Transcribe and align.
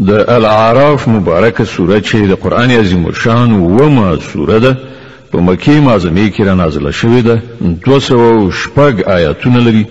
د 0.00 0.10
الاعراف 0.30 1.08
مبارکه 1.08 1.64
سوره 1.64 2.00
چې 2.00 2.16
د 2.30 2.32
قران 2.40 2.70
عظیم 2.70 3.12
شان 3.12 3.52
ومه 3.52 4.16
سوره 4.32 4.58
ده 4.58 4.76
په 5.32 5.38
مکی 5.40 5.80
معظمه 5.80 6.30
کې 6.30 6.40
را 6.40 6.54
نازله 6.54 6.90
شوې 6.92 7.20
ده 7.28 7.40
206 7.86 8.80
آیاتونه 9.06 9.58
لري 9.60 9.86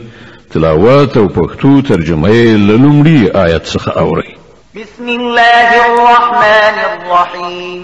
تلاوت 0.52 1.18
او 1.18 1.28
پښتو 1.29 1.88
ترجمه 1.88 2.29
یې 2.29 2.57
لومړی 2.57 3.36
آیت 3.36 3.65
څخه 3.73 3.97
اوري 3.97 4.36
بسم 4.76 5.07
الله 5.07 5.85
الرحمن 5.85 6.79
الرحیم 6.87 7.83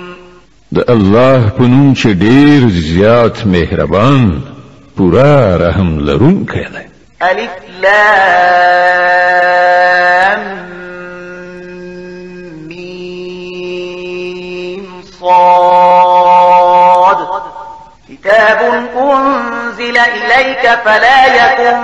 د 0.74 0.84
الله 0.92 1.50
په 1.58 1.64
نوم 1.64 1.94
چې 1.96 2.06
ډیر 2.08 2.70
زیات 2.70 3.46
مهربان 3.48 4.42
پورا 4.98 5.58
رحم 5.68 6.00
لرونکی 6.00 6.60
دی 6.74 6.80
الف 7.30 7.50
لام 7.82 7.92
صاد 15.22 17.18
كتاب 18.10 18.60
أنزل 18.98 19.98
إليك 19.98 20.70
فلا 20.86 21.26
يكن 21.38 21.78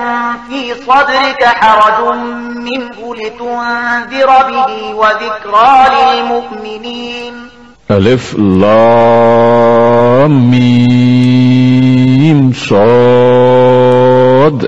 في 0.49 0.73
صدرك 0.83 1.43
حرج 1.43 2.15
منه 2.55 3.15
لتنذر 3.15 4.27
به 4.49 4.93
وذكرى 4.95 5.85
للمؤمنين 5.97 7.49
ألف 7.91 8.35
لام 8.39 10.51
ميم 10.51 12.53
صاد 12.55 14.67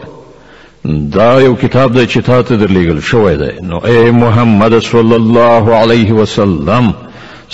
دا 0.86 1.40
یو 1.42 1.56
کتاب 1.56 1.92
دی 1.94 2.06
چې 2.08 2.18
تاسو 2.26 2.42
ته 2.42 2.56
درلیږل 2.60 3.02
شوی 3.04 3.38
دی 3.38 3.52
نو 3.62 3.78
اے 3.90 4.12
محمد 4.12 4.80
صلی 4.92 5.16
الله 5.16 5.76
علیه 5.82 6.12
وسلم 6.22 6.94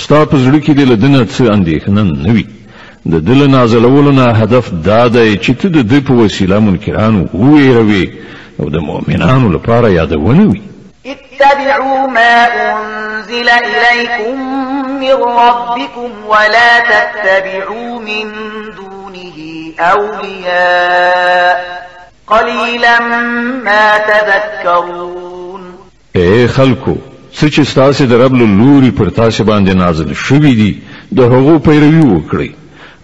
ستا 0.04 0.20
په 0.32 0.36
زړه 0.44 0.60
کې 0.66 0.72
دې 0.78 0.86
له 0.92 0.96
دنه 1.04 1.20
څه 1.36 1.44
اندېښنه 1.58 2.02
نه 2.26 2.32
وي 2.36 2.46
د 3.12 3.14
ده 3.26 3.34
له 3.40 3.46
نازلولو 3.56 4.12
نه 4.20 4.26
هدف 4.42 4.66
دا 4.90 5.02
دی 5.16 5.30
چې 5.44 5.52
ته 5.62 5.68
د 5.78 5.80
ده 5.92 6.00
په 6.08 6.14
وسیله 6.22 6.56
منکران 6.66 7.14
وویروې 7.34 8.06
او 8.60 8.66
د 8.76 8.78
مؤمنانو 8.90 9.48
لپاره 9.56 9.88
یادونه 9.90 10.44
وي 10.52 10.62
اتبعوا 11.14 12.02
ما 12.08 12.36
أنزل 12.72 13.50
إليكم 13.50 14.36
من 15.00 15.16
ربكم 15.44 16.10
ولا 16.28 16.80
تتبعوا 16.92 18.00
من 18.00 18.28
دونه 18.78 19.38
أولياء 19.80 21.60
قليلا 22.28 23.00
ما 23.64 23.98
تذكرون 23.98 25.06
اي 26.16 26.48
خلقوا 26.48 26.96
څه 27.38 27.46
چې 27.56 27.62
ستاسو 27.72 28.04
د 28.08 28.14
رب 28.24 28.34
له 28.42 28.46
لوري 28.60 28.92
پر 28.98 29.08
تاسو 29.20 29.42
باندې 29.50 29.74
نازل 29.84 30.10
شوی 30.26 30.54
دی 30.62 30.72
د 31.18 31.20
هغو 31.32 31.54
پیروي 31.66 32.04
وکړئ 32.10 32.50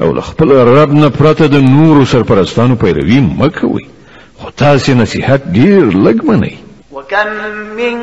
او 0.02 0.10
له 0.18 0.22
خپل 0.30 0.50
رب 0.76 0.90
نه 0.94 1.10
پرته 1.18 1.44
د 1.54 1.56
نورو 1.74 2.02
سرپرستانو 2.12 2.76
پیروي 2.84 3.20
مکوئ 3.42 3.86
خو 4.40 4.48
تاسو 4.62 4.90
نصيحت 5.00 5.42
ډیر 5.58 5.82
لږ 6.06 6.18
منئ 6.30 6.56
وكم 6.94 7.28
من 7.82 7.96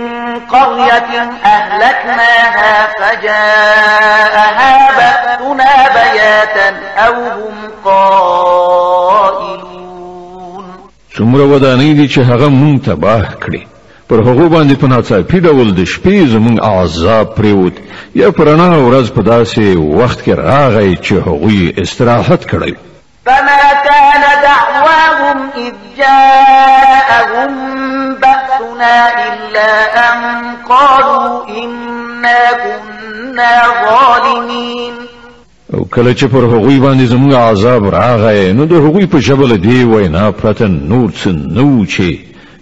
قرية 0.53 1.11
أهلكناها 1.57 2.75
فجاءها 2.99 4.73
بأسنا 4.99 5.73
بياتا 5.97 6.69
أو 7.07 7.15
هم 7.15 7.55
قائلون 7.85 10.65
څومره 11.15 11.55
ودانۍ 11.55 11.93
دي 11.97 12.09
چې 12.09 12.19
هغه 12.19 12.49
مونږ 12.49 12.75
تباه 12.87 13.25
کړي 13.47 13.63
پر 14.09 14.21
هغه 14.21 14.49
باندې 14.49 14.75
په 14.81 14.87
ناڅاپي 14.93 15.39
ډول 15.47 15.69
د 15.75 15.81
شپې 15.93 16.19
زموږ 16.35 16.57
عذاب 16.73 17.27
پریوت 17.37 17.73
یا 18.21 18.29
پرانا 18.31 18.69
ورځ 18.87 19.07
په 19.17 19.23
داسې 19.23 19.65
وخت 20.01 20.19
کې 20.25 20.31
راغی 20.49 20.97
چې 20.97 21.13
هغوی 21.27 21.75
استراحت 21.83 22.43
کړی 22.53 22.73
فما 23.27 23.61
كان 23.87 24.23
دعواهم 24.49 25.39
إذ 25.57 25.73
جاءهم 25.99 27.51
بأسنا 28.23 29.09
إلا 29.35 29.71
أن 30.09 30.45
قالوا 30.69 31.49
إنا 31.49 32.39
كنا 32.65 33.63
ظالمين 33.89 34.95
او 35.75 35.85
کله 35.85 36.15
چې 36.15 36.25
پر 36.25 36.45
هغوی 36.45 36.81
باندې 36.81 37.11
زموږ 37.11 37.35
عذاب 37.35 37.89
راغی 37.95 38.53
نو 38.53 38.65
د 38.67 38.73
هغوی 38.73 39.07
په 39.07 39.19
جبل 39.19 39.57
دی 39.61 39.85
وینا 39.85 40.31
پرته 40.31 40.67
نور 40.67 41.11
څه 41.11 41.29
نو 41.29 41.85
چې 41.87 42.17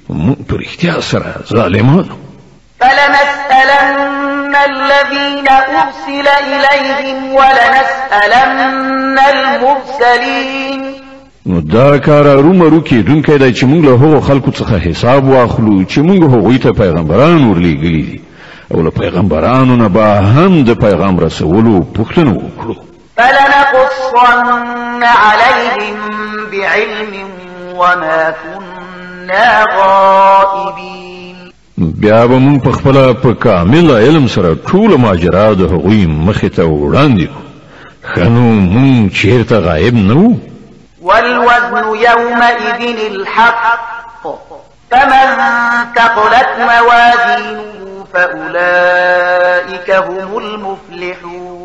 مونږ 0.08 0.38
په 0.48 0.56
رښتیا 0.56 1.00
سره 1.00 1.34
ظالمانو 1.56 2.16
فلنسألن 2.80 4.54
الذين 4.54 5.44
أرسل 5.48 6.28
إليهم 6.28 7.32
ولنسألن 7.34 9.18
المرسلين 9.18 10.82
نو 11.46 11.60
دا 11.60 11.96
کار 11.98 12.24
رومرو 12.26 12.80
کېدونکی 12.80 13.38
دی 13.38 13.52
چې 13.54 13.62
موږ 13.64 13.84
له 13.84 13.94
هغو 14.04 14.20
خلکو 14.20 14.50
څخه 14.50 14.78
حساب 14.88 15.28
واخلو 15.28 15.84
چې 15.84 15.98
موږ 15.98 16.22
هغوی 16.24 16.58
ته 16.58 16.72
پیغمبران 16.72 17.52
ورلیږلي 17.54 18.02
دي 18.10 18.20
او 18.74 18.82
له 18.82 18.90
پیغمبرانو 18.90 19.76
نه 19.76 19.88
به 19.88 20.20
هم 20.20 20.64
د 20.64 20.70
پیغام 20.86 21.18
رسولو 21.20 21.84
پوښتنه 21.94 22.40
وکړو 22.40 22.78
فلنقصن 23.16 25.02
عليهم 25.02 25.98
بعلم 26.52 27.28
وما 27.76 28.30
كنا 28.30 28.75
كنا 29.26 29.66
غائبين 29.76 31.52
بیا 31.78 32.26
به 32.26 32.38
مونږ 32.38 32.58
په 32.64 32.70
خپل 32.72 33.14
په 33.14 33.34
کامل 33.40 33.90
علم 33.90 34.28
سره 34.28 34.54
ټول 34.66 34.96
ماجرا 35.00 35.52
د 35.52 35.60
هغوی 35.72 36.06
مخې 36.26 36.46
ته 36.56 36.64
وړاندې 36.64 37.26
کړو 37.28 38.14
ښه 38.14 38.28
نو 38.28 38.60
مونږ 38.60 39.12
چېرته 39.18 39.52
غایب 39.66 39.94
نه 39.94 40.14
وو 40.14 40.36
والوزن 41.02 41.76
يومئذ 42.08 43.00
الحق 43.12 43.62
فمن 44.90 45.30
ثقلت 45.96 46.50
موازينه 46.58 47.62
فأولئك 48.14 49.88
هم 50.06 50.36
المفلحون 50.38 51.55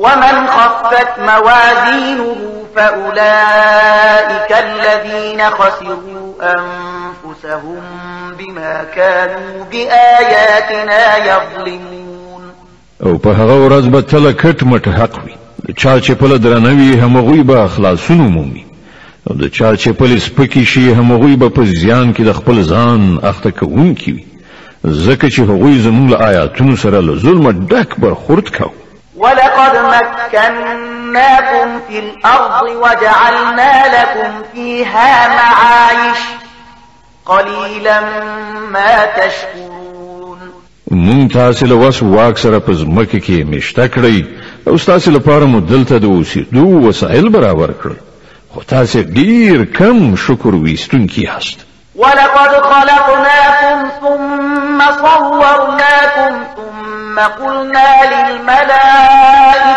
ومن 0.00 0.46
خفت 0.46 1.18
موازينه 1.18 2.36
فأولئك 2.76 4.50
الذين 4.66 5.50
خسروا 5.50 6.32
أنفسهم 6.42 7.82
بما 8.38 8.84
كانوا 8.96 9.64
بآياتنا 9.70 11.16
يظلمون 11.16 12.42
او 13.06 13.18
په 13.18 13.26
هغه 13.32 13.64
ورځ 13.68 13.84
به 13.88 14.00
تل 14.00 14.32
کټ 14.32 14.58
مټ 14.64 14.88
حق 14.88 15.24
وي 15.24 15.34
چا 15.72 16.00
چې 16.00 16.10
په 16.10 16.26
لدرنوي 16.26 16.96
همغوی 16.98 17.42
به 17.42 17.64
اخلاصونه 17.64 18.22
مومي 18.28 18.64
او 19.30 19.34
د 19.36 19.46
چا 19.48 19.76
چې 19.76 19.88
په 19.88 20.02
لسپکی 20.04 20.64
شي 20.64 20.92
همغوی 20.94 21.36
به 21.36 21.48
په 21.48 21.62
زیان 21.64 22.12
کې 22.14 22.20
د 22.20 22.32
خپل 22.32 22.64
ځان 22.64 23.18
اخته 23.24 23.50
کوونکی 23.50 24.12
وي 24.12 24.24
ځکه 24.92 25.26
چې 25.30 25.40
هغوی 25.40 25.82
زموږ 25.82 26.10
له 26.10 26.16
آیاتونو 26.30 26.76
سره 26.76 27.00
له 27.00 27.14
ظلم 27.16 27.66
ډک 27.66 27.94
برخورد 28.00 28.48
کوي 28.56 28.79
ولقد 29.20 29.76
مكناكم 29.76 31.68
في 31.88 31.98
الأرض 31.98 32.66
وجعلنا 32.70 34.02
لكم 34.02 34.30
فيها 34.54 35.28
معايش 35.28 36.18
قليلا 37.26 38.00
ما 38.72 39.04
تشكرون 39.04 39.70
مونږ 40.90 41.32
تاسو 41.32 41.66
له 41.66 41.74
وس 41.74 42.02
واک 42.02 42.36
سره 42.38 42.58
په 42.58 42.70
ځمکه 42.72 43.18
کې 43.20 43.54
مشته 43.54 43.88
کړی 43.88 44.24
او 44.68 44.76
تاسو 44.76 45.10
لپاره 45.10 45.44
مو 45.44 45.58
دلته 45.60 45.98
د 45.98 46.04
اوسېدو 46.04 46.66
وسایل 46.86 47.28
برابر 47.28 47.70
کړل 47.82 47.96
خو 48.54 48.60
تاسو 48.66 49.02
ډیر 49.02 49.64
کم 49.78 50.16
شکر 50.16 50.54
ویستونکي 50.54 51.22
یاست 51.22 51.58
ولقد 51.96 52.62
خلقناكم 52.72 53.88
ثم 54.00 54.80
صورناكم 55.00 56.44
ثم 56.56 56.69
ثم 57.14 57.20
قلنا 57.20 57.84
للملائكة 58.30 58.50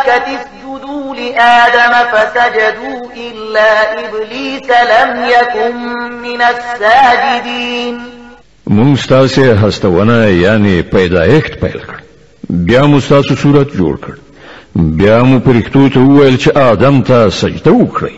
اسجدوا 0.09 1.15
لآدم 1.15 2.12
فسجدوا 2.12 3.07
إلا 3.15 4.00
إبليس 4.00 4.69
لم 4.69 5.30
يكن 5.30 5.75
من 6.21 6.41
الساجدين 6.41 8.01
مونږ 8.69 8.97
ستاسو 8.97 9.51
هستونه 9.53 10.13
یعنی 10.24 10.81
پیدایښت 10.83 11.59
پیل 11.62 11.77
کړ 11.80 11.97
بیا 12.50 12.83
مو 12.85 13.00
ستاسو 13.00 13.36
صورت 13.41 13.71
جوړ 13.77 13.95
کړ 13.95 14.15
بیا 14.75 15.21
مو 15.24 15.39
پرښتو 15.39 15.94
ته 15.94 16.00
وویل 16.00 16.36
چې 16.38 16.57
آدم 16.57 17.01
ته 17.07 17.29
سجده 17.29 17.71
وکړئ 17.71 18.13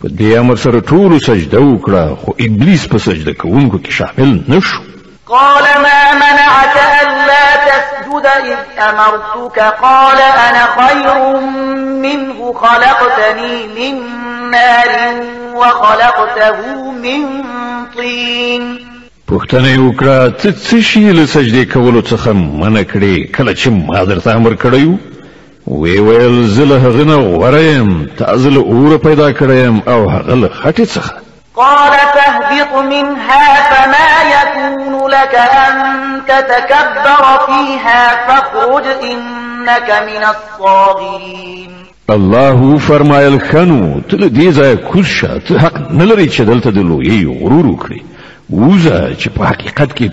په 0.00 0.08
دې 0.08 0.36
امر 0.38 0.56
سره 0.64 0.80
ټولو 0.80 1.18
سجده 1.26 1.60
وکړه 1.60 2.16
خو 2.24 2.32
ابلیس 2.46 2.86
په 2.94 2.98
سجده 3.08 3.32
کوونکو 3.44 3.78
کې 3.78 3.90
شامل 3.90 4.42
نشو 4.54 4.82
قال 5.30 5.62
ما 5.64 6.14
منعك 6.14 6.74
ألا 7.02 7.56
تسجد 7.66 8.26
إذ 8.26 8.82
أمرتك 8.82 9.60
قال 9.82 10.18
أنا 10.18 10.66
خير 10.86 11.38
منه 11.80 12.52
خلقتني 12.52 13.56
من 13.76 14.00
نار 14.50 15.18
وخلقته 15.54 16.56
من 16.92 17.42
طين 17.98 18.86
پوښتنه 19.32 19.76
وکړه 19.78 20.30
ته 20.42 20.50
څه 20.52 20.80
شي 20.80 21.12
له 21.12 21.26
سجدې 21.26 21.72
کولو 21.74 22.02
څخه 22.02 22.28
منع 22.34 22.82
کړې 22.82 23.36
کله 23.36 23.54
چې 23.54 23.68
ما 23.68 24.04
درته 24.04 24.34
امر 24.36 24.52
کړی 24.54 24.96
وی 25.66 25.98
ویل 25.98 26.46
زه 26.48 26.64
له 26.64 26.76
هغه 26.78 27.04
نه 27.04 27.14
غوره 27.14 27.60
یم 27.60 28.06
تا 28.18 28.34
پیدا 28.98 29.32
کړی 29.32 29.64
یم 29.64 29.82
او 29.88 30.08
هغه 30.08 30.34
له 30.34 30.48
خټې 30.62 30.86
څخه 30.96 31.14
قال 31.56 31.92
فاهبط 32.14 32.82
منها 32.82 33.54
فما 33.70 34.30
يكون 34.30 35.10
لك 35.10 35.34
أن 35.34 35.76
تتكبر 36.28 37.38
فيها 37.46 38.26
فاخرج 38.26 38.84
إنك 38.86 40.02
من 40.06 40.24
الصاغرين 40.28 41.70
الله 42.10 42.78
فرمایل 42.78 43.40
خنو 43.40 44.00
تل 44.10 44.30
دې 44.30 44.50
كشا 44.76 44.76
کوشه 44.76 45.38
نلري 45.54 45.58
حق 45.58 45.72
دلو 45.90 46.02
لري 46.04 46.28
چې 46.28 46.40
دلته 46.40 46.70
د 46.70 46.78
لوی 46.78 47.38
غرور 47.42 47.66
وکړي 47.66 48.00
وزه 48.50 49.14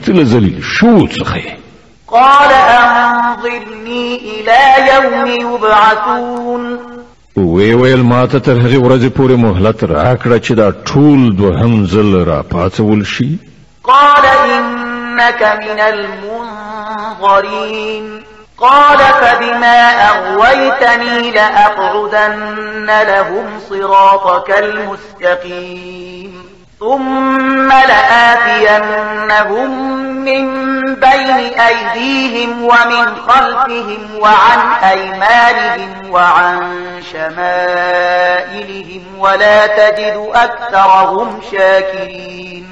تل 0.06 0.24
ذلیل 0.26 0.64
شو 0.64 1.08
څخه 1.08 1.38
قال 2.08 2.52
انظرني 2.52 4.16
الى 4.34 4.90
يوم 4.96 5.54
يبعثون 5.56 6.80
وی 7.38 7.74
ویل 7.74 8.02
ما 8.02 8.16
ماته 8.22 8.40
تر 8.40 8.56
هغې 8.62 8.78
ورځې 8.84 9.10
پورې 9.18 9.36
مهلت 9.46 9.84
راکړه 9.84 10.38
چې 10.46 10.52
دا 10.60 10.68
ټول 10.90 11.20
دوهم 11.40 11.74
ځل 11.86 12.24
راپاڅول 12.30 13.06
شي 13.06 13.38
قال 13.84 14.26
إنك 14.26 15.58
من 15.62 15.80
المنظرین 15.80 18.22
قال 18.58 18.98
فبما 18.98 19.80
أغويتني 20.10 21.32
لأقعدن 21.32 22.40
لهم 22.90 23.48
صراطك 23.70 24.52
المستقیم 24.60 26.34
ثم 26.80 27.70
لآتينهم 27.70 29.72
من 30.26 30.46
بين 30.96 31.40
أيديهم 31.60 32.62
ومن 32.64 33.06
خلفهم 33.28 34.00
وعن 34.22 34.84
أيمانهم 34.90 36.12
وعن 36.12 36.60
شمائلهم 37.12 39.02
ولا 39.20 39.68
تجد 39.68 40.24
أكثرهم 40.34 41.28
شاكرين 41.52 42.64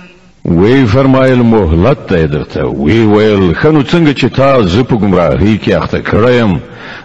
وی 0.45 0.85
فرمایل 0.85 1.43
مهلت 1.43 1.97
ته 2.09 2.25
درته 2.25 2.65
وی 2.65 3.05
ویل 3.05 3.55
خنو 3.55 3.83
څنګه 3.83 4.19
چې 4.21 4.25
تا 4.37 4.61
زه 4.61 4.83
په 4.83 4.95
گمراهۍ 4.95 5.57
کې 5.65 5.69
اخته 5.71 5.99
کړم 6.01 6.57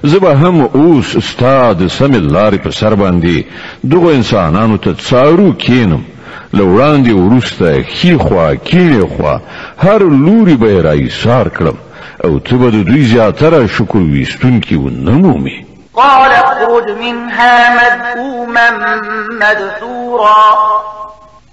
زه 0.07 0.19
به 0.21 0.33
هم 0.35 0.61
اوس 0.75 1.19
ستا 1.19 1.73
د 1.73 1.89
سمې 1.89 2.21
لارې 2.33 2.59
په 2.65 2.71
سر 2.71 2.95
باندې 2.95 3.43
دغو 3.85 4.11
انسانانو 4.11 4.77
ته 4.77 4.95
څارو 4.95 5.53
کینم 5.57 6.03
له 6.55 6.65
وړاندې 6.65 7.11
وروسته 7.11 7.83
ښي 7.83 8.17
خوا 8.19 9.41
هر 9.79 10.03
لوری 10.09 10.57
به 10.57 10.83
رای 10.83 11.11
سار 11.11 11.49
کړم 11.49 11.75
او 12.25 12.39
تو 12.39 12.57
با 12.59 12.71
دو 12.71 12.83
دوی 12.83 13.03
زیاتره 13.03 13.67
شکر 13.67 13.97
ویستونکي 13.99 14.77
ونه 14.77 15.11
نمومی 15.11 15.67
قال 15.95 16.31
اخرج 16.31 16.85
منها 17.01 17.75
مدعوما 17.75 18.97
مدحورا 19.33 20.53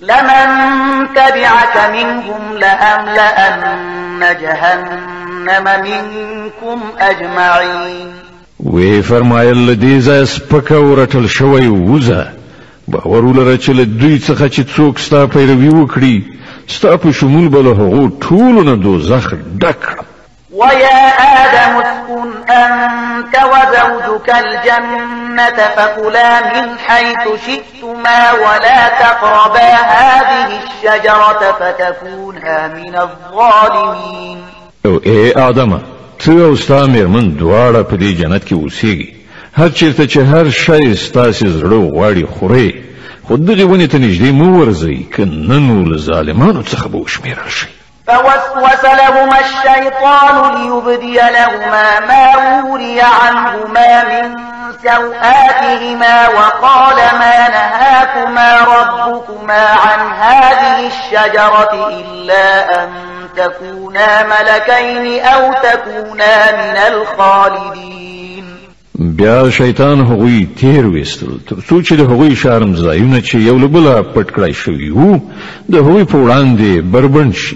لمن 0.01 0.47
تبعك 1.15 1.89
منهم 1.93 2.57
لأملأن 2.59 4.19
جهنم 4.41 5.63
منكم 5.81 6.81
أجمعين 6.99 8.07
وی 8.59 9.01
فرمایل 9.01 9.79
دې 9.79 10.05
ځای 10.05 10.25
سپکه 10.25 10.75
ورټل 10.79 11.27
شوی 11.27 11.67
وزه 11.67 12.27
باور 12.89 13.25
ولره 13.25 13.57
چې 13.57 13.69
له 13.69 13.83
دوی 13.85 14.19
څخه 14.19 14.49
چې 14.49 14.61
څوک 14.75 14.99
ستا 14.99 15.27
پیروي 15.27 15.69
وکړي 15.69 16.23
ستا 16.67 16.97
په 16.97 17.11
شمول 17.11 17.47
به 17.49 17.61
له 17.61 17.69
هغو 17.69 18.09
ټولو 18.21 18.63
نه 18.69 18.75
دوزخ 18.75 19.33
ډک 19.63 20.03
ويا 20.51 20.99
آدم 21.23 21.81
اسكن 21.81 22.51
أنت 22.53 23.35
وزوجك 23.51 24.29
الجنة 24.29 25.67
فكلا 25.75 26.39
من 26.61 26.77
حيث 26.77 27.27
شئتما 27.45 28.31
ولا 28.31 28.87
تقربا 29.01 29.73
هذه 29.75 30.51
الشجرة 30.63 31.57
فتكونا 31.59 32.67
من 32.67 32.95
الظالمين 32.95 34.37
او 34.85 34.99
اي 35.05 35.33
آدم 35.35 35.79
ته 36.19 36.45
او 36.45 36.55
ستا 36.55 36.85
میرمن 36.85 37.37
دواړه 37.39 37.93
جنت 38.01 38.45
کې 38.47 38.53
اوسېږي 38.55 39.16
هر 39.59 39.69
چیرته 39.69 40.07
چې 40.07 40.17
هر 40.17 40.49
شی 40.49 40.95
ستاسې 40.95 41.45
زړه 41.59 41.79
غواړي 41.93 42.25
خورې 42.33 42.69
خو 43.27 43.35
دغې 43.37 43.65
ونې 43.69 43.87
ته 43.91 43.97
نږدې 43.97 44.31
مه 44.39 44.47
ورځئ 44.59 44.97
که 45.15 45.25
نه 45.25 45.57
نو 45.67 45.83
له 45.83 45.97
ظالمانو 45.97 46.63
څخه 46.63 46.87
به 46.87 46.97
وشمېرل 47.05 47.49
شئ 47.49 47.67
فوسوس 48.07 48.83
لهما 48.85 49.39
الشيطان 49.39 50.55
ليبدي 50.57 51.13
لهما 51.15 51.99
ما 51.99 52.63
وري 52.69 53.01
عنهما 53.01 54.03
من 54.05 54.35
سوآتهما 54.83 56.27
وقال 56.29 56.95
ما 56.95 57.49
نهاكما 57.49 58.57
ربكما 58.61 59.65
عن 59.69 59.99
هذه 60.13 60.87
الشجرة 60.87 61.89
إلا 61.89 62.83
أن 62.83 62.89
تكونا 63.37 64.23
ملكين 64.23 65.25
أو 65.25 65.53
تكونا 65.63 66.51
من 66.51 66.93
الخالدين 66.93 68.16
بیا 68.99 69.49
شیطان 69.53 69.99
هغوی 69.99 70.47
تیر 70.59 70.85
وستل 70.85 71.37
څو 71.49 71.81
چې 71.81 71.93
د 71.97 72.01
هغوی 72.13 72.35
شرم 72.43 72.71
ځایونه 72.77 73.19
چې 73.21 73.35
یو 73.47 73.57
له 73.63 73.67
بله 73.75 73.91
پټ 74.15 74.27
کړای 74.37 74.53
شوي 74.61 74.89
وو 74.93 75.11
د 75.69 75.75
هغوی 75.75 76.03
په 76.13 76.17
وړاندې 76.17 76.81
بربند 76.95 77.35
شي 77.41 77.55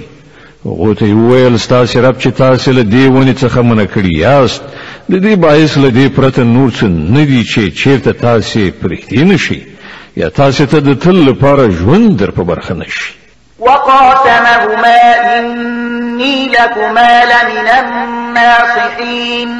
هغو 0.65 0.89
ته 0.93 1.05
یې 1.05 1.13
وویل 1.13 1.59
ستاسې 1.63 1.95
رب 2.07 2.15
چې 2.21 2.27
تاسې 2.41 2.69
له 2.77 2.83
دې 2.91 3.05
ونې 3.09 3.41
څخه 3.41 3.59
منع 3.71 3.85
کړي 3.95 4.13
یاست 4.25 4.63
د 5.09 5.11
دې 5.15 5.33
باعث 5.47 5.71
له 5.83 5.89
دې 5.97 6.05
پرته 6.19 6.41
نور 6.51 6.69
څه 6.71 6.83
نه 7.17 7.23
دي 7.31 7.41
چې 7.55 7.63
چېرته 7.81 8.11
تاسې 8.27 8.59
پرېږدي 8.85 9.21
نه 9.33 9.37
شي 9.47 9.59
یا 10.23 10.29
تاسې 10.29 10.61
ته 10.71 10.77
د 10.91 10.93
تل 10.99 11.15
لپاره 11.31 11.63
ژوند 11.83 12.09
در 12.23 12.31
په 12.39 12.43
برخه 12.53 12.73
نه 12.85 12.89
شي 12.99 13.11
وقاسمهما 13.59 14.97
إني 15.35 16.35
لكما 16.57 17.09
لمن 17.35 17.67
الناصحين 17.81 19.51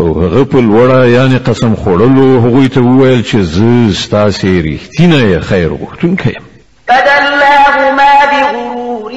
او 0.00 0.12
هغه 0.20 0.44
په 0.44 0.58
لوړه 0.60 1.08
یعنی 1.16 1.38
قسم 1.38 1.74
خوړلو 1.74 2.40
هغوی 2.44 2.68
ته 2.68 2.80
وویل 2.80 3.22
چې 3.22 3.36
زه 3.54 3.92
ستاسې 3.92 4.44
ریښتینی 4.66 5.40
خیر 5.40 5.68
غوښتونکی 5.72 6.30
یم 6.36 6.44
فدلاهما 6.86 8.10
بغرور 8.30 9.14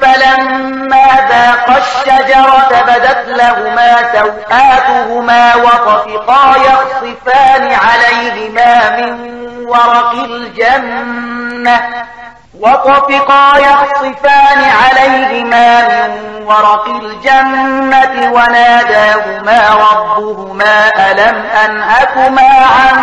فلما 0.00 1.06
ذاقا 1.30 1.76
الشجرة 1.76 2.68
بدت 2.88 3.24
لهما 3.38 3.92
سوآتهما 4.12 5.56
وطفقا 5.56 6.54
يخصفان 6.56 7.62
عليهما 7.72 9.00
من 9.00 9.18
ورق 9.66 10.14
الجنة 10.30 11.80
وطفقا 12.60 13.58
يخصفان 13.58 14.58
عليهما 14.68 15.80
من 16.08 16.46
ورق 16.46 16.88
الجنة 17.02 18.32
وناداهما 18.32 19.70
ربهما 19.92 20.88
ألم 21.12 21.42
أنهكما 21.64 22.48
عن 22.48 22.98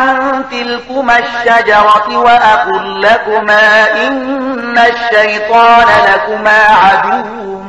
تلكما 0.52 1.14
الشجرة 1.20 2.18
وأقل 2.18 3.02
لكما 3.02 3.84
إن 4.08 4.78
الشيطان 4.78 5.86
لكما 6.06 6.58
عدو 6.60 7.60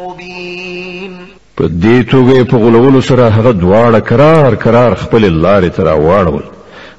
مبين 0.00 1.28
په 1.60 1.64
دې 1.68 2.10
توګه 2.12 2.50
په 2.50 2.56
غلولو 2.56 3.00
سره 3.00 3.28
هغه 3.28 3.52
دواړه 3.52 3.98
کرار 4.10 4.54
کرار 4.54 4.94
خپل 4.94 5.42
لارې 5.42 5.76
ته 5.76 5.82
راوړل 5.84 6.42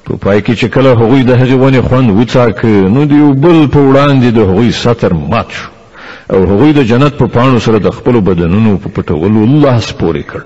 په 0.06 0.16
پای 0.16 0.40
کې 0.42 0.54
چې 0.60 0.66
کله 0.66 0.90
هغوی 0.98 1.22
د 1.22 1.30
هغې 1.38 1.58
ونې 1.60 1.80
خوند 1.88 2.10
وڅاک 2.18 2.64
نو 2.64 3.04
د 3.10 3.12
یو 3.22 3.30
بل 3.44 3.56
په 3.74 3.78
وړاندې 3.86 4.30
د 4.36 4.38
هغوی 4.50 4.70
سطر 4.82 5.12
مات 5.32 5.50
شو 5.50 5.68
او 6.32 6.42
هغوی 6.50 6.72
د 6.72 6.82
جنت 6.90 7.14
په 7.22 7.26
پاڼو 7.38 7.58
سره 7.64 7.78
د 7.86 7.90
خپلو 7.96 8.20
بدنونو 8.28 8.76
په 8.84 8.88
پټولو 8.98 9.42
الله 9.48 9.74
سپورې 9.80 10.22
کړ 10.30 10.40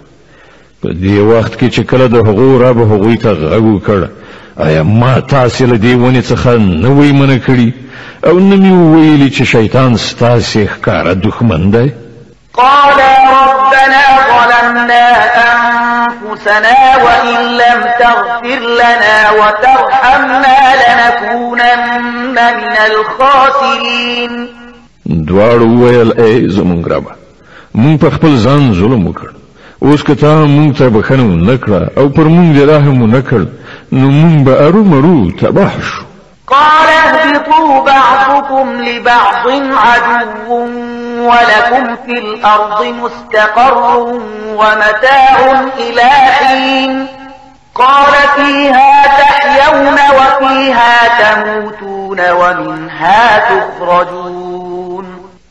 په 0.82 0.88
دې 0.88 1.18
وخت 1.32 1.56
کې 1.58 1.68
چې 1.74 1.80
کله 1.80 2.06
د 2.06 2.16
هغو 2.16 2.58
رب 2.62 2.78
هغوی 2.84 3.16
ته 3.24 3.34
غږ 3.42 3.62
وکړ 3.62 4.08
آیا 4.66 4.82
ما 4.82 5.14
تاسې 5.34 5.62
له 5.72 5.76
دې 5.76 5.94
ونې 6.00 6.32
څخه 6.32 6.56
نه 6.56 6.90
وی 7.00 7.12
منع 7.20 7.38
کړي 7.48 7.70
او 8.28 8.38
نه 8.38 8.56
مې 8.62 8.72
ویلي 8.94 9.30
چې 9.30 9.42
شیطان 9.54 9.96
ستاسې 9.96 10.66
ښکاره 10.66 11.14
دښمن 11.26 11.70
دی 11.76 11.88
قال 12.52 12.96
ربنا 13.04 14.04
ظلمنا 14.30 15.06
أن 15.42 15.69
أنفسنا 16.10 16.96
وإن 17.04 17.46
لم 17.56 17.84
تغفر 18.00 18.58
لنا 18.74 19.30
وترحمنا 19.30 20.56
لنكونن 20.82 22.34
من 22.34 22.76
الخاسرين 22.90 24.46
دوار 25.06 25.62
ويل 25.62 26.12
اي 26.20 26.48
زمون 26.48 26.84
ربا 26.84 27.12
مونږ 27.76 27.98
په 28.02 28.08
خپل 28.10 28.36
ځان 28.44 28.74
ظلم 28.74 29.06
وکړ 29.06 29.28
اوس 29.82 30.02
که 30.02 30.14
تا 30.14 30.44
مونږ 30.44 30.78
ته 30.78 30.88
بخنه 30.88 31.22
ونه 31.24 31.56
کړه 31.56 31.98
او 31.98 32.08
پر 32.08 32.24
مونږ 32.24 32.54
رحم 32.70 33.02
ونه 33.02 33.20
کړ 33.30 33.44
نو 33.92 34.10
مونږ 34.10 34.44
به 34.44 34.66
ارومرو 34.66 35.30
تباه 35.40 35.72
شو 35.82 36.09
قال 36.50 36.88
اهبطوا 36.88 37.80
بعضكم 37.84 38.72
لبعض 38.82 39.46
عدو 39.72 40.54
ولكم 41.28 41.96
في 42.06 42.12
الأرض 42.18 42.84
مستقر 42.84 43.98
ومتاع 44.54 45.60
إلى 45.78 46.02
حين 46.10 47.06
قال 47.74 48.12
فيها 48.36 49.04
تحيون 49.20 49.94
وفيها 49.94 50.90
تموتون 51.22 52.20
ومنها 52.30 53.38
تخرجون 53.48 55.04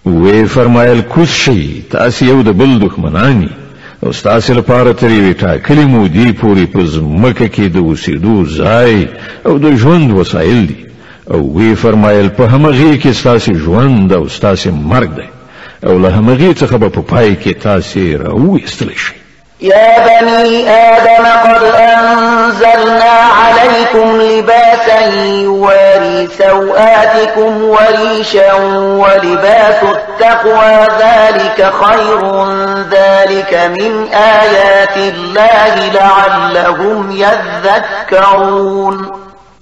وی 0.05 1.01
كل 1.01 1.27
شيء 1.27 1.81
تأسيو 1.91 2.41
دبل 2.41 2.79
دخمناني 2.79 3.49
استاسی 4.03 4.03
بل 4.03 4.03
دښمنانی 4.03 4.03
او 4.03 4.11
تاسو 4.11 4.53
لپاره 4.85 4.91
تری 4.93 5.33
ویټا 5.33 5.67
کلی 5.67 5.85
مو 5.85 6.07
دی 6.07 6.31
پوری 6.31 6.65
پز 6.65 6.97
مکه 6.97 7.47
کې 7.47 7.61
د 7.73 7.77
اوسېدو 7.77 8.45
ځای 8.57 9.07
او 9.47 9.57
د 9.57 9.75
ژوند 9.75 10.11
وسایل 10.11 10.67
دي 10.67 10.88
او 11.33 11.55
وی 11.55 11.75
فرمایل 11.75 12.29
په 12.29 12.41
همغه 12.47 12.99
کې 13.03 13.07
ستاسو 13.07 13.53
ژوند 13.53 14.13
او 14.13 14.27
ستاسو 14.29 14.69
مرګ 14.71 15.09
دی 15.15 15.27
او 15.87 15.97
له 15.99 16.09
همغه 16.09 16.53
څخه 16.53 16.73
به 16.77 16.89
په 16.89 17.01
پای 17.01 17.37
کې 17.43 17.61
تاسو 17.63 17.99
راوېستل 18.17 18.89
شئ 18.95 19.13
يا 19.61 20.07
بني 20.07 20.69
آدم 20.69 21.25
قد 21.25 21.63
أنزلنا 21.75 23.13
عليكم 23.43 24.17
لباسا 24.21 24.99
يواري 25.43 26.27
سوآتكم 26.37 27.63
وريشا 27.63 28.53
ولباس 28.73 29.83
التقوى 29.83 30.87
ذلك 30.99 31.71
خير 31.83 32.21
ذلك 32.91 33.71
من 33.81 34.07
آيات 34.13 34.97
الله 34.97 35.91
لعلهم 35.93 37.11
يذكرون 37.11 39.09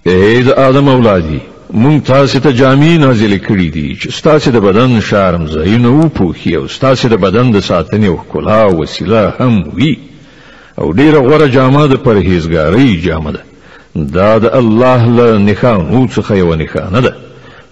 إيه 0.08 0.54
آدم 0.70 0.90
أولادي 0.90 1.40
مونږ 1.72 2.02
تاسو 2.04 2.40
ته 2.40 2.52
جامې 2.52 3.02
نازلې 3.04 3.40
کړې 3.48 3.68
دي 3.76 3.98
چې 4.02 4.24
تاسو 4.24 4.52
د 4.52 4.58
بدن 4.60 5.00
شرم 5.02 5.48
زینه 5.48 5.88
او 5.88 6.10
پوخي 6.10 6.56
او 6.56 6.66
تاسو 6.68 7.08
د 7.08 7.14
بدن 7.16 7.52
د 7.52 7.60
ساتنې 7.62 8.06
او 8.08 8.18
ښکلا 8.18 8.64
وسیله 8.66 9.34
هم 9.40 9.64
وي 9.76 9.98
او 10.80 10.92
ډیره 11.00 11.18
غوره 11.28 11.48
جامه 11.48 11.88
د 11.88 11.94
پرهیزګاری 12.06 13.02
جامه 13.06 13.32
ده 13.32 13.42
دا 13.96 14.38
د 14.38 14.46
الله 14.60 15.02
له 15.18 15.38
نښانو 15.54 16.08
څخه 16.16 16.32
یو 16.34 16.56
نښانه 16.56 16.98
ده 17.08 17.16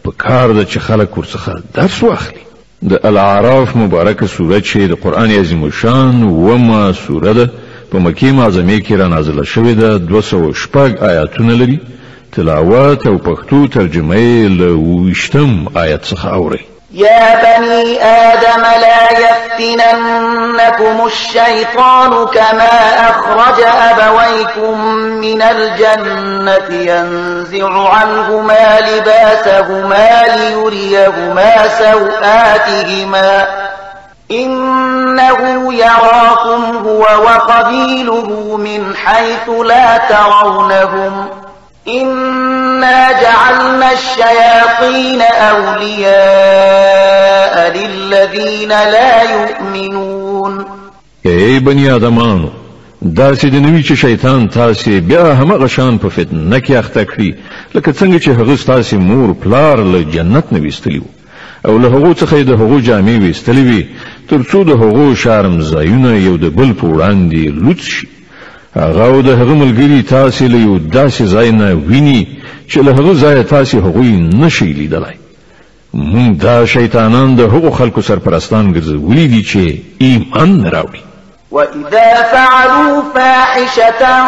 په 0.03 0.11
کار 0.17 0.51
ده 0.53 0.63
چې 0.71 0.77
خلک 0.79 1.09
ورڅخه 1.17 1.51
درس 1.75 2.03
واخلي 2.03 2.43
د 2.91 2.93
العراف 3.03 3.75
مبارکه 3.75 4.27
سوره 4.27 4.59
چې 4.61 4.77
د 4.91 4.93
قران 5.03 5.31
عظیم 5.31 5.69
شان 5.69 6.23
ومه 6.23 6.91
سوره 6.93 7.33
ده 7.33 7.49
په 7.91 7.99
مکه 7.99 8.31
معظمه 8.31 8.79
کې 8.79 8.91
را 8.99 9.07
نازله 9.07 9.43
شوې 9.43 9.73
ده 9.81 9.97
200 9.97 10.53
شپږ 10.61 10.89
آیاتونه 11.09 11.53
لري 11.61 11.79
تلاوات 12.35 13.07
او 13.07 13.17
پختو 13.17 13.67
ترجمه 13.67 14.47
له 14.47 14.75
وشتم 14.77 15.65
آیت 15.75 16.05
څخه 16.05 16.25
اوري 16.25 16.65
يا 16.91 17.35
بني 17.59 18.03
آدم 18.03 18.61
لا 18.81 19.13
يفتننكم 19.19 21.05
الشيطان 21.05 22.25
كما 22.25 23.09
أخرج 23.09 23.63
أبويكم 23.63 24.85
من 24.95 25.41
الجنة 25.41 26.91
ينزع 26.93 27.89
عنهما 27.95 28.77
لباسهما 28.79 30.09
ليريهما 30.35 31.53
سوآتهما 31.79 33.47
إنه 34.31 35.73
يراكم 35.73 36.63
هو 36.87 37.01
وقبيله 37.23 38.57
من 38.57 38.95
حيث 38.95 39.49
لا 39.65 39.97
ترونهم 39.97 41.27
إنا 41.87 43.11
جعلنا 43.21 43.91
الشياطين 43.91 45.21
أولياء 45.21 47.77
للذين 47.77 48.69
لا 48.69 49.21
يؤمنون 49.23 50.65
اے 51.25 51.59
بنی 51.63 51.89
آدمانو 51.89 52.49
دا 53.01 53.35
چې 53.35 53.45
د 53.45 53.55
نوی 53.55 53.81
چې 53.83 53.93
شیطان 53.93 54.47
تاسو 54.49 54.99
بیا 55.05 55.33
همغه 55.41 55.67
شان 55.67 55.97
په 55.97 56.07
فتنه 56.09 56.59
کې 56.59 56.71
اخته 56.71 57.05
کړی 57.05 57.33
لکه 57.75 57.91
څنګه 57.91 58.19
چې 58.25 58.27
هغه 58.29 58.55
تاسو 58.67 58.99
مور 58.99 59.33
پلار 59.43 59.79
له 59.93 60.01
جنت 60.13 60.53
نه 60.53 60.59
ویستلی 60.59 61.01
او 61.65 61.77
له 61.77 61.87
هغه 61.87 62.13
څخه 62.13 62.33
د 62.43 62.49
هغه 62.61 62.81
جامې 62.81 63.21
ویستلی 63.21 63.61
وي 63.61 63.87
ترڅو 64.29 64.63
د 64.67 64.71
هغه 64.83 65.15
شرم 65.15 65.61
زایونه 65.61 66.15
یو 66.17 66.35
د 66.37 66.45
بل 66.49 66.73
په 66.73 66.87
وړاندې 66.87 67.63
لوت 67.63 67.79
شي 67.81 68.07
هغه 68.75 69.03
او 69.07 69.21
د 69.21 69.29
هغه 69.29 69.53
ملګري 69.53 70.03
تاسې 70.11 70.41
له 70.41 70.57
یو 70.57 70.79
داسې 70.79 71.23
ځای 71.23 71.51
نه 71.51 71.75
ویني 71.75 72.27
چې 72.69 72.77
له 72.77 72.91
هغه 72.91 73.13
ځایه 73.13 73.43
تاسې 73.49 73.75
هغوی 73.75 74.11
نشئ 74.33 74.65
لیدلی 74.65 75.15
مونږ 75.93 76.37
دا 76.41 76.65
شیطانان 76.65 77.35
د 77.35 77.39
هغو 77.41 77.71
خلکو 77.71 78.01
سرپرستان 78.01 78.73
ګرځولي 78.73 79.27
دي 79.27 79.43
چې 79.43 79.75
ایمان 80.01 80.57
نه 80.61 80.69
راوړي 80.69 80.99
وإذا 81.51 82.23
فعلوا 82.31 83.01
فاحشة 83.13 84.25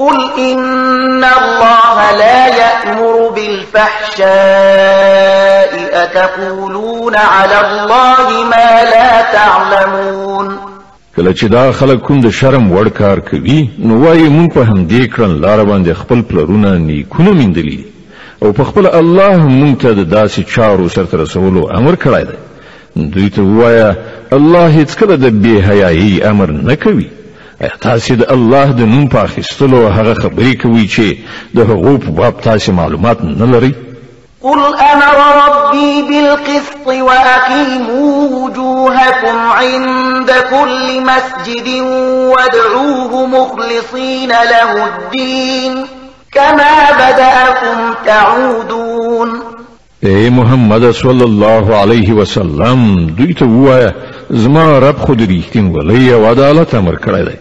قل 0.00 0.16
إن 0.50 1.24
الله 1.24 1.98
لا 2.18 2.46
يأمر 2.48 3.30
بالفحشاء 3.34 4.30
أتقولون 6.04 7.16
على 7.16 7.60
الله 7.60 8.28
ما 8.52 8.70
لا 8.92 9.10
تعلمون 9.36 10.56
کله 11.16 11.34
چې 11.34 11.44
دا 11.44 11.72
خلک 11.72 12.00
کوم 12.00 12.20
د 12.20 12.30
شرم 12.30 12.72
وړ 12.76 12.88
کار 12.98 13.18
کوي 13.18 13.68
نو 13.78 14.00
وایي 14.04 14.28
مونږ 14.28 14.54
په 14.54 14.64
همدې 14.70 15.08
کړن 15.14 15.40
لار 15.44 15.64
باندې 15.64 15.92
خپل 16.02 16.22
پلرونه 16.22 16.78
نیکونه 16.78 17.30
میندلي 17.30 17.84
او 18.42 18.52
په 18.52 18.62
خپل 18.64 18.86
الله 18.86 19.36
مونږ 19.46 19.82
ته 19.82 19.92
د 19.92 20.10
داسې 20.28 20.54
چارو 20.56 20.88
سرته 20.88 21.16
رسولو 21.22 21.68
امر 21.70 21.94
کړی 21.94 22.26
دی 22.96 23.06
دوی 23.08 23.28
ته 23.30 23.42
ووایه 23.42 23.94
الله 24.32 24.68
هیڅکله 24.80 25.14
د 25.14 25.42
بې 25.42 25.70
حیایي 25.70 26.22
امر 26.24 26.50
نه 26.50 26.74
کوي 26.74 27.19
تاسو 27.80 28.14
د 28.20 28.24
الله 28.34 28.64
د 28.78 28.86
نوم 28.92 29.06
په 29.12 29.18
اخیستلو 29.28 29.78
هغه 29.96 30.14
خبرې 30.22 30.52
کوي 30.62 30.84
چې 30.94 31.06
د 31.56 31.66
هغو 31.70 31.94
په 32.04 32.10
باب 32.20 32.34
تاسو 32.46 32.72
معلومات 32.72 33.18
نه 33.40 33.46
لرئ 33.52 33.68
قل 34.42 34.60
أمر 34.92 35.16
ربي 35.42 35.92
بالقسط 36.10 36.86
وأقيموا 36.86 38.12
وجوهكم 38.42 39.36
عند 39.60 40.30
كل 40.50 41.00
مسجد 41.10 41.68
وادعوه 42.32 43.26
مخلصين 43.26 44.28
له 44.30 44.86
الدين 44.88 45.84
كما 46.32 46.90
بدأكم 47.00 47.94
تعودون 48.06 49.40
اے 50.06 50.30
محمد 50.30 50.90
صلى 50.90 51.24
الله 51.24 51.76
عليه 51.76 52.12
وسلم 52.12 53.06
دوی 53.18 53.32
ته 53.34 53.46
ووایه 53.46 53.94
زما 54.30 54.64
رب 54.88 54.98
خو 54.98 55.14
د 55.14 55.20
ریښتینولۍ 55.22 56.12
او 56.14 56.26
عدالت 56.30 56.74
امر 56.74 56.96
کړی 57.06 57.24
دی 57.28 57.36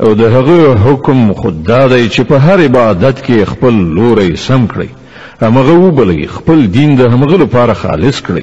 او 0.00 0.14
د 0.14 0.20
هغه 0.20 0.74
حکم 0.84 1.32
خدا 1.32 1.86
دی 1.88 2.08
چې 2.08 2.20
په 2.28 2.38
هر 2.38 2.60
عبادت 2.64 3.20
کې 3.26 3.44
خپل 3.50 3.72
لوري 3.98 4.36
سم 4.36 4.66
کړی 4.66 4.88
همغه 5.42 5.72
وبلې 5.72 6.28
خپل 6.36 6.66
دین 6.76 6.94
د 6.96 7.00
همغه 7.12 7.36
لپاره 7.44 7.72
خالص 7.82 8.18
کړی 8.28 8.42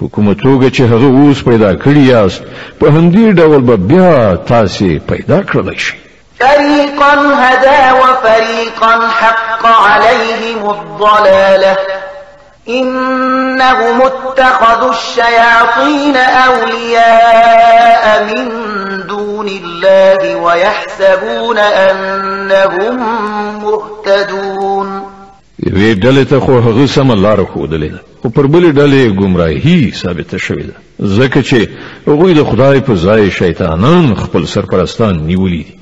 په 0.00 0.08
کومه 0.08 0.34
توګه 0.34 0.70
چې 0.70 0.80
هغه 0.92 1.06
اوس 1.18 1.42
پیدا 1.50 1.72
کړی 1.74 1.98
یاست 2.14 2.42
په 2.80 2.90
همدې 2.90 3.34
ډول 3.38 3.60
به 3.70 3.76
بیا 3.94 4.34
تاسو 4.50 4.90
پیدا 5.08 5.40
کړلی 5.42 5.78
شئ 5.78 5.94
فريقا 6.44 7.14
هدى 7.34 7.98
وفريقا 8.02 8.92
حق 9.08 9.66
عليهم 9.86 10.58
الضلاله 10.74 11.78
إنهم 12.68 14.02
اتخذوا 14.02 14.90
الشياطين 14.90 16.16
أولياء 16.16 18.24
من 18.24 18.48
دون 19.06 19.48
الله 19.48 20.36
ويحسبون 20.36 21.58
أنهم 21.58 22.96
مهتدون 23.64 25.06
وی 25.72 25.94
ډلې 25.94 26.26
تا 26.30 26.40
خو 26.40 26.58
هغه 26.58 26.86
سم 26.86 27.10
را 27.12 27.16
لار 27.18 27.44
ښودلې 27.46 27.92
او 28.24 28.30
پر 28.30 28.46
بلی 28.46 28.72
ډلې 28.72 29.12
گمراهی 29.18 29.90
ثابت 29.94 30.36
شوی 30.36 30.62
ده 30.62 30.72
ځکه 31.02 31.42
چې 31.42 31.68
هغوی 32.08 32.34
د 32.34 32.44
خدای 32.44 32.80
په 32.80 32.92
ځای 32.94 33.30
شیطانان 33.30 34.14
خپل 34.14 34.46
سرپرستان 34.46 35.26
نیولی 35.26 35.62
دي 35.62 35.76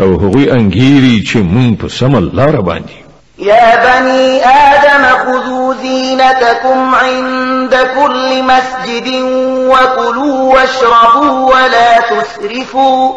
او 0.00 0.06
هغوی 0.14 0.50
انګیري 0.50 1.22
چې 1.26 1.36
مونږ 1.36 1.76
په 1.80 1.88
سم 1.88 2.30
را 2.38 2.60
باندې 2.60 3.04
يا 3.38 3.76
بني 4.00 4.44
آدم 4.46 5.04
خذوا 5.32 5.74
زينتكم 5.74 6.94
عند 6.94 7.74
كل 7.96 8.42
مسجد 8.42 9.08
وكلوا 9.56 10.54
واشربوا 10.54 11.48
ولا 11.54 12.00
تسرفوا 12.00 13.12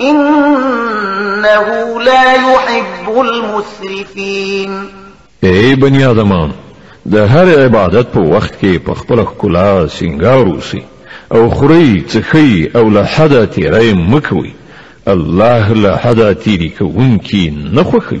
إنه 0.00 2.00
لا 2.02 2.32
يحب 2.34 3.20
المسرفين 3.20 4.88
اي 5.44 5.74
بني 5.74 6.06
آدمان 6.10 6.52
ده 7.06 7.26
هر 7.26 7.62
عبادت 7.64 8.06
پو 8.14 8.18
وقت 8.34 8.54
كي 8.60 8.78
په 8.78 8.94
كلا 9.38 9.86
سنگاروسي 9.88 10.82
او 11.32 11.50
خري 11.50 12.00
تخي 12.00 12.70
او 12.76 12.90
لحدا 12.90 13.44
تيري 13.44 13.94
مكوي 13.94 14.52
الله 15.08 15.72
لحدا 15.74 16.32
تيري 16.32 16.68
كونكي 16.78 17.54
کوونکي 17.70 18.20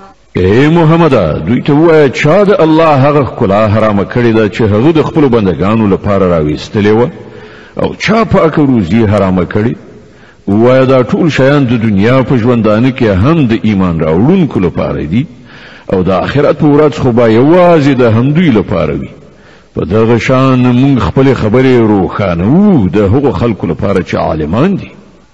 اے 0.39 0.67
محمده 0.73 1.39
دوی 1.47 1.61
ته 1.67 1.73
ووایه 1.75 2.07
چا 2.09 2.43
د 2.43 2.53
الله 2.65 2.91
هغه 3.05 3.21
ښکلا 3.29 3.63
حرامه 3.71 4.03
کړې 4.11 4.35
ده 4.35 4.49
چې 4.49 4.61
هغه 4.73 4.91
د 4.97 5.01
خپلو 5.07 5.29
بندګانو 5.33 5.87
لپاره 5.93 6.25
راویستلې 6.33 6.93
وه 6.99 7.83
او 7.83 7.95
چا 8.03 8.23
پاکه 8.33 8.65
روزي 8.69 9.01
حرامه 9.13 9.45
کړې 9.45 9.75
ووایه 10.47 10.85
دا 10.91 10.99
ټول 11.03 11.29
شیان 11.39 11.65
د 11.65 11.81
دنیا 11.83 12.21
په 12.29 12.37
ژوندانه 12.45 12.91
کې 12.91 13.23
هم 13.23 13.45
د 13.51 13.59
ایمان 13.71 13.99
راوړونکو 14.05 14.59
لپاره 14.67 15.03
دي 15.15 15.25
او 15.93 16.01
د 16.03 16.09
آخرت 16.19 16.59
په 16.63 16.67
ورځ 16.77 16.99
خو 17.01 17.11
به 17.11 17.27
یوازې 17.39 17.99
د 18.03 18.15
همدوی 18.15 18.51
لپاره 18.59 18.93
وي 19.01 19.09
په 19.75 19.85
دغه 19.95 20.17
شان 20.27 20.59
موږ 20.81 20.99
خپلې 21.07 21.33
خبرې 21.43 21.75
روښانوو 21.93 22.87
د 22.97 23.13
هغو 23.15 23.31
خلکو 23.31 23.67
لپاره 23.67 23.99
چې 24.01 24.15
عالمان 24.27 24.75
دي 24.75 24.87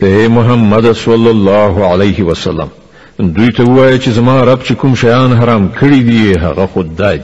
ته 0.00 0.28
محمد 0.28 0.92
صلی 0.92 1.28
الله 1.28 1.84
علیه 1.84 2.24
وسلم 2.24 2.68
دوی 3.18 3.52
ته 3.52 3.62
وایي 3.64 3.98
چې 3.98 4.08
زما 4.08 4.44
رب 4.44 4.62
چې 4.62 4.72
کوم 4.72 4.94
شیان 5.02 5.32
حرام 5.32 5.70
کړی 5.78 6.00
دي 6.08 6.36
هغه 6.42 6.66
خدای 6.74 7.20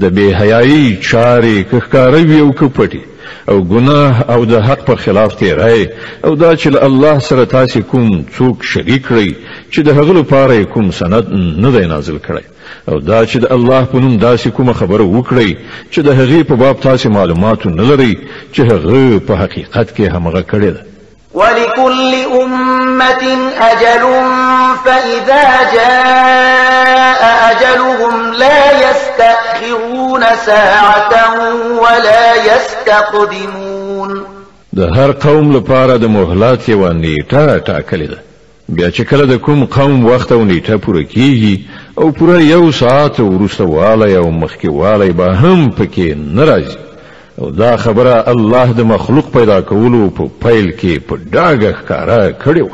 د 0.00 0.04
بے 0.18 0.32
حیايي 0.40 0.98
چارې 1.10 1.64
کخکاروي 1.72 2.38
او 2.40 2.52
کپټي 2.52 3.00
او 3.48 3.58
ګناه 3.74 4.24
او 4.34 4.44
د 4.44 4.56
حق 4.68 4.86
پر 4.86 4.94
خلاف 5.04 5.34
تیرای 5.42 5.86
او 6.24 6.34
دا 6.34 6.54
چې 6.56 6.66
الله 6.88 7.18
سره 7.28 7.44
تاسو 7.56 7.80
کوم 7.90 8.08
څوک 8.38 8.62
شریک 8.70 9.06
کړی 9.10 9.34
چې 9.72 9.80
د 9.84 9.88
هغه 10.00 10.12
لپاره 10.20 10.64
کوم 10.64 10.90
سند 11.02 11.28
نه 11.58 11.70
دی 11.78 11.86
نازل 11.94 12.16
کړی 12.18 12.42
او 12.88 12.98
دا 13.00 13.24
چې 13.26 13.36
د 13.36 13.52
الله 13.52 13.84
په 13.94 14.06
نوم 14.06 14.18
داسې 14.18 14.48
کومه 14.48 14.72
خبره 14.82 15.04
وکړي 15.22 15.56
چې 15.92 16.00
د 16.10 16.20
هغې 16.22 16.44
په 16.50 16.54
باب 16.66 16.80
تاسو 16.90 17.10
معلومات 17.20 17.66
نه 17.78 17.82
لري 17.94 18.12
چې 18.52 18.60
هغه 18.74 19.18
په 19.28 19.34
حقیقت 19.44 19.96
کې 19.96 20.00
همغه 20.00 20.42
کړی 20.52 20.70
دی 20.76 20.94
ولكل 21.36 22.14
أمة 22.42 23.28
أجل 23.60 24.02
فإذا 24.84 25.72
جاء 25.74 27.22
أجلهم 27.50 28.32
لا 28.32 28.90
يستأخرون 28.90 30.20
ساعة 30.46 31.10
ولا 31.82 32.34
يستقدمون 32.34 34.24
د 34.72 34.80
هر 34.80 35.12
قوم 35.20 35.52
لپاره 35.60 35.96
د 35.96 36.04
مهلت 36.06 36.68
یو 36.68 36.92
نیټه 36.92 37.58
ټاکلې 37.58 38.10
ده 38.10 38.18
بیا 38.68 38.90
چې 38.90 39.00
کله 39.02 39.24
د 39.26 39.36
کوم 39.38 39.64
قوم 39.64 40.04
وخت 40.06 40.32
او 40.32 40.44
نیټه 40.44 40.76
پوره 40.86 41.02
کیږي 41.02 41.60
او 41.98 42.12
پوره 42.12 42.40
یو 42.42 42.72
ساعت 42.72 43.20
وروسته 43.20 43.64
والی 43.64 44.16
او 44.16 44.30
مخکې 44.30 44.68
والی 44.68 45.12
به 45.12 45.32
هم 45.34 45.70
پکې 45.78 46.34
نه 46.34 46.44
راځي 46.46 46.86
او 47.42 47.50
دا 47.50 47.76
خبره 47.76 48.24
الله 48.28 48.64
د 48.64 48.80
مخلوق 48.80 49.24
پیدا 49.32 49.60
کولو 49.70 50.10
په 50.10 50.24
پیل 50.42 50.70
کې 50.80 51.00
په 51.08 51.16
ډاګه 51.32 51.72
ښکارا 51.80 52.30
کړی 52.44 52.62
و 52.62 52.68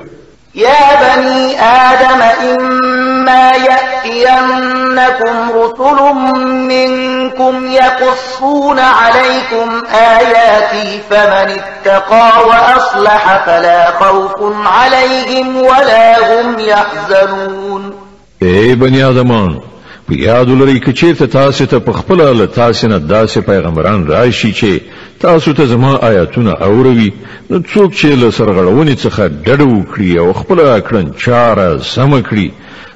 يا 0.55 0.95
بني 1.01 1.61
آدم 1.61 2.23
إما 2.53 3.53
يأتينكم 3.57 5.53
رسل 5.55 6.15
منكم 6.69 7.71
يقصون 7.73 8.79
عليكم 8.79 9.83
آياتي 9.95 11.01
فمن 11.11 11.55
اتقى 11.61 12.31
وأصلح 12.47 13.43
فلا 13.47 13.91
خوف 13.91 14.35
عليهم 14.67 15.57
ولا 15.57 16.17
هم 16.19 16.57
يحزنون 16.59 17.95
إي 18.43 18.75
بني 18.75 19.05
آدمان 19.05 19.61
په 20.09 20.15
یاد 20.15 20.49
لري 20.49 20.81
چې 20.81 20.93
چیرته 20.93 21.27
تاسو 21.27 21.67
ته 21.67 21.79
په 21.79 21.93
خپل 21.93 22.17
له 22.37 22.47
تاسو 22.47 22.89
نه 22.89 22.99
داسې 23.09 23.39
پیغمبران 23.47 24.07
راشي 24.07 24.53
چې 24.53 24.81
تاسو 25.21 25.53
ته 25.53 25.67
زما 25.67 25.99
آیاتونه 26.03 26.51
اوروي 26.63 27.13
نو 27.51 27.61
څوک 27.61 27.93
چې 27.95 28.05
له 28.23 28.31
سرغړونې 28.39 28.97
څخه 29.05 29.23
ډډه 29.45 29.65
وکړي 29.65 30.19
او 30.19 30.33
خپل 30.33 30.61
اکړن 30.61 31.13
چاره 31.25 31.79
سم 31.83 32.21
کړي 32.23 32.51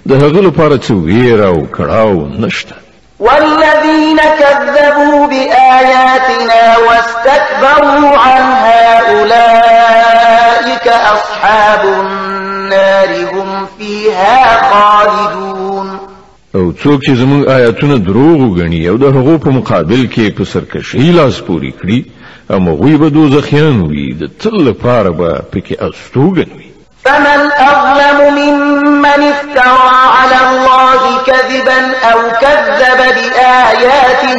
د 0.09 0.13
هغه 0.23 0.41
لپاره 0.49 0.77
څه 0.77 0.93
ویره 0.93 1.47
او 1.47 1.67
کړاو 1.77 2.41
نشته 2.41 2.75
والذين 3.21 4.19
كذبوا 4.41 5.27
بآياتنا 5.29 6.63
واستكبروا 6.89 8.17
عنها 8.17 8.99
أولئك 9.11 10.89
أصحاب 10.89 11.81
النار 11.85 13.09
هم 13.35 13.67
فيها 13.79 14.39
خالدون 14.71 15.56
او 16.57 16.65
څوک 16.83 16.99
چې 17.07 17.13
زموږ 17.23 17.43
آیاتونه 17.57 17.97
دروغ 18.09 18.37
وګڼي 18.45 18.81
او 18.91 18.97
د 19.03 19.17
هغو 19.17 19.35
په 19.45 19.51
مقابل 19.59 20.03
کې 20.15 20.27
په 20.37 20.45
سرکشي 20.53 21.09
لاس 21.17 21.37
پوري 21.47 21.73
کړي 21.81 21.99
امغوی 22.59 22.95
به 23.01 23.09
دوزخیان 23.17 23.77
وي 23.91 24.07
د 24.21 24.25
تل 24.43 24.57
لپاره 24.69 25.11
به 25.19 25.31
پکې 25.53 25.75
استوګن 25.87 26.51
وي 26.57 26.69
فمن 27.05 27.41
أظلم 27.71 28.19
ممن 28.39 29.27
افترى 29.35 29.91
على 30.19 30.39
الله 30.51 31.01
كذبا 31.27 31.79
أو 32.13 32.19
كذب 32.43 33.01
بآياته 33.17 34.35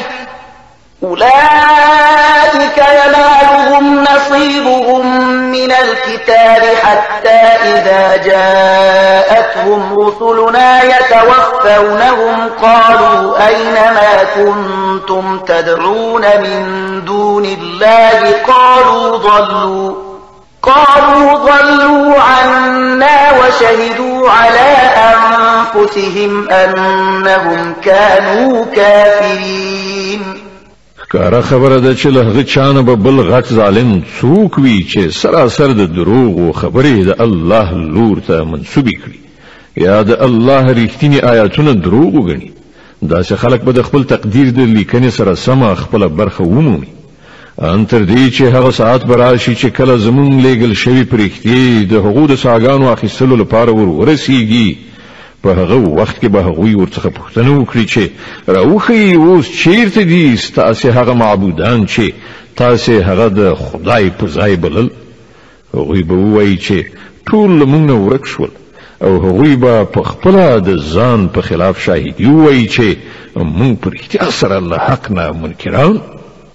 أولئك 1.04 2.78
ينالهم 2.78 4.04
نصيبهم 4.04 5.32
من 5.52 5.72
الكتاب 5.72 6.62
حتى 6.84 7.30
إذا 7.30 8.18
جاءتهم 8.24 9.94
رسلنا 10.00 10.82
يتوفونهم 10.84 12.50
قالوا 12.62 13.48
أين 13.48 13.74
ما 13.76 14.24
كنتم 14.36 15.40
تدعون 15.40 16.22
من 16.22 17.02
دون 17.06 17.46
الله 17.46 18.32
قالوا 18.48 19.18
ضلوا 19.18 19.94
قالوا 20.64 21.38
ضلوا 21.38 22.14
عنا 22.22 23.32
وشهدوا 23.40 24.30
على 24.32 24.72
أنفسهم 25.14 26.50
أنهم 26.50 27.74
كانوا 27.82 28.66
كافرين 28.76 30.37
کاره 31.14 31.42
خبره 31.42 31.80
ده 31.80 31.92
چې 32.00 32.06
له 32.16 32.22
هغه 32.28 32.44
چانه 32.44 32.82
به 32.82 32.96
بل 32.96 33.18
غټ 33.32 33.46
ظالم 33.54 34.04
څوک 34.20 34.58
وي 34.64 34.80
چې 34.92 35.00
سراسر 35.20 35.70
د 35.78 35.82
دروغ 35.98 36.34
او 36.40 36.52
خبرې 36.62 36.96
د 37.10 37.12
الله 37.26 37.68
لور 37.94 38.18
ته 38.28 38.36
منسوبې 38.52 38.96
کړي 39.04 39.20
یا 39.86 39.98
د 40.10 40.12
الله 40.28 40.62
ریښتینی 40.82 41.20
آیاتونه 41.34 41.72
دروغ 41.74 42.12
وګڼي 42.16 42.50
دا 43.10 43.20
چې 43.28 43.34
خلک 43.42 43.62
به 43.64 43.72
د 43.74 43.82
خپل 43.88 44.04
تقدیر 44.14 44.48
د 44.58 44.60
لیکنې 44.76 45.10
سره 45.18 45.34
سم 45.46 45.62
خپل 45.84 46.02
برخه 46.20 46.44
ومومي 46.46 46.88
ان 47.72 47.82
تر 47.92 48.02
دې 48.12 48.24
چې 48.38 48.42
هغه 48.56 48.72
ساعت 48.80 49.02
براشي 49.10 49.54
چې 49.62 49.66
کله 49.78 49.98
زمون 50.06 50.30
لېګل 50.46 50.74
شوی 50.84 51.04
پرېختي 51.14 51.62
د 51.92 51.94
حقوق 52.06 52.32
ساګانو 52.44 52.92
اخیستلو 52.98 53.36
لپاره 53.42 53.72
ور 53.74 53.88
ورسیږي 54.00 54.70
په 55.42 55.50
هغه 55.54 55.74
وخت 55.76 56.20
کې 56.22 56.28
به 56.28 56.40
هغوی 56.46 56.74
ورڅخه 56.76 57.10
پوښتنه 57.18 57.50
وکړي 57.58 57.86
چې 57.94 58.04
راوخی 58.50 59.14
اوس 59.16 59.50
چیرته 59.64 60.04
دي 60.04 60.38
ستاسې 60.38 60.86
هغه 60.86 61.14
معبودان 61.14 61.86
چې 61.88 62.12
تاسې 62.56 62.90
هغه 63.10 63.28
د 63.30 63.54
خدای 63.56 64.10
په 64.20 64.26
ځای 64.28 64.56
بلل 64.66 64.90
هغوی 65.74 66.04
به 66.04 66.14
ووایي 66.16 66.58
چې 66.58 66.84
ټول 67.30 67.60
له 67.60 67.66
موږ 67.66 67.86
نه 67.92 67.94
ورک 67.96 68.26
شول 68.28 68.50
او 69.02 69.16
هغوی 69.26 69.56
به 69.56 69.84
په 69.94 70.04
خپله 70.10 70.60
د 70.60 70.78
ځان 70.94 71.28
په 71.34 71.42
خلاف 71.50 71.84
شاهدي 71.84 72.26
ووایي 72.26 72.68
چې 72.68 72.96
موږ 73.38 73.74
په 73.82 73.90
رښتیا 73.90 74.30
سره 74.42 74.60
له 74.60 74.78
حق 74.78 75.12
نه 75.12 75.32
منکران 75.32 76.00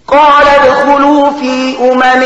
قال 0.07 0.47
ادخلوا 0.61 1.31
في 1.40 1.77
أمم 1.90 2.23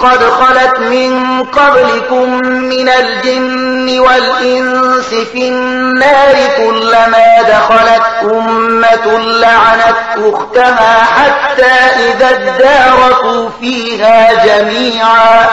قد 0.00 0.20
خلت 0.38 0.76
من 0.90 1.42
قبلكم 1.54 2.30
من 2.72 2.88
الجن 2.88 3.65
الجن 3.88 4.00
والإنس 4.00 5.06
في 5.08 5.48
النار 5.48 6.34
كلما 6.56 7.42
دخلت 7.42 8.02
أمة 8.32 9.18
لعنت 9.18 9.96
أختها 10.32 11.04
حتى 11.04 11.76
إذا 12.10 12.28
اداركوا 12.30 13.48
فيها 13.60 14.44
جميعا 14.46 15.46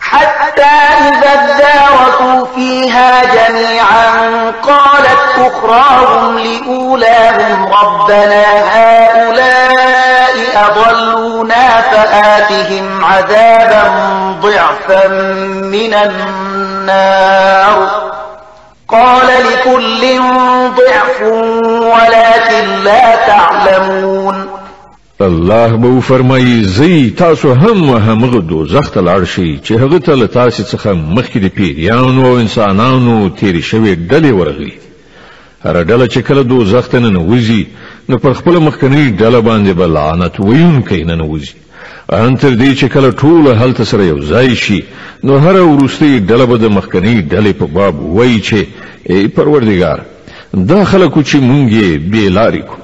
حتى 0.00 0.62
إذا 1.00 1.32
اداركوا 1.50 2.46
فيها 2.54 3.20
جميعا 3.24 4.52
قالت 4.62 5.24
أخراهم 5.52 6.38
لأولاهم 6.38 7.70
ربنا 7.72 8.42
هؤلاء 8.76 10.36
أضلونا 10.56 11.80
فآتهم 11.80 13.04
عذابا 13.04 13.92
ضعفا 14.42 15.08
من 15.62 15.94
النار 15.94 16.69
النار 16.80 18.10
قال 18.88 19.26
لكل 19.26 20.00
ضعف 20.78 21.22
ولكن 21.82 22.84
لا 22.84 23.26
تعلمون 23.26 24.34
الله 25.20 25.76
به 25.76 26.00
فرمایي 26.00 26.64
زی 26.64 27.10
تاسو 27.10 27.52
هم 27.54 27.84
همغه 27.90 28.40
دوزخ 28.40 28.90
ته 28.90 29.00
لاړ 29.00 29.24
شئ 29.24 29.56
چې 29.56 29.70
هغه 29.70 29.98
ته 29.98 30.14
له 30.14 30.26
تاسو 30.26 30.62
څخه 30.64 30.86
مخکې 30.88 31.36
د 31.38 31.46
پیریانو 31.54 32.26
او 32.26 32.36
انسانانو 32.38 33.30
تیرې 33.40 33.62
شوې 33.62 33.96
ډلې 34.10 34.32
ورغلي 34.38 34.72
هر 35.64 35.82
ډله 35.84 36.06
چې 36.08 36.18
کله 36.18 36.42
دوزخ 36.42 36.88
ته 36.88 36.98
ننوځي 36.98 37.64
نو 38.08 38.18
پر 38.18 38.32
خپل 38.32 38.56
مخکنی 38.58 39.14
ډله 39.18 39.40
باندې 39.40 39.70
به 39.80 39.86
لعنت 39.86 40.40
ویونکی 40.40 41.02
ننوځي 41.04 41.56
ان 42.12 42.36
تر 42.36 42.50
دې 42.56 42.74
چې 42.78 42.90
کله 42.92 43.10
ټول 43.10 43.46
هلته 43.62 43.84
سره 43.90 44.04
یو 44.04 44.18
ځای 44.30 44.54
شي 44.62 44.78
نو 45.24 45.36
هر 45.44 45.56
ورستي 45.60 46.10
ډله 46.18 46.44
به 46.52 46.56
د 46.60 46.64
مخکنی 46.76 47.14
ډلې 47.22 47.52
په 47.60 47.66
باب 47.76 48.00
وایي 48.16 48.40
چې 48.48 49.30
پروردگار 49.36 49.98
دا 50.70 50.80
خلکو 50.92 51.22
چې 51.22 51.36
مونږ 51.48 51.66
یې 51.72 52.00
بې 52.12 52.28
لارې 52.38 52.62
کو 52.70 52.76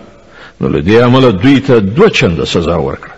نو 0.60 0.68
له 0.74 0.80
دې 0.88 0.98
عمله 1.06 1.30
دوی 1.42 1.60
ته 1.66 1.78
دوه 1.96 2.08
چنده 2.18 2.44
سزا 2.52 2.76
ورکړه 2.86 3.16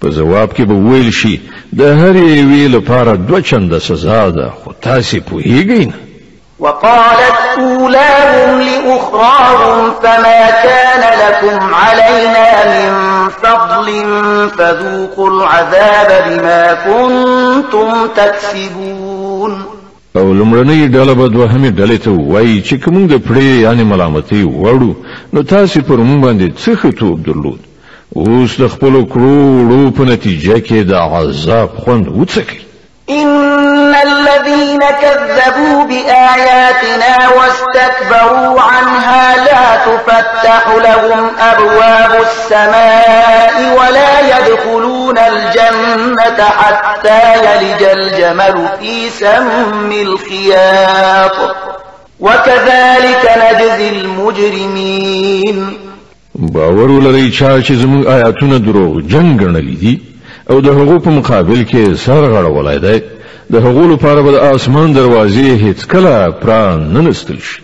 په 0.00 0.08
جواب 0.16 0.54
کې 0.56 0.62
به 0.62 0.74
ویل 0.88 1.10
شي 1.20 1.34
د 1.72 1.80
هر 2.00 2.14
یوې 2.16 2.64
لپاره 2.76 3.16
دوه 3.16 3.40
چنده 3.50 3.78
سزا 3.88 4.20
ده 4.36 4.46
خو 4.60 4.72
تاسو 4.86 5.16
پوهیږئ 5.30 5.82
نه 5.90 5.98
وقالت 6.60 7.34
أولاهم 7.58 8.58
لأخراهم 8.60 9.90
فما 10.02 10.50
كان 10.50 11.04
لكم 11.20 11.74
علينا 11.74 12.48
من 12.74 13.28
فضل 13.42 13.86
فذوقوا 14.58 15.30
العذاب 15.30 16.08
بما 16.28 16.74
كنتم 16.84 17.88
تكسبون 18.16 19.62
او 20.16 20.32
لمړنۍ 20.34 20.90
ډله 20.92 21.12
به 21.12 21.28
دوهمې 21.30 21.70
ډلې 21.78 22.02
ته 22.04 22.10
وایي 22.10 22.62
چې 22.62 22.84
کوم 22.84 23.06
د 23.06 23.12
پړې 23.28 23.62
یعنی 23.62 23.84
ملامتۍ 23.84 24.44
وړو 24.44 24.94
نو 25.34 25.42
تاسو 25.42 25.80
پر 25.80 25.96
موږ 25.96 26.20
باندې 26.24 26.64
څه 26.64 26.74
خطوب 26.76 27.22
درلود 27.22 27.58
اوس 28.16 28.56
د 28.60 28.68
خپل 28.68 29.04
کړو 29.12 29.36
وړو 29.60 29.92
په 29.98 30.02
نتیجه 30.02 30.96
عذاب 30.96 31.78
خوند 31.84 32.06
وڅکئ 32.06 32.58
إن 33.10 33.94
الذين 33.94 34.78
كذبوا 35.02 35.84
بآياتنا 35.84 37.28
واستكبروا 37.36 38.60
عنها 38.60 39.36
لا 39.36 39.76
تفتح 39.96 40.68
لهم 40.76 41.28
أبواب 41.40 42.20
السماء 42.20 43.76
ولا 43.80 44.20
يدخلون 44.38 45.14
الجنة 45.18 46.40
حتى 46.44 47.22
يلج 47.36 47.82
الجمل 47.82 48.68
في 48.80 49.10
سم 49.10 49.92
الخياط 49.92 51.56
وكذلك 52.20 53.30
نجزي 53.52 53.88
المجرمين 53.88 55.78
باورو 56.34 57.00
لري 57.00 57.32
چا 57.32 57.60
چې 57.62 57.72
زموږ 57.72 58.06
آیاتونه 58.06 58.58
او 60.50 60.60
د 60.60 60.68
هغو 60.68 60.98
په 60.98 61.10
مقابل 61.10 61.64
کې 61.70 61.94
سر 62.04 62.22
غړولای 62.32 62.78
دی 62.84 62.98
د 63.52 63.56
هغو 63.64 63.82
لپاره 63.92 64.22
به 64.22 64.30
د 64.32 64.54
اسمان 64.54 64.92
دروازې 64.94 65.60
هیڅ 65.64 65.84
کله 65.92 66.30
پران 66.44 66.86
نه 66.92 67.00
نستل 67.00 67.38
شي 67.48 67.62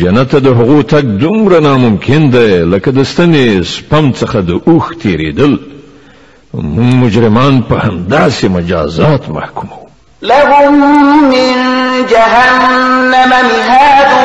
جنت 0.00 0.34
د 0.46 0.58
هغو 0.62 0.82
تک 0.94 1.04
دومره 1.22 1.60
ناممکن 1.68 2.26
دی 2.34 2.58
لکه 2.72 2.94
د 2.98 3.02
ستنې 3.12 3.66
سپم 3.74 4.10
څخه 4.12 4.40
د 4.40 4.60
اوښ 4.66 5.02
تیریدل 5.06 5.56
مجرمان 7.04 7.62
په 7.70 7.78
همداسې 7.86 8.44
مجازات 8.58 9.30
محکومو 9.38 9.80
لهم 10.34 10.74
من 11.30 11.66
جهنم 12.16 13.28
مهاد 13.54 14.20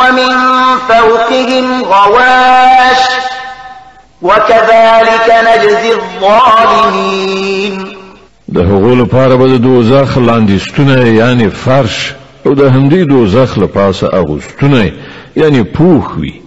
ومن 0.00 0.28
فوقهم 0.90 1.82
غواش 1.94 3.27
وكذلك 4.22 5.34
نجزي 5.48 5.92
الظالمين 5.92 7.96
ده 8.48 8.62
غول 8.62 9.06
پار 9.06 9.36
بد 9.36 9.50
د 9.50 9.60
دوزخ 9.62 10.18
لاندې 10.18 10.58
ستونه 10.70 11.06
یعنی 11.08 11.50
فرش 11.50 12.12
او 12.46 12.54
د 12.54 12.68
همدې 12.70 13.08
دوزخ 13.08 13.58
لپاسه 13.58 14.06
اغوستونه 14.12 14.90
یعنی 15.36 15.62
پوخ 15.64 16.16
وي 16.18 16.40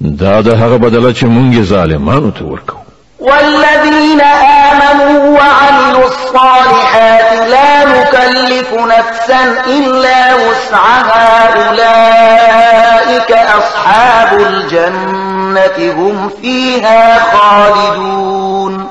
دا 0.00 0.40
ده 0.40 0.56
هغا 0.56 0.76
بدلا 0.76 1.12
چه 1.12 1.26
منگ 1.26 1.62
ظالمانو 1.62 2.30
ته 2.30 2.44
ورکو 2.44 2.76
والذین 3.20 4.20
آمنوا 4.50 5.38
وعملوا 5.38 6.04
الصالحات 6.06 7.32
لا 7.50 7.84
نكلف 8.00 8.74
نفسا 8.74 9.64
إلا 9.66 10.34
وسعها 10.34 11.42
أولئك 11.68 13.32
أصحاب 13.32 14.40
الجنة 14.40 15.25
هم 15.58 16.28
فيها 16.42 17.18
خالدون 17.18 18.86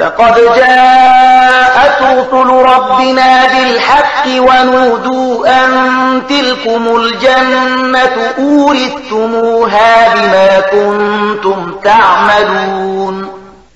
لقد 0.00 0.34
جاءت 0.56 1.96
رسل 2.02 2.46
ربنا 2.50 3.44
بالحق 3.52 4.26
ونودوا 4.40 5.46
أن 5.64 5.70
تلكم 6.28 6.82
الجنة 6.96 8.16
أورثتموها 8.38 10.14
بما 10.14 10.60
كنتم 10.70 11.74
تعملون 11.84 13.22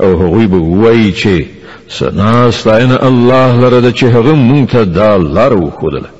او 0.00 0.14
هغوی 0.22 0.46
به 0.46 0.56
وایي 0.56 1.12
چې 1.14 1.90
سنا 1.98 2.50
ستاینه 2.50 2.96
الله 3.02 3.60
لره 3.60 3.80
ده 3.80 3.92
چې 3.92 4.02
هغه 4.04 4.34
مونږ 4.34 4.70
ته 4.72 4.82
دا 4.84 5.16
لاره 5.18 5.56
وښودله 5.60 6.17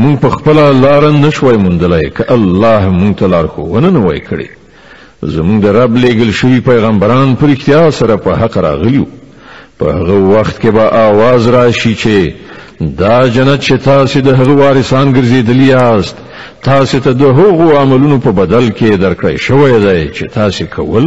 مونږ 0.00 0.14
په 0.22 0.28
خپل 0.36 0.56
لار 0.84 1.02
نه 1.22 1.30
شوي 1.36 1.56
مونږلای 1.64 2.06
ک 2.16 2.18
الله 2.36 2.82
مونږ 2.98 3.12
ته 3.18 3.26
لار 3.34 3.46
خو 3.52 3.60
ونه 3.72 3.90
نه 3.96 4.00
وای 4.06 4.20
کړی 4.28 4.48
زمونږ 5.34 5.58
د 5.64 5.66
رب 5.80 5.92
لېګل 6.02 6.30
شوی 6.40 6.60
پیغمبران 6.70 7.28
پر 7.40 7.48
اختیار 7.54 7.90
سره 8.00 8.14
په 8.24 8.30
حق 8.40 8.54
راغلیو 8.68 9.04
په 9.78 9.86
هغه 9.98 10.16
وخت 10.34 10.56
کې 10.62 10.70
به 10.76 10.84
आवाज 11.06 11.42
راشي 11.56 11.94
چې 12.02 12.14
دا 13.00 13.16
جنت 13.34 13.60
چې 13.68 13.74
تاسو 13.90 14.16
د 14.26 14.28
هغه 14.38 14.54
وارثان 14.62 15.06
ګرځیدلی 15.16 15.66
یاست 15.76 16.16
تاسو 16.68 17.00
ته 17.04 17.10
د 17.22 17.24
هغو 17.38 17.66
عملونو 17.82 18.18
په 18.26 18.30
بدل 18.40 18.64
کې 18.78 18.90
درکړی 19.04 19.36
شوی 19.46 19.72
دی 19.86 20.02
چې 20.16 20.24
تاسو 20.38 20.64
کول 20.76 21.06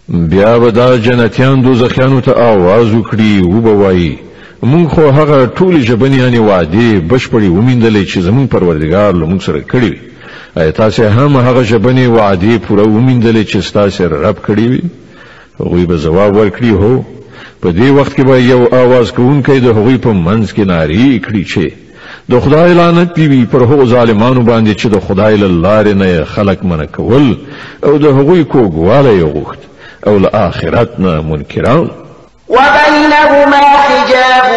بیا 0.09 0.59
به 0.59 0.71
دا 0.71 0.99
جنتیان 0.99 1.61
دوزخیانو 1.61 2.21
ته 2.21 2.33
آواز 2.33 2.87
وکړي 2.95 3.43
وبوایي 3.45 4.19
مونږ 4.63 4.89
خو 4.89 5.01
هغه 5.11 5.47
ټولي 5.57 5.81
جبنيانې 5.87 6.39
وادي 6.39 7.01
بشپړي 7.01 7.49
ومیندلې 7.57 8.05
چې 8.15 8.19
زمون 8.19 8.47
پروردگار 8.47 9.13
لمونږ 9.15 9.43
سره 9.43 9.61
کړی 9.61 9.91
وي 9.91 10.01
ایا 10.63 10.71
تاسو 10.71 11.09
هم 11.09 11.37
هغه 11.37 11.63
جبني 11.63 12.07
وادي 12.07 12.59
پوره 12.59 12.85
ومیندلې 12.87 13.45
چې 13.49 13.73
تاسو 13.75 14.05
رب 14.09 14.37
کړی 14.47 14.61
وي 14.73 14.83
غوی 15.61 15.87
به 15.87 15.97
جواب 15.97 16.33
ورکړي 16.37 16.65
هو 16.71 17.03
په 17.64 17.72
دې 17.79 17.90
وخت 17.98 18.12
کې 18.16 18.24
به 18.29 18.37
یو 18.37 18.64
आवाज 18.74 19.12
کوونکی 19.16 19.55
د 19.64 19.77
هغوی 19.77 19.96
په 20.07 20.12
منځ 20.24 20.50
کې 20.57 20.61
ناری 20.70 21.20
کړي 21.27 21.44
چې 21.53 22.33
د 22.33 22.40
خدای 22.46 22.74
لعنت 22.79 23.14
دی 23.16 23.29
وی 23.29 23.38
پر 23.55 23.62
هغو 23.70 23.87
ظالمانو 23.92 24.40
باندې 24.40 24.81
چې 24.81 24.87
د 24.87 25.00
خدای 25.07 25.37
لاره 25.37 25.92
نه 26.00 26.24
خلق 26.35 26.64
من 26.72 26.85
کول 26.87 27.37
او 27.85 27.96
د 27.96 28.05
هغوی 28.18 28.44
کوګواله 28.55 29.14
یوغت 29.20 29.64
او 30.07 30.18
له 30.24 30.29
آخرت 30.48 30.90
نه 31.05 31.20
منکران 31.31 31.88
وبينهما 32.48 33.62
حجاب 33.62 34.50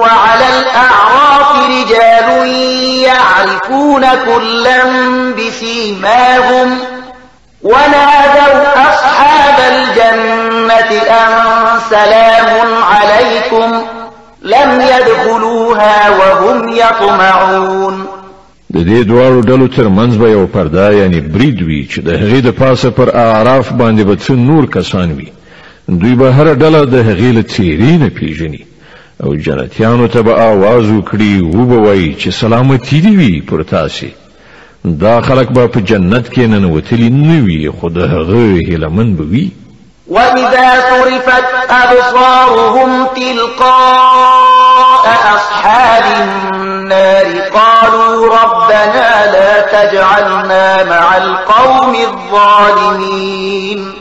وعلى 0.00 0.48
الأعراف 0.48 1.44
رجال 1.70 2.48
يعرفون 3.06 4.02
كلا 4.24 4.82
بسيماهم 5.38 6.68
ونادوا 7.62 8.88
أصحاب 8.90 9.56
الجنة 9.60 10.90
أن 10.94 11.65
سلام 11.90 12.68
عليكم 12.94 13.72
لم 14.42 14.70
يدخلوها 14.92 15.96
وهم 16.18 16.58
يطمعون 16.68 17.94
د 18.70 18.78
دې 18.88 19.08
دواړو 19.10 19.40
ډلو 19.46 19.66
ترمنځ 19.66 20.12
به 20.20 20.28
یو 20.28 20.46
پرده 20.46 20.92
یعنی 21.00 21.20
برید 21.20 21.62
وي 21.62 21.86
چې 21.90 21.98
د 21.98 22.08
هغې 22.22 22.40
د 22.44 22.48
پاسه 22.60 22.88
پر 22.90 23.08
اعراف 23.14 23.72
باندې 23.72 24.02
به 24.08 24.16
څه 24.26 24.30
نور 24.30 24.66
کسان 24.66 25.12
وي 25.12 25.28
دوی 25.88 26.14
به 26.14 26.30
هره 26.32 26.54
ډله 26.54 26.80
د 26.84 26.94
هغې 27.08 27.30
له 27.36 27.42
څېرې 27.42 27.92
نه 28.02 28.08
پېژني 28.18 28.62
او 29.24 29.34
جنتیانو 29.34 30.06
ته 30.06 30.20
به 30.20 30.32
آواز 30.50 30.84
وکړي 30.86 31.54
وبه 31.56 31.76
وایي 31.76 32.16
چې 32.20 32.28
سلامتي 32.28 33.00
دې 33.02 33.14
وي 33.20 33.40
پر 33.40 33.62
تاسې 33.62 34.06
دا 35.04 35.20
خلک 35.20 35.48
به 35.52 35.66
په 35.66 35.80
جنت 35.80 36.28
کې 36.32 36.38
ننوتلي 36.38 37.08
نه 37.10 37.40
وي 37.46 37.70
خو 37.80 37.88
د 37.88 37.98
هغه 37.98 38.58
هیله 38.68 38.88
من 38.88 39.14
به 39.14 39.24
وي 39.32 39.48
وإذا 40.08 40.72
صرفت 40.90 41.44
أبصارهم 41.70 43.06
تلقاء 43.06 45.06
أصحاب 45.34 46.02
النار 46.54 47.38
قالوا 47.40 48.26
ربنا 48.26 49.32
لا 49.32 49.60
تجعلنا 49.60 50.84
مع 50.84 51.16
القوم 51.16 51.94
الظالمين 51.94 53.92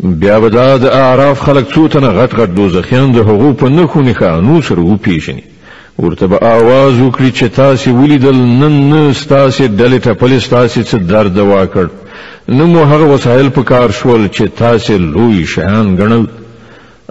بیا 0.00 0.40
به 0.40 0.48
دا 0.50 0.76
د 0.78 0.84
اعراف 0.84 1.40
خلک 1.40 1.66
څو 1.74 1.88
تنه 1.88 2.08
غټ 2.20 2.30
غټ 2.40 2.48
دوزخیان 2.56 3.12
د 3.12 3.18
هغو 3.28 3.50
په 3.60 3.66
نښو 3.76 4.00
نښانو 4.08 4.54
سره 4.68 4.80
وپېژني 4.90 5.44
ورته 6.04 6.26
به 6.32 6.38
آواز 6.56 6.94
وکړي 7.00 7.30
چې 7.38 7.46
تاسې 7.60 7.88
ولیدل 8.00 8.36
نن 8.62 8.74
نه 8.90 9.02
ستاسې 9.22 9.62
ډلې 9.78 9.98
ټپلې 10.06 10.38
ستاسې 10.48 10.80
څه 10.90 10.96
درد 11.12 11.38
واکړ 11.38 11.86
نه 12.58 12.64
مو 12.72 12.82
هغه 12.90 13.06
وسایل 13.14 13.48
په 13.58 13.62
کار 13.70 13.90
شول 13.98 14.26
چې 14.28 14.44
تاسې 14.60 14.92
لوی 15.14 15.46
شیان 15.54 15.96
ګڼل 16.00 16.24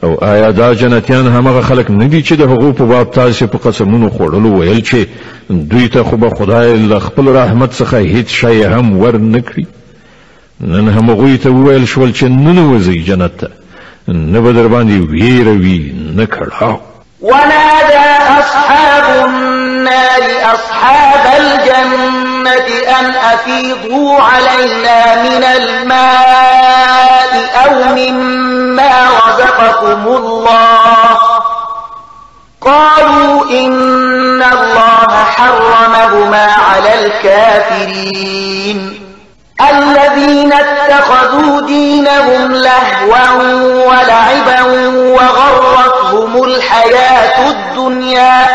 او 0.04 0.12
آیا 0.34 0.52
دا 0.58 0.67
جنتیان 0.82 1.28
همغه 1.38 1.62
خلک 1.69 1.91
نه 1.91 2.06
دي 2.12 2.21
چې 2.28 2.34
د 2.34 2.41
هغو 2.52 2.71
په 2.82 2.86
باب 2.91 3.08
تاسې 3.19 3.43
په 3.56 3.63
قسمونو 3.65 4.08
خوړلو 4.17 4.50
ویل 4.60 4.82
چې 4.89 5.00
دوی 5.74 5.88
ته 5.98 6.04
خو 6.04 6.17
به 6.26 6.30
خدای 6.39 6.78
له 6.93 7.00
خپل 7.08 7.26
رحمت 7.39 7.71
څخه 7.80 7.95
هیڅ 8.13 8.28
شی 8.28 8.63
هم 8.76 8.98
ور 9.06 9.17
نه 9.17 9.43
کړي 9.50 9.65
نن 10.62 10.89
هم 10.89 11.12
غوی 11.15 11.38
ته 11.38 11.50
ویل 11.50 11.86
شول 11.88 12.12
چې 12.13 12.24
نن 12.24 12.58
وځي 12.80 12.98
جنت 13.08 13.38
ته 13.39 13.48
نه 14.08 14.39
به 14.39 14.52
در 14.54 14.68
باندې 14.68 15.10
ویره 15.12 15.52
وي 15.52 15.94
نه 16.15 16.26
کړهو 16.26 16.78
ونادى 17.22 18.06
أصحاب 18.39 19.26
النار 19.30 20.22
أصحاب 20.54 21.41
الجنة 21.41 22.96
أن 23.00 23.06
أفيضوا 23.15 24.22
علينا 24.24 25.15
من 25.24 25.44
الماء 25.44 27.52
أو 27.65 27.84
مما 27.96 29.08
رزقكم 29.10 30.08
الله 30.08 31.18
قالوا 32.62 33.44
إن 33.52 34.44
الله 34.44 35.12
حرمهما 35.24 36.44
على 36.48 37.06
الكافرين 37.06 39.05
الذين 39.62 40.52
اتخذوا 40.54 41.62
دينهم 41.68 42.52
لهوا 42.52 43.54
ولعبا 43.88 44.62
وغرتهم 45.13 46.44
الحياة 46.44 47.48
الدنيا 47.52 48.46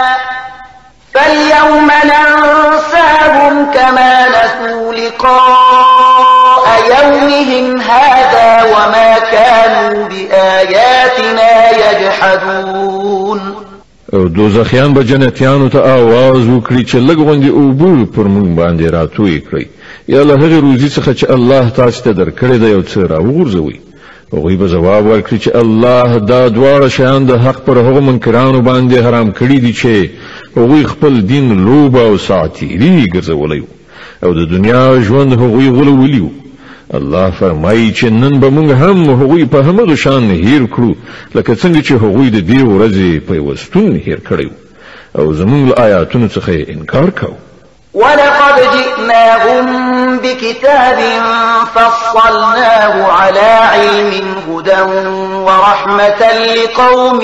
فاليوم 1.14 1.88
ننساهم 2.04 3.70
كما 3.74 4.26
نسوا 4.28 4.92
لقاء 4.92 6.66
يومهم 6.90 7.80
هذا 7.80 8.64
وما 8.64 9.14
كانوا 9.32 10.08
بآياتنا 10.08 11.70
يجحدون 11.70 13.54
دوزخیان 14.12 14.94
به 14.94 15.02
جنتیانو 15.04 15.68
ته 15.68 15.78
آواز 15.78 16.46
وکړي 16.48 16.84
چې 16.90 16.94
لږ 16.94 17.18
غوندې 17.18 17.48
اوبه 17.50 18.06
پر 18.16 18.22
موږ 18.22 18.58
باندې 18.58 18.82
راتوی 18.92 19.40
یا 20.08 20.22
له 20.22 20.34
هغې 20.42 20.58
روزي 20.66 20.88
څخه 20.88 21.12
چې 21.14 21.26
الله 21.30 21.68
تاسو 21.70 22.02
ته 22.04 22.10
درکړې 22.12 22.56
ده 22.62 22.68
یو 22.68 22.82
څه 22.82 22.98
راوغورځوئ 23.12 23.76
هغوی 24.34 24.56
به 24.56 24.66
ځواب 24.74 25.04
ورکړي 25.10 25.38
چې 25.44 25.50
الله 25.62 26.10
دا 26.30 26.42
دواړه 26.56 26.88
شیان 26.96 27.26
د 27.26 27.32
حق 27.44 27.60
پر 27.66 27.76
هغو 27.86 28.00
منکرانو 28.00 28.60
باندې 28.68 28.96
حرام 29.06 29.28
کړي 29.38 29.58
دي 29.64 29.72
چې 29.80 29.92
هغوی 30.56 30.82
خپل 30.86 31.12
دین 31.32 31.46
لوبه 31.64 32.00
او 32.08 32.16
ساعتیري 32.18 33.04
ګرځولی 33.14 33.62
او 34.24 34.30
د 34.38 34.50
دنیا 34.54 34.84
ژوند 35.06 35.32
هغوی 35.42 35.66
غولولی 35.76 36.20
وو 36.20 36.30
الله 36.98 37.30
فرمایي 37.30 37.90
چې 37.98 38.04
نن 38.22 38.34
به 38.40 38.50
موږ 38.56 38.70
هم 38.82 38.98
هغوی 39.20 39.44
په 39.44 39.58
همغه 39.68 39.94
شان 39.94 40.24
هیر 40.30 40.62
کړو 40.74 40.90
لکه 41.36 41.52
څنګه 41.62 41.80
چې 41.86 41.94
هغوی 42.02 42.30
د 42.30 42.38
دې 42.50 42.60
ورځې 42.72 43.20
پیوستون 43.28 43.92
هیر 44.06 44.18
کړی 44.28 44.48
او 45.18 45.24
زموږ 45.40 45.62
له 45.68 45.74
آیاتونو 45.86 46.28
څخه 46.36 46.52
انکار 46.74 47.10
کوو 47.20 47.36
ولقد 47.94 48.60
جئناهم 48.76 49.66
بكتاب 50.18 50.98
فصلناه 51.74 53.06
على 53.06 53.40
علم 53.40 54.34
هدى 54.50 54.82
ورحمة 55.34 56.20
لقوم 56.56 57.20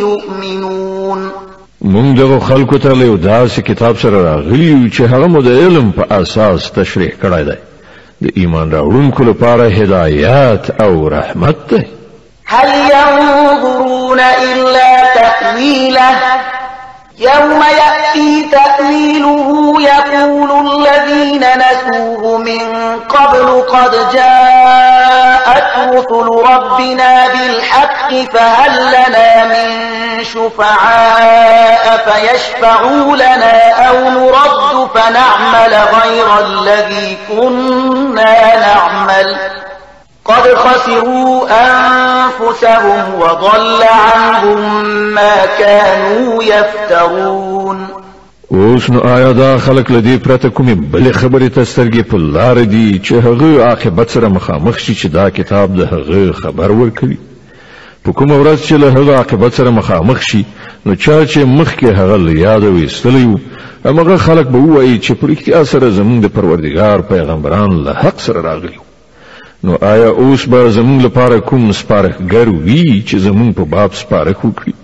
يؤمنون 0.00 1.30
من 1.80 2.14
دغو 2.14 2.40
خلقو 2.40 2.76
ته 2.76 3.16
داس 3.16 3.56
داسې 3.58 3.62
کتاب 3.62 3.96
سره 3.98 4.22
راغلی 4.34 4.90
چې 4.96 5.00
هغه 5.00 5.26
مو 5.26 5.42
د 5.42 5.46
علم 5.48 5.90
پا 5.92 6.16
اساس 6.16 6.70
تشریح 6.72 7.10
کرده 7.22 7.42
دی 8.20 8.28
د 8.28 8.32
ایمان 8.36 8.70
راوړونکو 8.72 9.20
لپاره 9.20 9.68
هدایت 9.68 10.80
او 10.80 11.08
رحمت 11.08 11.56
ده 11.74 11.84
هل 12.44 12.68
ينظرون 12.92 14.20
إلا 14.20 15.14
تأويله 15.14 16.10
يوم 17.18 17.60
يأتي 17.62 17.97
يأتي 18.08 18.48
تأويله 18.52 19.74
يقول 19.82 20.62
الذين 20.68 21.44
نسوه 21.58 22.38
من 22.38 22.96
قبل 23.00 23.60
قد 23.68 23.90
جاءت 24.12 25.78
رسل 25.92 26.42
ربنا 26.50 27.24
بالحق 27.28 28.10
فهل 28.32 28.88
لنا 28.88 29.44
من 29.44 29.84
شفعاء 30.24 32.08
فيشفعوا 32.10 33.16
لنا 33.16 33.70
أو 33.88 34.10
نرد 34.10 34.88
فنعمل 34.94 35.74
غير 35.92 36.38
الذي 36.46 37.18
كنا 37.28 38.56
نعمل 38.56 39.36
قد 40.24 40.54
خسروا 40.54 41.48
أنفسهم 41.50 43.20
وضل 43.20 43.82
عنهم 43.90 44.68
ما 44.90 45.34
كانوا 45.58 46.42
يفترون 46.42 47.57
اوس 48.56 48.88
نو 48.90 49.00
آیا 49.06 49.32
دا 49.36 49.48
خلک 49.64 49.90
له 49.90 49.98
دې 50.04 50.20
پرته 50.26 50.48
کومې 50.58 50.84
بلې 50.92 51.16
خبرې 51.16 51.48
ته 51.56 51.64
سترګې 51.72 52.06
په 52.12 52.20
لاره 52.36 52.62
دي 52.70 52.84
چې 53.08 53.26
هغه 53.26 53.58
عاقبت 53.64 54.10
سره 54.14 54.28
مخامخ 54.36 54.78
شي 54.84 54.94
چې 54.94 55.06
دا 55.16 55.26
کتاب 55.38 55.74
د 55.80 55.90
هغه 55.90 56.32
خبر 56.38 56.72
ورکوي 56.78 57.18
په 58.04 58.12
کومه 58.22 58.38
ورځ 58.42 58.64
چې 58.68 58.72
له 58.86 58.90
هغه 58.96 59.16
عاقبت 59.18 59.54
سره 59.60 59.70
مخامخ 59.80 60.22
شي 60.30 60.42
نو 60.86 60.94
چا 61.02 61.18
چې 61.24 61.52
مخکې 61.52 62.00
هغه 62.00 62.16
له 62.24 62.38
یاده 62.40 62.70
ویستلی 62.78 63.22
و 63.34 63.36
هماغه 63.84 64.16
خلک 64.24 64.46
به 64.56 64.64
ووایي 64.64 64.96
چې 64.96 65.20
په 65.20 65.32
رښتیا 65.34 65.62
سره 65.76 65.92
زموږ 66.00 66.26
د 66.26 66.34
پروردګار 66.40 67.08
پیغمبران 67.14 67.78
له 67.84 67.94
حق 68.00 68.20
سره 68.30 68.46
راغلي 68.50 68.76
نو 69.68 69.78
آیا 69.92 70.08
اوس 70.08 70.46
به 70.46 70.72
زموږ 70.80 71.04
لپاره 71.10 71.40
کوم 71.40 71.70
سپارښتګر 71.70 72.58
وي 72.68 72.84
چې 72.88 73.24
زموږ 73.30 73.56
په 73.62 73.72
باب 73.78 74.04
سپارښت 74.04 74.50
وکړي 74.50 74.77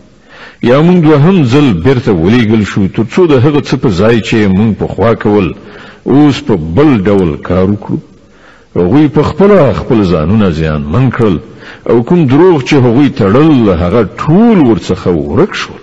یا 0.70 0.78
موږ 0.86 0.98
دوهم 1.08 1.36
ځل 1.52 1.66
بیرته 1.84 2.10
ولېږل 2.22 2.62
شو 2.72 2.80
ترڅو 2.96 3.20
د 3.32 3.34
هغه 3.44 3.60
څه 3.68 3.74
په 3.82 3.88
ځای 4.00 4.16
چې 4.28 4.36
موږ 4.58 4.70
په 4.80 4.86
خوا 4.92 5.12
کول 5.24 5.46
اوس 6.12 6.36
په 6.46 6.54
بل 6.76 6.90
ډول 7.08 7.30
کار 7.48 7.64
وکړو 7.72 7.98
هغوی 8.78 9.06
په 9.16 9.22
خپل 9.30 9.50
خپل 9.80 9.98
ځانونه 10.12 10.46
زیان 10.60 10.82
من 10.94 11.04
کړل 11.16 11.36
او 11.90 11.96
کوم 12.08 12.20
دروغ 12.32 12.56
چې 12.68 12.76
هغوی 12.84 13.08
تړل 13.18 13.52
هغه 13.82 14.02
ټول 14.22 14.56
ورڅخه 14.70 15.10
ورک 15.30 15.52
شول 15.62 15.82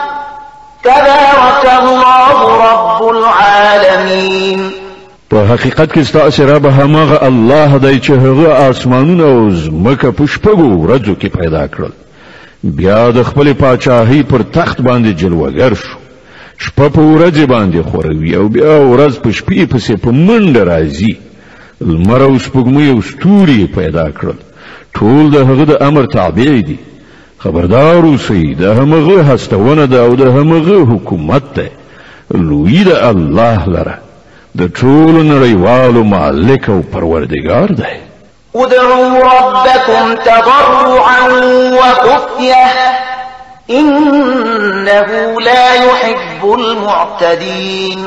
تبارك 0.83 1.65
الله 1.81 2.57
رب 2.65 3.03
العالمين 3.17 4.69
په 5.29 5.45
حقیقت 5.53 5.93
کې 5.93 5.99
ستاسو 6.03 6.45
رب 6.45 6.65
همغه 6.65 7.19
الله 7.25 7.77
دی 7.77 7.99
چې 7.99 8.09
هغه 8.11 8.49
اسمانونه 8.69 9.23
او 9.23 9.51
ځمکه 9.51 10.07
په 10.07 10.25
شپږو 10.25 10.69
ورځو 10.83 11.21
کې 11.21 11.27
پیدا 11.39 11.67
کړل 11.67 11.91
بیا 12.63 13.11
د 13.11 13.23
خپل 13.23 13.53
پاچاهي 13.53 14.23
پر 14.23 14.41
تخت 14.53 14.81
باندې 14.81 15.21
جلوګر 15.21 15.73
شو 15.73 15.97
شپه 16.57 16.89
په 16.89 17.01
ورځ 17.13 17.39
باندې 17.39 17.89
خوروي 17.91 18.35
او 18.35 18.47
بیا 18.49 18.73
ورځ 18.93 19.21
په 19.23 19.31
شپې 19.31 19.65
پسې 19.71 19.91
په 19.97 20.11
منډه 20.11 20.63
راځي 20.63 21.15
لمر 21.81 22.21
او 22.23 22.37
سپوږمۍ 22.39 22.87
او 22.93 23.01
ستوري 23.01 23.67
پیدا 23.75 24.07
کړل 24.11 24.39
ټول 24.97 25.29
د 25.35 25.51
هغه 25.51 25.65
د 25.65 25.81
امر 25.89 26.05
تابع 26.05 26.61
دي 26.69 26.77
خبردار 27.43 28.03
اوسئ 28.05 28.53
د 28.55 28.63
همغه 28.63 29.23
هستونه 29.23 29.85
ده 29.87 29.99
او 29.99 30.15
د 30.15 30.21
همغه 30.21 30.77
حکومت 30.91 31.43
ده 31.55 31.69
لوی 32.33 32.83
د 32.83 32.91
الله 33.11 33.69
لره 33.75 33.95
د 34.57 34.61
ټولو 34.79 35.21
نړیوالو 35.33 36.03
مالک 36.15 36.69
او 36.69 36.81
پروردگار 36.93 37.69
دی 37.79 37.93
ادعوا 38.55 39.07
ربكم 39.31 40.13
تضرعا 40.25 41.21
وخفية 41.75 42.69
إنه 43.69 45.09
لا 45.45 45.73
يحب 45.85 46.51
المعتدين 46.59 47.99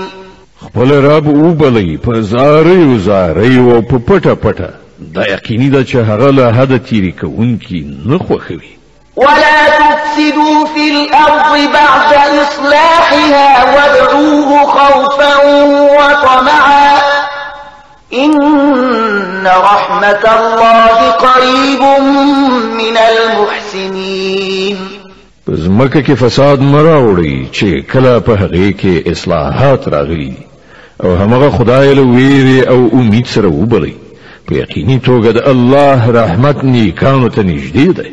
خپل 0.61 0.93
رب 0.93 1.27
وبلی 1.29 1.97
په 1.97 2.21
زاریو 2.21 2.99
زاریو 2.99 3.75
او 3.75 3.83
په 3.83 3.99
پټه 3.99 4.35
پټه 4.47 4.71
دا 5.15 5.27
یقیني 5.29 5.69
ده 5.69 5.85
چې 5.85 5.95
هغه 5.95 6.31
له 6.31 6.53
حده 6.53 6.79
تیری 6.79 7.13
کوونکي 7.13 7.99
نه 8.07 8.19
خوښوي 8.19 8.84
ولا 9.17 9.67
تفسدوا 9.67 10.65
في 10.75 10.91
الأرض 10.91 11.73
بعد 11.73 12.37
إصلاحها 12.43 13.75
وادعوه 13.75 14.65
خوفا 14.67 15.37
وطمعا 15.97 16.99
إن 18.15 19.47
رحمة 19.47 20.25
الله 20.39 21.11
قريب 21.11 21.81
من 22.75 22.97
المحسنين 22.97 24.79
زمکه 25.49 26.01
کې 26.01 26.17
فساد 26.17 26.59
مراوړي 26.59 27.49
چې 27.57 27.93
کله 27.93 28.19
په 28.19 28.31
هغه 28.35 28.71
کې 28.83 29.09
اصلاحات 29.11 29.89
راغلي 29.89 30.33
او 31.05 31.15
همغه 31.17 31.51
خدای 31.51 31.95
له 31.95 32.03
ویری 32.03 32.63
او 32.69 32.89
امید 32.95 33.27
سره 33.27 33.47
وبلي 33.47 33.95
په 34.49 34.55
یقیني 34.55 35.01
توګه 35.07 35.29
د 35.29 35.49
الله 35.49 36.11
رحمت 36.11 36.65
نیکانو 36.65 37.29
ته 37.29 37.43
نږدې 37.43 38.01
دی 38.03 38.13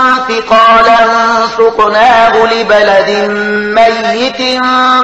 فقالا 0.29 1.47
سقناه 1.57 2.33
لبلد 2.53 3.09
ميت 3.75 4.39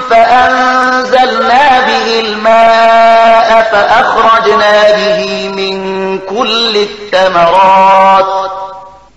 فأنزلنا 0.09 1.85
به 1.87 2.07
الماء 2.19 3.49
فأخرجنا 3.71 4.75
به 4.95 5.19
من 5.49 5.75
كل 6.17 6.75
الثمرات 6.77 8.33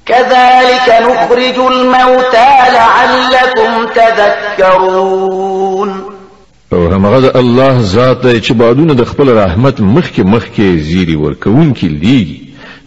كذلك 0.07 0.87
نخرج 1.03 1.59
الموتى 1.73 2.51
لعلكم 2.73 3.87
تذكرون 3.95 5.91
او 6.73 6.79
همغه 6.87 7.33
الله 7.39 7.77
ذات 7.81 8.23
چې 8.45 8.53
بادونه 8.53 8.95
د 8.95 9.05
خپل 9.05 9.39
رحمت 9.39 9.79
مخکې 9.81 10.21
مخکې 10.21 10.61
زیری 10.87 11.17
ورکوونکې 11.17 11.85
لیږي 12.03 12.40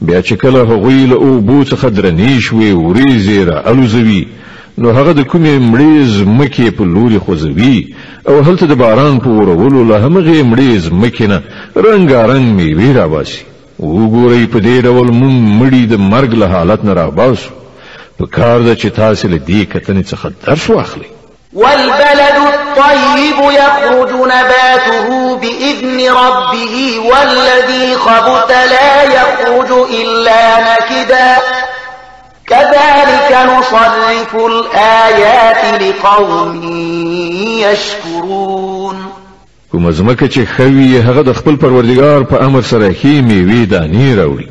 بیا 0.07 0.17
چې 0.21 0.33
کله 0.33 0.61
هغوی 0.69 1.05
له 1.09 1.15
اوبو 1.25 1.57
څخه 1.67 1.89
درنې 1.97 2.45
شوې 2.45 2.71
وریځې 2.85 3.49
را 3.49 3.69
الوزوي 3.69 4.27
نو 4.77 4.91
هغه 4.91 5.11
د 5.19 5.23
کومې 5.33 5.57
مړې 5.67 6.07
ځمکې 6.19 6.65
په 6.77 6.83
لوري 6.95 7.19
خوځوي 7.19 7.93
او 8.27 8.41
هلته 8.47 8.65
د 8.71 8.79
باران 8.81 9.19
په 9.27 9.35
ورولو 9.37 9.83
له 9.83 9.97
همغې 10.05 10.41
مړې 10.49 10.83
ځمکې 10.87 11.25
نه 11.31 11.41
رنګارنګ 11.75 12.47
میوې 12.57 12.91
راباسي 12.99 13.41
وګورئ 13.79 14.45
په 14.55 14.59
دې 14.59 14.81
ډول 14.87 15.07
موږ 15.11 15.35
مړي 15.59 15.85
د 15.93 16.03
مرګ 16.09 16.33
له 16.41 16.47
حالت 16.55 16.83
نه 16.89 16.93
راباسو 16.93 17.49
په 18.19 18.25
کار 18.25 18.61
ده 18.61 18.75
چې 18.75 18.87
تاسې 18.87 19.25
له 19.25 19.39
دې 19.47 19.61
کتنې 19.73 20.03
څخه 20.11 20.31
درس 20.47 20.69
واخلئ 20.75 21.07
والبلد 21.61 22.37
الطيب 22.73 23.51
يخرج 23.53 24.09
نباته 24.09 25.35
بإذن 25.37 25.99
ربه 26.11 26.97
والذي 27.05 27.95
خبت 27.95 28.49
لا 28.51 29.03
يخرج 29.03 29.85
إلا 30.01 30.59
نكدا 30.61 31.37
كذلك 32.47 33.37
نصرف 33.57 34.35
الآيات 34.35 35.81
لقوم 35.81 36.61
يشكرون 37.43 39.05
کوم 39.71 39.91
زمکه 39.91 40.27
چې 40.29 40.47
خوي 40.57 41.01
هغه 41.01 41.21
د 41.21 41.31
خپل 41.33 41.55
پروردگار 41.55 42.23
په 42.33 42.41
امر 42.43 42.61
سره 42.61 42.95
هي 43.01 43.21
میوي 43.21 43.65
دانی 43.65 44.15
راوړي 44.15 44.47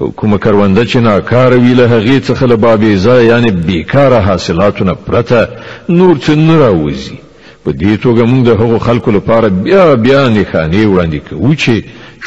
او 0.00 0.10
کوم 0.10 0.36
کرونده 0.36 0.84
چې 0.86 0.96
ناکار 0.96 1.52
وی 1.52 1.74
له 1.74 1.88
هغې 1.88 2.28
څخه 2.30 2.42
له 2.42 2.56
بابې 2.56 3.04
ځای 3.06 3.26
یعنی 3.26 3.50
بیکاره 3.50 4.20
حاصلاتونه 4.20 4.94
پرته 4.94 5.48
نور 5.88 6.16
څه 6.26 6.30
نه 6.30 6.58
راوځي 6.68 7.27
په 7.68 7.72
دې 7.72 7.94
توګه 8.04 8.22
موږ 8.30 8.42
د 8.48 8.50
هغو 8.62 8.78
خلکو 8.78 9.10
لپاره 9.10 9.48
بیا 9.48 9.84
بیا 10.04 10.22
نښانې 10.36 10.82
وړاندې 10.92 11.20
کوو 11.30 11.54
چې 11.54 11.74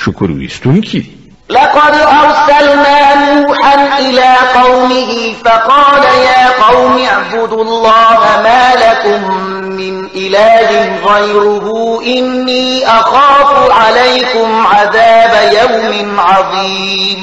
شکر 0.02 0.30
ویستونکي 0.32 1.02
لقد 1.50 1.94
أرسلنا 2.24 3.00
نوحا 3.32 4.00
إلى 4.00 4.34
قومه 4.60 5.34
فقال 5.46 6.04
يا 6.04 6.64
قوم 6.68 6.98
اعبدوا 7.04 7.64
الله 7.64 8.20
ما 8.44 8.68
لكم 8.86 9.22
من 9.70 10.06
إله 10.16 10.98
غيره 11.06 12.00
إني 12.06 12.86
أخاف 12.86 13.72
عليكم 13.72 14.66
عذاب 14.68 15.32
يوم 15.60 16.20
عظيم 16.20 17.20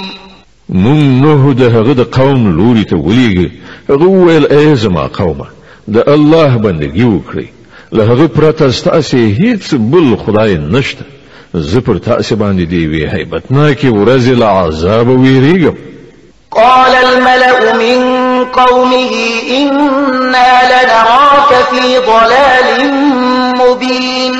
من 0.69 1.21
نوح 1.21 1.53
ده 1.53 1.66
غد 1.69 2.01
قوم 2.01 2.51
لوري 2.57 2.85
توليغ 2.85 3.49
غويل 3.91 4.47
ايزما 4.53 5.07
قومه 5.07 5.45
ده 5.89 6.14
الله 6.14 6.57
بندگي 6.57 7.05
وکړي 7.05 7.58
له 7.93 8.05
هغه 8.05 8.26
پرته 8.28 8.70
ستاسو 8.70 9.16
هیڅ 9.16 9.74
بل 9.74 10.16
خدای 10.26 10.55
نشته 10.55 11.05
زه 11.55 11.80
پر 11.80 11.95
تاسو 11.99 12.36
باندې 12.36 12.66
دی 12.70 12.86
وی 12.86 13.07
هیبتناکه 13.09 13.89
ورځ 13.91 14.22
له 14.28 14.47
عذاب 14.47 15.09
ویریږم 15.09 15.74
قال 16.51 16.95
الملأ 17.05 17.74
من 17.76 18.05
قومه 18.45 19.11
إنا 19.51 20.61
لنراك 20.68 21.61
في 21.70 21.97
ضلال 22.07 22.91
مبين 23.59 24.34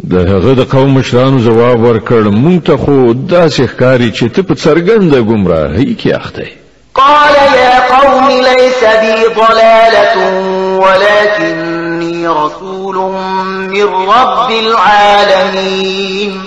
د 0.00 0.14
هغه 0.16 0.52
د 0.54 0.60
قوم 0.62 0.90
مشرانو 0.94 1.38
جواب 1.38 1.80
ورکړ 1.84 2.26
مونږ 2.34 2.62
ته 2.66 2.76
خو 2.76 3.12
داسې 3.12 3.62
ښکاری 3.68 4.12
چې 4.12 4.24
ته 4.34 4.42
په 4.42 4.54
څرګنده 4.54 5.20
ګمراهۍ 5.20 5.94
کې 6.02 6.14
اخته 6.14 6.46
قال 6.94 7.34
يا 7.58 7.80
قوم 7.98 8.28
ليس 8.30 8.80
بي 9.02 9.34
ضلالة 9.42 10.38
ولكن 10.78 11.87
إني 12.18 12.26
رسول 12.28 12.96
من 13.70 13.82
رب 13.84 14.50
العالمين 14.50 16.40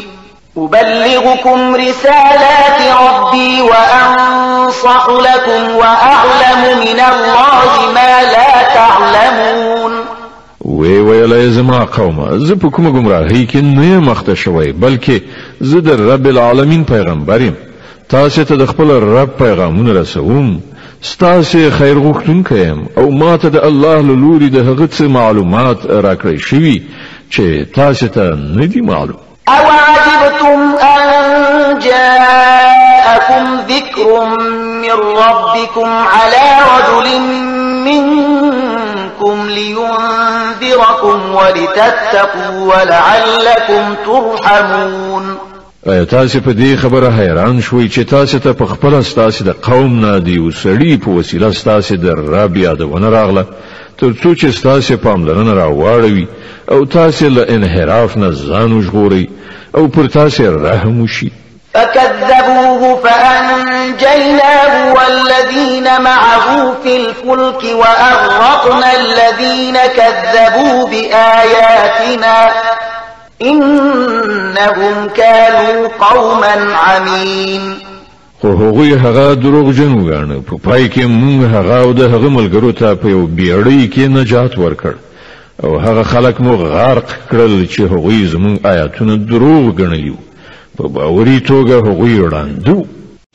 أبلغكم 0.57 1.75
رسالات 1.75 2.79
ربي 3.01 3.61
وأنصح 3.61 5.07
لكم 5.09 5.75
وأعلم 5.75 6.77
من 6.79 6.99
الله 6.99 7.73
ما 7.93 8.21
لا 8.21 8.63
تعلمون 8.75 9.91
وی 10.65 10.99
ویلې 10.99 11.49
زما 11.51 11.83
قومه 11.83 12.37
زه 12.37 12.55
په 12.55 12.69
کومه 12.69 12.89
گمراهۍ 12.91 13.47
کې 13.51 13.55
نه 13.55 13.99
مخته 13.99 14.35
شوی 14.35 14.71
بلکې 14.73 15.11
زه 15.61 15.79
د 15.79 15.89
رب 15.89 16.25
العالمین 16.27 16.83
پیغمبریم 16.85 17.53
تاسو 18.09 18.43
ته 18.43 18.55
د 18.55 18.65
خپل 18.65 18.91
رب 18.91 19.29
پیغامونه 19.39 19.93
رسوم 20.01 20.59
ستاسې 21.01 21.69
خیر 21.77 21.97
غوښتونکی 21.97 22.55
یم 22.67 22.81
او 22.99 23.05
ما 23.21 23.33
ته 23.41 23.49
د 23.55 23.57
الله 23.69 23.97
له 24.09 24.15
لوري 24.23 24.49
د 24.55 24.57
هغه 24.69 24.87
څه 24.95 25.03
معلومات 25.19 25.79
راکړی 26.05 26.39
شوي 26.49 26.77
چې 27.33 27.43
تاسې 27.77 28.05
ته 28.15 28.25
نه 28.57 28.65
دي 28.71 28.81
معلوم 28.91 29.19
او 29.49 29.63
عجبتم 29.77 30.59
ان 30.85 31.01
جاءكم 31.87 33.43
ذكر 33.69 34.09
من 34.83 34.97
ربكم 35.23 35.89
على 36.13 36.43
رجل 36.73 37.07
منكم 37.87 39.49
لينذركم 39.49 41.35
ولتتقوا 41.35 42.57
ولعلكم 42.59 43.95
ترحمون 44.05 45.37
ایا 45.85 46.03
تاسو 46.05 46.39
په 46.39 46.53
دې 46.53 46.79
خبره 46.81 47.09
حیران 47.17 47.61
شوي 47.67 47.87
چې 47.89 47.99
تاسو 48.09 48.39
ته 48.39 48.53
په 48.57 48.65
خپل 48.73 48.95
ستاسو 49.11 49.43
د 49.45 49.55
قوم 49.67 49.93
نه 50.05 50.19
دی 50.25 50.35
وسړي 50.39 50.97
په 51.05 51.09
وسیله 51.19 51.51
ستاسو 51.59 51.95
د 52.03 52.19
رب 52.33 52.57
یادونه 52.57 53.09
راغله 53.13 53.43
تر 54.01 54.11
څو 54.13 54.35
چې 54.35 54.45
ستاسو 54.57 54.97
پاملرنه 55.05 55.53
راواړوي 55.61 56.25
او 56.71 56.85
تاسو 56.97 57.27
له 57.37 57.45
انحراف 57.55 58.17
نه 58.17 58.29
ځان 58.31 58.73
وژغوري 58.77 59.27
او 59.77 59.87
پر 59.87 60.07
تاسو 60.17 60.45
رحم 60.57 61.01
وشي 61.01 61.31
فكذبوه 61.73 62.95
فأنجيناه 63.03 64.93
والذين 64.93 65.91
معه 66.01 66.73
في 66.83 66.97
الفلك 66.97 67.63
وأغرقنا 67.75 68.89
الذين 68.95 69.77
كذبوا 69.95 70.87
بآياتنا 70.89 72.49
انهم 73.49 75.07
كانوا 75.15 75.87
قوما 75.87 76.55
عمين 76.73 77.79
خو 78.41 78.47
هغوی 78.47 78.93
هغه 78.93 79.33
دروغ 79.33 79.71
جن 79.71 79.93
وګاڼه 79.93 80.47
په 80.51 80.57
پای 80.57 80.89
کې 80.89 81.01
موږ 81.01 81.41
هغه 81.55 81.79
او 81.81 81.93
د 81.93 82.01
هغه 82.01 82.29
ملګرو 82.29 82.71
ته 82.71 82.95
په 82.95 83.07
یو 83.09 83.27
بیړۍ 83.35 83.89
کې 83.93 83.99
نجات 83.99 84.55
ورکړ 84.57 84.93
او 85.63 85.77
هغه 85.79 86.03
خلک 86.03 86.41
مو 86.41 86.55
غرق 86.55 87.09
کړل 87.31 87.67
چې 87.75 87.81
هغوی 87.81 88.27
زموږ 88.33 88.65
آیاتونه 88.65 89.15
دروغ 89.15 89.71
ګڼلی 89.75 90.13
په 90.77 90.87
باوري 90.87 91.39
توګه 91.39 91.75
هغوی 91.89 92.19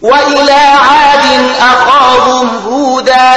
وإلى 0.03 0.63
عاد 0.79 1.25
أخاهم 1.61 2.47
هودا 2.65 3.31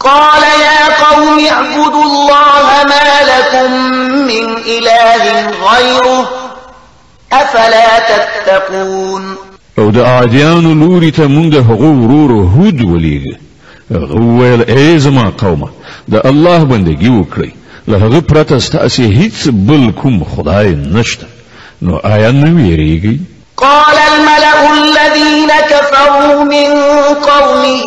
قال 0.00 0.42
يا 0.42 0.67
قوم 1.00 1.46
اعبدوا 1.52 2.02
الله 2.04 2.84
ما 2.84 3.04
لكم 3.30 3.72
من 4.12 4.56
إله 4.56 5.46
غيره 5.50 6.28
أفلا 7.32 7.90
تتقون 8.08 9.34
او 9.78 9.90
دا 9.90 10.00
د 10.02 10.06
عادیانو 10.06 10.74
لوري 10.74 11.10
ته 11.10 11.26
مونږ 11.26 11.54
هغو 11.56 11.92
ورورو 12.02 12.46
هود 12.46 12.80
ولیږه 12.80 13.36
ولیگ 13.90 13.92
غویل 14.12 14.62
ایز 14.70 15.06
إيه 15.06 15.14
ما 15.14 15.28
قومه 15.30 15.68
دا 16.08 16.20
الله 16.24 16.64
بندگی 16.64 17.08
وکړئ 17.22 17.48
له 17.88 17.96
هغه 17.98 18.18
پرته 18.20 19.04
هیچ 19.04 19.48
بل 19.48 19.92
کم 20.02 20.24
خدای 20.24 20.74
نشته 20.74 21.26
نو 21.82 21.96
آیا 21.96 22.30
نویریگی؟ 22.30 23.20
قال 23.58 23.96
الملأ 23.96 24.72
الذين 24.72 25.48
كفروا 25.70 26.44
من 26.44 26.70
قومه 27.22 27.82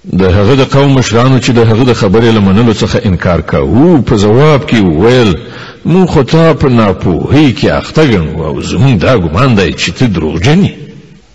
د 0.03 0.23
هغه 0.23 0.53
د 0.53 0.67
قوم 0.73 0.95
مشرانو 0.95 1.41
چې 1.41 1.49
د 1.49 1.59
هغه 1.59 1.84
د 1.84 1.93
خبرې 1.93 2.36
لمنلو 2.36 2.73
څخه 2.73 3.05
انکار 3.05 3.41
کاوه 3.41 4.01
په 4.07 4.15
جواب 4.15 4.61
کې 4.71 5.03
ویل 5.03 5.38
مون 5.86 6.05
خو 6.07 6.21
تا 6.23 6.53
په 6.53 6.65
ناپوهۍ 6.67 7.53
کې 7.61 7.65
اخته 7.65 8.05
ګڼو 8.11 8.45
او 8.45 8.61
زموږ 8.61 8.97
دا 9.01 9.17
ګمان 9.17 9.55
دی 9.55 9.73
چې 9.73 9.91
ته 9.99 10.05
دروغجن 10.05 10.65
یې 10.65 10.80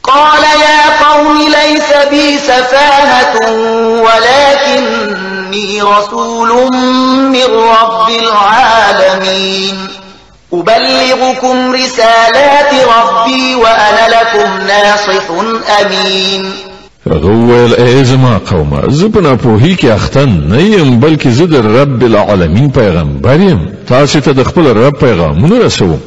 قال 0.06 0.42
يا 0.42 1.06
قوم 1.08 1.38
ليس 1.38 1.88
بي 2.10 2.38
سفاهة 2.38 3.50
ولكني 4.00 5.82
رسول 5.82 6.48
من 7.32 7.54
رب 7.54 8.10
العالمين 8.22 9.88
أبلغكم 10.52 11.72
رسالات 11.72 12.72
ربي 12.72 13.54
وأنا 13.54 14.06
لكم 14.08 14.66
ناصح 14.66 15.30
أمين 15.80 16.52
غوال 17.08 17.46
ویل 17.50 17.74
ای 17.76 18.04
زما 18.04 18.40
قومه 18.50 18.82
زه 18.88 19.08
په 19.08 19.84
اختن 19.94 20.28
نه 20.48 20.60
یم 20.62 21.16
زد 21.24 21.54
رب 21.54 22.02
العالمین 22.02 22.70
پیغمبر 22.72 23.40
یم 23.40 23.70
تدخبل 23.88 24.66
رب 24.76 24.98
پیغمون 24.98 25.52
رسوم 25.60 26.00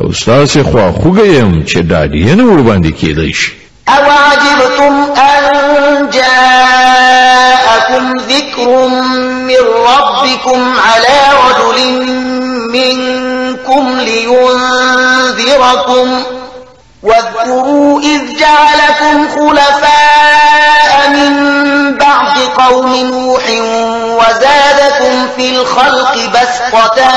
او 0.00 0.06
ستاسې 0.12 0.58
خوا 0.62 0.92
خوږه 0.92 1.26
یم 1.26 1.64
چې 1.68 1.76
ډاډینه 1.90 2.44
ورباندې 2.44 2.92
کېدی 3.00 3.32
شي 3.32 3.52
او 3.88 4.02
عجبتم 4.10 4.92
ان 5.22 6.10
جاءكم 6.12 8.14
ذكر 8.28 8.88
من 9.48 9.62
ربكم 9.86 10.60
على 10.88 11.16
رجل 11.44 11.78
منكم 12.72 13.84
لينذركم 14.00 16.08
واذكروا 17.02 18.00
إذ 18.00 18.20
جعلكم 18.40 19.28
خلفاء 19.28 21.08
من 21.10 21.49
قوم 22.58 22.94
نوح 23.10 23.46
وزادكم 24.02 25.28
في 25.36 25.56
الخلق 25.60 26.14
بسطة 26.14 27.10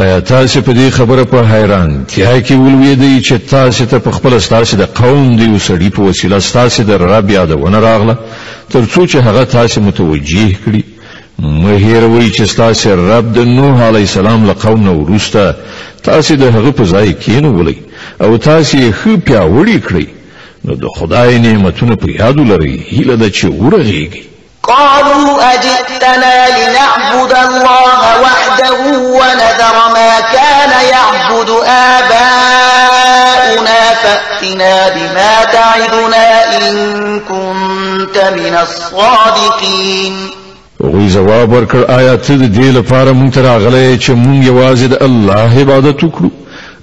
ایا 0.00 0.20
تاسو 0.20 0.60
په 0.62 0.72
دې 0.72 0.92
خبره 0.92 1.24
په 1.24 1.42
حیران 1.52 2.04
تیا 2.06 2.40
کې 2.42 2.50
ولویدې 2.52 3.24
چې 3.28 3.50
تاسو 3.50 3.84
ته 3.84 3.98
په 3.98 4.10
خپل 4.10 4.40
ستاسو 4.40 4.76
د 4.76 4.82
قوم 4.94 5.36
دی 5.36 5.56
وسړي 5.58 5.96
په 5.96 6.00
وسیله 6.02 6.38
ستاسو 6.38 6.82
د 6.82 6.90
رب 6.90 7.30
یادونه 7.30 7.78
راغله 7.78 8.16
ترڅو 8.74 9.06
چې 9.06 9.16
هغه 9.16 9.44
تاسو 9.44 9.80
متوجي 9.80 10.56
کړي 10.66 10.82
مهیر 11.38 12.04
وی 12.04 12.30
چې 12.32 12.42
ستاسو 12.42 12.90
رب 13.12 13.32
د 13.34 13.38
نوح 13.38 13.82
علی 13.82 13.98
السلام 13.98 14.46
له 14.46 14.52
قوم 14.62 14.84
نو 14.84 15.00
ورسته 15.04 15.54
تاسی 16.02 16.36
ده 16.36 16.50
هغه 16.50 16.70
په 16.70 16.84
ځای 16.84 17.12
کېنولئ 17.24 17.74
او 18.20 18.36
تاسی 18.36 18.76
یې 18.80 18.92
ښه 18.98 19.12
پیاوړي 19.26 19.78
کړئ 19.86 20.06
نو 20.64 20.74
د 20.74 20.84
خدای 20.98 21.38
نعمتونه 21.38 21.96
په 21.96 22.06
یاد 22.08 22.38
ولرئ 22.40 22.76
هیله 22.90 23.16
ده 23.16 23.30
چې 23.30 23.44
ورغېږئ 23.44 24.18
قالوا 24.62 25.52
أجئتنا 25.54 26.16
لنعبد 26.58 27.32
الله 27.32 28.20
وحده 28.22 28.72
ونذر 28.92 29.78
ما 29.96 30.20
كان 30.32 30.70
يعبد 30.94 31.50
آباؤنا 31.66 33.94
فأتنا 34.02 34.88
بما 34.88 35.44
تعدنا 35.52 36.56
إن 36.56 37.20
كنت 37.20 38.16
من 38.24 38.54
الصادقين 38.62 40.30
هغوی 40.84 41.08
جواب 41.12 41.52
ورکړ 41.52 41.80
آیا 41.92 42.10
ته 42.24 42.34
د 42.40 42.46
دې 42.56 42.68
لپاره 42.78 43.12
مونږ 43.20 43.30
ته 43.36 43.40
راغلی 43.44 43.86
چې 44.02 44.12
مونږ 44.12 44.40
یوازې 44.50 44.86
د 44.92 44.96
الله 45.06 45.50
عبادت 45.62 45.98
وکړو 46.02 46.28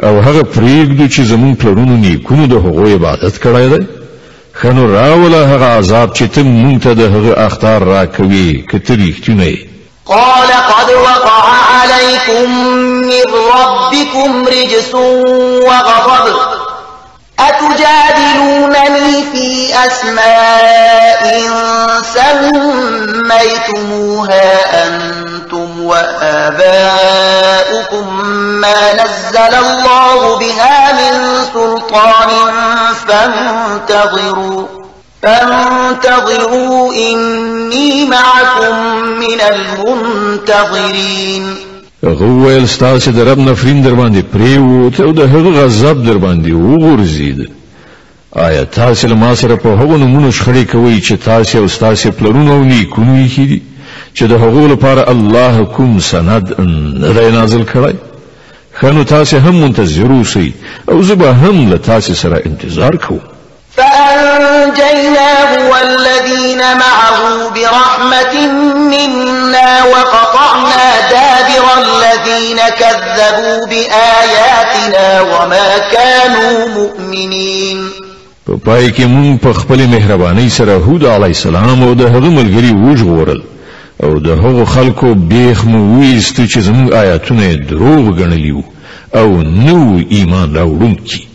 او 0.08 0.14
هغه 0.28 0.42
پرېږدو 0.56 1.08
چې 1.14 1.22
زمونږ 1.22 1.56
پلرونو 1.62 1.96
نیکونو 2.02 2.46
د 2.54 2.66
هغو 2.66 2.88
عبادت 2.96 3.36
کړی 3.44 3.68
دی 3.74 3.86
ښه 4.60 4.68
نو 4.80 4.88
راوله 4.96 5.40
هغه 5.54 5.66
عذاب 5.78 6.12
چې 6.14 6.24
ته 6.38 6.44
مونږ 6.50 6.84
ته 6.88 6.94
د 7.02 7.16
هغه 7.16 7.34
اخطار 7.46 7.84
راکوي 7.84 8.66
که 8.72 8.80
ته 8.80 8.98
رښتونی 9.04 9.56
قال 10.06 10.50
قد 10.74 10.90
وقع 11.06 11.46
عليكم 11.82 12.50
من 13.04 13.32
ربكم 13.56 14.46
رجس 14.56 14.94
وغضب 15.66 16.55
أتجادلونني 17.40 19.24
في 19.32 19.70
أسماء 19.88 21.42
سميتموها 22.02 24.52
أنتم 24.88 25.84
وآباؤكم 25.84 28.26
ما 28.36 28.94
نزل 28.94 29.38
الله 29.56 30.36
بها 30.40 30.94
من 30.94 31.14
سلطان 31.54 32.32
فانتظروا 33.08 34.68
فانتظروا 35.24 36.94
إني 36.94 38.06
معكم 38.06 38.76
من 38.98 39.42
المنتظرين 39.42 41.75
هغه 42.04 42.26
ویل 42.44 42.68
ستاسو 42.76 43.12
د 43.18 43.20
رب 43.30 43.40
نفرین 43.48 43.80
در 43.82 43.94
باندې 44.00 44.24
پریوت 44.34 44.96
او 45.06 45.12
د 45.20 45.22
هغه 45.34 45.50
غضب 45.64 45.98
در 46.08 46.18
باندې 46.24 46.52
وګرځید 46.68 47.40
آیا 48.48 48.64
تاسو 48.80 49.08
له 49.12 49.16
ما 49.24 49.32
سره 49.42 49.56
په 49.64 49.70
هغو 49.80 49.96
نمونه 50.04 50.30
شخړې 50.38 50.66
کوي 50.74 50.98
چې 51.08 51.14
تاسو 51.30 51.58
او 51.62 51.68
ستاسو 51.68 52.12
پلرونه 52.18 52.52
او 52.58 52.64
نیکونه 52.72 53.14
یې 53.22 53.28
کړي 53.36 53.62
چې 54.18 54.24
د 54.32 54.34
هغو 54.44 54.62
لپاره 54.74 55.02
الله 55.14 55.56
کوم 55.76 55.94
سند 56.12 56.46
نه 57.02 57.30
نازل 57.38 57.64
کړی 57.74 57.96
خنو 58.80 59.04
تاسو 59.16 59.36
هم 59.46 59.56
منتظر 59.64 60.10
اوسئ 60.18 60.48
او 60.92 60.98
زه 61.08 61.14
به 61.22 61.30
هم 61.42 61.70
له 61.72 61.78
تاسو 61.78 62.14
سره 62.22 62.42
انتظار 62.50 62.94
کوم 63.06 63.20
فأنجيناه 63.78 65.70
والذين 65.72 66.58
معه 66.58 67.50
برحمة 67.56 68.52
منا 68.76 69.84
وقطعنا 69.84 71.00
دابر 71.12 71.66
الذين 71.82 72.58
كذبوا 72.80 73.66
بآياتنا 73.68 75.22
وما 75.22 75.78
كانوا 75.92 76.68
مؤمنين 76.76 77.90
په 78.48 78.58
پای 78.66 78.92
کې 78.94 79.02
مونږ 79.02 79.40
په 79.44 79.54
خپل 79.54 79.88
مهرباني 79.88 80.50
سره 80.50 80.72
هود 80.78 81.06
علی 81.06 81.26
السلام 81.26 81.84
او 81.84 81.94
د 81.94 82.02
هغه 82.02 82.30
ملګری 82.30 82.74
وژغورل 82.74 83.42
او 84.04 84.20
د 84.20 84.28
هغو 84.28 84.66
خلکو 84.66 85.14
بیخ 85.14 85.66
مو 85.66 86.00
ویستو 86.00 86.46
چې 86.48 86.60
زموږ 86.64 86.94
آیاتونه 86.94 87.54
دروغ 87.54 88.18
ګڼلی 88.18 88.64
او 89.18 89.28
نو 89.42 90.02
ایمان 90.10 90.56
راوړونکي 90.56 91.35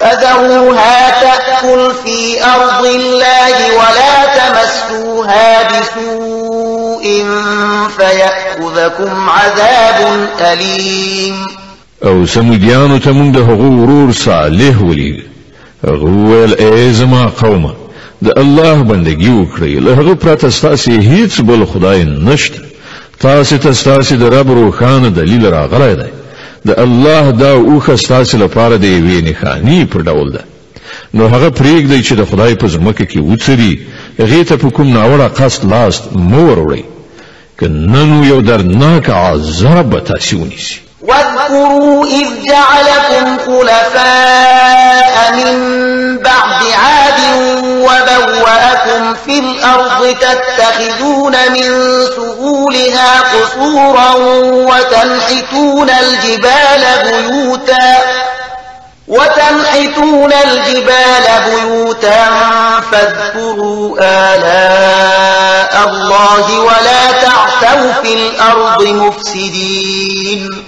فذروها 0.00 1.10
تأكل 1.20 1.92
في 2.04 2.44
أرض 2.44 2.84
الله 2.84 3.58
ولا 3.70 4.16
تمسوها 4.38 5.68
بسوء 5.68 7.24
فيأخذكم 7.96 9.30
عذاب 9.30 10.28
أليم 10.40 11.46
او 12.04 12.26
سمودیانو 12.26 12.98
ته 12.98 13.12
مونږ 13.12 13.34
د 13.34 13.38
هغو 13.38 13.82
ورور 13.82 14.12
صالح 14.12 14.82
ولید 14.82 15.22
هغه 15.84 16.04
ویل 16.04 16.54
ای 16.54 16.64
إيه 16.68 16.92
زما 16.92 17.26
قومه 17.40 17.72
د 18.22 18.38
الله 18.38 18.82
بندگی 18.82 19.28
وکړئ 19.28 19.82
له 19.84 19.92
هغه 19.94 20.14
پرته 20.14 20.48
ستاسې 20.50 20.90
هیڅ 20.90 21.40
بل 21.42 21.66
خدای 21.66 22.04
نشته 22.04 22.58
تاسې 23.22 23.54
ته 23.62 23.72
ستاسې 23.72 24.12
د 24.12 24.22
رب 24.24 24.48
روښانه 24.50 25.08
دلیل 25.08 25.46
راغلی 25.52 25.94
دی 25.94 26.08
د 26.66 26.70
الله 26.84 27.24
دا 27.30 27.52
اوخه 27.70 27.96
ستاسو 28.04 28.36
لپاره 28.44 28.74
د 28.76 28.84
یوې 28.96 29.18
نښانی 29.28 29.80
په 29.92 29.98
ډول 30.08 30.28
ده 30.36 30.42
نو 31.16 31.22
هغه 31.32 31.48
پریږدئ 31.60 32.00
چې 32.06 32.14
د 32.16 32.22
خدای 32.30 32.52
په 32.60 32.66
ځمکه 32.74 33.04
کې 33.10 33.20
وڅري 33.30 33.72
هغې 34.22 34.40
ته 34.48 34.54
په 34.62 34.68
کوم 34.76 34.88
ناوړه 34.98 35.28
قصد 35.38 35.62
لاس 35.72 35.94
مه 36.30 36.40
وروړئ 36.46 36.82
که 37.58 37.66
نه 37.92 38.02
نو 38.10 38.18
یو 38.32 38.40
درناک 38.50 39.06
عذاب 39.26 39.86
به 39.90 40.00
تاسې 40.10 40.32
ونیسي 40.40 40.76
واذكروا 41.08 42.04
إذ 42.06 42.26
جعلكم 42.44 43.38
خلفاء 43.46 45.32
من 45.32 45.58
بعد 46.18 46.62
عاد 46.84 47.20
وبوأكم 47.66 49.14
في 49.26 49.38
الأرض 49.38 50.16
تتخذون 50.20 51.32
من 51.52 51.82
سهولها 52.16 53.20
قصورا 53.20 54.12
وتنحتون 54.52 55.90
الجبال 55.90 56.84
بيوتا 57.06 57.94
وتنحتون 59.08 60.30
الجبال 60.32 61.24
بيوتا 61.50 62.24
فاذكروا 62.92 63.98
آلاء 64.00 65.88
الله 65.90 66.58
ولا 66.60 67.12
تعثوا 67.24 67.92
في 68.02 68.14
الأرض 68.14 68.82
مفسدين 68.82 70.67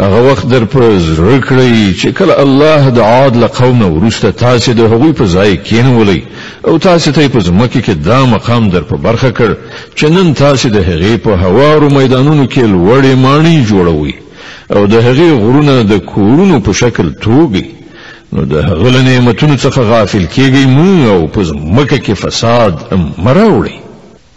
هغه 0.00 0.32
وخت 0.32 0.48
در 0.48 0.64
پر 0.64 0.82
زړه 0.82 1.40
کړی 1.48 1.94
چې 2.00 2.06
کله 2.18 2.34
الله 2.44 2.90
د 2.98 3.00
عاد 3.08 3.36
له 3.40 3.46
قوم 3.56 3.82
ورسته 3.88 4.30
تاسو 4.42 4.72
د 4.72 4.80
هغوی 4.92 5.12
په 5.18 5.24
ځای 5.34 5.56
کېنولې 5.56 6.20
او 6.68 6.78
تاسو 6.86 7.12
ته 7.16 7.28
په 7.34 7.40
ځمکه 7.48 7.80
کې 7.80 7.94
دا 8.06 8.20
مقام 8.34 8.68
در 8.74 8.80
په 8.92 8.96
برخه 9.06 9.30
کړ 9.40 9.50
چې 9.96 10.04
نن 10.16 10.32
تاسو 10.42 10.68
د 10.68 10.76
هغې 10.76 11.24
په 11.24 11.36
هوارو 11.44 11.90
میدانونو 11.98 12.46
کې 12.50 12.64
لوړې 12.72 13.16
ماڼۍ 13.24 13.56
جوړوي 13.72 14.14
او 14.76 14.86
د 14.86 14.94
هغې 15.08 15.38
غرونه 15.42 15.82
د 15.82 15.92
کورونو 16.14 16.60
په 16.60 16.72
شکل 16.82 17.12
توګي 17.24 17.64
نو 18.32 18.42
د 18.54 18.64
هغه 18.70 19.02
نعمتونو 19.02 19.56
څخه 19.56 19.80
غافل 19.92 20.26
کیږي 20.36 20.66
مونږ 20.78 21.08
او 21.14 21.28
په 21.34 21.44
ځمکه 21.52 21.98
کې 21.98 22.12
فساد 22.12 22.74
مراوړي 23.24 23.79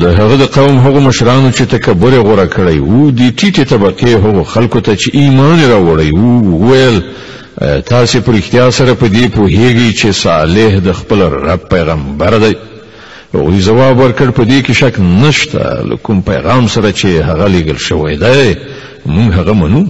د 0.00 0.04
هغه 0.04 0.36
د 0.36 0.44
قوم 0.46 0.78
هغو 0.78 1.00
مشرانو 1.00 1.48
چې 1.52 1.62
تکبر 1.74 2.14
غوړه 2.26 2.46
کړی 2.52 2.78
وو 2.84 3.10
د 3.10 3.32
ټیټې 3.38 3.64
طبقه 3.72 4.20
هغو 4.24 4.44
خلکو 4.44 4.80
ته 4.86 4.94
چې 4.96 5.08
ایمان 5.14 5.58
راوړی 5.70 6.10
وو 6.18 6.68
ویل 6.68 6.96
تاسو 7.90 8.20
پر 8.28 8.34
اختیار 8.38 8.70
سره 8.76 8.94
په 8.94 9.06
دې 9.08 9.28
پوهیږئ 9.36 9.98
چې 9.98 10.06
صالح 10.22 10.78
د 10.86 10.92
خپل 11.00 11.22
رب 11.48 11.68
پیغمبر 11.74 12.38
دی 12.44 12.54
او 13.34 13.50
جواب 13.68 13.98
ورکړ 13.98 14.30
په 14.30 14.44
دې 14.44 14.66
کې 14.66 14.72
شک 14.72 15.00
نشته 15.24 15.96
کوم 16.02 16.20
پیغام 16.30 16.68
سره 16.76 16.90
چې 16.92 17.06
هغه 17.28 17.48
لګل 17.58 17.78
شوی 17.88 18.16
دی 18.24 18.56
موږ 19.08 19.34
هغه 19.38 19.52
منو 19.52 19.86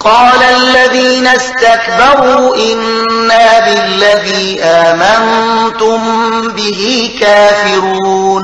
قال 0.00 0.42
الذين 0.42 1.26
استكبروا 1.26 2.56
إنا 2.56 3.60
بالذي 3.66 4.60
آمنتم 4.60 6.02
به 6.56 7.10
كافرون 7.20 8.42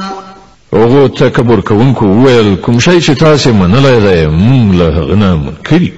اوغو 0.73 1.07
تکبر 1.17 1.61
کوونکو 1.67 2.07
وویل 2.07 2.55
کوم 2.63 2.79
شی 2.85 3.01
چې 3.01 3.11
تاسې 3.19 3.49
منلی 3.49 4.01
دی 4.01 4.27
موږ 4.27 4.75
له 4.79 4.87
هغه 4.97 5.15
نه 5.19 5.29
منکر 5.43 5.83
یو 5.83 5.95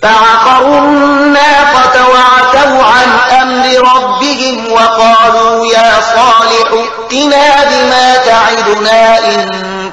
فعقروا 0.00 0.80
الناقة 0.80 2.08
وعتوا 2.08 2.82
عن 2.84 3.40
أمر 3.42 3.82
ربهم 3.96 4.72
وقالوا 4.72 5.66
يا 5.72 6.00
صالح 6.00 6.76
ائتنا 6.80 7.46
بما 7.70 8.16
تعدنا 8.26 9.18
إن 9.28 9.50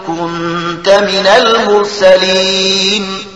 كنت 0.07 0.89
من 0.89 1.25
المرسلين 1.37 3.26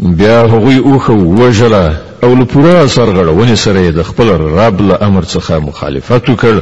بیا 0.00 0.42
هغوی 0.44 0.78
اوخه 0.78 1.12
وژله 1.12 1.92
او 2.22 2.34
له 2.34 2.44
پوره 2.44 2.86
سرغړونې 2.86 3.54
سره 3.54 3.90
د 3.90 4.02
خپل 4.02 4.28
رب 4.30 4.80
له 4.80 4.98
امر 5.02 5.24
څخه 5.24 5.50
مخالفت 5.52 6.28
وکړ 6.30 6.60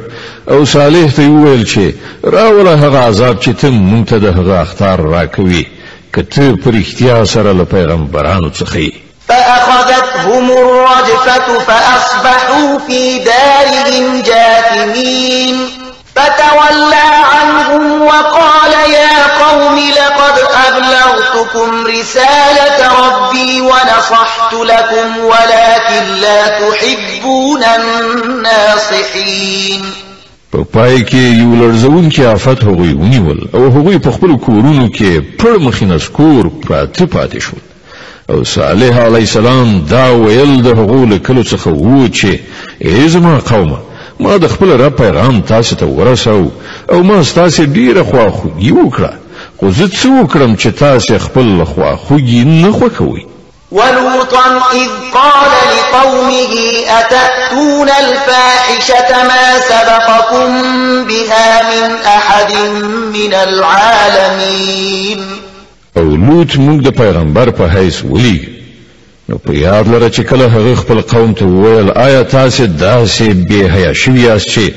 او 0.50 0.64
صالح 0.64 1.10
ته 1.16 1.28
وویل 1.28 1.64
چې 1.66 1.94
راوله 2.36 2.74
هغه 2.84 2.98
عذاب 2.98 3.40
چې 3.42 3.48
ته 3.60 3.70
مونږ 3.70 4.08
ته 4.08 4.18
د 4.18 4.26
هغه 4.38 4.58
اختار 4.60 5.00
راکوي 5.10 5.66
که 6.14 6.22
ته 6.22 6.56
په 6.56 6.70
رښتیا 6.70 7.24
سره 7.34 7.52
له 7.52 7.64
پیغمبرانو 7.64 8.50
څخه 8.54 8.76
یې 8.76 8.92
فأخذتهم 9.28 10.50
الرجفة 10.50 11.46
فأصبحوا 11.66 12.78
في 12.86 13.18
دارهم 13.18 14.20
جاثمين 14.22 15.85
فتولى 16.16 17.06
عنهم 17.32 18.02
وقال 18.02 18.72
يا 18.90 19.42
قوم 19.44 19.76
لقد 19.78 20.38
أبلغتكم 20.68 21.84
رسالة 21.84 22.92
ربي 23.06 23.60
ونصحت 23.60 24.54
لكم 24.54 25.18
ولكن 25.18 26.10
لا 26.20 26.48
تحبون 26.48 27.62
الناصحين 27.64 29.82
په 30.54 30.58
پای 30.76 31.02
کې 31.02 31.14
یو 31.14 31.54
لړزون 31.56 32.10
کې 32.12 32.20
آفت 32.20 32.64
هغوی 32.64 32.92
ونیول 32.94 33.48
او 33.54 33.66
هغوی 33.68 33.98
په 33.98 34.10
خپل 34.10 34.36
کورونو 34.44 34.88
کې 34.88 35.22
پړ 35.42 35.58
مخینه 35.58 35.98
سکور 35.98 36.50
پراته 36.68 37.04
پاتې 37.06 37.38
شول 37.38 37.60
او 38.30 38.44
صالح 38.44 38.98
علی 39.00 39.18
السلام 39.18 39.80
دا 39.90 40.10
ویل 40.12 40.62
د 40.62 40.66
هغو 40.66 41.04
له 41.04 41.16
کلو 41.18 41.42
څخه 41.44 41.66
وو 41.66 42.08
چې 42.08 42.26
ای 42.82 43.08
زما 43.08 43.38
قومه 43.38 43.76
ما 44.20 44.36
د 44.42 44.46
خپل 44.50 44.70
رب 44.80 44.96
پیغام 44.96 45.40
تاسو 45.48 45.76
ته 45.80 45.86
ورساو 45.96 46.44
او 46.94 47.00
ما 47.08 47.16
تاسو 47.38 47.64
ډیره 47.64 48.02
خواخوږي 48.10 48.70
وکړه 48.72 49.12
خو 49.60 49.70
زه 49.78 49.86
څه 49.98 50.08
وکړم 50.22 50.56
چې 50.62 50.66
تاسو 50.78 51.18
خپل 51.24 51.50
خواخوږي 51.64 52.44
نه 52.44 52.72
خوښوئ 52.72 53.22
ولوطا 53.72 54.46
إذ 54.72 54.90
قال 55.14 55.50
لقومه 55.80 56.52
أتأتون 56.98 57.88
الفاحشة 57.98 59.10
ما 59.28 59.58
سبقكم 59.68 60.50
بها 61.04 61.62
من 61.70 61.94
أحد 62.16 62.52
من 63.20 63.34
العالمين 63.46 65.20
او 65.96 66.02
لوط 66.02 66.56
موږ 66.56 66.82
د 66.90 67.00
پیغمبر 67.04 67.50
په 67.60 67.68
حیث 67.78 68.02
ولیږ 68.10 68.55
نو 69.30 69.36
په 69.44 69.52
یاد 69.54 69.88
لره 69.92 70.08
چې 70.16 70.20
کله 70.30 70.44
هغه 70.50 70.72
خپل 70.80 71.00
قوم 71.10 71.30
ته 71.38 71.44
وویل 71.44 71.88
آیا 72.00 72.22
تاسو 72.32 72.64
داسې 72.66 73.30
بې 73.48 73.74
حیا 73.76 73.92
شوي 74.00 74.20
یاست 74.24 74.50
چې 74.50 74.72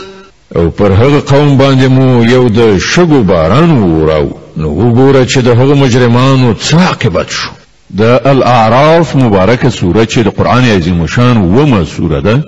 او 0.56 0.70
پر 0.70 0.92
هغه 0.92 1.22
قوم 1.26 1.58
باندې 1.58 1.88
مو 1.90 2.22
یو 2.24 2.48
د 2.48 2.78
شګو 2.78 3.22
باران 3.22 3.82
وراو 3.82 4.30
نو 4.56 4.68
وګوره 4.68 5.26
چې 5.28 5.38
د 5.38 5.46
هغه 5.48 5.74
مجرمانو 5.74 6.54
څه 6.70 6.74
عاقبت 6.74 7.30
شو 7.30 7.50
د 7.90 8.02
الاعراف 8.02 9.16
مبارکه 9.16 9.68
سوره 9.70 10.04
چې 10.06 10.18
د 10.18 10.28
قران 10.28 10.64
عظیم 10.64 11.06
شان 11.06 11.36
ومه 11.36 11.84
سوره 11.84 12.20
ده 12.20 12.42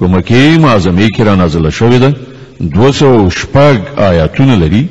په 0.00 0.04
مکه 0.06 0.58
معظمه 0.58 1.08
کې 1.08 1.20
را 1.20 1.34
نازله 1.34 1.70
شوې 1.70 1.98
ده 2.04 2.14
200 2.60 3.28
شپږ 3.30 3.98
آیاتونه 4.00 4.54
لري 4.56 4.86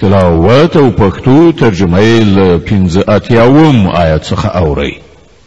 تلاوت 0.00 0.76
او 0.76 0.90
پختو 0.90 1.52
ترجمه 1.52 2.00
ل 2.20 2.58
15 2.58 3.12
اتیاوم 3.12 3.86
آیت 3.96 4.22
څخه 4.24 4.46
اوري 4.56 5.00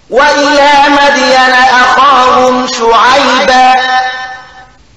وإلى 0.10 0.70
مدين 0.94 1.54
أخاهم 1.84 2.68
شعيبا 2.68 3.76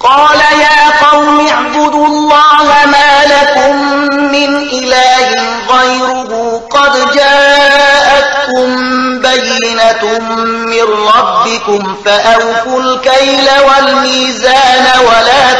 قال 0.00 0.38
يا 0.60 1.06
قوم 1.08 1.40
اعبدوا 1.46 2.06
الله 2.06 2.66
ما 2.86 3.24
لكم 3.26 3.94
من 4.32 4.56
إله 4.72 5.42
غيره 5.74 6.60
قد 6.70 7.14
جاءتكم 7.14 8.88
بينة 9.18 10.18
من 10.46 11.06
ربكم 11.16 11.94
فأوفوا 12.04 12.80
الكيل 12.82 13.48
والميزان 13.66 14.84
ولا 15.06 15.59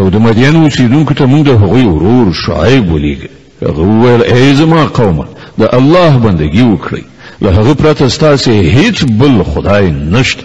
او 0.00 0.08
د 0.14 0.16
مدین 0.26 0.54
اوسیدونکو 0.64 1.12
ته 1.18 1.24
موږ 1.32 1.42
د 1.48 1.52
هغوی 1.62 1.84
ورور 1.94 2.26
شعیب 2.44 2.84
ولیږه 2.94 3.28
هغه 3.68 3.82
وویل 3.90 4.22
ای 4.34 4.44
زما 4.60 4.82
قومه 4.98 5.26
د 5.60 5.62
الله 5.78 6.12
بندگی 6.24 6.64
وکړئ 6.68 7.04
له 7.44 7.48
هغه 7.58 7.72
پرته 7.82 8.04
ستاسې 8.18 8.52
هیڅ 8.76 8.96
بل 9.20 9.34
خدای 9.50 9.84
نشته 10.16 10.44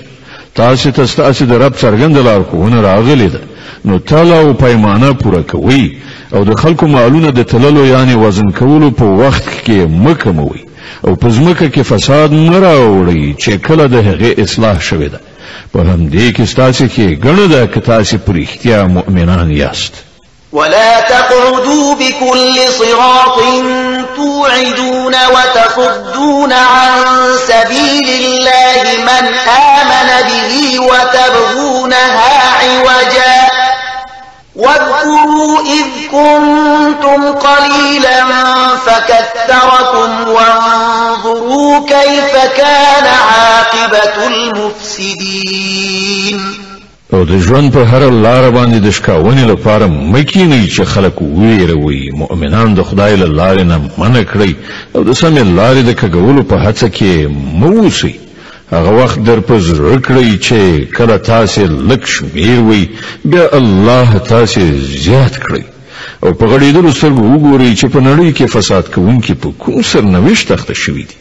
تاسې 0.59 0.89
ته 0.95 1.03
ستاسې 1.13 1.43
د 1.47 1.53
رب 1.63 1.73
څرګند 1.83 2.15
لارښوونه 2.27 2.77
راغلې 2.89 3.29
ده 3.35 3.41
نو 3.87 3.93
تله 4.09 4.35
او 4.43 4.53
پیمانه 4.63 5.09
پوره 5.21 5.41
کوئ 5.51 5.83
او 6.35 6.41
د 6.49 6.61
خلکو 6.61 6.85
مالونه 6.95 7.29
د 7.31 7.41
تللو 7.51 7.83
یعنې 7.93 8.13
وزن 8.23 8.49
کولو 8.59 8.89
په 8.99 9.05
وخت 9.23 9.45
کې 9.65 9.77
مه 10.03 10.13
کموئ 10.21 10.59
او 11.07 11.11
په 11.21 11.27
ځمکه 11.37 11.65
کې 11.73 11.81
فساد 11.91 12.29
مه 12.47 12.57
راوړئ 12.67 13.21
چې 13.43 13.51
کله 13.67 13.83
د 13.89 13.95
هغې 14.09 14.29
اصلاح 14.45 14.77
شوې 14.89 15.09
ده 15.13 15.19
په 15.73 15.79
هم 15.79 16.01
دې 16.13 16.27
کې 16.35 16.45
ستاسو 16.51 16.85
کې 16.93 17.07
ګڼو 17.25 17.45
ده 17.53 17.61
که 17.73 17.79
تاسو 17.79 18.17
په 18.17 18.31
رښتیا 18.33 18.79
مؤمنان 18.97 19.51
یاست 19.51 19.93
ولا 20.53 20.99
تقعدوا 21.01 21.95
بكل 21.99 22.55
صراط 22.79 23.35
توعدون 24.15 25.13
وتصدون 25.35 26.51
عن 26.51 27.03
سبيل 27.47 28.07
الله 28.21 28.81
من 29.03 29.27
آمن 29.61 30.09
به 30.29 30.79
وتبغونها 30.79 32.29
عوجاً 32.61 33.48
واذكروا 34.59 35.57
إذ 35.61 35.83
كنتم 36.11 37.23
قليلا 37.39 38.19
فكثركم 38.75 40.29
وانظروا 40.29 41.79
كيف 41.87 42.31
كان 42.57 43.03
عاقبة 43.05 44.13
المفسدين 44.27 46.59
او 47.13 47.23
د 47.23 47.39
ژوند 47.41 47.71
په 47.73 47.77
هر 47.83 48.09
لار 48.09 48.51
باندې 48.51 48.79
د 48.79 48.89
شکاونې 48.91 49.45
لپاره 49.51 49.87
مکینی 49.87 50.67
چې 50.67 50.81
خلک 50.81 51.21
ویروي 51.21 52.11
مؤمنان 52.13 52.73
د 52.75 52.81
خدای 52.81 53.15
له 53.15 53.25
لارې 53.25 53.61
نه 53.63 53.81
منع 53.97 54.23
کړی 54.23 54.53
او 54.95 55.03
د 55.03 55.13
سمې 55.13 55.43
لارې 55.59 55.81
د 55.85 55.91
کګولو 56.01 56.43
په 56.43 56.55
هڅه 56.65 56.87
کې 56.97 57.27
موسی 57.59 58.19
هغه 58.71 59.03
وخت 59.03 59.19
در 59.23 59.39
پزړه 59.49 59.97
کړی 59.97 60.37
چې 60.47 60.89
کله 60.97 61.15
تاسو 61.27 61.63
لک 61.91 62.05
شمیر 62.15 62.59
وي 62.65 62.81
بیا 63.33 63.45
الله 63.59 64.19
تاسو 64.27 64.61
زیات 65.05 65.37
کړی 65.37 65.63
او 66.23 66.33
په 66.41 66.45
غړیدلو 66.51 66.91
سره 66.91 67.13
وګورئ 67.13 67.73
چې 67.79 67.85
په 67.85 67.99
نړۍ 67.99 68.33
کې 68.37 68.45
فساد 68.57 68.91
کوونکي 68.97 69.33
په 69.33 69.49
کوم 69.63 69.81
سرنوشت 69.93 70.51
تخته 70.53 70.73
شوي 70.83 71.03
دي 71.13 71.17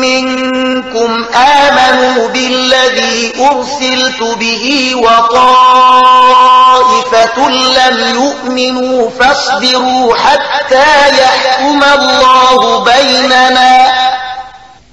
مِّنكُمْ 0.01 1.11
آمَنُوا 1.35 2.27
بِالَّذِي 2.27 3.31
أُرْسِلْتُ 3.51 4.23
بِهِ 4.39 4.95
وَطَائِفَةٌ 4.95 7.49
لَّمْ 7.49 7.97
يُؤْمِنُوا 8.19 9.09
فَاصْبِرُوا 9.19 10.15
حَتَّى 10.15 11.09
يَحْكُمَ 11.23 11.79
اللَّهُ 11.97 12.59
بَيْنَنَا 12.83 13.73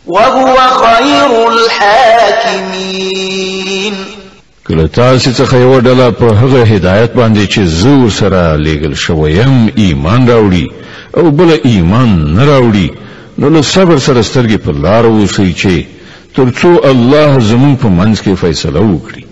وَهُوَ 0.07 0.57
خَيْرُ 0.57 1.49
الْحَاكِمِينَ 1.49 4.07
کله 4.69 4.85
تاسو 4.87 5.31
څخه 5.33 5.55
یو 5.57 5.81
ډله 5.81 6.11
په 6.11 6.25
هغه 6.27 6.63
هدایت 6.65 7.13
باندې 7.15 7.47
چې 7.55 7.59
زور 7.61 8.11
سره 8.11 8.57
لېګل 8.57 8.95
شویم 8.95 9.73
ایمان 9.77 10.29
راوړي 10.29 10.67
او 11.17 11.31
بل 11.31 11.61
ایمان 11.65 12.35
نه 12.35 12.45
راوړي 12.45 12.91
نو 13.49 13.61
صبر 13.67 13.99
سره 14.05 14.23
سترګې 14.23 14.57
پر 14.67 14.73
لار 14.87 15.07
اوسئ 15.11 15.45
چې 15.61 15.85
ترڅو 16.39 16.73
الله 16.89 17.39
زمون 17.51 17.71
په 17.85 17.89
منځ 17.99 18.23
کې 18.23 18.35
فیصله 18.43 18.83
وکړي 18.89 19.25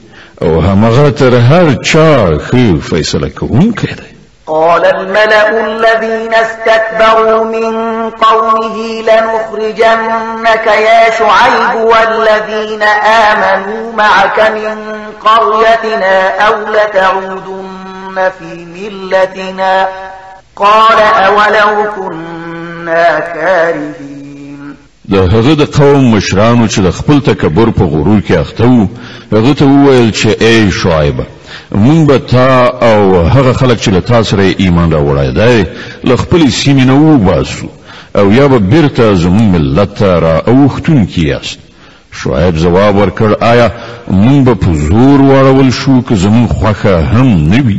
او 0.42 0.60
همغه 0.66 1.10
تر 1.18 1.34
هر 1.48 1.74
چا 1.90 2.06
ښه 2.46 2.78
فیصله 2.92 3.28
کوونکی 3.42 3.86
دی 3.98 4.08
قال 4.52 4.86
الملأ 4.92 5.42
الذين 5.50 6.34
استكبروا 6.40 7.44
من 7.52 8.10
قومه 8.10 9.02
لنخرجنك 9.10 10.66
يا 10.66 11.10
شعيب 11.20 11.86
والذين 11.92 12.82
آمنوا 13.12 13.92
معك 14.02 14.50
من 14.58 14.84
قريتنا 15.26 16.18
أو 16.46 16.54
لتعودن 16.72 18.28
في 18.38 18.64
ملتنا 18.76 19.88
قال 20.56 20.98
أولو 20.98 21.84
كنا 21.96 22.57
كنا 22.88 23.20
كارهين 23.20 24.74
د 25.08 25.14
هغه 25.14 25.54
د 25.54 25.64
قوم 25.78 26.04
مشرانو 26.14 26.66
چې 26.68 26.78
د 26.80 26.90
خپل 26.90 27.20
تکبر 27.30 27.70
په 27.70 27.84
غرور 27.84 28.20
کې 28.28 28.32
اخته 28.32 28.66
وو 28.66 28.88
هغه 29.32 29.52
ته 29.54 29.64
وویل 29.66 30.10
چې 30.12 30.28
ای 30.42 30.70
شعیب 30.70 31.18
مونږ 31.72 32.00
به 32.08 32.18
تا 32.18 32.66
او 32.90 33.20
هغه 33.34 33.52
خلک 33.52 33.78
چې 33.82 33.88
له 33.88 34.00
تا 34.00 34.22
سره 34.22 34.42
ایمان 34.58 34.90
راوړی 34.92 35.32
دی 35.38 35.64
له 36.04 36.16
خپلې 36.16 36.50
سیمې 36.62 36.84
نه 36.90 36.94
وباسو 36.94 37.66
او 38.16 38.32
یا 38.32 38.46
به 38.46 38.58
بیرته 38.58 39.16
زموږ 39.16 39.42
ملت 39.56 39.94
ته 39.94 40.06
را 40.18 40.42
اوښتونکي 40.46 41.18
یاست 41.26 41.58
شعیب 42.20 42.56
جواب 42.56 42.94
ورکړ 43.02 43.36
آیا 43.42 43.70
مونږ 44.10 44.44
به 44.44 44.54
په 44.54 44.72
زور 44.74 45.20
واړول 45.22 45.72
شو 45.72 46.00
که 46.08 46.14
زموږ 46.16 46.48
خوښه 46.60 47.16
هم 47.16 47.26
نه 47.26 47.62
وي 47.66 47.78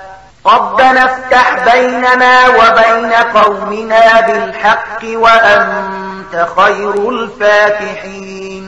ربنا 0.45 1.05
افتح 1.05 1.65
بيننا 1.75 2.35
وبين 2.49 3.11
قومنا 3.13 4.21
بالحق 4.27 4.99
وأنت 5.05 6.47
خير 6.57 7.09
الفاتحين 7.09 8.63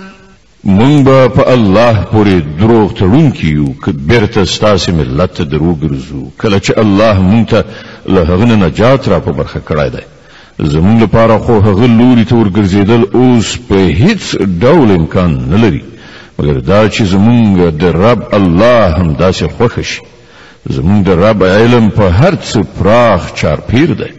مونږ 0.65 1.03
به 1.05 1.27
په 1.27 1.47
الله 1.53 1.95
پورې 2.13 2.59
دروغ 2.59 2.91
تړونکي 2.93 3.45
یو 3.49 3.73
که 3.85 3.91
بیرته 3.91 4.43
ستاسې 4.45 4.89
ملت 4.89 5.33
ته 5.37 5.43
دروغ 5.43 5.75
ګرځو 5.79 6.41
کله 6.41 6.59
چې 6.59 6.73
الله 6.77 7.19
مونږ 7.21 7.49
ته 7.49 7.63
له 8.07 8.21
هغه 8.23 8.45
نه 8.45 8.55
نجات 8.67 9.07
را 9.09 9.19
په 9.19 9.31
برخه 9.31 9.59
کړی 9.69 9.89
دی 9.89 10.01
زمونږ 10.69 11.03
لپاره 11.03 11.37
خو 11.37 11.59
هغه 11.59 11.85
لوري 11.87 12.25
ته 12.25 12.35
ورګرځېدل 12.35 13.15
اوس 13.15 13.57
په 13.69 13.75
هیڅ 13.75 14.37
ډول 14.59 14.91
امکان 14.91 15.31
نه 15.49 15.57
لري 15.67 15.83
مګر 16.39 16.59
دا 16.59 16.89
چې 16.89 17.01
زمونږ 17.01 17.69
د 17.81 18.01
رب 18.03 18.33
الله 18.35 18.97
هم 18.99 19.15
داسې 19.17 19.45
خوښه 19.57 19.81
شي 19.83 20.01
زمونږ 20.69 20.99
د 21.07 21.09
رب 21.25 21.43
علم 21.43 21.89
په 21.89 22.09
هر 22.11 22.35
څه 22.35 22.59
پراخ 22.79 23.33
چارپیر 23.33 23.89
دی 24.01 24.13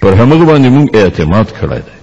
پر 0.00 0.12
همغه 0.14 0.44
باندې 0.44 0.68
مونږ 0.74 0.88
اعتماد 0.96 1.44
کړی 1.60 1.80
دی 1.88 1.94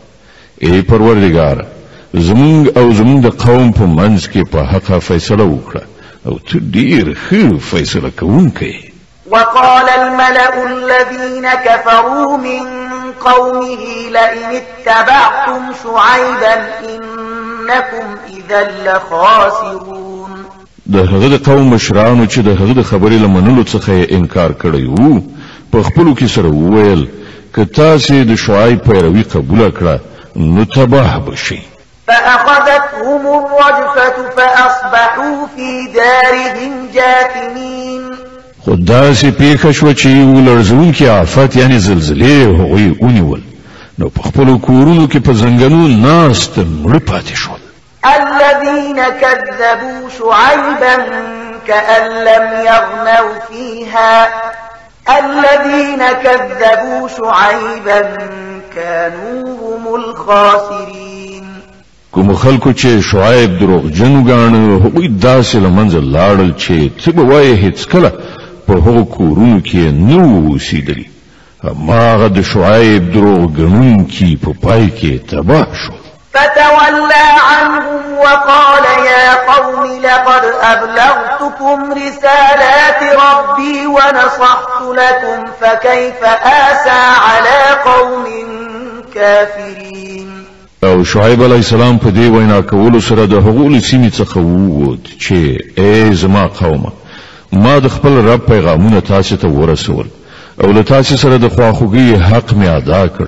ای 0.68 0.82
پروردگار 0.82 1.66
زمونږ 2.14 2.78
او 2.78 2.92
زمونږ 2.94 3.20
د 3.28 3.30
قوم 3.44 3.72
په 3.72 3.86
منځ 3.86 4.28
کې 4.34 4.42
په 4.52 4.60
حق 4.72 5.00
فیصله 5.00 5.44
وکړه 5.44 5.84
او 6.26 6.40
ته 6.40 6.60
ډیر 6.72 7.18
ښه 7.28 7.58
فیصله 7.60 8.10
کوونکی 8.20 8.92
وقال 9.32 9.90
الملأ 10.00 10.50
الذين 10.64 11.48
كفروا 11.66 12.38
من 12.38 12.66
قومه 13.20 14.10
لئن 14.14 14.62
اتبعتم 14.62 15.62
شعيبا 15.84 16.54
إنكم 16.84 18.08
إذا 18.38 18.70
لخاسرون 18.86 20.15
د 20.94 20.98
هغه 21.12 21.28
د 21.36 21.38
قوم 21.48 21.64
مشرانو 21.74 22.26
چې 22.26 22.40
د 22.48 22.50
هغه 22.60 22.74
د 22.80 22.84
خبرې 22.90 23.18
لمنلو 23.24 23.64
څخه 23.74 23.90
یې 24.00 24.06
انکار 24.18 24.52
کړی 24.62 24.86
وو 24.96 25.22
په 25.72 25.78
خپلو 25.88 26.12
کې 26.20 26.28
سره 26.36 26.50
وویل 26.50 27.02
که 27.56 27.62
تاسې 27.78 28.16
د 28.30 28.36
شعایب 28.44 28.80
پیروي 28.88 29.24
قبوله 29.34 29.70
کړه 29.78 29.96
نو 30.36 30.64
تباه 30.76 31.20
بشي 31.28 31.60
فأخذتهم 32.08 33.24
الرجفة 33.38 34.16
فأصبحوا 34.38 35.36
في 35.56 35.72
دارهم 35.98 36.72
جاثمين 36.96 38.02
خو 38.60 38.72
داسې 38.76 39.26
پیښه 39.42 39.72
شوه 39.72 39.94
چې 39.94 40.10
ولړزوونکې 40.10 41.06
آفت 41.08 41.54
یعنې 41.56 41.78
زلزلې 41.80 42.60
هغوی 42.62 42.94
ونیول 43.02 43.42
نو 44.00 44.10
په 44.10 44.22
خپلو 44.28 44.60
کورونو 44.60 45.08
کې 45.08 45.18
په 45.22 45.32
زنګنو 45.34 45.88
ناست 46.06 46.60
مړه 46.60 47.00
پاتې 47.10 47.36
شول 47.36 47.65
الذين 48.06 49.02
كذبوا 49.04 50.10
شعيبا 50.10 50.96
كأن 51.68 52.12
لم 52.24 52.60
يغنوا 52.66 53.40
فيها 53.50 54.28
الذين 55.22 56.06
كذبوا 56.24 57.08
شعيبا 57.08 58.18
كانوا 58.76 59.44
هم 59.62 59.96
الخاسرين 59.96 61.46
كم 62.16 62.34
خلقو 62.34 62.72
چه 62.74 63.02
شعیب 63.02 63.60
دروغ 63.60 63.86
جنو 63.90 64.24
گانو 64.24 64.80
حقوی 64.80 65.12
داسې 65.22 65.56
لمنځه 65.56 66.00
لاړل 66.16 66.54
چه 66.58 66.92
څه 67.04 67.10
به 67.12 67.22
وایي 67.22 67.72
کلا 67.72 68.10
پا 68.68 68.74
حقو 68.74 68.88
هغو 68.92 69.06
کورونو 69.06 69.60
کې 69.62 69.76
نو 69.78 70.54
اوسېدلي 70.58 71.06
هماغه 71.64 72.28
د 72.28 72.42
شعیب 72.42 73.14
دروغ 73.14 73.52
کی 74.06 74.36
پا 74.44 74.52
پای 74.64 74.88
کی 74.90 75.20
تباه 75.20 75.68
شو 75.74 75.94
فتولى 76.36 77.26
عنهم 77.50 78.18
وقال 78.20 78.84
يا 79.06 79.52
قوم 79.54 79.86
لقد 79.86 80.42
أبلغتكم 80.62 81.94
رسالات 81.94 83.02
ربي 83.14 83.86
ونصحت 83.88 84.82
لكم 84.82 85.52
فكيف 85.62 86.24
آسى 86.44 87.04
على 87.20 87.82
قوم 87.86 88.24
كافرين 89.16 90.46
او 90.84 91.04
شعیب 91.04 91.44
عليه 91.44 91.60
السلام 91.60 91.98
په 92.00 92.10
دې 92.10 92.32
وینا 92.36 92.60
کولو 92.62 93.00
سره 93.00 93.26
د 93.26 93.36
حقوق 93.36 93.80
سیمې 93.84 94.12
څخه 94.20 94.38
ووت 94.38 95.08
چې 95.20 95.80
ای 95.80 96.14
زما 96.14 96.46
قومه 96.48 96.90
ما 97.54 97.80
د 97.80 97.88
خپل 97.88 98.28
رب 98.28 98.46
پیغامونه 98.46 99.00
تاسو 99.00 99.36
ته 99.36 99.48
ورسول 99.48 100.06
او 100.64 100.72
له 100.72 100.82
تاسو 100.82 101.18
سره 101.18 101.38
د 101.38 101.50
خواخوږي 101.56 102.22
حق 102.34 102.54
می 102.54 102.68
ادا 102.70 103.06
کړ 103.18 103.24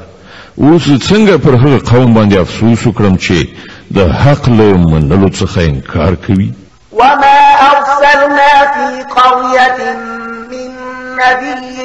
اوس 0.62 0.86
څنګه 0.90 1.36
پر 1.42 1.54
هغه 1.64 1.78
قوم 1.92 2.08
باندې 2.18 2.38
افسوس 2.42 2.80
وکړم 2.88 3.16
چې 3.26 3.36
د 3.98 4.00
حق 4.22 4.44
له 4.50 4.66
منلو 4.92 5.28
څخه 5.30 5.60
انکار 5.72 6.14
کوي 6.28 6.50
وما 7.02 7.38
ارسلنا 7.70 8.54
في 8.78 8.88
قريه 9.16 9.78
من 10.52 10.70
نبي 11.20 11.78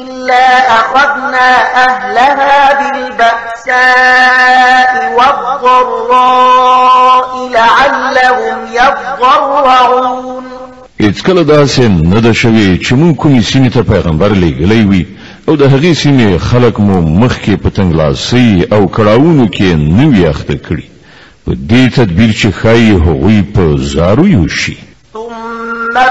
الا 0.00 0.46
اخذنا 0.78 1.48
اهلها 1.86 2.60
بالباساء 2.80 4.90
والضراء 5.18 7.30
لعلهم 7.58 8.56
يضرعون 8.80 10.44
هیڅ 11.02 11.22
کله 11.22 11.44
داسې 11.44 11.80
نه 11.80 12.20
ده 12.20 12.32
شوې 12.32 12.86
چې 12.86 12.92
موږ 12.92 13.14
کومې 13.16 13.52
سیمې 13.52 13.70
ته 13.74 13.82
پیغمبر 13.82 14.28
لیږلی 14.30 14.84
وي 14.90 15.04
او 15.50 15.54
د 15.56 15.62
هغې 15.62 15.94
سیمې 16.02 16.38
خلک 16.38 16.80
مو 16.80 17.00
مخکې 17.00 17.54
په 17.62 17.68
تنګلاسۍ 17.70 18.66
او 18.74 18.86
کړاوونو 18.96 19.48
کې 19.54 19.70
نه 19.96 20.28
اخته 20.30 20.54
کړي 20.66 20.88
په 21.46 21.52
دې 21.70 21.92
تدبیر 21.96 22.30
چې 22.40 22.48
ښایي 22.62 22.92
هغوی 23.06 23.40
په 23.54 23.64
زارو 23.94 24.26
یوشي 24.28 24.78
ثم 25.14 25.32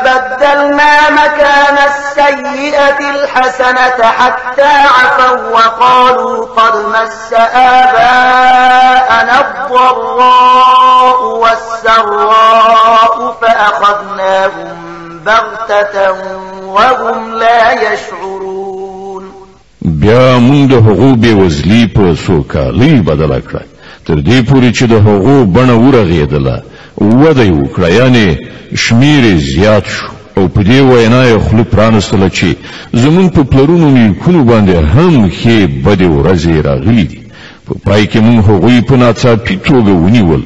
بدلنا 0.09 0.95
مكان 1.21 1.77
السيئة 1.85 3.01
الحسنة 3.15 3.91
حتى 4.17 4.73
عفوا 4.97 5.31
وقالوا 5.55 6.37
قد 6.45 6.75
مس 6.95 7.29
آباءنا 7.53 9.35
الضراء 9.39 11.19
والسراء 11.25 13.17
فأخذناهم 13.41 14.75
بغتة 15.25 15.97
وهم 16.65 17.19
لا 17.35 17.71
يشعرون 17.91 18.49
بیا 20.02 20.39
موږ 20.47 20.64
د 20.74 20.76
هغو 20.88 21.08
بې 21.22 21.32
وزلي 21.41 21.82
په 21.95 22.04
سوکالۍ 22.26 22.93
بدله 23.08 23.39
کړه 23.47 23.64
تر 24.06 24.16
دې 24.28 24.39
پورې 24.50 24.70
چې 24.78 24.86
د 24.91 24.93
هغو 25.08 25.38
بڼه 25.56 25.76
ورغېدله 25.86 26.56
وده 27.22 27.43
یې 27.47 27.56
وکړه 27.62 27.88
یعنې 28.00 28.26
شمیر 28.84 29.24
زیات 29.54 29.86
شو 29.95 30.06
او 30.38 30.43
په 30.47 30.64
دې 30.70 30.80
وینا 30.91 31.22
یې 31.26 31.38
خوله 31.45 31.64
پرانستله 31.74 32.30
چې 32.30 32.47
زمون 33.04 33.30
په 33.39 33.43
پلرونو 33.52 33.89
نیکونو 33.97 34.43
باندې 34.43 34.76
هم 34.95 35.30
ښې 35.30 35.58
بدې 35.86 36.10
ورځې 36.16 36.66
راغلي 36.70 37.04
دي 37.12 37.20
په 37.68 37.74
پای 37.86 38.08
کې 38.08 38.20
موږ 38.20 38.50
هغوی 38.50 38.82
په 38.91 38.95
ناڅاپي 39.04 39.56
توګه 39.56 39.89
ونیول 39.89 40.43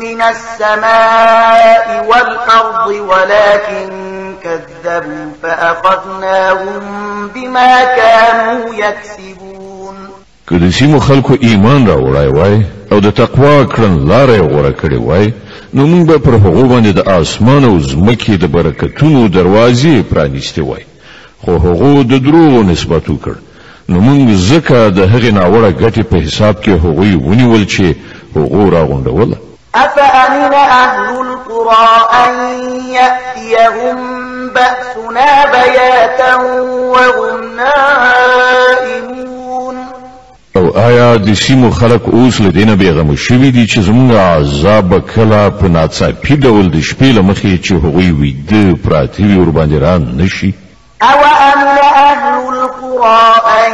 من 0.00 0.22
السماء 0.22 2.06
والأرض 2.08 2.86
ولكن 2.86 3.98
كذبوا 4.44 5.30
فأخذناهم 5.42 6.82
بما 7.34 7.84
كانوا 7.84 8.74
يكسبون 8.74 9.58
که 10.50 10.56
د 10.58 10.70
سیمو 10.70 11.00
خلکو 11.00 11.34
ایمان 11.42 11.86
را 11.86 11.96
وړای 11.96 12.26
وای 12.36 12.62
او 12.92 12.98
د 13.00 13.10
تقوا 13.14 13.64
کړن 13.64 14.08
لارې 14.08 14.40
غوره 14.50 14.72
کړې 14.82 14.98
وای 15.00 15.32
نو 15.74 15.86
موږ 15.86 16.06
به 16.06 16.18
پر 16.18 16.30
هغو 16.32 16.66
باندې 16.68 16.94
د 16.94 17.08
اسمان 17.08 17.64
او 17.64 17.78
ځمکې 17.80 18.30
د 18.30 18.44
برکتونو 18.46 19.28
دروازې 19.28 20.14
پرانیستې 20.14 20.58
وای 20.58 20.82
خو 21.44 21.50
هغه 21.52 22.02
د 22.02 22.12
دروغو 22.24 22.62
نسبت 22.62 23.04
وکړ 23.10 23.34
نو 23.88 23.98
موږ 24.06 24.28
زکه 24.50 24.80
د 24.96 24.98
هغې 25.12 25.30
ناوړه 25.38 25.70
ګټې 25.82 26.02
په 26.10 26.16
حساب 26.24 26.54
کې 26.62 26.70
هغوی 26.84 27.12
ونیول 27.16 27.64
چې 27.74 27.84
هغو 28.36 28.70
راغونډوله 28.74 29.36
أفأمن 29.74 30.52
أهل 30.54 31.26
القرى 31.28 31.90
أن 32.24 32.34
يأتيهم 32.98 33.96
بأسنا 34.54 35.30
بياتا 35.54 36.34
وهم 36.94 37.36
نائمون 37.56 39.76
او 40.56 40.76
آیا 40.78 41.16
د 41.16 41.34
سیمو 41.34 41.70
خلق 41.70 42.02
اوس 42.14 42.40
له 42.40 42.50
دینه 42.50 42.74
بیغمه 42.74 43.16
شوي 43.16 43.50
دي 43.50 43.66
چې 43.66 43.78
زموږ 43.78 44.12
عذاب 44.16 44.98
کله 45.14 45.48
په 45.50 45.66
ناڅاپي 45.68 46.34
ډول 46.36 46.70
د 46.70 46.80
شپې 46.80 47.04
له 47.16 47.22
مخې 47.34 47.58
چې 47.66 47.72
هغوی 47.72 48.10
ویده 48.10 48.76
پراته 48.82 49.22
وي 49.24 49.36
ورباندې 49.38 49.74
را 49.80 49.98
نشي 49.98 50.54
أَوَأَمِنَ 51.02 51.78
أَهْلُ 51.78 52.48
الْقُرَىٰ 52.48 53.34
أَن 53.66 53.72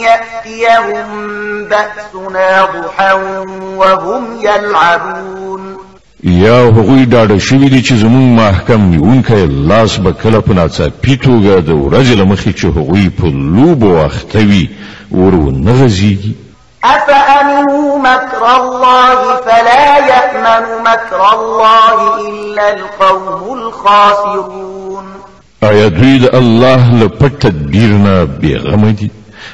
يَأْتِيَهُم 0.00 1.06
بَأْسُنَا 1.64 2.64
ضُحًى 2.72 3.12
وَهُمْ 3.76 4.28
يَلْعَبُونَ 4.40 5.76
يا 6.24 6.60
هوي 6.76 7.04
ډاډه 7.06 7.38
شوي 7.38 7.68
دي 7.68 7.82
چې 7.82 7.92
زموږ 7.92 8.28
محکم 8.40 8.80
نیونکی 8.80 9.46
لاس 9.46 9.96
به 9.98 10.12
کله 10.22 10.40
په 10.40 10.52
ناڅاپي 10.54 11.16
توګه 11.16 11.60
د 11.60 11.68
ورځې 11.68 12.14
له 12.18 12.24
مخې 12.24 12.52
چې 12.52 12.64
هغوی 12.64 13.10
أفأمنوا 16.84 17.98
مكر 17.98 18.56
الله 18.56 19.36
فلا 19.36 19.98
يأمن 19.98 20.82
مكر 20.82 21.34
الله 21.34 22.20
إلا 22.28 22.72
القوم 22.74 23.58
الخاسرون 23.58 24.85
آیا 25.60 25.88
دوی 25.88 26.18
د 26.18 26.34
الله 26.36 26.94
له 27.00 27.08
پټ 27.18 27.32
تدبیر 27.42 27.90
نه 27.90 28.24
بیغمه 28.40 28.90
دي 28.90 29.10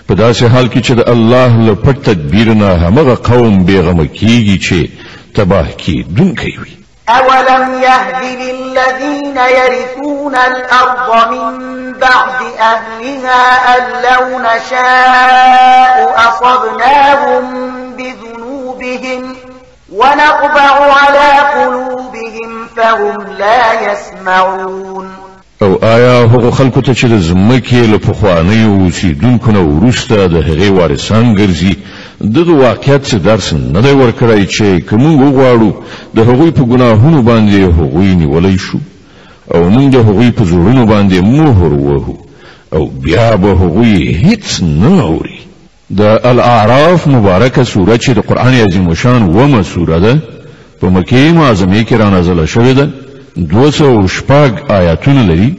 په 0.07 0.15
داسې 0.15 0.43
حال 0.53 0.67
کې 0.73 0.81
چې 0.87 0.93
د 0.99 1.03
الله 1.13 1.53
له 1.67 1.75
پټ 1.75 1.97
تدبیر 2.05 2.49
نه 2.55 2.69
همغه 2.87 3.15
قوم 3.15 3.65
بیغمه 3.65 4.07
کیږي 4.07 4.57
چې 4.67 4.91
تباه 5.35 5.69
کیدونکی 5.69 6.55
وي 6.61 6.73
أولم 7.09 7.83
يهد 7.83 8.23
للذين 8.25 9.37
يرثون 9.59 10.35
الأرض 10.35 11.31
من 11.31 11.55
بعد 11.93 12.39
أهلها 12.61 13.47
أن 13.77 13.83
لو 14.07 14.39
نشاء 14.39 16.15
أصبناهم 16.29 17.43
بذنوبهم 17.99 19.37
ونقبع 19.93 20.95
على 20.95 21.39
قلوبهم 21.55 22.67
فهم 22.77 23.21
لا 23.39 23.93
يسمعون 23.93 25.32
او 25.63 25.85
آیا 25.85 26.27
هغو 26.33 26.51
خلکو 26.51 26.81
ته 26.81 26.95
چې 26.95 27.05
د 27.09 27.17
ځمکې 27.29 27.83
له 27.93 27.99
پخوانیو 27.99 28.71
اوسېدونکو 28.71 29.53
نه 29.53 29.61
وروسته 29.63 30.17
د 30.27 30.35
هغې 30.47 30.71
وارثان 30.79 31.35
ګرځي 31.39 31.75
دغه 32.37 32.53
واقعیت 32.55 33.03
څه 33.11 33.15
درس 33.15 33.53
نه 33.55 33.81
دی 33.81 33.93
ورکړی 34.01 34.47
چې 34.55 34.89
که 34.91 34.97
موږ 35.03 35.19
وغواړو 35.25 35.71
د 36.17 36.19
هغوی 36.29 36.51
په 36.51 36.63
ګناهونو 36.65 37.23
باندې 37.29 37.75
هغوی 37.79 38.15
نیولی 38.15 38.57
شو 38.59 38.79
او 39.55 39.71
موږ 39.71 39.93
د 39.93 39.97
هغوی 40.07 40.31
په 40.31 40.45
زړونو 40.45 40.85
باندې 40.87 41.15
مهر 41.15 41.73
وهو 41.89 42.17
او 42.73 42.87
بیا 42.87 43.37
به 43.37 43.49
هغوی 43.63 43.95
هیڅ 44.25 44.63
نه 44.63 45.03
اوري 45.03 45.39
د 46.01 46.19
الاعراف 46.25 47.07
مبارکه 47.07 47.65
سوره 47.65 47.97
چې 47.99 48.11
د 48.11 48.19
قرآن 48.21 48.55
عظیم 48.55 48.95
شان 48.95 49.23
ومه 49.23 49.63
سوره 49.63 49.99
ده 49.99 50.19
په 50.81 50.87
مکې 51.03 51.35
معظمې 51.37 51.89
کې 51.89 51.93
را 51.93 52.11
نازله 52.11 52.47
شوې 52.47 52.75
ده 52.79 52.91
دوسو 53.37 54.09
شپاگ 54.09 54.53
آیاتون 54.71 55.19
لری 55.27 55.57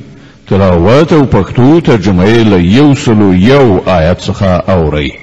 تلاوات 0.49 1.11
و 1.13 1.26
پښتو 1.26 1.82
ترجمه 1.86 2.26
لیو 2.26 2.95
سلو 3.05 3.34
یو 3.36 3.82
آیات 3.89 4.19
سخا 4.21 4.61
او 4.74 4.89
ری 4.95 5.19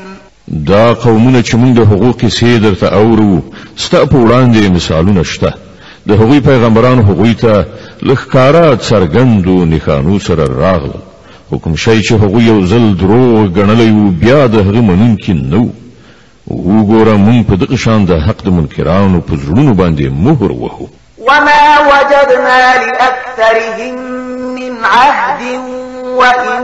دا 0.48 0.94
قومونه 0.94 1.42
چې 1.42 1.54
موږ 1.54 1.76
د 1.76 1.88
حقوق 1.88 2.28
سي 2.28 2.58
درته 2.60 2.88
اورو 2.88 3.42
ستا 3.78 4.06
په 4.06 4.16
وړاندې 4.16 4.72
مثالونه 4.76 5.24
شته 5.24 5.54
د 6.08 6.12
هغوی 6.12 6.40
پیغمبرانو 6.40 7.02
هغوی 7.04 7.34
ته 7.34 7.66
لخکارا 8.02 8.78
څرګندو 8.78 9.66
نښانو 9.66 10.20
سره 10.20 10.46
راغلل 10.60 11.02
حکم 11.52 11.76
شي 11.76 12.02
چې 12.02 12.12
هغوی 12.12 12.44
یو 12.44 12.62
ځل 12.68 12.98
دروغ 13.00 13.48
ګڼلی 13.48 13.92
وو 13.92 14.10
بیا 14.24 14.48
د 14.48 14.56
هغه 14.56 14.82
منونکي 14.82 15.34
نه 15.34 15.58
وو 15.58 15.70
وګوره 16.82 17.18
موږ 17.18 17.50
په 17.50 17.56
دغه 17.56 17.76
شان 17.76 18.06
د 18.06 18.14
حق 18.28 18.44
د 18.46 18.50
منکرانو 18.50 19.22
په 19.22 19.34
زړونو 19.36 19.74
باندې 19.76 20.06
مهر 20.26 20.52
وهو 20.52 20.88
وما 21.18 21.80
وجدنا 21.90 22.76
لأکثرهم 22.86 24.21
من 24.70 24.84
عهد 24.86 25.60
وإن 26.06 26.64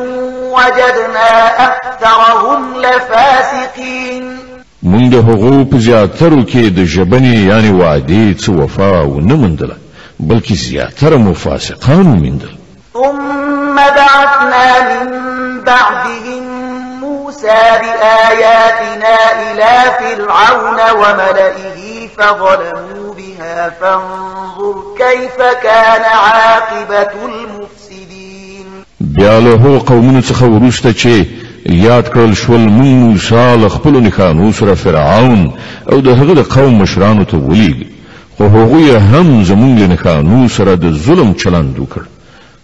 وجدنا 0.51 1.47
أكثرهم 1.65 2.73
لفاسقين 2.81 4.37
مونږ 4.83 5.09
د 5.11 5.15
هغو 5.15 5.65
په 5.71 5.77
زیاترو 5.77 6.43
کې 6.43 6.71
د 6.77 6.85
ژبنې 6.93 7.37
یعنی 7.49 7.71
وعدې 7.81 8.41
څه 8.43 8.49
وفا 8.49 9.01
ونه 9.01 9.35
موندله 9.35 9.75
بلکې 10.27 10.53
زیاتره 10.53 11.17
مو 11.17 11.33
فاسقان 11.33 12.39
ثم 12.93 13.75
بعثنا 13.75 14.65
من 14.93 15.09
بعدهم 15.61 16.43
موسى 16.99 17.59
بآياتنا 17.81 19.17
إلى 19.41 19.91
فرعون 19.99 20.77
وملئه 20.95 22.07
فظلموا 22.17 23.13
بها 23.17 23.71
فانظر 23.81 24.83
كيف 24.97 25.37
كان 25.63 26.01
عاقبة 26.01 27.25
المفسدين 27.25 27.76
بیا 29.17 29.39
له 29.39 29.55
هو 29.55 29.79
قومونو 29.79 30.21
څخه 30.21 30.43
ورسته 30.43 30.93
چې 30.93 31.25
یاد 31.65 32.09
کړل 32.09 32.33
شول 32.35 32.59
مون 32.59 32.99
موسی 33.03 33.45
له 33.61 33.69
خپل 33.75 33.91
نخانو 34.07 34.49
سره 34.59 34.73
فرعون 34.73 35.49
او 35.91 35.99
د 36.07 36.17
هغه 36.19 36.33
د 36.41 36.43
قوم 36.55 36.75
مشرانو 36.81 37.23
ته 37.23 37.37
ولیږ 37.37 37.75
خو 38.37 38.43
هغوی 38.43 38.95
هم 38.95 39.43
زمونږ 39.45 39.79
له 39.79 39.87
نخانو 39.93 40.47
سره 40.57 40.75
د 40.75 40.91
ظلم 41.05 41.33
چلند 41.43 41.79
وکړ 41.79 42.01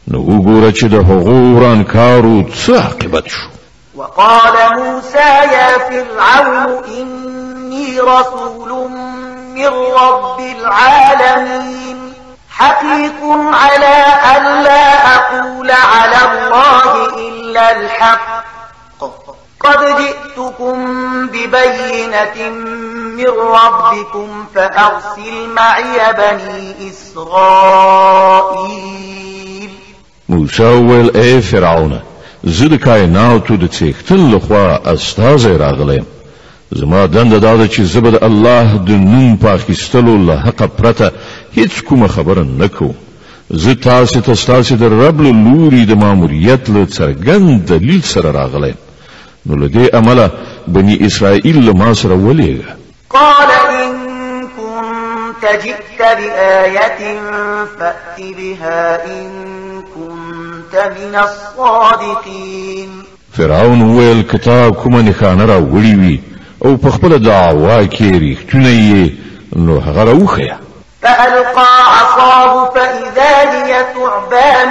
نو 0.08 0.20
وګوره 0.26 0.76
چې 0.76 0.84
د 0.84 0.94
هغو 0.94 1.56
ورانکارو 1.56 2.44
څه 2.68 2.70
عاقبت 2.82 3.28
شو 3.28 3.50
وقال 3.96 4.54
موسى 4.76 5.32
يا 5.56 5.70
فرعون 5.78 6.84
إني 6.98 7.88
رسول 8.00 8.92
من 8.92 9.72
رب 10.02 10.40
العالمين 10.60 11.83
حقيق 12.54 13.24
على 13.54 13.96
أن 14.38 14.44
لا 14.64 15.16
أقول 15.16 15.72
على 15.72 16.18
الله 16.32 16.92
إلا 17.30 17.72
الحق 17.80 18.28
قد 19.60 19.80
جئتكم 19.98 20.76
ببينة 21.28 22.38
من 23.18 23.32
ربكم 23.54 24.28
فأرسل 24.56 25.36
معي 25.56 25.98
بني 26.18 26.62
إسرائيل 26.92 29.70
موسى 30.30 30.64
ويل 30.64 31.16
اي 31.18 31.42
فرعون 31.42 32.00
زد 32.44 32.70
د 32.74 32.76
کایناتو 32.76 33.56
د 33.56 33.68
څښتن 33.72 34.12
لخوا 34.34 34.94
استازه 34.94 35.58
راغلين 35.58 36.06
زما 36.72 37.06
دند 37.06 37.34
داده 37.34 37.68
چې 37.68 37.82
زبد 37.82 38.24
الله 38.24 38.78
د 38.78 38.92
نوم 38.92 39.38
پاکستلو 39.38 40.18
له 40.18 40.40
حق 40.42 40.64
پرته 40.64 41.12
هیڅ 41.56 41.82
کومه 41.88 42.08
خبره 42.12 42.44
نکو 42.60 42.88
زه 43.64 43.74
تاسو 43.82 44.20
ته 44.28 44.34
تاسو 44.46 44.76
د 44.84 44.94
رب 44.94 45.20
له 45.26 45.32
لوري 45.42 45.82
د 45.90 46.00
ماموریت 46.04 46.70
له 46.78 46.86
څرګند 46.96 47.66
دلیل 47.72 48.02
سره 48.12 48.32
راغلی 48.38 48.70
نو 49.46 49.56
له 49.64 49.68
دې 49.68 49.96
عمله 49.96 50.32
بني 50.78 50.96
اسرائیل 51.10 51.60
له 51.68 51.74
ما 51.82 51.92
سره 52.00 52.16
ولېږه 52.28 52.74
قال 53.10 53.48
ان 53.84 53.94
كنت 55.42 55.50
جئت 55.64 56.00
بآية 56.00 57.22
فأت 57.80 58.18
بها 58.18 59.06
إن 59.06 59.32
كنت 59.96 60.74
من 60.98 61.16
الصادقين 61.28 62.90
فرعون 63.40 63.82
ویل 63.82 64.22
کتاب 64.22 64.76
کومه 64.76 65.14
نښانه 65.14 65.48
راوړې 65.48 66.08
وي 66.08 66.20
او 66.66 66.76
په 66.78 66.90
خپله 67.00 67.18
دعوا 67.30 67.80
کې 67.86 68.02
ریښتونه 68.28 68.70
یې 68.70 69.10
نو 69.70 69.80
هغه 69.80 70.12
راوښیه 70.14 70.62
فألقى 71.04 71.98
عصاه 72.00 72.70
فإذا 72.70 73.66
هي 73.66 73.86
ثعبان 73.96 74.70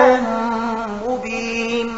مبين 1.09 1.91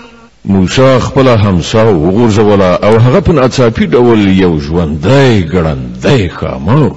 موسى 0.44 1.00
خبلا 1.00 1.34
همسا 1.34 1.82
وغرز 1.82 2.38
ولا 2.38 2.86
او 2.88 2.96
هغبن 2.96 3.38
أتابي 3.38 3.86
دول 3.86 4.28
يوجوان 4.38 5.00
داي 5.00 5.42
قران 5.52 5.92
داي 6.02 6.28
ښامار 6.30 6.92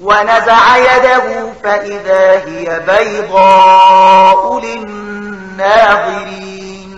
ونزع 0.00 0.76
يده 0.76 1.46
فإذا 1.64 2.42
هي 2.46 2.80
بيضاء 2.88 4.60
للناظرين 4.60 6.96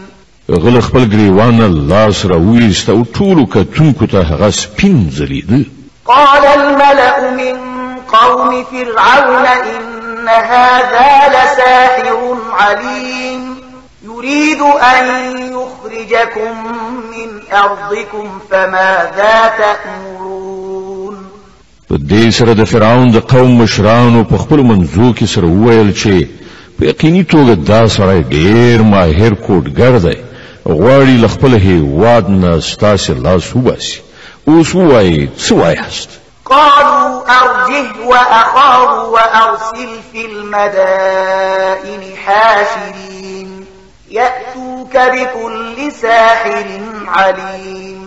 غل 0.51 0.82
خپل 0.82 1.09
ګریوان 1.11 1.89
لاس 1.91 2.26
را 2.26 2.36
ویست 2.36 2.91
او 2.91 3.05
ټولو 3.05 3.47
کتونکو 3.55 4.05
ته 4.05 4.51
قال 6.05 6.45
الملأ 6.47 7.30
من 7.30 7.78
قوم 8.12 8.64
فرعون 8.64 9.46
إن 9.46 10.28
هذا 10.28 11.32
لساحر 11.34 12.36
عليم 12.50 13.54
يريد 14.04 14.61
أن 14.61 15.04
يخرجكم 15.52 16.66
من 17.11 17.56
أرضكم 17.56 18.38
فماذا 18.50 19.50
تأمرون 19.59 21.14
په 21.90 21.96
دې 21.98 22.28
سره 22.30 22.64
فرعون 22.64 23.11
د 23.11 23.16
قوم 23.18 23.56
مشرانو 23.59 24.24
په 24.24 24.36
خپل 24.38 24.59
منځو 24.70 25.12
کې 25.20 25.24
سره 25.24 25.46
وویل 25.46 25.92
چې 25.96 26.26
په 26.78 26.84
یقیني 26.86 27.24
توګه 27.34 27.54
دا 27.70 27.88
سړی 27.88 28.24
ډېر 28.30 28.82
ماهر 28.82 29.34
کوډګر 29.34 29.98
دی 29.98 30.16
غواړي 30.66 31.16
له 31.24 31.28
خپل 31.28 31.54
هیواد 31.54 32.30
نه 32.30 32.61
ستاسې 32.61 33.11
لاس 33.24 33.56
وباسي 33.56 34.00
اوس 34.48 34.76
قالوا 36.51 37.20
أرجه 37.28 38.07
وأخاه 38.07 39.09
وأرسل 39.11 39.88
في 40.12 40.26
المدائن 40.26 42.16
حاشرين 42.24 43.64
يأتوك 44.11 44.96
بكل 44.96 45.92
ساحر 45.92 46.64
عليم 47.07 47.99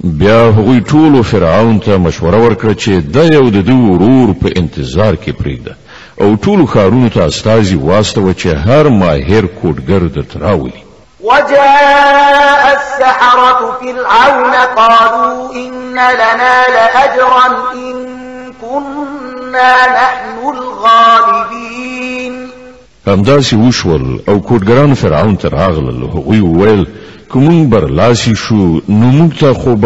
بیا 0.00 0.40
هغوی 0.50 0.80
ټولو 0.92 1.22
فرعون 1.22 1.78
ته 1.84 1.96
مشوره 1.98 2.38
ورکړه 2.44 2.72
چې 2.82 3.06
د 3.16 3.32
یو 3.34 3.44
د 3.54 3.64
دوی 3.68 3.88
ورور 3.92 4.32
په 4.42 4.48
انتظار 4.62 5.14
کې 5.16 5.30
پریږده 5.30 5.72
او 6.20 6.34
ټولو 6.36 6.66
ښارونو 6.72 7.08
ته 7.14 7.26
استازي 7.26 7.76
واستوه 7.76 8.32
چې 8.34 8.46
هر 8.66 8.88
ماهر 8.88 9.46
کوډګر 9.46 10.02
درته 10.14 10.40
راولي 10.40 10.84
وجاء 11.24 12.74
السحرة 12.76 13.78
فرعون 13.80 14.54
قالوا 14.76 15.54
إن 15.54 15.92
لنا 15.94 16.68
لأجرا 16.68 17.46
إن 17.74 17.94
كنا 18.60 19.72
نحن 19.94 20.36
الغالبين 20.48 22.34
همداسې 23.06 23.54
وشول 23.54 24.22
او 24.28 24.40
كورجران 24.40 24.94
فرعون 24.94 25.38
تر 25.38 25.52
راغلل 25.52 26.04
هغوی 26.14 26.40
وویل 26.40 26.86
که 27.32 27.66
برلاسي 27.70 28.34
شو 28.34 28.80
نو 28.88 29.28
موږ 29.28 29.40
ته 29.40 29.52
خو 29.54 29.76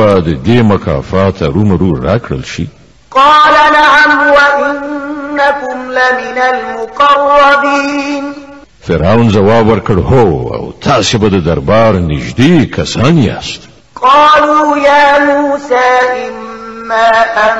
مکافات 0.46 1.42
رومرو 1.42 2.00
راکړل 2.02 2.44
شي 2.44 2.68
قال 3.10 3.52
نعم 3.72 4.28
وإنكم 4.32 5.90
لمن 5.90 6.42
المقربين 6.54 8.47
فرعون 8.88 9.28
جواب 9.28 9.66
ورکړ 9.68 9.98
هو 10.10 10.54
او 10.56 10.72
تاسو 10.84 11.18
به 11.22 11.28
د 11.28 11.36
دربار 11.46 11.94
نږدې 11.98 12.66
کسان 12.76 13.18
یاست 13.22 13.68
قالوا 13.94 14.76
يا 14.88 15.18
موسى 15.24 15.88
إما 16.28 17.10
أن 17.48 17.58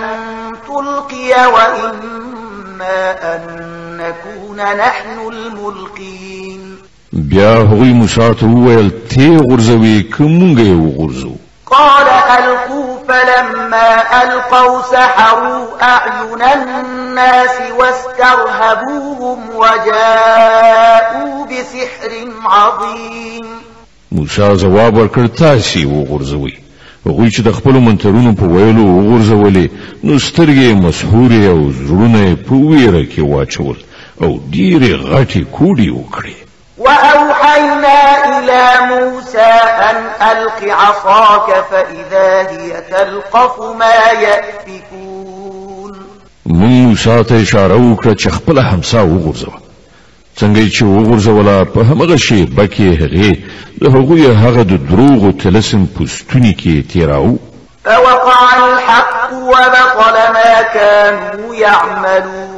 تلقي 0.69 1.31
وإما 1.55 2.97
أن 3.35 3.41
نكون 4.01 4.57
نحن 4.57 5.17
الملقين 5.33 6.61
بیا 7.13 7.55
هغوی 7.57 7.93
موسی 7.93 8.35
ته 8.41 8.47
وویل 8.47 8.91
تې 9.11 9.43
غورځوي 9.49 10.03
که 10.17 10.23
مونږ 10.25 10.57
یې 10.59 10.75
وغورځوو 10.81 11.37
قال 11.71 12.07
ألقوا 12.09 12.97
فلما 13.09 14.03
ألقوا 14.23 14.83
سحروا 14.83 15.65
أعين 15.83 16.43
الناس 16.43 17.51
واسترهبوهم 17.79 19.39
وجاءوا 19.55 21.47
بسحر 21.47 22.11
عظيم 22.51 23.45
موسی 24.13 24.43
جواب 24.57 24.95
ورکړ 24.99 25.27
تاسو 25.39 25.81
وګورځوي 25.89 26.55
هغوی 27.07 27.31
چې 27.31 27.41
د 27.41 27.49
خپلو 27.53 27.81
منترونو 27.81 28.35
په 28.35 28.45
ویلو 28.53 28.85
وغورځولې 28.97 29.67
نو 30.05 30.19
سترګې 30.19 30.69
مسحورې 30.85 31.43
او 31.53 31.59
زړونه 31.81 32.19
یې 32.29 32.35
په 32.35 32.55
ویره 32.55 33.05
کې 33.13 33.23
واچول 33.23 33.77
او 34.23 34.31
ډېرې 34.53 34.93
غټې 35.11 35.41
کوډې 35.57 35.91
وکړې 35.99 36.48
وأوحينا 36.79 37.99
إلى 38.39 38.71
موسى 38.87 39.47
أن 39.91 39.97
ألق 40.31 40.73
عصاك 40.75 41.65
فإذا 41.71 42.51
هي 42.51 42.83
تلقف 42.91 43.77
ما 43.77 43.95
يأفكون 44.23 46.07
موسى 46.47 47.25
تشاروك 47.25 48.05
تشخبل 48.05 48.61
حمسا 48.61 49.21
چې 50.41 50.45
څنګه 50.45 50.71
چې 50.79 50.83
وګورځولا 50.85 51.65
په 51.75 51.81
همغه 51.81 52.17
شی 52.17 52.47
بکې 52.47 53.01
هغې 53.01 53.37
د 53.83 53.87
هغوی 53.87 54.27
هغه 54.35 54.63
د 54.63 54.73
او 55.25 55.31
تلسم 55.31 55.87
په 55.97 56.05
کې 56.63 56.93
تیراو 56.93 57.37
فوقع 57.85 58.69
الحق 58.73 59.33
وبطل 59.33 60.33
ما 60.35 60.63
كانوا 60.75 61.55
يعملون 61.55 62.58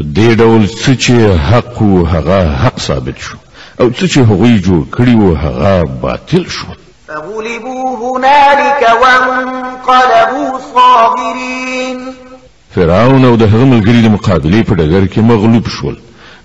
په 0.00 0.04
دې 0.18 0.30
ډول 0.40 0.64
څه 0.80 0.90
چې 1.02 1.14
حق 1.50 1.82
وو 1.82 2.04
هغه 2.12 2.40
حق 2.62 2.78
ثابت 2.80 3.16
شو 3.26 3.36
او 3.80 3.86
څه 3.98 4.04
چې 4.12 4.18
هغوی 4.30 4.56
جوړ 4.66 4.82
کړي 4.96 5.14
وو 5.20 5.30
هغه 5.44 5.72
باطل 6.02 6.44
شو 6.56 6.66
فغلبوا 7.08 7.86
هنالك 8.02 8.80
وانقلبوا 9.02 10.50
صاغرين 10.74 11.98
فرعون 12.74 13.24
او 13.24 13.36
د 13.42 13.42
هغه 13.52 13.64
ملګري 13.74 14.00
د 14.02 14.08
مقابلې 14.16 14.62
په 14.68 14.72
ډګر 14.78 15.04
کې 15.12 15.18
مغلوب 15.30 15.66
شول 15.68 15.96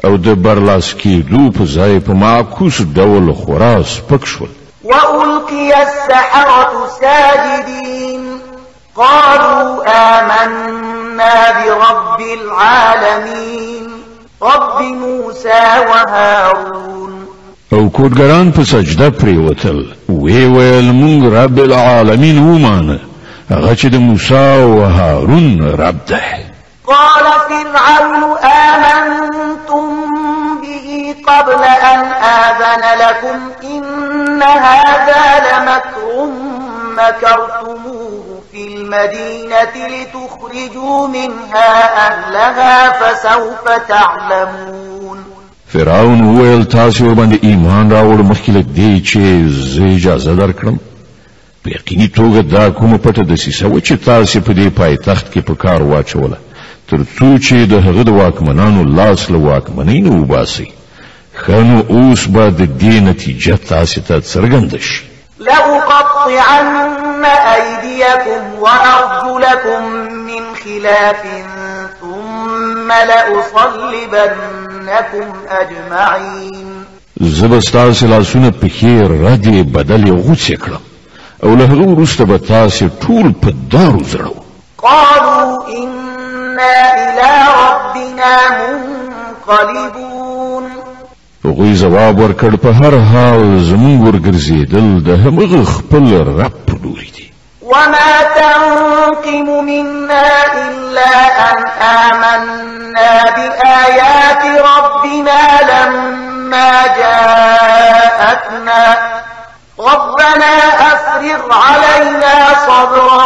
او 0.06 0.18
د 0.18 0.28
برلاس 0.44 0.94
کېدو 1.02 1.52
په 1.58 1.64
ځای 1.76 1.94
په 2.06 2.14
معکوس 2.14 2.82
ډول 2.98 3.34
خورا 3.34 3.76
سپک 3.94 4.26
شول 4.26 4.50
وألقي 4.84 5.68
السحرة 5.84 6.68
ساجدين 7.02 8.22
قالوا 8.96 9.84
آمنا 9.88 11.03
آمنا 11.22 11.76
برب 12.16 12.22
العالمين 12.22 13.88
رب 14.42 14.82
موسى 14.82 15.86
وهارون 15.90 17.24
او 17.74 17.90
کوټګران 17.90 18.52
پس 18.52 18.66
سجده 18.70 19.10
پریوتل 19.20 19.78
وی 20.10 20.46
ویل 20.48 20.92
مونږ 20.92 21.34
رب 21.36 21.58
العالمین 21.60 22.38
ومان 22.40 23.00
هغه 23.52 23.98
موسى 23.98 24.64
وهارون 24.64 25.50
موسی 25.50 25.64
هارون 25.64 25.88
رب 25.88 26.06
ده 26.06 26.20
قال 26.86 27.24
فرعون 27.50 28.24
آمنتم 28.44 30.04
به 30.62 31.16
قبل 31.28 31.64
أن 31.94 32.00
آذن 32.30 32.84
لكم 33.04 33.50
إن 33.68 34.44
هذا 34.44 35.44
لمكر 35.48 36.26
مكرتموه 36.92 38.03
في 38.54 38.64
المدينة 38.68 39.88
لتخرجوا 39.94 41.08
منها 41.08 41.84
أهلها 42.08 42.90
فسوف 43.00 43.88
تعلمون 43.90 45.24
فرعون 45.68 46.38
ویل 46.40 46.66
تاسو 46.66 47.16
باندې 47.16 47.44
ایمان 47.44 47.90
راوړ 47.92 48.22
مخکې 48.32 48.50
لک 48.50 48.66
دی 48.76 49.02
چې 49.06 49.50
زه 49.52 49.96
اجازه 49.96 50.36
درکړم 50.38 50.76
په 51.64 51.70
یقیني 51.76 52.08
توګه 52.08 52.42
دا 52.54 52.70
کومه 52.70 52.98
پټه 52.98 53.24
دسیسه 53.24 53.68
و 53.68 53.80
چې 53.80 54.06
تاسو 54.06 54.42
په 54.42 54.54
دې 54.54 54.78
پایتخت 54.80 55.34
کې 55.34 55.40
په 55.42 55.56
کار 55.56 55.82
واچوله 55.84 56.38
تر 56.90 56.98
څو 56.98 57.32
چې 57.44 57.54
د 57.72 57.82
هغه 57.88 58.04
د 58.04 58.10
واکمنانو 58.10 58.84
لاس 58.84 59.32
له 59.32 59.38
واکمنینو 59.40 60.22
وباسي 60.22 60.68
ښه 61.46 61.50
نو 61.72 61.82
اوس 61.90 62.28
به 62.28 62.50
د 62.50 62.62
دې 62.62 63.04
نتیجه 63.10 63.56
تاسو 63.70 64.02
ته 64.02 64.22
څرګنده 64.22 64.82
شي 64.90 65.13
لأقطعن 65.40 67.26
أيديكم 67.26 68.42
وأرجلكم 68.60 69.84
من 70.14 70.56
خلاف 70.64 71.18
ثم 72.02 72.88
لأصلبنكم 72.88 73.42
أجمعين 75.50 76.86
زبستاس 77.18 78.04
لاسونه 78.04 78.52
پخې 78.52 79.06
ردی 79.10 79.64
بدل 79.64 80.08
یو 80.08 80.24
غوڅې 80.24 80.60
او 81.44 81.56
له 81.56 81.66
هغه 81.66 81.82
وروسته 81.90 82.26
طول 82.28 82.40
تاسې 82.42 82.90
زرو 84.08 84.36
قالوا 84.78 85.68
إنا 85.68 86.94
إلى 86.98 87.46
ربنا 87.64 88.36
منقلبون 88.50 90.93
هغوی 91.46 91.74
جواب 91.82 92.16
ورکړ 92.20 92.52
پا 92.64 92.72
هر 92.80 92.94
حال 93.12 93.42
زمون 93.42 93.62
زموږ 93.68 94.00
ورګرځېدل 94.08 94.88
د 95.08 95.26
همغه 95.26 95.62
خپل 95.76 96.06
رب 96.40 96.54
پلوری 96.68 97.12
دی 97.16 97.26
وما 97.62 98.12
تنقم 98.38 99.48
منا 99.68 100.30
إلا 100.64 101.12
أن 101.52 101.60
آمنا 101.82 103.24
بآيات 103.36 104.44
ربنا 104.70 105.44
لما 105.72 106.70
جاءتنا 107.00 108.86
ربنا 109.80 110.54
أفرغ 110.94 111.44
علينا 111.66 112.38
صبرا 112.68 113.24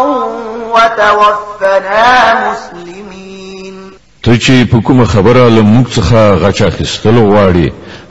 وتوفنا 0.74 2.03
مسلمين 2.49 3.91
تجي 4.24 4.63
بكم 4.63 4.78
په 4.80 4.84
کومه 4.88 5.05
خبره 5.05 5.49
له 5.49 5.61
موږ 5.61 5.88
څخه 5.95 6.47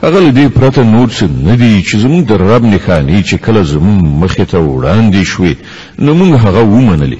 هغه 0.03 0.19
له 0.19 0.31
دې 0.31 0.51
پرته 0.59 0.83
نور 0.83 1.07
څه 1.07 1.23
نه 1.45 1.55
دي 1.55 1.83
چې 1.83 1.95
زمونږ 1.97 2.25
د 2.27 2.31
رب 2.33 2.63
نښانې 2.65 3.21
چې 3.29 3.35
کله 3.45 3.63
زمونږ 3.63 4.01
مخې 4.23 4.43
ته 4.51 4.57
وړاندې 4.59 5.23
شوې 5.31 5.55
نو 5.99 6.13
موږ 6.13 6.39
هغه 6.45 6.61
ومنلې 6.63 7.19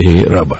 ای 0.00 0.24
ربه 0.24 0.56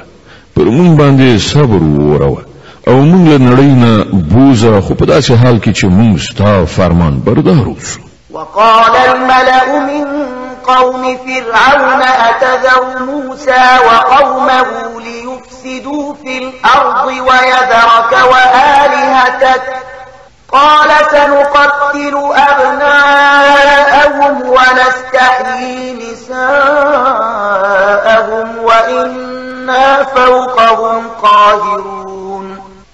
پر 0.57 0.63
موږ 0.65 0.99
باندې 1.01 1.39
صبر 1.41 1.83
ووروه 1.83 2.43
او 2.89 3.03
موږ 3.05 3.29
له 3.29 3.39
نړۍ 3.49 3.71
نه 3.83 4.05
بوزه 4.13 4.81
خو 4.81 4.95
په 4.95 5.07
داسې 5.07 5.33
حال 5.33 5.61
کې 5.61 5.73
چې 5.79 5.85
موږ 5.99 6.19
ستا 6.21 6.65
فرمان 6.65 7.21
بردار 7.27 7.65
اوسو 7.67 8.01
وقال 8.31 8.93
الملأ 9.13 9.65
من 9.93 10.07
قوم 10.67 11.03
فرعون 11.27 12.03
أتذر 12.03 13.05
موسى 13.11 13.61
وقومه 13.87 14.67
ليفسدوا 15.01 16.15
في 16.23 16.39
الأرض 16.39 17.07
ويذرك 17.07 18.13
وآلهتك 18.33 19.88
قال 20.53 20.89
سنقتل 21.13 22.15
أبناءهم 22.35 24.41
ونستحيي 24.41 25.95
نساءهم 25.95 28.47
وإنا 28.65 29.87
فوقهم 30.17 31.03
قاهرون 31.23 32.47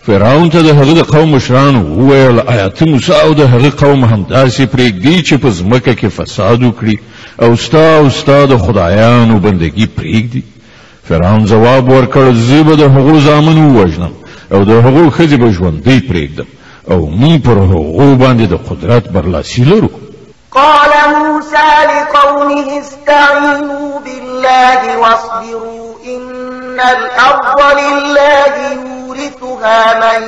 فرعون 0.07 0.49
ته 0.51 0.61
د 0.63 0.67
هغه 0.67 0.93
د 0.95 0.99
قوم 1.03 1.33
مشرانو 1.33 1.83
وویل 1.83 2.41
آیات 2.41 2.83
موسی 2.83 3.13
او 3.13 3.35
د 3.35 3.41
هغه 3.41 3.73
قوم 3.83 4.05
هم 4.05 4.27
داسې 4.31 4.63
پرېږدي 4.63 5.23
چې 5.23 5.35
په 5.35 5.49
ځمکه 5.51 5.95
کې 5.95 6.07
فساد 6.07 6.59
وکړي 6.63 6.99
او 7.43 7.57
ستا 7.57 7.99
او 7.99 8.09
ستا 8.11 8.47
د 8.47 8.57
خدایانو 8.59 9.39
بندگی 9.39 9.87
پرېږدي 10.01 10.43
فرعون 11.09 11.47
ځواب 11.47 11.85
ورکړ 11.89 12.33
زه 12.51 12.63
به 12.63 12.75
د 12.77 12.83
هغو 12.83 13.21
زامن 13.21 13.59
ووژنم 13.77 14.13
او 14.53 14.65
د 14.65 14.71
هغو 14.71 15.11
ښځې 15.11 15.35
به 15.39 15.51
ژوندۍ 15.51 16.01
پرېږدم 16.11 16.47
او 16.91 17.07
مون 17.11 17.39
پر 17.41 17.51
هغو 17.59 18.15
باندې 18.15 18.43
د 18.47 18.57
قدرت 18.71 19.09
برلاسي 19.13 19.65
لرو 19.65 19.89
قال 20.51 20.91
موسى 21.09 21.87
لقومه 21.89 22.81
استعينوا 22.81 24.01
بالله 24.05 24.99
واصبروا 24.99 25.95
إن 26.07 26.81
الأرض 26.81 27.61
لله 27.79 28.55
يورثها 28.73 29.95
من 29.99 30.23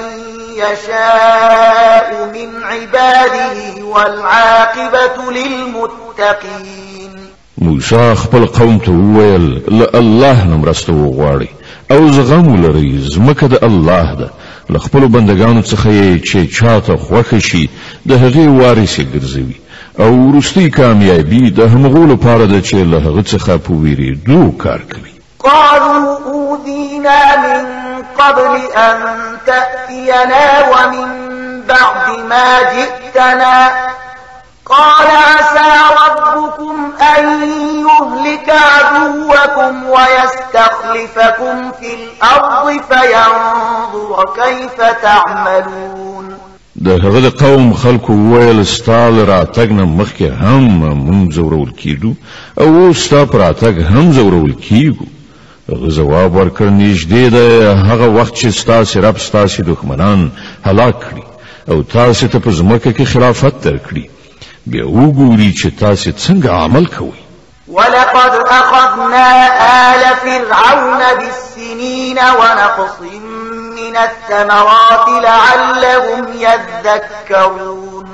يشاء 0.56 2.30
من 2.34 2.64
عباده 2.64 3.82
والعاقبة 3.84 5.32
للمتقين 5.32 7.12
موسى 7.58 8.14
خپل 8.14 8.46
قوم 8.46 8.78
ته 8.78 8.92
وویل 8.92 9.62
له 9.68 9.88
الله 9.94 10.44
نه 10.46 10.56
مرسته 10.56 10.92
وغواړي 10.92 11.48
او 11.92 12.10
زغم 12.10 12.66
لري 12.66 13.08
ځمکه 13.16 13.44
د 13.46 13.64
الله 13.64 14.14
ده 14.14 14.30
لخپل 14.70 15.00
بندگانو 15.06 15.62
څخه 15.62 15.90
یې 15.92 16.18
چې 16.28 16.38
چاته 16.58 16.96
خوښ 16.96 17.34
شي 17.48 17.68
د 18.08 18.12
هغې 18.22 18.46
وارث 18.60 18.96
ګرځوي 19.00 19.56
او 19.98 20.10
ورستي 20.30 20.70
کامیابی 20.70 21.50
د 21.50 21.60
همغو 21.74 22.06
لپاره 22.12 22.46
ده 22.46 22.60
چې 22.62 22.74
له 22.74 22.98
هغه 23.06 23.22
څخه 23.22 23.56
په 23.66 23.72
ویریدو 23.84 24.52
کار 24.58 24.80
کوي 24.92 25.12
قالوا 25.38 26.16
أوذينا 26.32 27.36
من 27.44 27.64
قبل 28.18 28.60
أن 28.76 28.96
تأتينا 29.46 30.44
ومن 30.72 31.06
بعد 31.66 32.06
ما 32.28 32.48
جئتنا 32.76 33.68
قال 34.70 35.06
عسى 35.08 35.72
ربكم 35.96 36.74
أن 37.00 37.24
يهلك 37.86 38.50
عدوكم 38.50 39.84
ويستخلفكم 39.84 41.70
في 41.80 41.94
الأرض 41.94 42.66
فينظر 42.70 44.24
كيف 44.36 44.82
تعملون 45.02 46.36
د 46.76 46.88
هغه 46.88 47.20
د 47.20 47.26
قوم 47.44 47.74
خلکو 47.74 48.12
ویل 48.12 48.66
ستال 48.66 49.14
راتګ 49.28 49.68
نه 49.78 49.84
مخکې 49.98 50.42
هم 50.42 50.82
مونږ 51.08 51.34
زورول 51.34 51.70
کیدو 51.70 52.12
او 52.60 52.92
ستا 52.92 53.24
پر 53.24 53.38
راتګ 53.38 53.80
هم 53.92 54.12
زورول 54.12 54.54
کیږو 54.68 55.06
هغه 55.70 55.88
جواب 55.98 56.36
ورکړ 56.36 56.68
نږدې 56.80 57.32
د 57.32 57.38
هغه 57.90 58.10
وخت 58.18 58.34
چې 58.36 58.46
ستاسو 58.58 59.00
رب 59.06 59.18
ستاسو 59.28 59.62
دښمنان 59.62 60.28
هلاک 60.68 60.96
کړي 61.06 61.24
او 61.70 61.82
تاسو 61.96 62.26
ته 62.28 62.38
په 62.38 62.50
ځمکه 62.50 62.92
کې 62.98 63.02
خلافت 63.14 63.54
درکړي 63.68 64.06
بیا 64.70 64.84
وګوري 64.90 65.52
چې 65.58 65.66
تاسو 65.80 66.10
څنګه 66.12 66.52
عمل 66.52 66.86
کوئ 66.86 67.18
ولقد 67.68 68.32
أخذنا 68.46 69.46
آل 69.66 70.04
فرعون 70.22 71.02
بالسنين 71.18 72.18
ونقص 72.18 73.00
من 73.76 73.96
الثمرات 73.96 75.06
لعلهم 75.22 76.26
يذكرون 76.38 78.04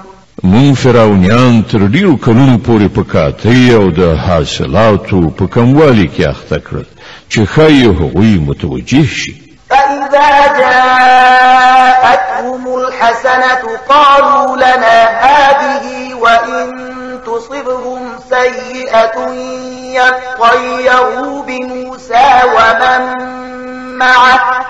من 0.44 0.74
فرعونیان 0.74 1.60
تر 1.70 1.78
ډیرو 1.94 2.16
کلونو 2.26 2.56
پورې 2.58 2.98
په 2.98 3.76
او 3.76 3.90
د 4.00 4.16
حاصلاتو 4.26 5.22
په 5.30 5.46
کموالي 5.46 6.08
کې 6.18 6.26
اخته 6.26 6.58
کړل 6.58 6.86
چې 7.30 7.38
غوي 7.50 8.38
متوجهشي 8.48 9.34
فإذا 9.70 10.58
جاءت 10.58 12.21
تأتهم 12.42 12.74
الحسنة 12.78 13.78
قالوا 13.88 14.56
لنا 14.56 15.04
هذه 15.08 16.14
وإن 16.14 16.92
تصبهم 17.26 18.10
سيئة 18.28 19.18
يطيروا 19.94 21.42
بموسى 21.42 22.28
ومن 22.46 23.16
معه 23.98 24.64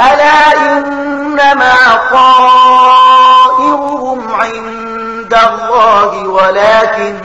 ألا 0.00 0.56
إنما 0.72 1.72
طائرهم 2.12 4.34
عند 4.34 5.34
الله 5.48 6.28
ولكن 6.28 7.18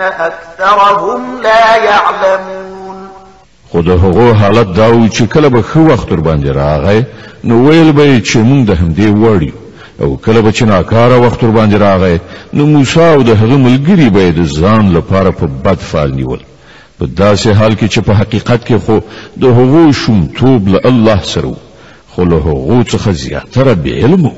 أكثرهم 0.00 1.40
لا 1.42 1.76
يعلمون 1.76 2.71
خو 3.72 3.80
د 3.82 3.90
هغو 4.04 4.32
حالت 4.38 4.72
دا 4.76 4.86
و 4.94 5.06
چې 5.08 5.22
کله 5.34 5.48
به 5.52 5.62
ښه 5.62 5.80
وخت 5.90 6.10
ور 6.12 6.20
باندې 6.20 6.46
راغی 6.46 7.06
نو 7.44 7.60
ویل 7.70 7.92
به 7.98 8.02
یې 8.02 8.20
چې 8.28 8.36
موږ 8.36 8.64
د 8.70 8.76
همدې 8.80 9.08
وړ 9.18 9.42
یو 9.42 9.52
او 10.02 10.16
کله 10.24 10.40
به 10.42 10.50
چې 10.56 10.62
ناکاره 10.72 11.16
وخت 11.22 11.44
ور 11.44 11.50
باندې 11.50 11.74
راغی 11.74 12.20
نو 12.58 12.66
موسی 12.72 13.00
او 13.04 13.22
د 13.28 13.38
هغه 13.42 13.56
ملګري 13.68 14.08
به 14.16 14.30
د 14.30 14.46
ځان 14.58 14.92
لپاره 14.96 15.30
په 15.38 15.46
بد 15.64 15.78
فال 15.92 16.12
نیول 16.18 16.40
په 16.98 17.06
داسې 17.06 17.46
حال 17.58 17.76
کې 17.76 17.88
چې 17.94 17.98
په 17.98 18.12
حقیقت 18.20 18.68
کې 18.68 18.72
خو 18.72 18.98
د 19.46 19.56
هغو 19.60 19.82
شومتوب 20.02 20.68
له 20.74 20.80
الله 20.92 21.18
سره 21.22 21.56
خو 22.14 22.24
له 22.34 22.42
هغو 22.50 22.82
څخه 22.84 23.10
زیاتره 23.22 23.74
بېعلمو 23.84 24.30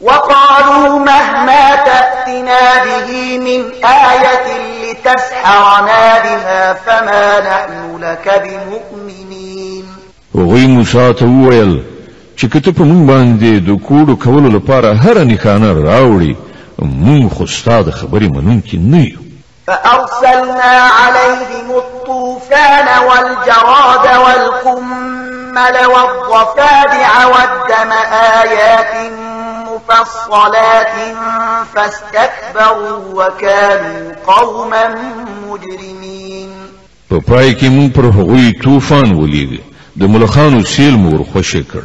وقالوا 0.00 0.98
مهما 0.98 1.76
تأتنا 1.86 2.64
به 2.84 3.38
من 3.46 3.60
آية 3.84 4.77
لتسحرنا 4.90 6.18
بها 6.18 6.74
فما 6.74 7.40
نحن 7.40 7.98
لك 8.02 8.42
بمؤمنين 8.44 9.84
په 12.38 12.72
باندې 12.80 13.60
د 13.68 13.80
کوډو 13.88 14.16
کولو 14.16 14.48
لپاره 14.48 15.02
راوړي 15.86 16.34
خو 17.36 17.46
خبرې 17.90 18.28
منونکي 18.28 18.76
نه 18.76 19.00
یو 19.04 19.18
فأرسلنا 19.66 20.78
عليهم 20.90 21.70
الطوفان 21.82 22.86
والجراد 23.08 24.06
والقمل 24.26 25.86
والضفادع 25.96 27.26
والدم 27.26 27.90
آيات 28.12 29.12
مفصلات 29.86 31.16
فاستكبروا 31.74 32.98
وكانوا 33.24 34.12
قوما 34.26 34.84
مجرمين 35.48 36.48
په 37.10 37.20
پای 37.20 37.54
کې 37.54 37.64
مون 37.64 37.88
پر 37.90 38.04
هغوی 38.04 38.52
طوفان 38.64 39.12
ولید 39.18 39.58
د 40.00 40.04
ملخانو 40.14 40.62
سیل 40.74 40.94
مور 41.04 41.24
خوشی 41.32 41.62
کړ 41.72 41.80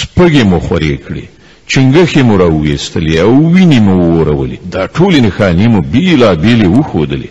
سپګې 0.00 0.44
مو 0.52 0.60
خوري 0.60 0.92
کړې 0.98 1.24
چنګخې 1.72 2.20
مو 2.30 2.36
راوېستلې 2.36 3.16
او 3.16 3.30
وینې 3.52 3.80
مو 3.80 3.96
ورولې 4.18 4.56
دا 4.72 4.86
ټولې 4.86 5.20
نښانې 5.26 5.68
مو 5.68 5.80
بیلا 5.94 6.34
بیلې 6.34 6.68
وښودلې 6.74 7.30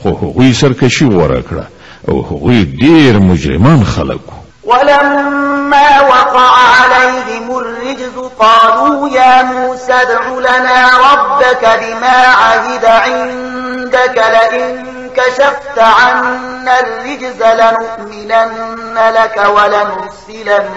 خو 0.00 0.10
هغوی 0.22 0.52
سرکشي 0.62 1.04
غوره 1.12 1.40
کړه 1.50 1.66
او 2.08 2.22
هغوی 2.28 2.64
ډیر 2.82 3.18
مجرمان 3.28 3.84
خلک 3.94 4.22
وو 4.32 4.45
ولما 4.66 6.00
وقع 6.00 6.50
عليهم 6.80 7.58
الرجز 7.58 8.16
قالوا 8.38 9.08
يا 9.08 9.42
موسى 9.42 9.92
ادع 9.92 10.28
لنا 10.38 10.88
ربك 11.12 11.80
بما 11.82 12.16
عهد 12.26 12.84
عندك 12.84 14.22
لئن 14.34 14.86
كشفت 15.16 15.78
عنا 15.78 16.72
الرجز 16.80 17.42
لنؤمنن 17.42 18.96
لك 19.14 19.38
ولنرسلن 19.48 20.70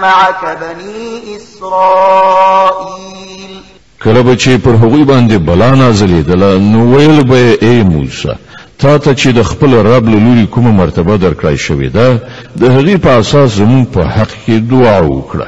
معك 0.00 0.58
بني 0.60 1.36
إسرائيل 1.36 3.62
كربتشي 4.04 4.56
بر 4.56 4.70
هوي 4.70 4.78
پر 4.80 4.84
هغوی 4.84 5.04
باندې 5.04 5.32
بلا 5.34 5.74
نازلېدله 5.74 6.58
نو 6.58 6.96
ویل 6.96 7.22
تا 8.78 8.96
ته 8.98 9.14
چې 9.14 9.28
د 9.34 9.42
خپل 9.48 9.74
رب 9.86 10.08
له 10.12 10.18
لوري 10.22 10.46
کومه 10.54 10.70
مرتبه 10.78 11.16
درکړای 11.24 11.56
شوې 11.56 11.94
ده 11.96 12.18
د 12.62 12.72
هغې 12.76 12.96
په 13.04 13.10
اساس 13.20 13.50
زموږ 13.56 13.84
په 13.94 14.02
حق 14.16 14.30
کې 14.44 14.54
دعا 14.72 14.98
وکړه 15.02 15.46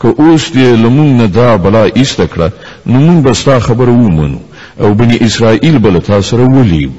که 0.00 0.08
اوس 0.18 0.48
دې 0.52 0.76
لمون 0.84 1.16
نه 1.18 1.26
دا 1.26 1.56
بلا 1.56 1.84
ایسته 1.84 2.26
کړه 2.26 2.50
نو 2.86 2.98
موږ 3.06 3.24
به 3.26 3.32
ستا 3.42 3.58
خبره 3.66 3.90
ومنو 3.92 4.38
او 4.80 4.94
بني 5.00 5.18
اسرائیل 5.28 5.78
به 5.78 5.90
له 5.90 6.00
تا 6.10 6.20
سره 6.30 6.44
ولیو 6.56 6.90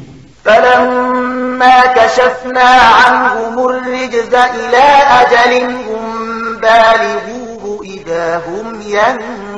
فلما 0.45 1.77
کشفنا 1.99 2.71
عنهم 3.07 3.59
الرجز 3.67 4.33
الى 4.33 4.87
اجل 5.21 5.63
هم 5.63 6.59
بالغوه 6.61 7.85
اذا 7.85 8.35
هم 8.47 8.67
ینهون 8.87 9.48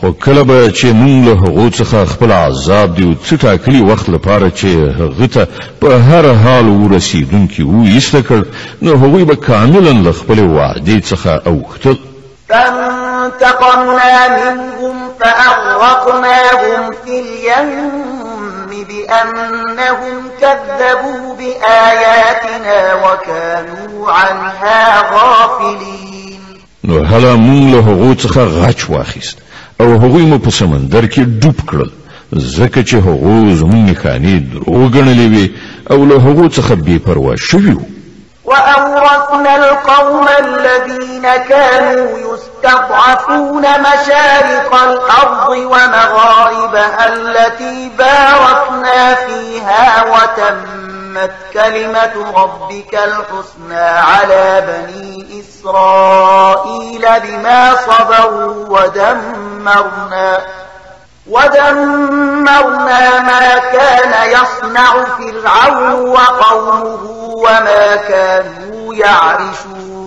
خو 0.00 0.10
کله 0.12 0.42
به 0.44 0.72
چې 0.76 0.84
مونږ 0.84 1.28
له 1.28 1.32
هغو 1.32 1.70
څخه 1.70 2.04
خپل 2.06 2.32
عذاب 2.32 2.94
دی 2.96 3.04
او 3.04 3.14
څه 3.28 3.36
ټاکلي 3.42 3.80
وخت 3.82 4.08
لپاره 4.08 4.50
چې 4.56 4.66
هغه 5.00 5.26
ته 5.26 5.46
په 5.80 5.98
هر 6.10 6.34
حال 6.34 6.68
ورسیدونکي 6.68 7.62
وو 7.62 7.82
ایسته 7.84 8.20
کړ 8.28 8.44
نو 8.82 8.92
هغوی 8.96 9.24
به 9.24 9.34
کاملا 9.36 9.92
له 9.92 10.12
خپل 10.12 10.38
وعدې 10.58 11.06
څخه 11.06 11.46
اوختل 11.46 11.98
فانتقمنا 12.48 14.28
منهم 14.36 14.96
فأغرقناهم 15.20 16.90
في 17.04 17.10
اليم 17.10 18.68
بأنهم 18.88 20.16
كذبوا 20.40 21.36
بآياتنا 21.38 22.94
وكانوا 23.06 24.12
عنها 24.12 25.02
غافلين 25.12 26.40
نو 26.84 27.02
هلا 27.04 27.34
مونږ 27.36 27.72
له 27.74 27.80
هغو 27.80 28.14
څخه 28.14 28.38
غچ 28.68 28.90
واخیست 28.90 29.38
او 29.80 29.86
هغوی 29.86 30.26
مو 30.26 30.38
په 30.38 30.50
سمندر 30.50 31.04
کې 31.12 31.22
ډوب 31.40 31.58
کړل 31.70 31.90
ځکه 32.56 32.80
چې 32.88 32.94
هغو 33.06 33.34
زموږ 33.60 33.82
نښانې 33.90 34.34
دروغ 34.52 34.82
ګڼلې 34.94 35.26
وې 35.32 35.46
او 35.92 35.98
له 36.08 36.16
هغو 36.26 36.46
څخه 36.56 36.74
بې 36.86 36.96
پروا 37.06 37.34
شوي 37.36 37.72
وو 37.74 37.86
وأورثنا 38.50 39.54
القوم 39.64 40.26
الذين 40.46 41.22
كانوا 41.48 42.06
يستضعفون 42.26 43.62
مشارق 43.86 44.70
الأرض 44.88 45.48
ومغاربها 45.72 47.06
التي 47.14 47.90
باركنا 47.98 49.14
فيها 49.14 50.04
وتمت 50.12 50.97
تمت 51.08 51.30
كلمة 51.54 52.32
ربك 52.36 52.94
الحسنى 52.94 53.84
على 53.90 54.64
بني 54.66 55.26
إسرائيل 55.40 57.06
بما 57.22 57.74
صبروا 57.76 58.68
ودمرنا 58.80 60.40
ودمرنا 61.30 63.20
ما 63.20 63.58
كان 63.58 64.30
يصنع 64.30 64.90
فرعون 65.04 66.08
وقومه 66.08 67.10
وما 67.36 67.96
كانوا 67.96 68.94
يعرشون 68.94 69.97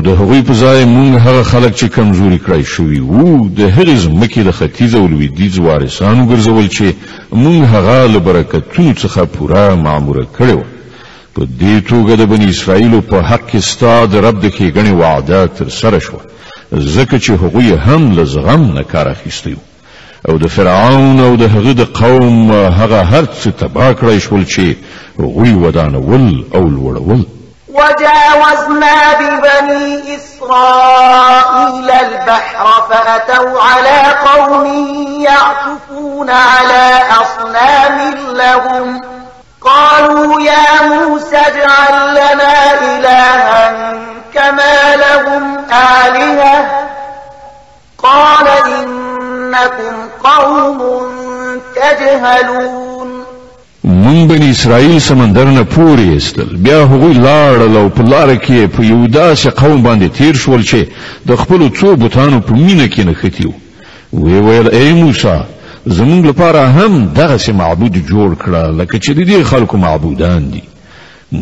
او 0.00 0.04
د 0.06 0.10
هغوی 0.20 0.42
په 0.48 0.54
ځای 0.62 0.80
مونږ 0.96 1.12
هغه 1.26 1.42
خلک 1.52 1.72
چې 1.80 1.86
کمزوري 1.96 2.38
کړای 2.46 2.64
شوي 2.74 3.00
وو 3.14 3.48
د 3.58 3.60
هغې 3.76 3.96
ځمکې 4.06 4.40
د 4.44 4.50
ختیځ 4.58 4.92
او 5.00 5.04
لویدیځ 5.12 5.54
وارثان 5.66 6.16
وګرځول 6.20 6.66
چې 6.76 6.86
مونږ 7.42 7.60
هغه 7.74 7.96
له 8.14 8.18
برکتونو 8.26 8.92
څخه 9.02 9.20
پوره 9.34 9.64
معموره 9.86 10.24
کړی 10.38 10.54
وو 10.58 10.64
په 11.34 11.42
دې 11.62 11.76
توګه 11.90 12.12
د 12.16 12.22
بني 12.32 12.46
اسرائیلو 12.54 13.00
په 13.10 13.18
حق 13.28 13.42
کې 13.50 13.56
ستا 13.70 13.94
د 14.12 14.14
رب 14.24 14.36
د 14.40 14.46
ښېګڼې 14.56 14.92
وعده 15.02 15.40
ترسره 15.58 15.98
شوه 16.06 16.20
ځکه 16.94 17.16
چې 17.24 17.30
هغوی 17.42 17.68
هم 17.86 18.02
له 18.16 18.24
زغم 18.34 18.62
نه 18.76 18.82
کار 18.92 19.06
اخیستی 19.16 19.52
وو 19.56 19.64
او 20.28 20.34
د 20.42 20.46
فرعون 20.54 21.16
او 21.26 21.32
د 21.42 21.44
هغه 21.54 21.72
د 21.80 21.84
قوم 22.00 22.36
هغه 22.78 23.00
هر 23.12 23.24
څه 23.40 23.48
تباه 23.60 23.92
کړی 24.00 24.18
شول 24.26 24.42
چې 24.54 24.64
هغوی 25.20 25.52
ودانول 25.54 26.34
او 26.56 26.62
لوړول 26.76 27.22
وجاوزنا 27.74 28.94
ببني 29.20 30.16
إسرائيل 30.16 31.90
البحر 31.90 32.86
فأتوا 32.90 33.60
على 33.62 34.00
قوم 34.26 34.66
يعتفون 35.28 36.30
على 36.30 37.02
أصنام 37.22 38.14
لهم 38.28 39.00
قالوا 39.60 40.40
يا 40.40 40.82
موسى 40.82 41.36
اجعل 41.36 42.14
لنا 42.14 42.72
إلها 42.74 43.92
كما 44.34 44.96
لهم 44.96 45.64
آلهة 46.04 46.80
قال 48.02 48.48
إنكم 48.66 50.08
قوم 50.24 51.00
تجهلون 51.76 52.89
مونږ 53.92 54.26
بنی 54.30 54.48
اسرائیل 54.50 54.98
سمندر 55.04 55.44
نه 55.54 55.62
پورې 55.70 56.16
استل 56.18 56.50
بیا 56.66 56.76
هغوی 56.90 57.14
لاړل 57.14 57.76
او 57.80 57.88
په 57.96 58.02
لار 58.12 58.32
کې 58.36 58.76
په 58.76 58.82
یو 58.90 58.98
داسې 59.08 59.46
قوم 59.62 59.82
باندې 59.82 60.18
تیر 60.18 60.34
شول 60.42 60.62
چې 60.64 60.76
د 61.30 61.36
خپل 61.40 61.66
څو 61.80 61.86
بوتانو 62.04 62.40
په 62.50 62.54
مینه 62.60 62.86
کې 62.86 63.10
نښتي 63.10 63.48
وو 63.48 64.28
وی 64.28 64.40
ویل 64.46 64.68
ای 64.82 64.92
موسی 65.00 65.36
زمونږ 65.98 66.26
لپاره 66.30 66.64
هم 66.66 67.14
دغسې 67.14 67.48
معبود 67.64 68.00
جوړ 68.08 68.30
کړه 68.42 68.66
لکه 68.80 68.98
چې 68.98 69.10
د 69.10 69.20
دې 69.24 69.44
خلکو 69.52 69.78
معبودان 69.88 70.50
دي 70.54 70.62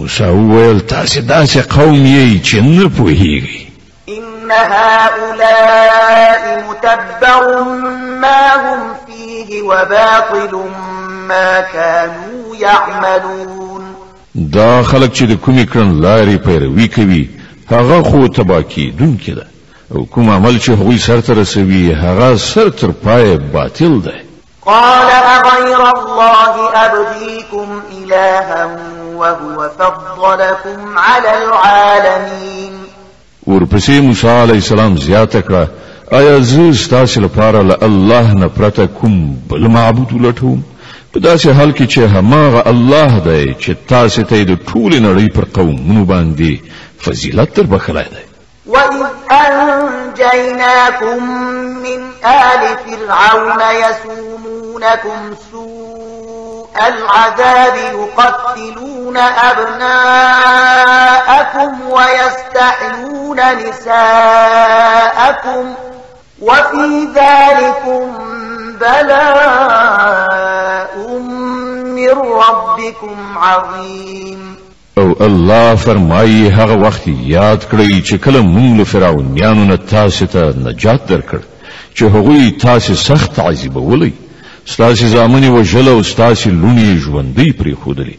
موسی 0.01 0.25
وویل 0.25 0.81
تاسې 0.81 1.19
داسې 1.19 1.59
قوم 1.59 2.07
یې 2.07 2.47
چې 2.47 2.57
نه 2.57 2.89
پوهیږئ 3.01 3.68
إن 4.53 4.59
هؤلاء 4.71 6.65
متبر 6.69 7.45
ما 8.21 8.45
هم 8.57 8.79
فيه 9.07 9.63
وباطل 9.63 10.65
ما 11.29 11.61
كانوا 11.61 12.57
يعملون 12.57 13.95
دا 14.35 14.83
خلق 14.83 15.13
چې 15.17 15.23
د 15.23 15.39
کومې 15.39 15.67
کړن 15.75 16.03
لارې 16.03 16.39
پیروي 16.47 16.87
کوي 16.89 17.29
هغا 17.71 18.03
خو 18.03 18.27
تباكي 18.27 18.91
دون 18.91 19.19
کړه 19.27 19.45
او 19.95 20.05
کوم 20.05 20.31
عمل 20.31 20.59
چه 20.61 20.73
هغوی 20.73 20.99
سر 20.99 21.23
رسوي 21.29 21.95
هغا 21.95 22.37
سر 22.37 22.69
تر 22.69 22.91
پای 23.05 23.37
باطل 23.53 24.01
ده 24.01 24.15
قال 24.67 25.09
أغير 25.11 25.91
الله 25.99 26.73
أبغيكم 26.87 27.81
إلها 28.03 28.79
وهو 29.15 29.71
فضلكم 29.79 30.99
على 30.99 31.35
العالمين 31.45 32.88
ورپسې 33.51 33.91
موسی 34.07 34.29
علی 34.31 34.53
السلام 34.53 34.97
زیاته 35.03 35.41
کړه 35.41 35.69
آیا 36.17 36.35
زه 36.49 36.73
ستاسو 36.81 37.21
لپاره 37.25 37.63
له 37.69 37.77
الله 37.87 38.35
نه 38.41 38.47
پرته 38.57 38.87
کوم 38.87 39.15
بل 39.53 39.67
معبود 39.77 40.11
لټوم 40.25 40.59
په 41.13 41.21
داسې 41.29 41.49
حال 41.61 41.73
کې 41.75 41.87
چې 41.93 41.99
هماغه 41.99 42.63
الله 42.73 43.19
دی 43.19 43.55
چې 43.61 43.73
تاسو 43.93 44.23
ته 44.33 44.43
د 44.51 44.59
ټول 44.67 44.93
نړۍ 44.93 45.35
پر 45.37 45.45
قومونو 45.61 46.05
باندې 46.05 46.57
فضیلت 47.05 47.55
در 47.61 47.67
بخلای 47.77 48.05
دی 48.17 48.25
وَإِذْ 48.75 48.99
أَنْجَيْنَاكُمْ 49.31 51.25
مِنْ 51.83 52.03
آلِ 52.25 52.77
فِرْعَوْنَ 52.85 53.61
يَسُومُونَكُمْ 53.85 55.21
سُوءَ 55.53 55.98
العذاب 56.87 57.75
يقتلون 57.77 59.17
أبناءكم 59.17 61.81
ويستحيون 61.91 63.37
نساءكم 63.37 63.67
وفي 66.41 67.09
ذلكم 67.15 68.17
بلاء 68.81 71.21
من 71.85 72.11
ربكم 72.33 73.39
عظيم 73.39 74.57
او 74.99 75.15
الله 75.21 75.75
فرمایي 75.75 76.51
هغه 76.51 76.87
وخت 76.87 77.07
یاد 77.09 77.63
کړئ 77.73 78.09
چې 78.11 78.15
کله 78.15 78.43
موږ 78.43 78.77
له 78.79 78.85
فرعونانو 78.85 79.65
نه 79.65 79.77
تاسو 79.91 80.27
ته 80.27 80.55
نجات 80.65 81.01
درکړ 81.09 81.39
چې 81.99 82.03
هغوی 82.03 82.51
تاسو 82.51 82.95
سخت 82.95 83.41
عذابولئ 83.41 84.13
ستاسی 84.73 85.07
زامنی 85.09 85.47
یې 85.47 85.51
وژل 85.53 85.89
او 85.89 86.01
ستاسې 86.03 86.49
لوڼې 86.61 86.91
ژوندۍ 87.05 87.51
پرېښودلې 87.61 88.17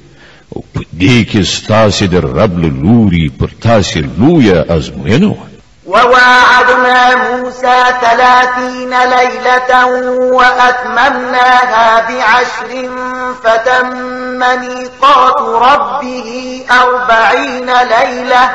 او 0.55 0.59
په 0.73 0.79
دې 1.01 1.17
کې 1.29 1.41
ستاسې 1.55 2.03
د 2.13 2.15
رب 2.39 2.53
له 2.63 2.69
لوري 2.83 3.25
پر 3.39 3.49
تاسې 3.65 3.97
لویه 4.19 4.65
ازموینه 4.75 5.27
وه 5.85 6.03
وواعدنا 6.05 7.01
موسى 7.27 7.77
ثلاثين 8.01 8.89
ليلة 9.13 9.87
وأتممناها 10.37 11.89
بعشر 12.09 12.89
فتم 13.43 13.87
ميقات 14.39 15.39
ربه 15.69 16.27
أربعين 16.71 17.69
ليلة 17.99 18.49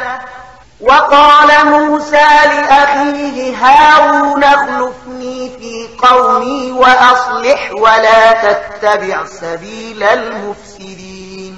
وقال 0.81 1.51
موسى 1.65 2.27
لأخيه 2.45 3.57
هارون 3.57 4.45
اخلفني 4.45 5.51
في 5.59 5.84
قومي 6.06 6.72
وأصلح 6.72 7.70
ولا 7.82 8.22
تتبع 8.44 9.24
سبيل 9.24 10.02
المفسدين 10.02 11.55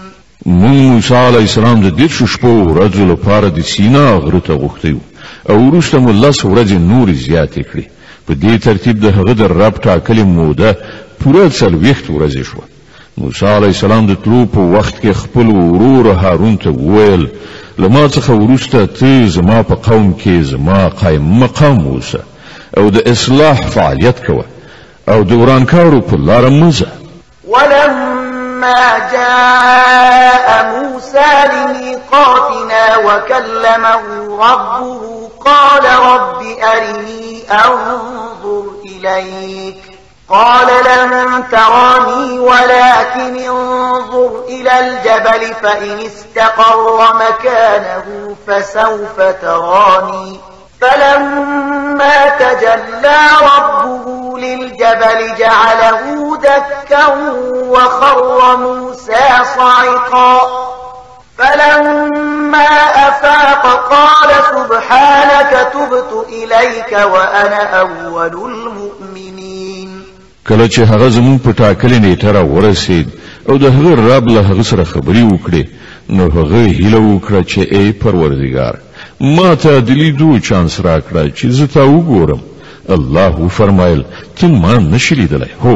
مون 0.47 0.70
موسی 0.94 1.14
علی 1.14 1.36
السلام 1.36 1.81
د 1.81 1.97
دیر 1.98 2.10
شپو 2.32 2.51
ورځو 2.70 3.05
لپاره 3.12 3.48
د 3.59 3.66
سینا 3.73 4.05
غره 4.27 4.40
ته 4.48 4.52
غوښتیو 4.62 4.98
او 5.52 5.56
وروسته 5.68 5.98
مو 6.05 6.10
لس 6.23 6.39
ورځې 6.44 6.78
نور 6.90 7.09
زیاتې 7.24 7.62
کړې 7.70 7.86
په 8.28 8.32
دې 8.43 8.59
ترتیب 8.68 9.01
د 9.05 9.16
هغه 9.18 9.32
د 9.40 9.51
رب 9.55 9.74
ټاکلې 9.86 10.24
موده 10.36 10.70
پوره 11.20 11.44
څلوېښت 11.59 12.06
ورځې 12.16 12.43
شوه 12.51 12.64
موسی 13.24 13.47
علی 13.55 13.66
السلام 13.73 14.06
د 14.12 14.23
تلو 14.27 14.44
په 14.55 14.60
وخت 14.77 14.94
کې 15.02 15.12
خپل 15.24 15.47
ورور 15.51 16.06
هارون 16.24 16.56
ته 16.64 16.70
وویل 16.78 17.27
لما 17.78 18.09
څخه 18.09 18.31
وروسته 18.44 18.86
ته 19.01 19.27
زما 19.39 19.60
په 19.70 19.74
قوم 19.90 20.09
کې 20.20 20.43
زما 20.55 20.81
قائم 21.02 21.31
مقام 21.44 21.78
اوسه 21.94 22.20
او 22.77 22.89
د 22.91 23.03
اصلاح 23.09 23.61
فعالیت 23.71 24.27
کوه 24.27 24.45
او 25.09 25.23
د 25.23 25.31
ورانکارو 25.41 26.01
په 26.01 26.17
لاره 26.17 26.49
مزه 26.51 26.87
ولما 27.53 28.87
جاء 29.13 30.47
موسى 30.73 31.35
لميقاتنا 31.53 32.87
وكلمه 33.07 34.01
ربه 34.19 35.29
قال 35.47 35.83
رب 36.11 36.41
أرني 36.73 37.43
أنظر 37.51 38.65
إليك 38.87 39.79
قال 40.29 40.67
لن 40.85 41.45
تراني 41.51 42.39
ولكن 42.39 43.39
انظر 43.51 44.45
إلى 44.49 44.73
الجبل 44.81 45.55
فإن 45.63 45.99
استقر 45.99 47.15
مكانه 47.15 48.35
فسوف 48.47 49.17
تراني 49.43 50.37
فلما 50.81 52.28
تجلى 52.39 53.16
ربه 53.43 54.07
للجبل 54.39 55.35
جعله 55.39 56.36
دكا 56.36 57.07
وخر 57.70 58.57
موسى 58.57 59.28
صعقا 59.57 60.40
فلما 61.39 62.65
أفاق 63.09 63.90
قال 63.93 64.31
سبحانك 64.55 65.73
تبت 65.73 66.24
إليك 66.28 66.93
وأنا 67.12 67.78
أول 67.81 68.27
المؤمنين 68.51 70.03
کله 70.48 70.69
چې 70.69 70.78
هغه 70.78 71.09
زمون 71.09 71.39
په 71.39 71.51
ټاکلې 71.51 72.35
ورسید 72.35 73.07
او 73.48 73.57
د 73.57 73.65
هغه 73.65 74.16
رب 74.16 74.28
له 74.28 74.40
هغه 74.40 74.62
سره 74.62 74.86
نو 76.11 76.27
هغه 76.31 76.66
هیله 76.66 76.98
وکړه 77.19 77.43
چې 77.51 77.59
ای 77.73 77.93
پروردګار 78.05 78.77
ما 79.37 79.51
ته 79.63 79.73
د 79.87 79.89
لیدو 80.01 80.31
چانس 80.49 80.75
راکړه 80.87 81.23
چې 81.37 81.47
زه 81.57 81.67
تا 81.75 81.83
وګورم 81.87 82.39
الله 82.97 83.49
فرمایل 83.59 84.01
ته 84.37 84.47
ما 84.63 84.75
نشې 84.99 85.13
لیدلی 85.21 85.51
هو 85.65 85.75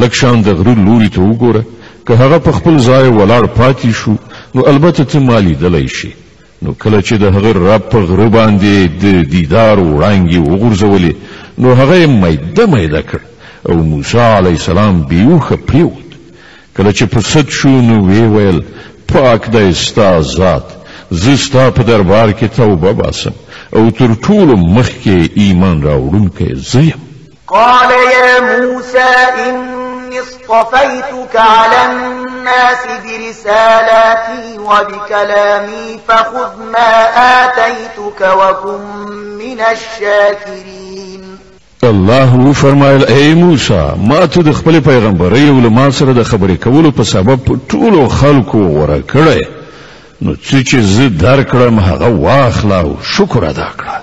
لږ 0.00 0.12
شان 0.20 0.36
د 0.42 0.48
غره 0.58 0.74
لوري 0.86 1.08
ته 1.14 1.20
وګوره 1.28 1.62
که 2.06 2.12
هغه 2.22 2.38
په 2.46 2.52
خپل 2.58 2.74
ځای 2.88 3.04
ولاړ 3.08 3.44
پاتې 3.58 3.88
شو 4.00 4.14
نو 4.54 4.60
البته 4.72 5.04
ته 5.04 5.18
ما 5.28 5.38
لیدلی 5.46 5.86
شي 5.96 6.10
نو 6.62 6.70
کله 6.82 6.98
چې 7.06 7.12
د 7.22 7.24
هغه 7.34 7.50
رب 7.68 7.82
په 7.92 7.98
غره 8.08 8.28
باندې 8.38 8.74
د 9.04 9.06
دیدار 9.34 9.76
وړانګې 9.78 10.40
وغورځولې 10.48 11.12
نو 11.62 11.68
هغه 11.80 11.94
یې 12.02 12.06
میده 12.22 12.66
میده 12.74 13.02
کړ 13.08 13.18
او 13.68 13.76
موسی 13.92 14.18
علیه 14.40 14.50
السلام 14.60 15.02
بیوخه 15.10 15.56
پریوت 15.66 16.08
کله 16.76 16.90
چې 16.92 17.02
په 17.12 17.20
سد 17.32 17.48
شو 17.58 17.68
نو 17.88 17.96
وی 18.08 18.24
ویل 18.36 18.60
پاک 19.12 19.50
دی 19.52 19.68
ستا 19.84 20.08
ذات 20.20 20.64
زه 21.12 21.36
ستا 21.36 21.70
په 21.70 21.82
دربار 21.82 22.32
کې 22.32 22.44
توبه 22.56 22.92
باسم 22.92 23.32
او 23.76 23.90
تر 23.90 24.12
ټولو 24.26 24.56
مخکې 24.56 25.38
ایمان 25.38 25.82
راوړونکی 25.82 26.54
زه 26.54 26.80
یم 26.82 26.98
قال 27.46 27.90
يا 28.12 28.40
موسى 28.64 29.12
إني 29.48 30.20
اصطفيتك 30.20 31.36
على 31.36 31.92
الناس 31.92 32.80
برسالاتي 33.04 34.58
وبكلامي 34.58 36.00
فخذ 36.08 36.52
ما 36.72 37.02
آتيتك 37.44 38.20
وكن 38.38 38.82
من 39.38 39.60
الشاكرين 39.60 41.38
الله 41.84 42.52
فرمایل 42.52 43.04
اے 43.08 43.34
موسی 43.34 43.92
ما 44.08 44.26
ته 44.26 44.42
د 44.42 44.52
خپل 44.52 44.80
پیغمبري 44.80 45.48
او 45.48 45.54
ما 45.54 45.90
سره 45.90 46.12
د 46.12 46.22
خبرې 46.24 46.62
کولو 46.64 46.90
په 46.90 47.02
سبب 47.02 47.38
ټولو 47.72 48.08
خلکو 48.08 48.58
ورکړې 48.86 49.60
نو 50.24 50.34
څه 50.34 50.62
چې 50.68 50.76
زه 50.94 51.08
درکړم 51.08 51.78
هغه 51.88 52.08
واخله 52.24 52.76
او 52.84 52.90
شکر 53.12 53.44
ادا 53.44 53.68
کړه 53.78 54.00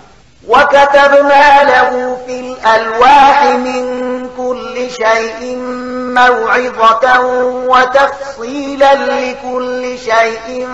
وكتبنا 0.47 1.63
له 1.71 2.17
في 2.25 2.39
الألواح 2.39 3.43
من 3.63 3.85
كل 4.37 4.75
شيء 5.01 5.57
موعظة 6.19 7.19
وتفصيلا 7.71 8.93
لكل 8.93 9.83
شيء 10.05 10.67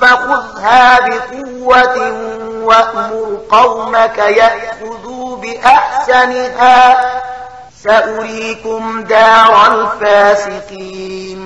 فخذها 0.00 0.98
بقوة 1.08 1.98
وأمر 2.62 3.38
قومك 3.50 4.18
يأخذوا 4.18 5.36
بأحسنها 5.36 6.96
سأريكم 7.84 9.04
دار 9.04 9.54
الفاسقين 9.76 11.45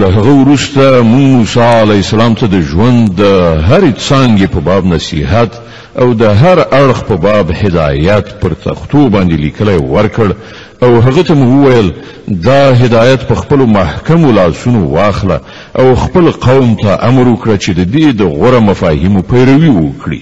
له 0.00 0.06
هغه 0.06 0.32
وروسته 0.42 1.02
مونږ 1.02 1.32
موسی 1.38 1.60
علی 1.60 1.94
السلام 2.02 2.34
ته 2.38 2.46
د 2.52 2.60
ژوند 2.68 3.08
د 3.18 3.26
هرې 3.68 3.90
څانګې 4.08 4.46
په 4.54 4.60
باب 4.68 4.84
نصیحت 4.92 5.52
او 6.00 6.08
د 6.22 6.24
هر 6.24 6.58
اړخ 6.80 6.98
په 7.10 7.16
باب 7.26 7.50
هدایت 7.60 8.32
پر 8.40 8.52
تختو 8.64 9.02
باندې 9.14 9.36
لیکلی 9.44 9.76
ورکړ 9.92 10.26
او 10.82 11.00
هغه 11.04 11.22
ته 11.28 11.34
مو 11.34 11.46
وویل 11.52 11.92
دا 12.48 12.74
هدایت 12.82 13.22
په 13.30 13.34
خپل 13.44 13.58
محکم 13.76 14.26
لاسونو 14.40 14.82
واخله 14.96 15.38
او 15.84 15.94
خپل 16.02 16.30
قوم 16.48 16.74
ته 16.82 16.98
امر 17.08 17.36
وکړه 17.36 17.64
چې 17.64 17.70
د 17.70 17.92
دې 17.92 18.16
د 18.18 18.34
غوره 18.34 18.58
مفاهیمو 18.72 19.22
پیروي 19.22 19.70
وکړي 19.70 20.20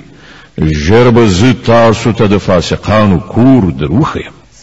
ژر 0.85 1.11
به 1.11 1.27
زه 1.41 1.55
تاسو 1.73 2.13
ته 2.23 2.27
د 2.37 2.45
فاسقانو 2.51 3.21
کور 3.33 3.71
دروخیم 3.85 4.33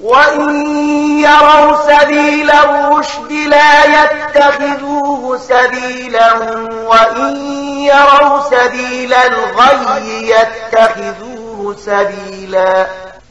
وإن 0.00 0.60
يروا 1.18 1.76
سبيل 1.82 2.50
الرشد 2.50 3.32
لا 3.48 3.84
يتخذوه 3.84 5.38
سبيلا 5.38 6.32
وإن 6.88 7.36
يروا 7.80 8.40
سبيل 8.40 9.14
الغي 9.14 10.30
يتخذوه 10.30 11.76
سبيلا 11.78 12.86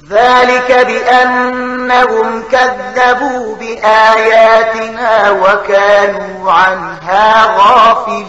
ذلك 0.10 0.88
بأنهم 0.88 2.44
كذبوا 2.52 3.56
بآياتنا 3.56 5.32
وكانوا 5.32 6.52
عنها 6.52 7.56
غافلين 7.58 8.26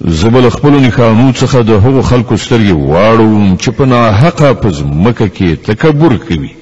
زبل 0.00 0.50
خپل 0.50 0.66
نکانو 0.68 1.32
څخه 1.32 1.56
د 1.56 1.70
هغو 1.70 2.02
خلکو 2.02 2.36
سترګې 2.36 2.72
واړو 2.72 3.56
چې 3.62 3.70
په 3.70 3.84
ناحقه 3.84 4.52
په 4.52 4.68
ځمکه 4.70 5.28
کې 5.28 5.56
تکبر 5.66 6.16
کوي 6.16 6.59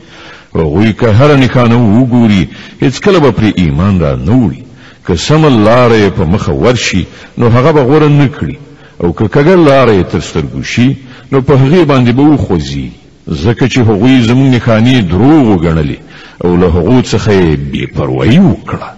هغوی 0.56 0.92
که 0.92 1.08
هر 1.10 1.34
نکانه 1.36 1.76
وګوري 2.10 2.48
هیڅ 2.84 3.00
کله 3.00 3.18
به 3.18 3.30
پر 3.32 3.42
ایمان 3.56 4.00
را 4.00 4.14
نوړي 4.16 4.64
که 5.06 5.16
سم 5.16 5.64
لارې 5.64 6.10
په 6.18 6.22
مخه 6.24 6.52
ورشي 6.52 7.06
نو 7.38 7.48
هغه 7.48 7.72
به 7.72 7.82
غوره 7.82 8.08
نکړي 8.08 8.56
او 9.00 9.12
که 9.14 9.24
کګل 9.28 9.66
لارې 9.68 10.04
تر 10.12 10.20
سترګو 10.20 10.62
شي 10.62 10.96
نو 11.32 11.40
په 11.40 11.52
هغه 11.56 11.84
باندې 11.84 12.08
به 12.08 12.22
وخوځي 12.22 12.88
ځکه 13.30 13.68
چې 13.68 13.78
هغوی 13.78 14.22
زموږ 14.28 14.54
نکانې 14.54 15.02
دروغ 15.10 15.56
وګڼلې 15.56 15.98
او 16.44 16.56
له 16.56 16.66
هغو 16.66 17.02
څخه 17.02 17.30
یې 17.32 17.56
بې 17.72 17.86
پروایي 17.96 18.38
وکړه 18.38 18.88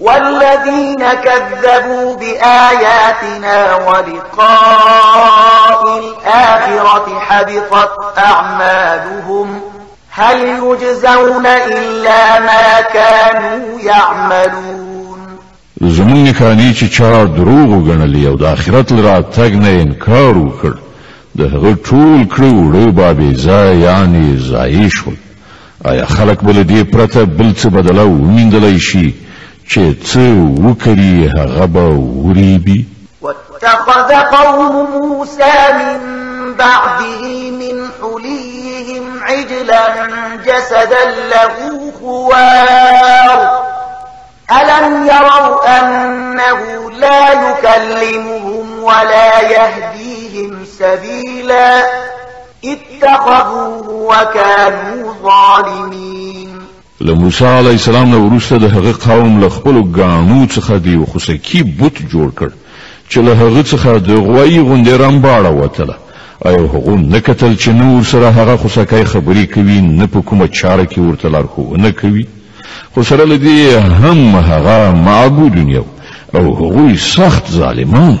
والذين 0.00 0.98
كذبوا 1.24 2.16
بآياتنا 2.20 3.76
ولقاء 3.86 5.98
الآخرة 5.98 7.20
حبطت 7.20 8.18
أعمالهم 8.18 9.48
هل 10.16 10.40
يجزون 10.40 11.46
إلا 11.46 12.40
ما 12.40 12.80
كانوا 12.94 13.80
يعملون 13.84 15.38
زمون 15.80 16.24
نکانی 16.24 16.74
چې 16.74 16.84
چا 16.90 17.24
دروغ 17.24 17.80
وګڼلی 17.80 18.26
او 18.26 18.36
دا 18.36 18.52
آخرت 18.52 18.92
لرا 18.92 19.20
تګ 19.20 19.38
نه 19.52 19.68
انکار 19.82 20.36
وکړ 20.38 20.72
د 21.36 21.40
هغه 21.42 21.76
ټول 21.84 22.34
کړو 22.34 22.52
وړو 22.54 22.92
بابې 22.98 23.38
ځای 23.38 23.80
یعنی 23.82 24.38
ځای 24.38 24.90
شول 24.96 25.14
آیا 25.84 26.04
خلک 26.06 26.40
بل 26.44 26.64
دې 26.64 26.84
پرته 26.94 27.24
بل 27.24 27.52
څه 27.62 27.66
بدله 27.66 28.20
چه 28.78 28.82
چه 28.84 29.14
چې 29.68 30.06
څه 30.06 30.54
وکړي 30.60 31.36
هغه 31.40 31.66
به 31.66 31.88
وریبي 31.96 32.84
واتخذ 33.20 34.12
قوم 34.14 34.72
موسى 34.92 35.52
من 35.78 36.54
بعده 36.58 37.20
من 37.50 37.80
حلي 38.00 38.43
عجلا 39.34 40.36
جسدا 40.46 41.04
له 41.30 41.92
خوار 42.00 43.64
ألم 44.52 45.06
يروا 45.06 45.78
أنه 45.78 46.90
لا 46.98 47.32
يكلمهم 47.50 48.82
ولا 48.82 49.40
يهديهم 49.40 50.64
سبيلا 50.78 51.82
اتخذوه 52.64 53.88
وكانوا 53.88 55.12
ظالمين 55.22 56.58
لموسى 57.00 57.46
عليه 57.46 57.74
السلام 57.74 58.10
نو 58.10 58.30
ورسته 58.32 58.56
هغه 58.56 58.94
قوم 59.08 59.44
لخبل 59.44 59.60
خپل 59.60 59.92
ګانو 59.96 60.46
څخه 60.58 60.72
دی 60.84 61.04
خو 61.12 61.18
سکی 61.18 61.62
بوت 61.62 61.94
جوړ 61.98 62.30
کړ 62.42 62.48
چې 63.10 63.16
له 63.16 63.32
هغه 63.32 63.62
څخه 63.62 63.98
د 63.98 64.10
غوی 64.10 64.58
رم 64.58 64.84
رمباړه 64.88 65.62
وتله 65.62 65.94
ایو 66.48 66.66
هغه 66.66 66.90
نکتل 66.96 67.54
چه 67.54 67.72
نور 67.72 67.84
نو 67.96 68.04
سره 68.04 68.30
هغه 68.30 68.56
خوسکای 68.56 69.04
خبرې 69.04 69.46
کوي 69.54 69.80
نه 69.80 70.06
په 70.06 70.22
کومه 70.22 70.46
چاره 70.48 70.84
کې 70.86 70.98
ورته 70.98 71.28
لارښوونه 71.28 71.90
کوي 72.00 72.26
خو 72.94 73.02
سره 73.02 73.24
لدی 73.24 73.74
هم 73.76 74.34
هغه 74.36 74.92
معبودون 74.94 75.68
یو 75.68 75.84
او 76.34 76.40
هغوی 76.40 76.96
سخت 76.96 77.50
ظالمان 77.50 78.18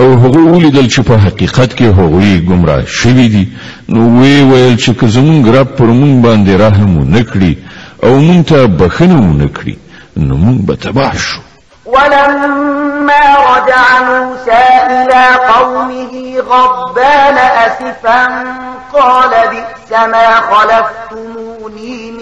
او 0.00 0.06
هغوی 0.14 0.42
ولیدل 0.42 0.86
چې 0.90 1.00
په 1.08 1.16
حقیقت 1.26 1.76
کې 1.76 1.82
هغوی 1.84 2.46
گمراه 2.48 2.84
شوي 2.86 3.28
دي 3.28 3.44
نو 3.88 4.20
وی 4.20 4.42
ویل 4.42 4.76
چې 4.76 4.90
که 5.00 5.06
زمونږ 5.08 5.48
رب 5.56 5.76
پر 5.76 5.84
مونږ 5.86 6.24
باندې 6.26 6.50
رحم 6.62 6.98
ونه 6.98 7.22
کړي 7.22 7.56
او 8.04 8.18
مونږ 8.20 8.48
ته 8.48 8.66
بخښنه 8.66 9.16
ونه 9.20 9.48
کړي 9.54 9.74
نو 10.16 10.36
مونږ 10.36 10.58
به 10.66 10.74
تباه 10.76 11.12
شو 11.16 11.40
ولما 11.86 13.24
رجع 13.50 13.86
موسى 14.08 14.62
إلى 14.90 15.24
قومه 15.52 16.40
غضبان 16.50 17.34
أسفا 17.66 18.44
قال 18.92 19.30
بئس 19.30 19.92
ما 20.12 20.26
خلفتموني 20.52 22.21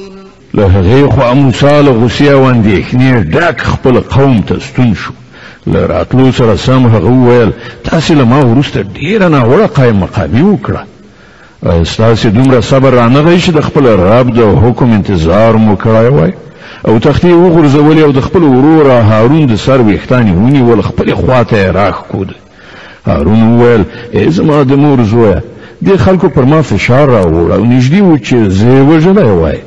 له 0.53 0.65
هغې 0.67 1.11
خوا 1.11 1.33
موسی 1.33 1.65
له 1.81 1.91
غوسې 1.91 2.21
او 2.21 2.51
اندېښنې 2.53 3.35
ډک 3.35 3.61
خپل 3.61 3.99
قوم 4.01 4.41
ته 4.41 4.59
ستون 4.59 4.95
شو 4.95 5.13
له 5.67 5.85
راتلو 5.85 6.31
سره 6.31 6.55
سم 6.55 6.87
هغه 6.87 7.07
وویل 7.09 7.51
تاسې 7.85 8.11
له 8.11 8.23
ما 8.25 8.37
وروسته 8.39 8.81
ډېره 8.83 9.25
ناوړه 9.35 9.65
قایم 9.65 9.99
مقامي 9.99 10.41
وکړه 10.41 10.81
ستاسې 11.83 12.27
دومره 12.27 12.59
صبر 12.59 12.93
رانغی 12.93 13.39
چې 13.39 13.49
د 13.53 13.59
خپل 13.61 13.87
رب 13.87 14.33
د 14.33 14.41
حکم 14.65 14.91
انتظار 14.91 15.53
مو 15.57 15.75
کړی 15.75 16.09
وای 16.13 16.33
او 16.87 16.99
تختې 16.99 17.25
وغورځولې 17.37 18.03
او 18.03 18.11
د 18.11 18.19
خپل 18.21 18.43
ورور 18.43 18.89
هارون 18.91 19.45
د 19.47 19.55
سر 19.55 19.81
ویښتان 19.81 20.27
یې 20.27 20.35
ونیول 20.35 20.81
خپلې 20.83 21.11
خواته 21.13 21.55
یې 21.55 21.75
راښکود 21.75 22.29
هارون 23.07 23.41
وویل 23.43 23.83
ای 24.13 24.29
زما 24.31 24.63
د 24.63 24.73
مور 24.73 25.03
زویه 25.03 25.41
دې 25.85 25.95
خلکو 25.95 26.29
پر 26.29 26.43
ما 26.45 26.61
فشار 26.61 27.09
راوړ 27.21 27.51
او 27.55 27.63
نږدې 27.65 28.01
و 28.01 28.17
چې 28.17 28.35
زه 28.35 28.67
یې 28.67 28.95
وژلی 28.95 29.31
وای 29.31 29.57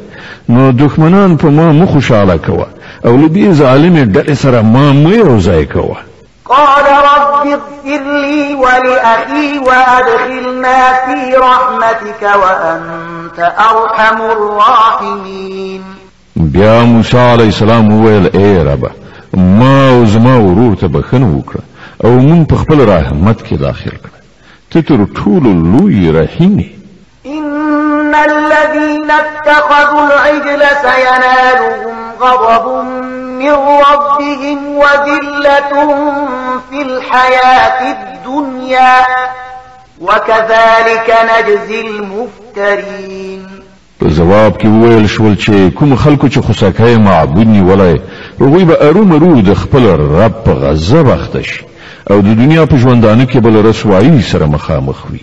نو 0.55 0.73
دښمنان 0.73 1.37
په 1.37 1.51
ما 1.59 1.73
مخوشاله 1.81 2.37
کوه 2.47 2.67
او 3.07 3.13
لدې 3.23 3.47
ظالمې 3.61 4.05
ډلې 4.15 4.35
سره 4.43 4.59
ما 4.75 4.93
مه 4.93 5.11
یو 5.23 5.39
ځای 5.49 5.63
کوه 5.75 5.97
قال 6.45 6.85
رب 7.09 7.33
اغفر 7.35 8.03
لي 8.25 8.55
ولأخي 8.63 9.49
وأدخلنا 9.67 10.81
في 11.05 11.37
رحمتك 11.49 12.23
وأنت 12.23 13.39
أرحم 13.71 14.23
الراحمين 14.23 15.83
بیا 16.37 16.83
موسی 16.87 17.17
علیہ 17.17 17.45
السلام 17.47 17.93
وویل 17.93 18.27
اے 18.39 18.55
رب 18.65 18.85
ما 19.59 19.77
او 19.91 20.05
زما 20.13 20.35
ورور 20.45 20.75
ته 20.81 20.87
بخنه 20.97 21.29
وکړه 21.43 22.05
او 22.07 22.11
مون 22.27 22.45
په 22.51 22.57
خپل 22.63 22.89
رحمت 22.91 23.43
کې 23.43 23.55
داخل 23.61 23.91
کړه 23.91 24.73
ته 24.73 24.81
تر 24.81 25.05
ټولو 25.21 25.47
لوی 25.69 26.11
رحیم 26.19 26.57
إن 27.27 28.15
الذين 28.15 29.11
اتخذوا 29.11 30.07
العجل 30.07 30.61
سينالهم 30.83 31.95
غضب 32.21 32.85
من 33.39 33.53
ربهم 33.53 34.77
وذلة 34.77 35.73
في 36.71 36.83
الحياة 36.83 37.97
الدنيا 37.97 38.97
وكذلك 40.01 41.15
نجزي 41.31 41.81
المفترين 41.81 43.45
جواب 44.03 44.57
کې 44.59 44.67
ویل 44.67 45.09
شول 45.09 45.35
چې 45.39 45.79
کوم 45.79 45.97
خلکو 45.97 46.27
چې 46.29 46.39
خوساکه 46.39 46.99
معبود 46.99 47.47
نیولای 47.47 48.01
هغوی 48.41 48.65
به 48.65 48.75
ارومرو 48.89 49.41
د 49.41 49.55
خپل 49.55 49.87
رب 49.91 50.35
په 50.45 50.51
غضب 50.51 51.09
اخته 51.09 51.43
او 52.11 52.21
د 52.21 52.25
دنیا 52.25 52.65
په 52.67 52.77
ژوندانه 52.77 53.25
کې 53.27 53.37
بل 53.37 53.67
رسوایی 53.69 54.23
سره 54.23 54.47
مخامخ 54.47 54.97
وي 55.13 55.21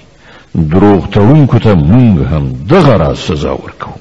دروغ 0.55 1.05
تونکو 1.11 1.59
ته 1.59 1.73
مونږ 1.73 2.25
هم 2.27 2.53
دغه 2.69 2.97
راز 2.97 3.17
سزا 3.17 3.53
ورکو 3.53 3.91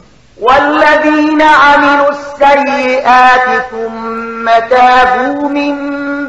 والذين 0.42 1.42
عملوا 1.42 2.08
السيئات 2.08 3.62
ثم 3.70 4.50
تابوا 4.70 5.48
من 5.48 5.74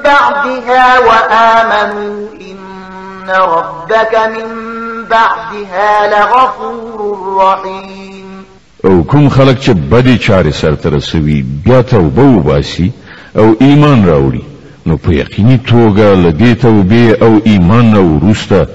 بعدها 0.04 1.00
وآمنوا 1.00 2.28
إن 2.52 3.30
ربك 3.30 4.16
من 4.32 4.48
بعدها 5.10 6.08
لغفور 6.08 7.18
رحيم 7.44 8.42
او 8.86 9.04
کوم 9.04 9.30
خلق 9.30 9.58
چې 9.62 9.70
بدی 9.70 10.18
چارې 10.20 10.54
سرته 10.54 10.90
رسوي 10.90 11.46
بیا 11.66 11.82
توبه 11.82 12.22
وباسي 12.22 12.92
او 13.38 13.56
ایمان 13.62 14.06
راوړي 14.06 14.42
نو 14.88 14.98
په 14.98 15.10
یقیني 15.14 15.60
توګه 15.68 16.16
لدې 16.26 16.62
توبې 16.62 17.24
او 17.24 17.42
ایمان 17.46 17.92
نه 17.92 18.00
وروسته 18.00 18.68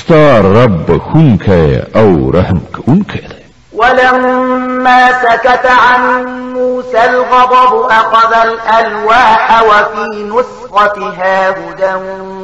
ستا 0.00 0.38
رب 0.40 0.94
بخونکی 0.94 1.78
او 1.94 2.30
رحم 2.32 2.60
کوونکی 2.76 3.18
دی 3.18 3.42
ولما 3.78 5.08
سكت 5.22 5.66
عن 5.66 6.24
موسى 6.52 6.98
الغضب 6.98 7.90
أخذ 7.90 8.34
الألواح 8.42 9.62
وفي 9.62 10.24
نسختها 10.24 11.50
هدى 11.50 11.94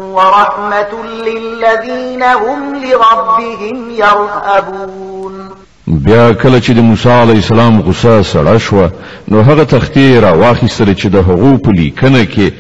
ورحمة 0.01 1.05
للذين 1.27 2.23
هم 2.23 2.75
لربهم 2.77 3.91
يرهبون 3.91 5.49
بیا 5.87 6.33
کله 6.33 6.61
چې 6.61 6.71
د 6.71 6.79
موسی 6.79 7.09
علی 7.09 7.33
السلام 7.33 7.81
غصه 7.81 8.23
سړه 8.23 8.57
شوه 8.59 8.91
نو 9.29 9.41
هغه 9.43 9.65
تختې 9.65 10.23
را 10.25 10.31
واخیستله 10.33 10.95
چې 10.95 11.07
د 11.07 11.17
هغو 11.17 11.59
په 11.65 11.71
لیکنه 11.71 12.25
کې 12.25 12.53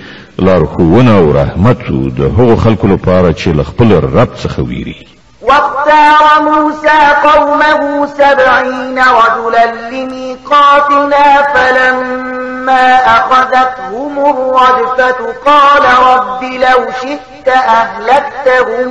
لارښوونه 0.42 1.12
او 1.18 1.32
رحمت 1.32 1.78
د 2.18 2.20
هغو 2.38 2.56
خلکو 2.56 2.86
لپاره 2.86 3.32
چې 3.32 3.48
له 3.48 3.62
خپل 3.62 3.92
رب 3.94 4.28
څخه 4.42 4.60
ویری 4.62 5.06
واختار 5.42 6.42
موسى 6.42 6.98
قومه 7.24 8.06
سبعين 8.18 8.98
رجلا 8.98 9.66
لميقاتنا 9.90 11.42
فلما 11.54 12.96
أخذتهم 13.06 14.18
الرجفة 14.18 15.26
قال 15.46 15.82
رب 16.06 16.42
لو 16.42 16.86
شئت 17.02 17.48
أهلكتهم 17.48 18.88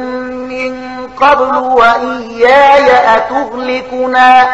من 0.47 0.75
قبل 1.21 1.55
وإياي 1.55 3.17
أتهلكنا 3.17 4.47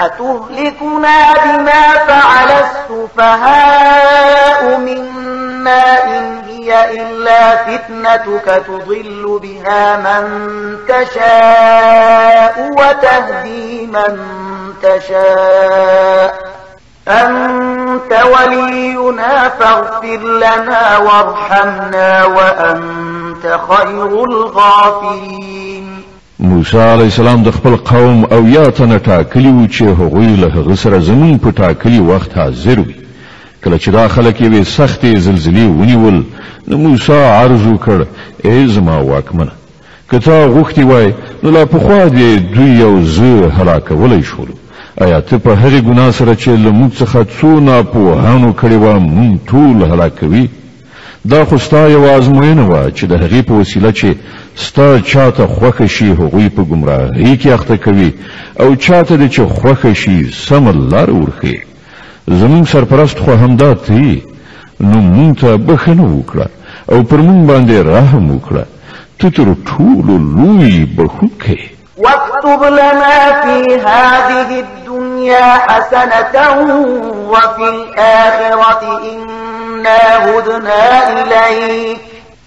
أتهلكنا 0.00 1.18
بما 1.38 1.82
فعل 2.08 2.50
السفهاء 2.50 4.60
منا 4.78 5.51
ما 5.64 5.82
إن 6.04 6.38
هي 6.48 7.02
إلا 7.02 7.56
فتنتك 7.64 8.64
تضل 8.66 9.40
بها 9.42 9.84
من 9.96 10.28
تشاء 10.88 12.70
وتهدي 12.70 13.86
من 13.86 14.18
تشاء 14.82 16.52
أنت 17.08 18.12
ولينا 18.12 19.48
فاغفر 19.48 20.16
لنا 20.18 20.98
وارحمنا 20.98 22.24
وأنت 22.24 23.58
خير 23.68 24.24
الغافرين 24.24 26.02
موسى 26.40 26.80
عليه 26.82 27.06
السلام 27.06 27.42
دخل 27.42 27.58
خپل 27.58 27.76
قوم 27.76 28.26
او 28.32 28.46
ياتنا 28.46 28.98
تاكلي 28.98 29.50
وچه 29.68 30.14
غيله 30.16 30.60
غسر 30.62 31.00
زمين 31.00 31.38
پتاكلي 31.38 32.00
وقتها 32.00 32.50
زروي 32.50 32.94
کله 33.64 33.78
چې 33.78 33.88
دا 33.90 34.08
خلک 34.08 34.40
یې 34.40 34.64
سختې 34.76 35.16
زلزلې 35.16 35.80
ونیول 35.80 36.22
نو 36.68 36.78
موسی 36.78 37.12
عرض 37.34 37.62
وکړ 37.66 38.04
ای 38.52 38.62
زما 38.76 38.96
واکمنه 39.10 39.50
که 40.10 40.18
تا 40.24 40.38
غوښتي 40.54 40.78
وای 40.90 41.08
نو 41.42 41.50
لا 41.56 41.62
پخوا 41.74 42.00
دې 42.16 42.56
دوی 42.56 42.70
یو 42.70 43.02
زه 43.18 43.52
هلاکولی 43.60 44.20
شولو 44.32 44.52
آیا 45.04 45.20
ته 45.20 45.38
په 45.38 45.56
هغې 45.56 45.82
ګناه 45.88 46.10
سره 46.18 46.34
چې 46.36 46.48
له 46.64 46.72
موږ 46.72 47.02
څخه 47.02 47.26
څو 47.40 47.46
ناپوهانو 47.70 48.52
کړې 48.60 48.72
وه 48.72 48.98
موږ 48.98 49.52
ټول 49.52 49.92
هلاکوي 49.94 50.46
دا 51.32 51.44
خو 51.48 51.58
ستا 51.64 51.80
یوه 51.90 52.12
ازموینه 52.12 52.68
وه 52.68 52.84
چې 52.90 53.04
د 53.12 53.20
هغې 53.28 53.46
په 53.46 53.54
وسیله 53.60 53.92
چې 53.92 54.06
ستا 54.66 54.86
چاته 55.00 55.46
خوښه 55.56 55.84
شي 55.96 56.10
هغوی 56.12 56.48
په 56.48 56.62
ګمراهۍ 56.62 57.42
کې 57.42 57.46
اخته 57.46 57.76
کوي 57.88 58.10
او 58.62 58.74
چاته 58.74 59.18
دې 59.28 59.32
چې 59.32 59.40
خوښه 59.58 59.94
شي 59.94 60.32
سمه 60.46 60.72
لاره 60.72 61.20
ورښیي 61.24 61.60
زمونږ 62.28 62.68
سرپرست 62.68 63.18
خو 63.18 63.30
همدا 63.32 63.74
ته 63.74 64.16
نو 64.88 65.00
مونږ 65.00 65.38
ته 65.40 65.48
وکړه 65.54 66.46
او 66.92 67.02
پر 67.02 67.16
مونږ 67.16 67.40
باندې 67.46 67.74
رحم 67.92 68.30
وکړه 68.30 68.64
ته 69.20 69.30
تر 69.30 69.48
ټولو 69.66 70.18
لوی 70.36 70.86
بښونکی 70.96 71.60
واكتب 71.98 72.62
لنا 72.64 73.18
في 73.42 73.74
هذه 73.74 74.64
الدنيا 74.66 75.58
حسنة 75.68 76.36
وفي 77.30 77.68
الآخرة 77.76 78.98
إنا 79.12 80.00
هدنا 80.24 80.84
إليك 81.12 82.00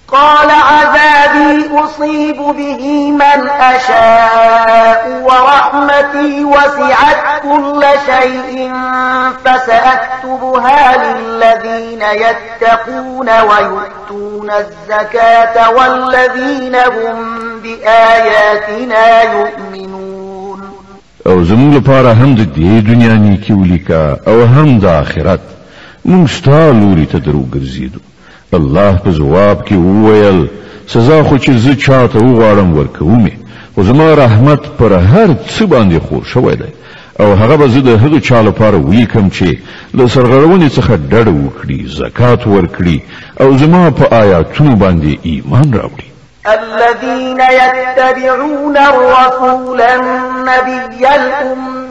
قال 0.07 0.49
عذابي 0.49 1.65
أصيب 1.73 2.37
به 2.37 3.11
من 3.11 3.49
أشاء 3.59 5.21
ورحمتي 5.23 6.43
وسعت 6.45 7.41
كل 7.43 7.83
شيء 8.05 8.71
فسأكتبها 9.45 10.97
للذين 10.97 12.01
يتقون 12.01 13.29
ويؤتون 13.29 14.49
الزكاة 14.51 15.69
والذين 15.69 16.75
هم 16.75 17.39
بآياتنا 17.59 19.23
يؤمنون 19.39 20.15
او 21.27 21.43
زمون 21.43 21.75
لپاره 21.77 22.11
هم 22.13 22.35
د 22.35 22.39
دې 22.55 22.87
دنیا 22.89 23.15
نیکی 23.17 23.53
ولیکا 23.53 24.17
او 24.27 24.45
هم 24.45 24.79
د 24.79 24.85
آخرت 24.85 25.39
موږ 26.07 26.41
ته 26.45 26.71
لوري 26.71 27.07
الله 28.55 28.97
په 29.03 29.11
جواب 29.11 29.65
کې 29.67 29.73
وویل 29.73 30.39
سزا 30.93 31.19
خو 31.29 31.37
چې 31.37 31.51
زه 31.51 31.75
چاته 31.75 32.17
وغواړم 32.19 32.73
ورکوم 32.79 33.27
خو 33.75 33.83
زما 33.83 34.07
رحمت 34.17 34.67
پر 34.77 34.91
هر 34.93 35.27
څه 35.27 35.65
باندې 35.73 35.99
خور 36.09 36.25
شوی 36.33 36.55
دی 36.61 36.71
او 37.19 37.27
هغه 37.41 37.57
به 37.61 37.67
زه 37.73 37.79
د 37.87 37.97
هغو 38.03 38.19
چا 38.27 38.41
لپاره 38.49 38.77
ولیکم 38.77 39.29
چې 39.29 39.57
له 39.99 40.07
سرغړونې 40.07 40.73
څخه 40.73 40.97
ډډه 41.09 41.29
وکړي 41.29 41.87
زکات 41.87 42.47
ورکړي 42.47 42.99
او 43.41 43.57
زما 43.63 43.83
په 44.01 44.15
آیاتونو 44.23 44.75
باندې 44.75 45.17
ایمان 45.23 45.73
راوړي 45.73 46.07
الذين 46.45 47.39
يتبعون 47.61 48.77
الرسول 48.77 49.81
النبي 49.81 51.05
الأمي 51.07 51.84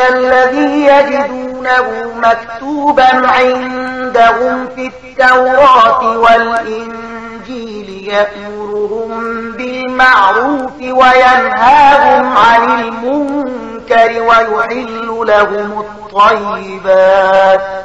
الوصي 0.00 0.50
الذي 0.50 0.84
يجدونه 0.86 2.14
مكتوبا 2.16 3.06
عندهم 3.28 4.66
في 4.76 4.86
التوراة 4.92 6.18
والإنجيل 6.18 8.10
يأمرهم 8.12 9.50
بالمعروف 9.52 10.80
وينهاهم 10.80 12.36
عن 12.36 12.80
المنكر 12.80 14.20
ويحل 14.22 15.08
لهم 15.28 15.78
الطيبات 15.80 17.84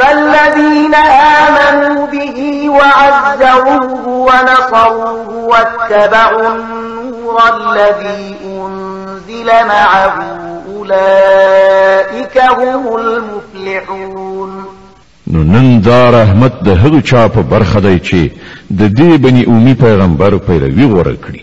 فالذين 0.00 0.94
آمنوا 1.44 2.06
به 2.06 2.68
وعزروه 2.70 4.06
ونصروه 4.08 5.34
واتبعوا 5.44 6.48
النور 6.54 7.40
الذي 7.56 8.34
أنزل 8.46 9.46
معه 9.68 10.22
أولئك 10.76 12.38
هم 12.58 12.96
المفلحون 12.96 14.64
نو 15.28 15.40
نن 15.42 15.80
دا 15.80 16.22
رحمت 16.22 16.52
د 16.62 16.68
هغو 16.68 17.00
چا 17.00 17.28
په 17.28 17.40
برخه 17.40 17.80
دی 17.80 17.98
چې 17.98 18.32
د 18.70 18.88
دې 18.88 19.16
بني 19.18 19.44
اومي 19.46 19.74
پیغمبر 19.74 20.36
پیروي 20.38 20.84
غوره 20.84 21.16
کړي 21.26 21.40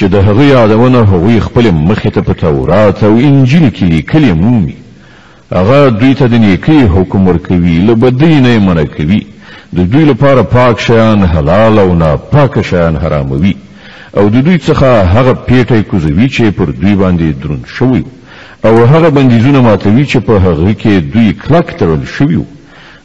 چې 0.00 0.04
د 0.04 0.14
هغو 0.14 0.42
یادونه 0.42 0.98
هغوی 0.98 1.40
خپل 1.40 1.70
مخې 1.72 2.08
ته 2.14 2.20
په 2.20 2.32
تورات 2.32 3.04
او 3.04 3.10
انجیل 3.16 3.70
کې 3.70 3.82
لیکلي 3.82 4.32
مومي 4.32 4.81
هغه 5.60 5.78
دوی 6.00 6.12
ته 6.18 6.26
د 6.32 6.34
نیکی 6.44 6.78
حکم 6.96 7.20
ورکوي 7.28 7.72
له 7.86 7.94
بدی 8.02 8.34
نه 8.44 8.52
منع 8.66 8.84
کوي 8.96 9.20
د 9.76 9.88
دوی 9.92 10.04
لپاره 10.10 10.42
پاک 10.54 10.76
شیان 10.86 11.20
حلال 11.32 11.74
او 11.84 11.90
ناپاک 12.02 12.54
شیان 12.70 12.94
حراموي 13.02 13.52
او 14.18 14.24
د 14.34 14.46
دوی 14.46 14.56
څخه 14.66 14.88
هغه 15.14 15.32
پیټه 15.48 15.78
کوزوي 15.90 16.28
چې 16.36 16.42
پر 16.60 16.66
دوی 16.84 16.94
باندې 17.02 17.42
درون 17.42 17.60
شوی 17.76 18.02
او 18.66 18.72
هغه 18.92 19.08
بندیزونه 19.18 19.60
ماتوي 19.66 20.06
چې 20.12 20.16
په 20.16 20.34
هغه 20.46 20.74
کې 20.84 20.90
دوی 21.16 21.28
کلک 21.44 21.66
تړل 21.82 22.02
شوی 22.16 22.36
وو 22.40 22.44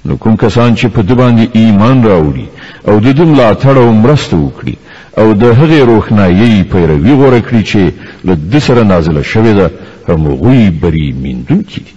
نو 0.05 0.17
کوم 0.25 0.35
کسان 0.45 0.75
چې 0.75 0.85
په 0.95 1.01
د 1.09 1.19
باندې 1.21 1.55
ایمان 1.55 2.03
راوړي 2.03 2.89
او 2.89 2.99
د 3.07 3.17
دم 3.19 3.35
لا 3.41 3.49
تړو 3.65 3.99
مرسته 4.05 4.37
وکړي 4.45 4.75
او 5.21 5.27
د 5.41 5.53
هغې 5.59 5.91
روښنايي 5.91 6.63
پیروي 6.71 7.13
غوړه 7.19 7.41
کړی 7.51 7.63
چې 7.71 7.91
له 8.25 8.33
د 8.55 8.59
سره 8.69 8.83
نازله 8.91 9.23
شوې 9.33 9.53
ده 9.59 9.71
هم 10.09 10.27
غوي 10.41 10.65
بری 10.81 11.07
میندونکي 11.23 11.79
دي 11.85 11.96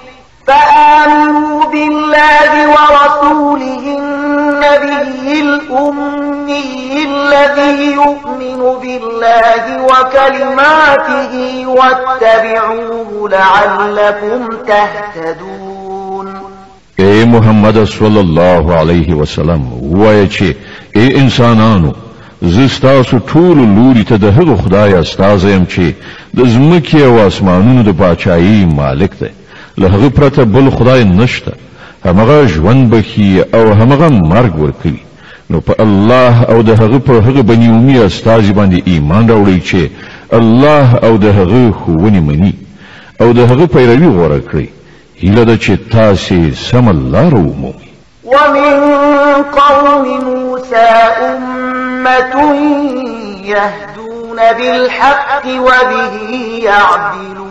فآمنوا 0.47 1.65
بالله 1.71 2.51
ورسوله 2.69 3.83
النبي 3.97 5.41
الأمي 5.41 6.49
الذي 7.09 7.93
يؤمن 7.93 8.59
بالله 8.81 9.83
وكلماته 9.83 11.33
واتبعوه 11.67 13.29
لعلكم 13.29 14.49
تهتدون 14.67 16.27
اے 16.99 17.25
محمد 17.27 17.77
صلی 17.91 18.19
الله 18.19 18.75
علیه 18.79 19.13
وسلم 19.21 19.61
وایي 19.91 20.27
چې 20.29 20.43
اے 20.97 21.07
انسانانو 21.21 21.91
زستاسو 22.41 23.17
ټول 23.19 23.57
لوري 23.77 24.03
ته 24.03 24.15
د 24.17 24.23
هغه 24.25 24.55
خدای 24.55 24.93
استاد 24.99 25.43
يم 25.43 25.65
چې 25.65 25.93
د 26.35 26.45
زمکه 26.47 27.05
او 27.05 27.25
اسمانونو 27.27 27.81
د 27.83 27.89
بادشاہي 28.01 28.65
مالک 28.75 29.11
دی 29.21 29.27
له 29.81 29.87
هغه 29.95 30.07
پرته 30.09 30.43
بل 30.43 30.69
خدای 30.69 31.03
نشته 31.05 31.51
همغه 32.05 32.45
ژوند 32.47 32.89
بخي 32.89 33.41
او 33.53 33.59
همغه 33.73 34.07
مرګ 34.09 34.59
ورکوي 34.59 34.99
نو 35.49 35.59
په 35.59 35.71
الله 35.79 36.43
او 36.49 36.61
د 36.61 36.69
هغه 36.69 36.97
په 36.99 37.11
هغه 37.13 37.41
بنی 37.41 37.67
اومي 37.67 37.99
استاج 38.05 38.45
باندې 38.51 38.81
ایمان 38.87 39.27
راوړي 39.29 39.61
چې 39.69 39.77
الله 40.33 40.95
او 41.03 41.17
د 41.17 41.25
هغه 41.25 41.71
خوونی 41.71 42.19
مني 42.19 42.53
او 43.21 43.31
د 43.33 43.39
هغه 43.39 43.65
پیروي 43.65 44.07
غوړه 44.07 44.51
کړی 44.51 44.67
هیله 45.23 45.43
ده 45.43 45.57
چې 45.57 45.91
تاسو 45.91 46.51
سم 46.53 46.87
الله 46.87 47.29
رومومي 47.29 47.91
ومن 48.23 49.43
قوم 49.43 50.05
موسى 50.23 50.89
أمة 51.25 52.55
يهدون 53.45 54.37
بالحق 54.57 55.45
وبه 55.45 56.17
يعدلون 56.63 57.50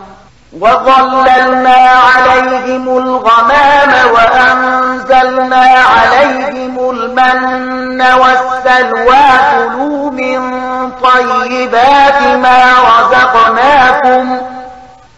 وظللنا 0.59 1.77
عليهم 2.15 2.89
الغمام 2.89 3.91
وأنزلنا 4.13 5.65
عليهم 5.67 6.77
المن 6.89 8.01
والسلوى 8.19 9.29
كلوا 9.51 10.11
من 10.11 10.39
طيبات 11.01 12.21
ما 12.23 12.57
رزقناكم 12.83 14.37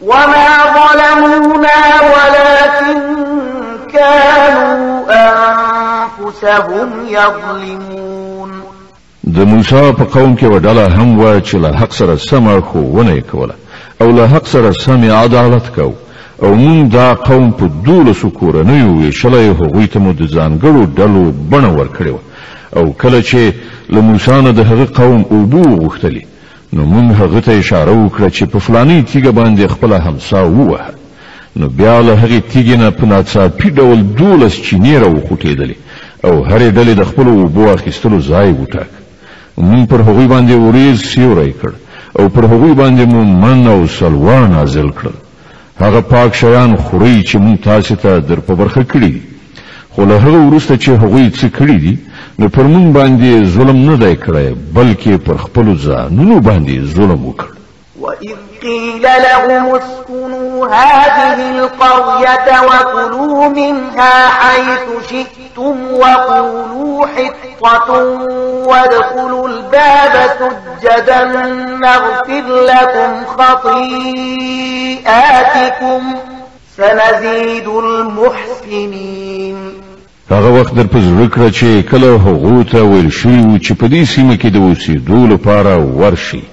وما 0.03 0.49
ظلمونا 0.75 1.79
ولكن 2.13 3.01
كانوا 3.93 5.03
أنفسهم 5.09 7.05
يظلمون 7.07 8.61
د 9.23 9.39
موسی 9.39 9.93
په 9.97 10.03
قوم 10.19 10.35
کې 10.37 10.43
وډاله 10.43 10.87
هم 10.97 11.19
و 11.19 11.39
چې 11.41 11.55
له 11.55 11.75
حق 11.77 11.91
سره 11.93 12.15
سم 12.15 12.61
خو 12.61 12.79
ونه 12.79 13.21
کوله 13.31 13.53
او 14.03 14.11
له 14.17 14.27
حق 14.33 14.45
سره 14.53 14.71
سمې 14.73 15.09
عدالت 15.19 15.67
کو 15.75 15.89
او 16.43 16.49
مونږ 16.61 16.91
دا 16.97 17.07
قوم 17.27 17.51
په 17.59 17.65
دولسو 17.85 18.29
کورنیو 18.39 18.93
ویشلی 19.01 19.49
هغوی 19.59 19.87
ته 19.93 19.99
مو 20.03 20.11
د 20.19 20.21
ځانګړو 20.35 20.81
ډلو 20.97 21.23
بڼه 21.51 21.69
ورکړې 21.79 22.11
وه 22.15 22.23
او 22.79 22.85
کله 23.01 23.19
چې 23.29 23.41
له 23.93 23.99
موسی 24.07 24.37
نه 24.45 24.51
د 24.57 24.59
هغه 24.69 24.85
قوم 24.99 25.21
اوبه 25.33 25.61
وغوښتلې 25.69 26.23
نو 26.75 26.81
مونږ 26.93 27.09
هغه 27.21 27.39
ته 27.45 27.51
اشاره 27.61 27.93
وکړه 28.07 28.29
چې 28.35 28.43
په 28.51 28.59
فلاني 28.65 28.99
تیږه 29.09 29.31
باندې 29.39 29.71
خپله 29.73 29.97
همسا 30.05 30.41
ووهه 30.47 30.93
نو 31.59 31.65
بیا 31.79 31.97
له 32.07 32.13
هغې 32.21 32.39
تیږې 32.53 32.75
نه 32.83 32.89
په 32.97 33.05
ناڅاپي 33.11 33.69
ډول 33.77 33.99
دولس 34.19 34.55
چینې 34.65 34.95
راوخوټېدلې 35.03 35.77
او 36.27 36.33
هرې 36.49 36.69
ډلې 36.77 36.93
د 36.97 37.03
خپلو 37.09 37.31
اوبو 37.41 37.63
اخیستلو 37.77 38.19
ځای 38.31 38.49
وټاک 38.61 38.91
مونږ 39.69 39.83
پر 39.91 39.99
هغوی 40.07 40.27
باندې 40.33 40.53
وریځ 40.55 40.97
سیوری 41.11 41.53
کړ 41.61 41.71
او 42.19 42.29
پر 42.29 42.45
هغوی 42.45 42.73
باندې 42.73 43.05
مو 43.13 43.23
من 43.23 43.67
او 43.67 43.87
سلوا 43.97 44.47
نازل 44.47 44.89
کړل 44.89 45.15
هغه 45.79 46.01
پاک 46.09 46.31
شیان 46.35 46.75
خوري 46.75 47.21
چې 47.23 47.35
مون 47.45 47.55
تاسو 47.67 47.95
ته 47.95 48.19
در 48.19 48.39
په 48.49 48.55
برخه 48.61 48.83
کړی 48.83 49.13
خو 49.95 50.05
له 50.11 50.15
هغه 50.25 50.45
وروسته 50.47 50.77
چې 50.77 50.89
هغوی 50.89 51.25
څه 51.31 51.47
کړی 51.57 51.79
دي 51.83 51.97
نو 52.39 52.49
پر 52.49 52.63
مون 52.73 52.93
باندې 52.99 53.47
ظلم 53.57 53.77
نه 53.89 53.95
دی 54.05 54.15
کړی 54.15 54.55
بلکې 54.79 55.09
پر 55.25 55.37
خپل 55.47 55.75
ځانونو 55.89 56.37
باندې 56.43 56.93
ظلم 56.95 57.21
وکړ 57.29 57.45
وَإِذْ 58.05 58.37
قيل 58.63 59.01
لهم 59.01 59.75
اسكنوا 59.75 60.67
هذه 60.67 61.51
القرية 61.59 62.61
وكلوا 62.65 63.47
منها 63.47 64.27
حيث 64.29 64.83
شئتم 65.09 65.91
وقولوا 65.93 67.07
حطة 67.07 67.93
وادخلوا 68.67 69.47
الباب 69.47 70.13
سجدا 70.81 71.23
نغفر 71.81 72.61
لكم 72.65 73.25
خطيئاتكم 73.25 76.13
سنزيد 76.77 77.67
المحسنين 77.67 79.57
هغه 80.31 80.49
وخت 80.61 80.73
در 80.73 80.83
پزړه 80.93 81.27
کړ 81.35 81.37
چې 81.51 81.63
کله 81.91 82.09
هغه 82.27 82.63
ته 82.71 82.81
ویل 82.83 83.11
شي 83.11 83.59
چې 83.59 83.73
په 83.73 83.87
دې 83.87 84.03
سیمه 84.15 84.35
کې 84.37 84.45
د 84.47 84.55
اوسېدو 84.57 85.27
لپاره 85.27 85.77
ورشي 85.99 86.43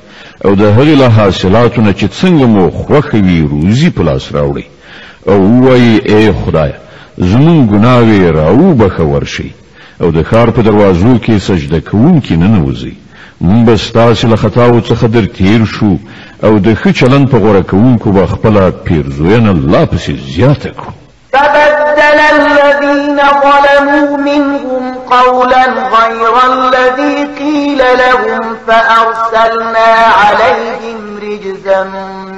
او 0.44 0.54
د 0.54 0.62
هغې 0.62 0.96
له 1.00 1.08
حاصلاتو 1.08 1.82
نه 1.82 1.92
چې 1.92 2.04
څنګه 2.20 2.46
مو 2.52 2.70
خوښه 2.70 3.14
وي 3.14 3.40
روزي 3.52 3.90
په 3.96 4.02
لاس 4.02 4.32
راوړئ 4.32 4.66
او 5.28 5.38
ووایي 5.40 6.00
ای 6.14 6.32
خدایه 6.44 6.76
زمونږ 7.30 7.60
ګناوې 7.72 8.20
راوبخه 8.38 9.04
ورشئ 9.12 9.50
او 10.00 10.10
د 10.10 10.22
ښار 10.28 10.50
په 10.56 10.62
دروازو 10.68 11.18
کې 11.24 11.32
سجده 11.48 11.80
کوونکي 11.90 12.34
ننوځئ 12.36 12.94
مونږ 13.46 13.60
به 13.66 13.76
ستاسې 13.86 14.24
له 14.32 14.36
خطاو 14.36 14.80
څخه 14.80 15.06
در 15.14 15.24
تیر 15.26 15.64
شو 15.64 15.92
او 16.44 16.52
د 16.58 16.74
ښه 16.74 16.90
چلند 17.00 17.30
په 17.30 17.38
غوره 17.42 17.62
کوونکو 17.62 18.12
به 18.12 18.26
خپله 18.32 18.70
پیرزوینه 18.70 19.52
لا 19.52 19.84
پسې 19.86 20.34
زیاته 20.34 20.70
کړو 20.70 20.92
فبدل 21.32 22.18
الذین 22.32 23.16
ظلموا 23.42 24.16
منهم 24.28 24.99
قولا 25.10 25.66
غير 25.70 26.32
الذي 26.52 27.24
قيل 27.38 27.78
لهم 27.78 28.56
فأرسلنا 28.66 29.96
عليهم 30.20 30.96
رجزا 31.22 31.82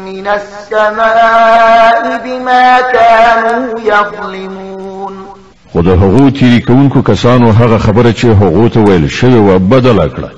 من 0.06 0.26
السماء 0.28 2.20
بما 2.24 2.80
كانوا 2.92 3.74
يظلمون 3.80 5.26
خو 5.72 5.80
د 5.80 5.88
هغو 5.88 6.30
تیری 6.30 6.60
کوونکو 6.60 7.02
کسانو 7.02 7.50
هغه 7.52 7.78
خبره 7.78 8.12
چې 8.12 8.24
هغو 8.24 8.68
ته 8.68 8.80
ویل 8.80 9.10
شوې 9.10 9.40
وه 9.48 9.56
بدله 9.58 10.08
کړه 10.08 10.32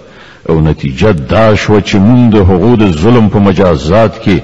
او 0.48 0.60
نتیجه 0.60 1.10
دا 1.10 1.54
شوه 1.54 1.80
چې 1.80 1.94
موږ 1.94 2.32
د 2.34 2.36
هغو 2.36 2.74
د 2.76 2.92
ظلم 3.02 3.28
په 3.28 3.36
مجازات 3.38 4.18
کې 4.22 4.38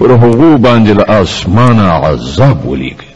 پر 0.00 0.10
هغو 0.12 0.58
باندې 0.58 0.88
له 0.88 1.20
اسمانه 1.20 1.92
عذاب 1.92 2.58
ولیږي 2.68 3.15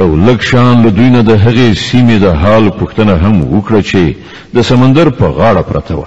او 0.00 0.16
لکشان 0.16 0.82
له 0.82 0.90
دوی 0.90 1.10
نه 1.10 1.20
د 1.22 1.30
هغې 1.44 1.78
سیمې 1.86 2.16
د 2.24 2.34
حال 2.42 2.66
پوښتنه 2.80 3.12
هم 3.22 3.34
وکړه 3.54 3.80
چې 3.90 4.02
د 4.54 4.58
سمندر 4.70 5.08
په 5.20 5.26
غاړه 5.38 5.62
پرته 5.70 5.94
وه 5.98 6.06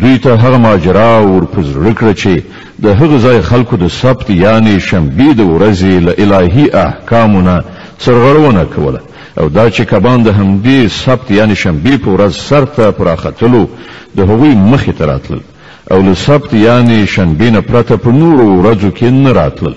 دوی 0.00 0.16
ته 0.24 0.30
هغه 0.44 0.58
ماجرا 0.66 1.10
ورپه 1.22 1.58
زړه 1.72 1.92
کړه 1.98 2.12
چې 2.20 2.32
د 2.84 2.86
هغه 3.00 3.16
ځای 3.24 3.38
خلکو 3.50 3.74
د 3.84 3.86
سبت 4.00 4.26
یعنې 4.44 4.74
شنبې 4.88 5.28
د 5.40 5.42
ورځې 5.52 5.92
له 6.06 6.12
الهي 6.24 6.66
احکامو 6.86 7.40
نه 7.48 7.56
سرغړونه 8.04 8.62
کوله 8.76 9.00
او 9.40 9.48
دا 9.56 9.64
چې 9.70 9.82
کبان 9.92 10.22
د 10.22 10.28
همدې 10.40 10.78
سبت 11.04 11.26
یعنې 11.38 11.54
شنبې 11.64 11.94
په 12.04 12.08
ورځ 12.16 12.32
سرته 12.50 12.90
پر 12.96 13.04
راختلو 13.10 13.62
د 14.16 14.20
هغوی 14.30 14.52
مخې 14.70 14.92
ته 14.98 15.04
راتلل 15.12 15.40
او 15.92 15.98
له 16.06 16.14
سبت 16.26 16.52
یعنې 16.66 16.98
شنبې 17.16 17.48
نه 17.56 17.60
پرته 17.60 17.94
په 18.04 18.10
نورو 18.20 18.46
ورځو 18.62 18.90
کې 18.98 19.06
نه 19.24 19.32
راتلل 19.42 19.74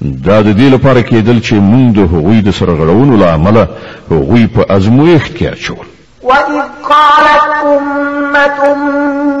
دا 0.00 0.40
د 0.42 0.54
دې 0.56 0.70
لپاره 0.74 1.00
کېدل 1.02 1.40
چې 1.40 1.52
موږ 1.54 1.92
د 1.94 1.98
هغوی 2.00 2.40
د 2.42 2.50
سرغړونو 2.50 3.16
له 3.16 3.34
امله 3.34 3.68
هغوی 4.10 4.46
په 4.46 4.60
ازمویښت 4.76 5.32
کې 5.36 5.42
اچول 5.44 5.86
وإذ 6.22 6.62
قالت 6.82 7.64
أمة 7.68 8.74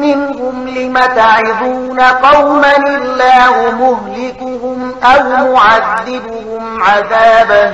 منهم 0.00 0.68
لم 0.76 0.96
تعظون 0.98 2.00
قوما 2.00 2.72
الله 2.76 3.74
مهلكهم 3.80 4.92
أو 5.02 5.50
معذبهم 5.54 6.82
عذابا 6.82 7.72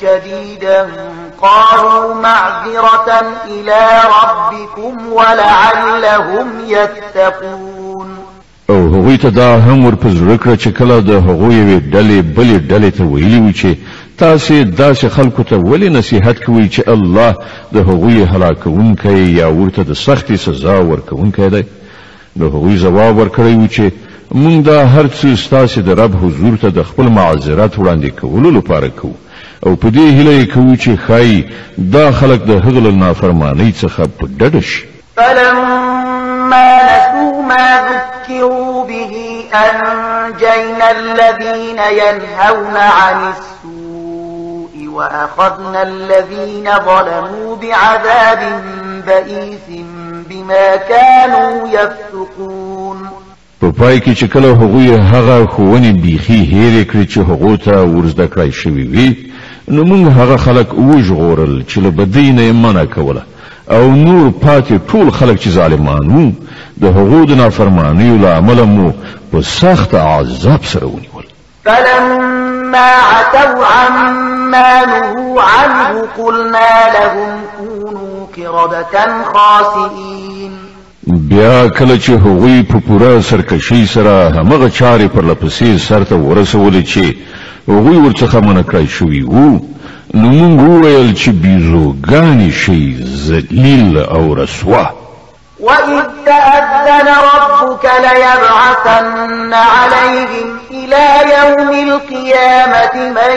شديدا 0.00 0.88
قالوا 1.42 2.14
معذرة 2.14 3.22
إلى 3.48 3.86
ربكم 4.22 5.12
ولعلهم 5.12 6.46
يتقون 6.66 7.75
او 8.68 8.76
هغوی 8.76 9.16
ته 9.16 9.30
دا 9.30 9.58
هم 9.60 9.84
ورپه 9.84 10.08
زړه 10.08 10.36
کړه 10.44 10.56
چې 10.56 10.68
کله 10.78 11.00
د 11.00 11.10
هغوی 11.10 11.54
یوې 11.54 11.80
ډلې 11.92 12.22
بلې 12.36 12.60
ډلې 12.70 12.90
ته 12.96 13.04
ویلي 13.04 13.38
وي 13.40 13.52
چې 13.52 13.66
تاسې 14.18 14.64
داسې 14.78 15.06
خلکو 15.06 15.42
ته 15.42 15.56
ولې 15.58 15.88
نصیحت 15.88 16.44
کوئ 16.44 16.68
چې 16.68 16.88
الله 16.88 17.34
د 17.72 17.76
هغوی 17.76 18.22
هلاکوونکی 18.22 19.18
یا 19.38 19.48
ورته 19.48 19.82
د 19.82 19.92
سختې 19.92 20.34
سزا 20.34 20.78
ورکوونکی 20.80 21.48
دی 21.48 21.62
نو 22.36 22.46
هغوی 22.48 22.76
ځواب 22.78 23.12
ورکړی 23.18 23.56
و 23.58 23.68
چې 23.68 23.90
موږ 24.34 24.66
دا 24.70 24.86
هر 24.86 25.06
څه 25.06 25.36
ستاسې 25.44 25.78
د 25.80 25.90
رب 26.00 26.14
حضور 26.24 26.56
ته 26.60 26.68
د 26.70 26.82
خپل 26.82 27.08
معذرت 27.18 27.76
وړاندې 27.76 28.10
کولو 28.20 28.50
لپاره 28.50 28.88
کوو 28.88 29.14
او 29.66 29.76
په 29.76 29.88
دې 29.90 29.98
هیله 30.18 30.32
یې 30.44 30.54
کوو 30.54 30.74
چې 30.76 30.98
ښایي 31.08 31.44
دا 31.78 32.12
خلک 32.12 32.42
د 32.44 32.50
هغه 32.50 32.80
له 32.80 32.90
نافرمانۍ 32.90 33.72
څخه 33.80 34.08
په 34.20 34.26
ډډه 34.40 34.60
شي 34.60 34.84
فلما 35.16 36.50
نسوا 36.50 37.42
ما 37.48 37.66
ذكروا 38.30 38.84
به 38.86 39.44
أنجينا 39.54 40.90
الذين 40.90 41.78
ينهون 41.92 42.76
عن 42.76 43.30
السوء 43.32 44.88
وأخذنا 44.94 45.82
الذين 45.82 46.64
ظلموا 46.84 47.56
بعذاب 47.56 48.62
بئيث 49.06 49.82
بما 50.30 50.76
كانوا 50.76 51.68
يفسقون 51.68 52.96
په 53.62 53.72
پای 53.72 54.00
کې 54.00 54.18
چې 54.20 54.24
کله 54.24 54.48
هغوی 54.52 54.90
هغه 54.98 55.46
خوونی 55.46 55.92
بیخي 55.92 56.44
هېرې 56.44 56.90
کړې 56.90 57.10
چې 57.14 57.18
هغو 57.18 57.56
ته 57.56 57.80
ورزده 57.82 58.28
کړای 58.28 58.50
شوي 58.50 58.86
وي 58.86 59.16
نو 59.68 59.84
موږ 59.84 60.08
هغه 60.12 60.36
خلک 60.36 60.78
وژغورل 60.78 61.62
چې 61.68 61.78
له 61.78 61.90
بدۍ 61.90 62.32
نه 62.32 62.42
یې 62.48 62.52
منع 62.52 62.84
کوله 62.84 63.22
او 63.70 63.86
نور 63.96 64.30
پاتې 64.42 64.76
ټول 64.90 65.08
خلک 65.10 65.38
چې 65.40 65.48
ظالمان 65.50 66.10
وو 66.10 66.30
د 66.82 66.92
هغو 66.98 67.22
د 67.30 67.38
نافرمانیو 67.40 68.16
له 68.16 68.36
امله 68.38 68.64
مو 68.74 68.90
په 69.32 69.40
سخت 69.52 69.94
عذاب 70.02 70.64
سره 70.72 70.84
ونیول 70.90 71.24
فلما 71.68 72.90
عتوا 73.16 73.72
عما 73.72 74.70
نهوا 74.92 75.42
عنه 75.42 76.02
قلنا 76.18 76.72
لهم 76.96 77.34
كونوا 77.58 78.26
قردة 78.36 79.04
خاسئين 79.34 80.52
بیا 81.06 81.68
کله 81.68 81.98
چې 81.98 82.10
هغوی 82.10 82.62
په 82.72 82.78
پوره 82.88 83.20
سرکشي 83.30 83.84
سره 83.86 84.28
همغه 84.28 84.70
چارې 84.70 85.06
پر 85.14 85.34
لپسې 85.34 85.80
سرته 85.88 86.14
ورسولې 86.14 86.86
چې 86.86 87.16
هغوی 87.68 87.96
ورڅخه 87.96 88.40
منع 88.44 88.62
کړی 88.62 88.88
شوي 88.98 89.22
وو 89.22 89.50
نو 90.20 90.28
مونږ 90.32 90.58
وویل 90.70 91.08
چې 91.20 91.30
بیزوګانې 91.42 92.50
شي 92.50 92.96
ذلیل 93.28 93.98
او 93.98 94.34
رسوا 94.34 94.86
وإذ 95.60 96.02
تأذن 96.26 97.08
ربك 97.34 97.84
ليبعثن 98.00 99.54
عليهم 99.54 100.58
إلى 100.70 101.16
يوم 101.38 101.70
القيامة 101.88 102.94
من 103.10 103.34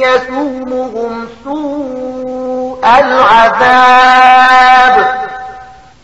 يسومهم 0.00 1.26
سوء 1.44 2.80
العذاب 2.98 4.96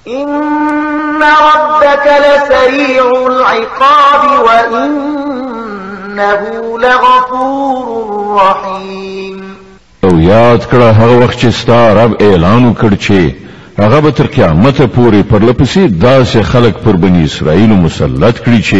إن 0.08 1.22
ربك 1.22 2.06
لسريع 2.26 3.04
العقاب 3.26 4.24
وإنه 4.46 6.40
لغفور 6.78 7.86
رحيم 8.36 9.49
او 10.06 10.20
یاد 10.30 10.62
کړه 10.70 10.88
هغه 11.00 11.14
وخت 11.22 11.38
چې 11.42 11.48
ستا 11.60 11.80
رب 12.00 12.12
اعلان 12.28 12.62
وکړ 12.66 12.92
چې 13.06 13.18
هغه 13.82 14.00
به 14.04 14.10
تر 14.10 14.26
قیامت 14.36 14.78
پورې 14.94 15.20
پر 15.30 15.40
لپسې 15.48 15.82
داسې 16.06 16.38
خلک 16.52 16.74
پر 16.84 16.96
بنی 17.02 17.24
اسرائیل 17.24 17.70
مسلط 17.84 18.36
کړي 18.44 18.60
چې 18.68 18.78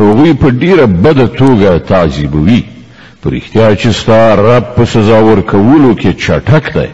هغوی 0.00 0.32
په 0.34 0.50
ډیره 0.50 0.86
بده 1.04 1.26
توګه 1.40 1.82
تعذیبوي 1.88 2.62
په 3.22 3.30
رښتیا 3.30 3.68
چې 3.80 3.86
ستا 4.00 4.22
رب 4.46 4.64
په 4.76 4.84
سزا 4.92 5.18
ورکولو 5.30 5.94
کې 6.00 6.12
چټک 6.24 6.64
دی 6.74 6.88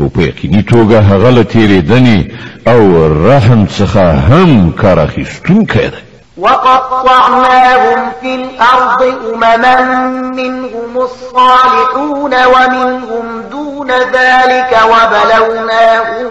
او 0.00 0.08
په 0.14 0.20
یقیني 0.28 0.62
توګه 0.74 0.96
هغه 1.10 1.30
له 1.30 1.44
تېرېدنې 1.44 2.32
او 2.68 2.82
رحم 3.28 3.66
څخه 3.78 4.04
هم 4.30 4.72
کار 4.82 4.98
اخیستونکی 5.00 5.86
دی 5.94 6.02
وقطعناهم 6.38 8.12
في 8.20 8.34
الأرض 8.34 9.14
أمما 9.34 10.00
منهم 10.34 10.90
الصالحون 10.96 12.30
ومنهم 12.46 13.40
دون 13.50 13.90
ذلك 13.90 14.76
وبلوناهم 14.84 16.30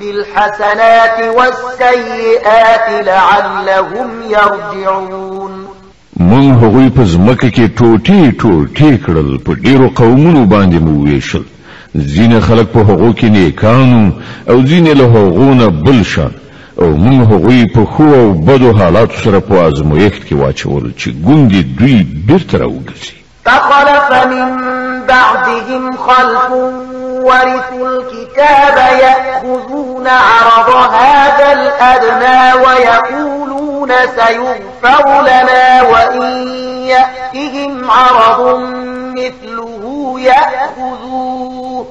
بالحسنات 0.00 1.34
والسيئات 1.36 3.06
لعلهم 3.06 4.10
يرجعون 4.28 5.68
من 6.20 6.54
هغوی 6.54 6.90
په 6.90 7.02
ځمکه 7.04 7.66
توتي 7.78 8.30
ټوټې 8.30 8.36
ټوټې 8.40 9.04
کړل 9.06 9.38
په 9.46 9.54
ډیرو 9.54 9.88
قومونو 9.90 10.44
باندې 10.46 10.76
مو 10.80 11.04
ویشل 11.04 11.44
ځینې 11.96 12.50
او 14.50 14.60
زين 14.66 14.86
له 14.88 15.68
بلشان 15.68 16.30
او 16.82 16.88
موږ 16.90 17.20
هغوی 17.32 17.66
په 17.66 17.84
خو 17.92 18.02
او 18.02 18.32
بدو 18.32 18.72
حالاتو 18.78 19.16
سره 19.22 19.38
په 19.40 19.54
ازمویښت 19.68 20.26
کې 20.28 20.32
واچول 20.32 20.94
چې 20.98 21.08
ګوندې 21.24 21.62
دوی 21.78 22.06
بیرته 22.26 22.58
راوګرځي 22.58 23.12
فخلف 23.44 24.10
من 24.32 24.46
بعدهم 25.08 25.96
خلف 25.96 26.52
ورث 27.26 27.68
الكتاب 27.80 28.76
يأخذون 29.02 30.06
عرض 30.06 30.70
هذا 30.92 31.52
الأدنى 31.52 32.66
ويقولون 32.66 33.90
سيغفر 34.16 35.20
لنا 35.20 35.82
وإن 35.82 36.46
يأتهم 36.86 37.90
عرض 37.90 38.56
مثله 39.18 40.16
يأخذوه 40.20 41.86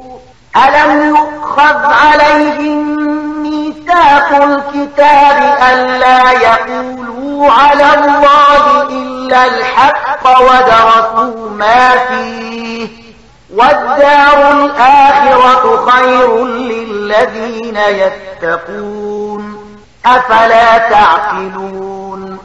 ألم 0.57 1.09
يؤخذ 1.15 1.77
عليهم 1.84 3.16
ميثاق 3.88 4.41
الكتاب 4.43 5.53
ألا 5.72 6.19
يقولوا 6.31 7.51
على 7.51 7.84
الله 7.84 8.84
إلا 8.89 9.45
الحق 9.45 10.30
ودرسوا 10.41 11.49
ما 11.49 11.91
فيه 12.07 12.88
والدار 13.55 14.59
الآخرة 14.65 15.89
خير 15.91 16.45
للذين 16.47 17.77
يتقون 17.77 19.55
أفلا 20.05 20.77
تعقلون 20.77 22.38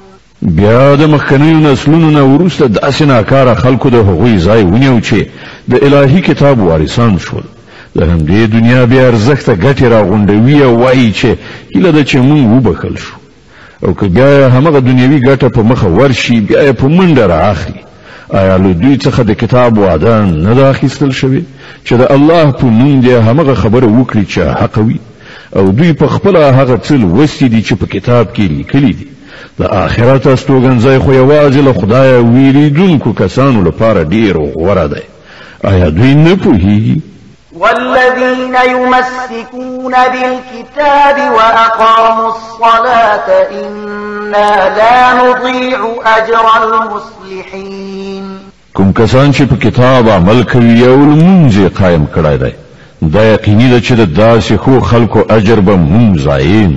بیا 0.43 0.94
د 0.94 1.02
مخکنیو 1.05 1.56
نسلونو 1.73 2.10
نه 2.10 2.23
وروسته 2.35 2.66
داسې 2.69 3.02
ناکاره 3.02 3.55
خلکو 3.55 3.89
د 3.89 3.94
هغوی 3.94 4.39
ځای 4.40 4.64
ونیو 4.64 5.01
چې 5.01 5.23
د 5.69 5.74
الهي 5.85 6.20
کتاب 6.20 6.60
وارثان 6.66 7.19
شول 7.19 7.43
د 7.97 8.02
همدې 8.10 8.47
دنیا 8.56 8.85
بې 8.90 8.98
ارزښته 9.10 9.52
ګټې 9.64 9.85
راغونډوي 9.94 10.64
او 10.64 10.74
وایي 10.82 11.12
چې 11.19 11.31
هیله 11.74 11.90
ده 11.97 12.05
چې 12.05 12.16
موږ 12.28 12.43
وبخښل 12.55 12.94
شو 13.05 13.14
او 13.86 13.94
که 13.94 14.06
بیا 14.16 14.48
همغه 14.56 14.78
دنیوي 14.81 15.19
ګټه 15.28 15.48
په 15.56 15.62
مخه 15.70 15.86
ورشي 15.89 16.40
بیا 16.40 16.60
یې 16.69 16.73
په 16.73 16.89
منډه 16.89 17.24
رااخلي 17.35 17.81
آیا 18.40 18.56
له 18.59 18.73
دوی 18.82 18.97
څخه 19.05 19.20
د 19.28 19.35
کتاب 19.43 19.78
وعده 19.78 20.14
نه 20.24 20.55
ده 20.59 20.69
اخیستل 20.70 21.12
شوې 21.20 21.43
چې 21.89 21.93
د 22.01 22.02
الله 22.16 22.51
په 22.59 22.64
نوم 22.78 23.02
دې 23.02 23.28
همغه 23.28 23.55
خبره 23.55 23.86
وکړي 24.05 24.24
چې 24.32 24.39
حق 24.60 24.78
وي 24.86 24.97
او 25.56 25.69
دوی 25.78 25.93
په 25.93 26.06
خپله 26.14 26.51
هغه 26.59 26.81
څه 26.85 26.93
لوستي 26.93 27.48
دي 27.48 27.62
چې 27.66 27.73
په 27.81 27.86
کتاب 27.94 28.28
کې 28.35 28.52
لیکلي 28.56 28.93
دي 28.98 29.06
د 29.60 29.64
آخرت 29.85 30.27
استوګنځی 30.27 30.98
خو 31.05 31.12
یوازې 31.12 31.60
له 31.69 31.73
خدایه 31.81 32.19
ویریدونکو 32.19 33.12
کسانو 33.12 33.62
لپاره 33.69 34.05
ډېر 34.05 34.36
غوره 34.56 34.86
دی 34.93 35.02
آیا 35.70 35.89
دوی 35.90 36.14
نه 36.14 36.35
پوهیږي 36.36 36.98
والذين 37.62 38.56
يمسكون 38.70 39.93
بالكتاب 39.94 41.32
وأقاموا 41.32 42.28
الصلاة 42.28 43.47
إنا 43.51 44.76
لا 44.76 45.24
نضيع 45.24 45.93
أجر 46.16 46.44
المصلحين 46.62 48.39
كم 48.76 48.93
كسان 48.93 49.32
چې 49.32 49.36
كتاب 49.36 49.59
کتاب 49.59 50.09
عمل 50.09 50.44
كوي 50.52 50.62
يول 50.64 50.98
منزي 51.24 51.68
قائم 51.68 52.06
کړای 52.14 52.39
دی 52.43 52.52
دا 53.02 53.22
یقیني 53.34 53.70
ده 53.70 53.80
چې 53.80 53.93
د 53.93 54.40
خو 54.56 54.80
خلکو 54.80 55.20
اجر 55.30 55.60
به 55.60 55.76
مونږ 55.76 56.18
ضایع 56.18 56.68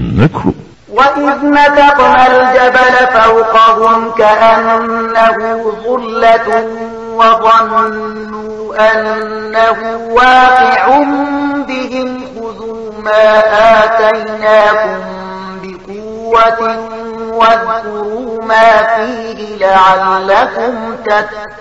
وإذ 0.94 1.44
نتقن 1.44 2.16
الجبل 2.16 3.08
فوقهم 3.14 4.12
كأنه 4.18 5.66
ظلة 5.86 6.64
وظنوا 7.20 8.76
أنه 8.94 9.98
واقع 10.14 10.88
بهم 11.68 12.22
خذوا 12.36 12.92
ما 13.06 13.38
آتيناكم 13.84 15.00
بقوة 15.64 16.78
واذكروا 17.34 18.44
ما 18.46 18.76
فيه 18.96 19.58
لعلكم 19.66 20.74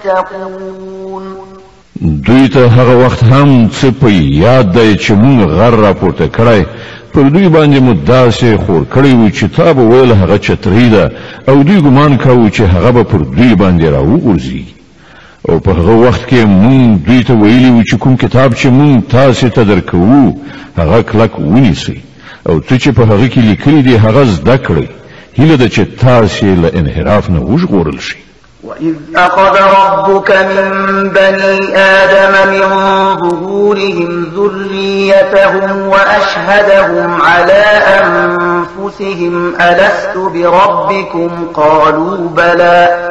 تتقون 0.02 1.35
دوی 2.01 2.48
ته 2.48 2.66
هغه 2.66 2.97
وخت 3.06 3.24
هم 3.24 3.68
څه 3.68 4.02
په 4.05 4.09
یاد 4.09 4.72
دی 4.78 4.97
چې 4.97 5.10
مونږ 5.12 5.40
غر 5.48 5.74
راپورته 5.81 6.28
کړی 6.39 6.64
پر 7.14 7.22
دوی 7.22 7.48
باندې 7.48 7.81
مو 7.81 7.94
داسې 8.06 8.60
خور 8.66 8.85
کړی 8.94 9.09
و 9.14 9.31
چې 9.31 9.56
تا 9.56 9.72
به 9.72 9.82
ویل 9.82 10.12
هغه 10.12 10.39
چترۍ 10.39 10.90
ده 10.93 11.12
او 11.48 11.62
دوی 11.62 11.81
ګمان 11.81 12.22
کوو 12.22 12.51
چې 12.51 12.60
هغه 12.60 12.90
به 12.90 13.02
پر 13.05 13.18
دوی 13.18 13.55
باندې 13.56 13.85
راوغورځي 13.85 14.73
او 15.48 15.60
په 15.60 15.70
هغه 15.72 15.92
وخت 15.94 16.30
کې 16.30 16.44
مونږ 16.46 16.98
دوی 17.06 17.22
ته 17.24 17.34
ویلي 17.34 17.70
و 17.70 17.82
چې 17.82 17.98
کوم 17.98 18.16
کتاب 18.16 18.54
چې 18.54 18.66
مونږ 18.66 19.02
تاسو 19.10 19.48
ته 19.48 19.62
درکوو 19.64 20.32
هغه 20.78 21.02
کلک 21.02 21.38
ونیسئ 21.38 21.96
او 22.48 22.60
څه 22.60 22.74
چې 22.76 22.88
په 22.88 23.02
هغه 23.02 23.28
کې 23.28 23.38
لیکلي 23.38 23.82
دي 23.82 23.96
هغه 23.96 24.24
زده 24.24 24.56
کړئ 24.58 24.86
هیله 25.38 25.56
ده 25.56 25.68
چې 25.68 26.00
تاسو 26.04 26.46
له 26.46 26.70
انحراف 26.74 27.30
نه 27.30 27.40
وژغورل 27.40 27.98
شئ 28.00 28.16
وإذ 28.64 28.94
أخذ 29.16 29.56
ربك 29.60 30.30
من 30.30 31.08
بني 31.10 31.76
آدم 31.76 32.50
من 32.52 32.68
ظهورهم 33.20 34.26
ذريتهم 34.36 35.88
وأشهدهم 35.88 37.20
على 37.22 37.62
أنفسهم 38.02 39.54
ألست 39.60 40.16
بربكم 40.16 41.30
قالوا 41.54 42.16
بلى 42.28 43.10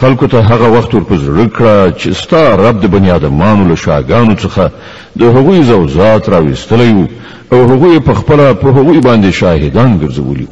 خلکو 0.00 0.26
ته 0.26 0.38
هغه 0.42 0.68
وخت 0.68 0.94
ورپزړه 0.94 1.46
کړه 1.58 1.92
چې 1.98 2.08
ستا 2.22 2.42
رب 2.56 2.80
د 2.82 2.86
بنی 2.90 3.10
آدمانو 3.10 3.68
له 3.70 3.76
شاګانو 3.84 4.34
څخه 4.42 4.70
د 5.20 5.24
هغوی 5.36 5.62
زوزات 5.62 6.28
راویستلی 6.28 6.92
وو 6.92 7.06
او 7.52 7.58
هغوی 7.72 7.98
په 8.00 8.14
خپله 8.20 8.46
په 8.52 8.68
هغوی 8.76 8.98
باندې 9.06 9.30
شاهدان 9.40 9.98
ګرځولي 10.02 10.46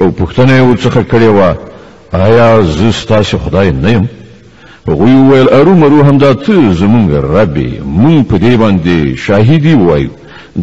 او 0.00 0.10
پوښتنه 0.20 0.50
یې 0.54 0.66
ورڅخه 0.68 1.02
کړې 1.10 1.28
وه 1.38 1.56
آیا 2.26 2.62
زه 2.62 2.90
ستاسې 2.90 3.34
خدای 3.44 3.70
نه 3.70 3.92
یم 3.94 4.08
هغوی 4.88 5.14
وویل 5.20 5.48
ارومرو 5.60 6.02
همدا 6.08 6.32
ته 6.34 6.74
زمونږ 6.82 7.10
ربې 7.22 7.68
مونږ 8.02 8.26
په 8.30 8.36
دې 8.44 8.54
باندې 8.62 9.16
شاهدي 9.26 9.74
ووایو 9.74 10.10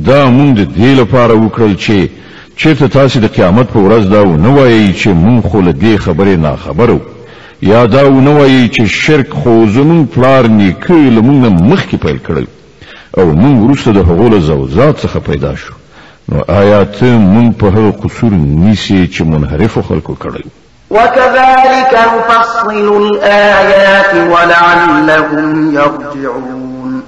دا 0.07 0.19
مونږ 0.37 0.51
د 0.59 0.63
دې 0.79 0.91
لپاره 1.01 1.33
وکړل 1.33 1.73
چې 1.83 1.97
چېرته 2.59 2.85
تاسې 2.97 3.17
د 3.19 3.25
قیامت 3.35 3.67
په 3.71 3.79
ورځ 3.85 4.03
دا 4.13 4.21
ونه 4.23 4.49
وایئ 4.55 4.93
چې 5.01 5.07
مونږ 5.25 5.39
خو 5.49 5.61
له 5.61 5.71
دې 5.83 5.95
خبرې 6.05 6.35
ناخبره 6.47 6.93
وو 6.93 7.14
یا 7.61 7.85
دا 7.87 8.11
و 8.11 8.21
نه 8.21 8.29
وایي 8.37 8.69
چې 8.69 8.81
شرک 8.87 9.29
خو 9.33 9.65
زمون 9.73 10.05
پلار 10.05 10.45
نیکه 10.47 10.93
له 10.93 11.21
موږ 11.21 11.43
نه 11.45 11.49
مخکې 11.49 11.95
پیل 12.01 12.17
کړی 12.27 12.45
او 13.17 13.33
موږ 13.35 13.63
وروسته 13.65 13.91
د 13.91 13.97
هغو 13.97 14.29
له 14.29 14.39
زوزات 14.39 14.97
څخه 14.99 15.19
پیدا 15.29 15.53
شو 15.63 15.73
نو 16.29 16.41
آیا 16.57 16.83
ته 16.83 17.17
موږ 17.17 17.53
په 17.63 17.67
هغه 17.77 17.91
قصور 18.03 18.31
نیسې 18.31 19.17
چې 19.17 19.21
منحرفو 19.31 19.81
خلکو 19.81 20.15
کړی 20.23 20.45
وكذلك 20.89 21.93
نفصل 22.17 23.01
الآيات 23.01 24.13
ولعلهم 24.15 25.73
يرجعون 25.75 27.01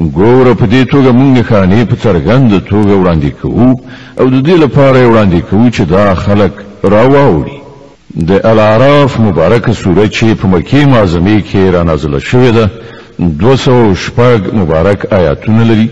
ګوره 0.00 0.52
په 0.58 0.66
دې 0.66 0.88
توګه 0.88 1.12
موږ 1.12 1.42
خاني 1.42 1.84
په 1.84 1.96
څرګند 1.96 2.60
توګه 2.70 3.02
وړاندې 3.02 3.42
کوو 3.42 3.74
او 4.20 4.28
د 4.28 4.46
دې 4.46 4.60
لپاره 4.60 5.08
وړاندې 5.08 5.50
کوو 5.50 5.70
چې 5.70 5.80
دا 5.82 6.14
خلک 6.14 6.52
راواوړي 6.84 7.67
د 8.16 8.32
الاعراف 8.44 9.20
مبارکه 9.20 9.72
سوره 9.72 10.08
چې 10.08 10.26
په 10.42 10.46
مکی 10.48 10.84
معظمه 10.84 11.40
کې 11.40 11.74
را 11.74 11.82
نازله 11.82 12.18
شوې 12.20 12.54
ده 12.54 12.70
206 13.18 14.10
مبارک 14.54 15.12
آیاتونه 15.12 15.64
لري 15.64 15.90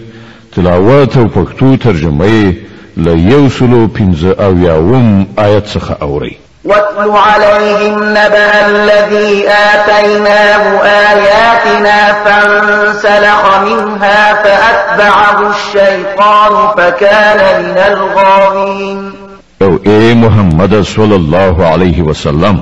تلاوت 0.57 1.17
او 1.17 1.27
پښتو 1.29 1.83
ترجمه 1.85 2.27
یې 2.27 2.55
له 2.97 3.13
یو 3.17 3.49
سلو 3.59 3.89
پنځه 3.99 4.41
اویاوم 4.41 5.27
آیت 5.37 5.67
څخه 5.67 6.03
اوري 6.03 6.37
واتل 6.65 7.11
عليهم 7.11 8.03
نبأ 8.09 8.67
الذي 8.67 9.45
آتيناه 9.49 10.79
آياتنا 11.13 12.13
فانسلخ 12.25 13.59
منها 13.63 14.35
فأتبعه 14.35 15.51
الشيطان 15.55 16.69
فكان 16.77 17.63
من 17.65 17.77
الغاوين 17.93 19.26
او 19.65 19.69
اے 19.91 19.99
محمد 20.23 20.75
صلی 20.89 21.15
الله 21.17 21.57
علیه 21.67 22.03
وسلم 22.07 22.57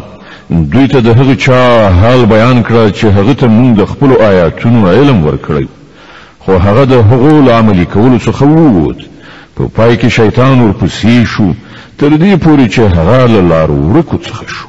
دوی 0.75 0.85
ته 0.91 1.01
د 1.07 1.17
هغه 1.21 1.35
چا 1.45 1.63
حال 1.95 2.21
بیان 2.33 2.61
کړ 2.69 2.91
چې 2.91 3.07
هغه 3.17 3.33
ته 3.41 3.47
موږ 3.55 3.77
د 3.81 3.85
خپل 3.93 4.11
آیاتونو 4.31 4.85
علم 4.91 5.19
ورکړی 5.27 5.67
خو 6.45 6.59
هغه 6.67 6.85
د 6.91 7.03
هغو 7.13 7.33
عملی 7.55 7.85
کولو 7.95 8.19
څخه 8.19 8.43
ووت 8.51 8.99
په 9.57 9.65
پای 9.81 9.97
کې 9.99 10.07
شیطان 10.19 10.55
ورپسې 10.61 11.27
شو 11.35 11.49
تر 12.05 12.09
دې 12.09 12.35
پورې 12.45 12.67
چې 12.77 12.83
هغه 12.97 13.27
له 13.35 13.41
لارو 13.55 13.77
ورکو 13.91 14.17
څخه 14.29 14.45
شو 14.59 14.69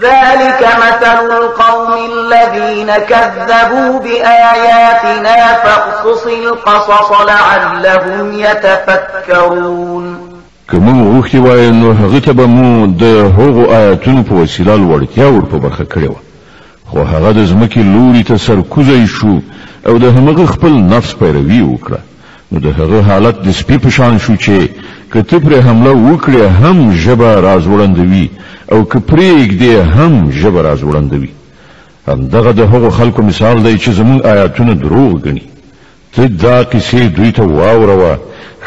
ذلك 0.00 0.60
مثل 0.78 1.32
القوم 1.36 2.10
الذين 2.12 2.94
كذبوا 2.98 3.98
بآياتنا 4.00 5.52
فاقصص 5.54 6.26
القصص 6.26 7.10
لعلهم 7.26 8.32
يتفكرون 8.32 10.16
که 10.72 10.78
موږ 10.78 11.18
وختي 11.18 11.38
وایو 11.38 11.70
نو 11.72 11.92
هغه 11.92 12.18
ته 12.18 12.32
به 12.32 12.46
مو 12.46 12.86
د 12.86 13.02
هغو 13.38 13.72
آیاتونو 13.74 14.22
په 14.24 14.32
وسیله 14.34 14.76
لوړتیا 14.76 15.22
ور 15.22 15.44
په 15.44 15.56
برخه 15.58 15.84
کړې 15.84 16.08
وه 16.08 16.16
خو 16.90 16.98
هغه 16.98 17.32
د 17.32 17.46
ځمکې 17.48 17.78
لوري 17.78 18.22
ته 18.22 18.36
سرکوزی 18.36 19.06
شو 19.06 19.40
او 19.86 19.98
د 19.98 20.04
همغه 20.04 20.46
خپل 20.46 20.72
نفس 20.72 21.12
پیروي 21.14 21.62
وکړه 21.76 21.98
نو 22.52 22.58
د 22.66 22.68
هغه 22.78 22.98
حالت 23.08 23.36
د 23.46 23.48
سپی 23.60 23.76
په 23.84 23.90
شان 23.96 24.14
شو 24.24 24.34
چې 24.44 24.56
کته 25.12 25.36
پر 25.44 25.52
حمله 25.66 25.92
وکړي 26.08 26.42
هم 26.60 26.76
جبه 27.04 27.30
راز 27.46 27.64
وړندوي 27.72 28.26
او 28.72 28.78
کپریګ 28.92 29.48
دی 29.60 29.72
هم 29.96 30.12
جبه 30.40 30.60
راز 30.66 30.80
وړندوي 30.88 31.30
هم 32.08 32.18
دغه 32.34 32.50
د 32.58 32.60
هغو 32.72 32.88
خلکو 32.98 33.20
مثال 33.30 33.56
دی 33.66 33.74
چې 33.82 33.90
زمون 34.00 34.18
آیاتونه 34.32 34.72
دروغ 34.82 35.12
ګڼي 35.26 35.44
ته 36.14 36.22
دا 36.44 36.56
کیسې 36.72 37.02
دوی 37.16 37.30
ته 37.36 37.42
واوروه 37.58 38.12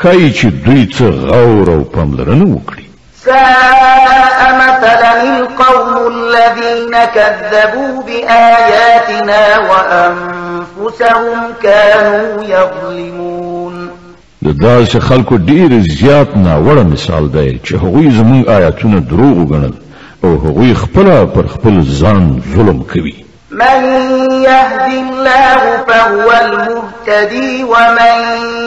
خای 0.02 0.22
چې 0.38 0.46
دوی 0.66 0.82
څه 0.96 1.06
غور 1.28 1.66
او 1.76 1.82
پاملرنه 1.96 2.46
وکړي 2.54 2.85
ساء 3.26 4.56
مثلا 4.56 5.24
القوم 5.40 6.14
الذين 6.14 6.98
كذبوا 7.06 8.04
بآياتنا 8.04 9.40
وأنفسهم 9.60 11.38
كانوا 11.64 12.44
يظلمون 12.44 13.90
داس 14.42 14.92
خلق 14.98 15.04
خلکو 15.04 15.36
ډیر 15.50 15.72
زیات 15.98 16.30
ناوړه 16.46 16.84
مثال 16.94 17.26
دی 17.34 17.60
چې 17.66 17.74
هغوی 17.74 18.12
زموږ 18.18 18.50
آیاتونه 18.50 19.00
دروغ 19.00 19.38
وګڼل 19.44 19.74
او 20.24 20.30
هغوی 20.46 20.74
خپل 20.86 21.12
پر 21.34 21.48
خپل 21.58 21.82
ځان 22.02 22.32
ظلم 22.56 22.80
کوي 22.94 23.25
من 23.52 23.84
يهد 24.44 24.90
الله 24.94 25.84
فهو 25.88 26.32
المهتدي 26.46 27.64
ومن 27.64 28.24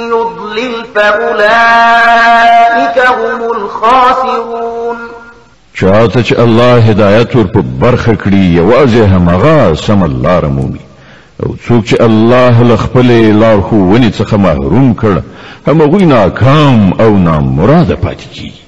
يضلل 0.08 0.84
فأولئك 0.94 3.06
هم 3.08 3.42
الخاسرون 3.56 4.96
چاته 5.74 6.38
الله 6.44 6.74
هدایت 6.78 7.36
ور 7.36 7.44
په 7.54 7.62
برخه 7.80 8.14
کړي 8.14 8.54
یوازې 8.58 9.04
همغه 9.12 9.74
سم 9.74 10.02
الله 10.04 10.38
رمومي 10.40 10.80
او 11.42 11.54
څوک 11.68 11.84
چې 11.88 12.00
الله 12.00 12.62
له 12.62 12.78
لار 13.32 13.60
خو 13.60 13.76
ونی 13.76 14.10
څخه 14.12 14.34
محروم 14.34 14.94
کړ 15.02 15.22
همغوی 15.68 16.04
ناکام 16.06 16.92
او 17.00 17.16
نامراده 17.18 17.94
پاتې 17.96 18.28
کیږي 18.36 18.67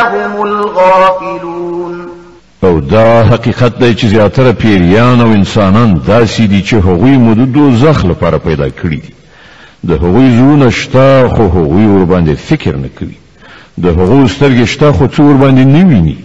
هم 0.00 0.40
الغافلون 0.46 2.06
او 2.62 2.80
دا 2.80 3.24
حقیقت 3.24 3.78
دی 3.78 3.94
چې 3.94 4.04
زیاتره 4.06 4.52
پیریان 4.52 5.20
او 5.20 5.26
انسانان 5.30 6.00
داسې 6.06 6.40
دي 6.40 6.62
چې 6.64 6.72
هغوی 6.72 7.16
مو 7.16 7.34
د 7.34 7.52
دوزخ 7.52 8.04
لپاره 8.04 8.38
پیدا 8.38 8.68
کړي 8.68 8.96
دي 9.04 9.12
د 9.86 9.90
هغوی 9.92 10.38
زړونه 10.38 10.68
شته 10.74 11.28
خو 11.28 11.42
هغوی 11.46 11.86
ورباندې 11.86 12.34
فکر 12.36 12.76
نه 12.76 12.88
کوي 12.98 13.14
د 13.82 13.86
هغوی 13.86 14.28
سترګې 14.28 14.64
شته 14.68 14.92
خو 14.92 15.06
څه 15.06 15.20
ورباندې 15.20 15.64
نه 15.66 15.84
ویني 15.88 16.16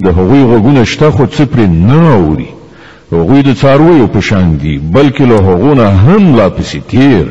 د 0.00 0.06
هغوی 0.06 0.44
غوږونه 0.44 0.86
شته 0.88 1.10
خو 1.10 1.26
څه 1.26 1.40
پرې 1.54 1.60
نه 1.86 2.12
اوري 2.14 2.48
هغوی 3.12 3.42
د 3.42 3.56
څارویو 3.60 4.06
په 4.14 4.20
شان 4.20 4.56
دي 4.58 4.80
بلکې 4.94 5.20
له 5.20 5.34
هغو 5.36 5.74
نه 5.74 5.88
هم 5.88 6.36
لا 6.36 6.50
پسې 6.50 6.76
تیر 6.90 7.26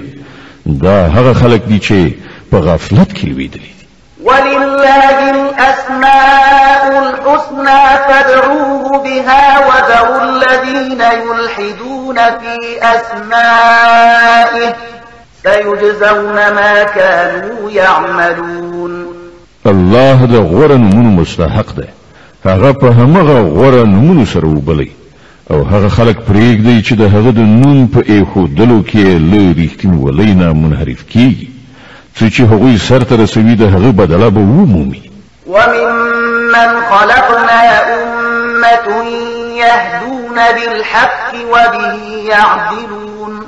دا 0.65 1.07
هغه 1.15 1.33
خلک 1.33 1.61
دي 1.67 1.79
چې 1.79 2.13
په 2.51 2.57
غفلت 2.57 3.09
کې 3.17 3.25
لویدلي 3.25 3.59
دي 3.59 3.87
ولله 4.25 5.18
الأسماء 5.59 7.03
الحسنى 7.03 7.79
فادعوه 8.07 9.03
بها 9.03 9.59
وذروا 9.67 10.23
الذين 10.23 11.01
يلحدون 11.01 12.15
في 12.15 12.55
أسمائه 12.81 14.75
سيجزون 15.43 16.33
ما 16.35 16.83
كانوا 16.83 17.71
يعملون 17.71 19.05
الله 19.65 20.25
ده 20.25 20.39
غورا 20.39 20.75
من 20.77 21.15
مستحق 21.15 21.75
ده 21.77 21.87
هغه 22.45 22.71
په 22.71 22.89
همغه 22.91 23.41
غوره 23.41 23.83
نومونو 23.83 24.25
سره 24.25 24.47
وبلی 24.47 24.91
او 25.51 25.63
هغه 25.63 25.87
خلک 25.89 26.15
پرېږدي 26.19 26.87
چې 26.89 26.93
د 26.93 27.01
هغه 27.01 27.29
د 27.31 27.39
نوم 27.39 27.87
په 27.87 28.03
ایښودلو 28.09 28.83
کې 28.91 28.95
له 28.97 29.53
رښتینولۍ 29.53 30.31
نه 30.35 30.53
منحرف 30.53 31.03
کیږي 31.13 31.47
څه 32.19 32.29
چې 32.29 32.39
هغوی 32.39 32.77
سرته 32.77 33.15
رسوي 33.15 33.55
د 33.55 33.61
هغه 33.63 33.91
بدله 33.91 34.29
به 34.29 34.39
ومومي 34.41 35.08
وممن 35.49 36.81
خلقنا 36.91 37.93
أمة 38.03 39.05
يهدون 39.57 40.37
بالحق 40.55 41.33
وبه 41.51 41.95
يعدلون 42.29 43.39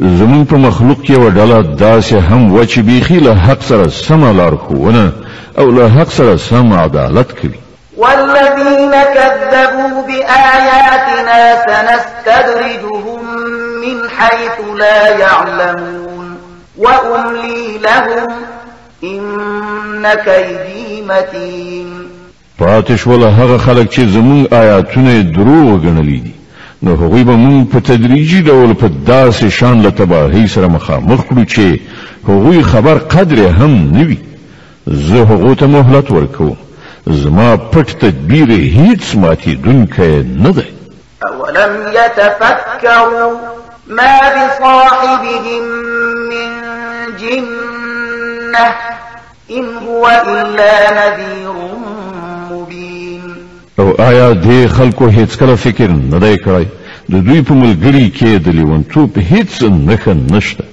زمون 0.00 0.44
په 0.44 0.54
مخلوق 0.56 1.02
کیا 1.06 1.18
و 1.18 1.28
ڈالا 1.34 1.58
دا 1.80 2.00
سے 2.00 2.18
ہم 2.30 2.52
وچ 2.52 2.78
بیخی 2.86 3.18
لحق 3.24 3.62
سر 3.66 3.88
سم 4.04 4.24
لار 4.38 4.56
خوونه 4.64 5.10
او 5.58 5.70
لحق 5.70 6.08
سر 6.12 6.36
سم 6.48 6.72
عدالت 6.78 7.32
کوي 7.42 7.60
والذين 7.96 8.90
كذبوا 9.14 10.02
بآياتنا 10.06 11.38
سنستدرجهم 11.62 13.34
من 13.84 14.10
حیث 14.10 14.58
لا 14.78 15.08
يعلمون 15.08 16.36
وأملي 16.78 17.78
لهم 17.78 18.32
ان 19.06 20.06
کیدی 20.24 21.02
متین 21.08 21.88
پاتش 22.58 23.06
ول 23.06 23.22
هغه 23.22 23.58
خلک 23.58 23.90
چې 23.92 23.98
زمون 24.00 24.46
آیاتونه 24.52 25.22
دروغ 25.22 25.80
غنلی 25.80 26.20
دي 26.20 26.34
نو 26.82 26.96
هغوی 26.96 27.24
به 27.24 27.32
مون 27.32 27.64
په 27.64 27.80
تدریجي 27.80 28.42
ډول 28.42 28.74
په 28.74 28.90
داسې 29.06 29.44
شان 29.44 29.82
له 29.82 29.90
تباهی 29.90 30.48
سره 30.48 30.68
مخامخ 30.68 31.20
کړو 31.24 31.52
چې 31.52 31.80
هغوی 32.28 32.62
خبر 32.62 32.94
قدر 32.94 33.48
هم 33.48 33.90
نوي 33.96 34.18
زه 34.86 35.16
هغو 35.22 35.54
ته 35.54 35.66
مهلت 35.66 36.10
ورکوم 36.10 36.56
زما 37.06 37.56
پټ 37.72 37.90
تدبیر 38.02 38.48
هیڅ 38.50 39.16
ماتي 39.16 39.54
دونکه 39.54 40.24
نه 40.38 40.50
دی 40.50 40.64
اولم 41.28 41.70
يتفکروا 41.92 43.30
ما 43.88 44.20
بصاحبهم 44.34 45.64
من 46.30 46.56
جنه 47.18 48.93
إن 49.56 49.76
هو 49.88 50.06
إلا 50.28 50.74
نذير 50.98 51.52
مبين 52.50 53.34
او 53.78 53.92
آیا 54.00 54.32
دې 54.34 54.68
خلکو 54.76 55.06
هیڅ 55.08 55.36
کله 55.38 55.56
فکر 55.62 55.88
نه 55.94 56.18
دی 56.24 56.36
کړی 56.36 56.66
د 57.14 57.24
دوی 57.28 57.40
په 57.42 57.54
ملګری 57.54 58.12
کې 58.16 58.26
د 58.26 58.48
لیونتوب 58.58 59.18
هیڅ 59.18 59.64
نښه 59.64 60.32
نشته 60.32 60.64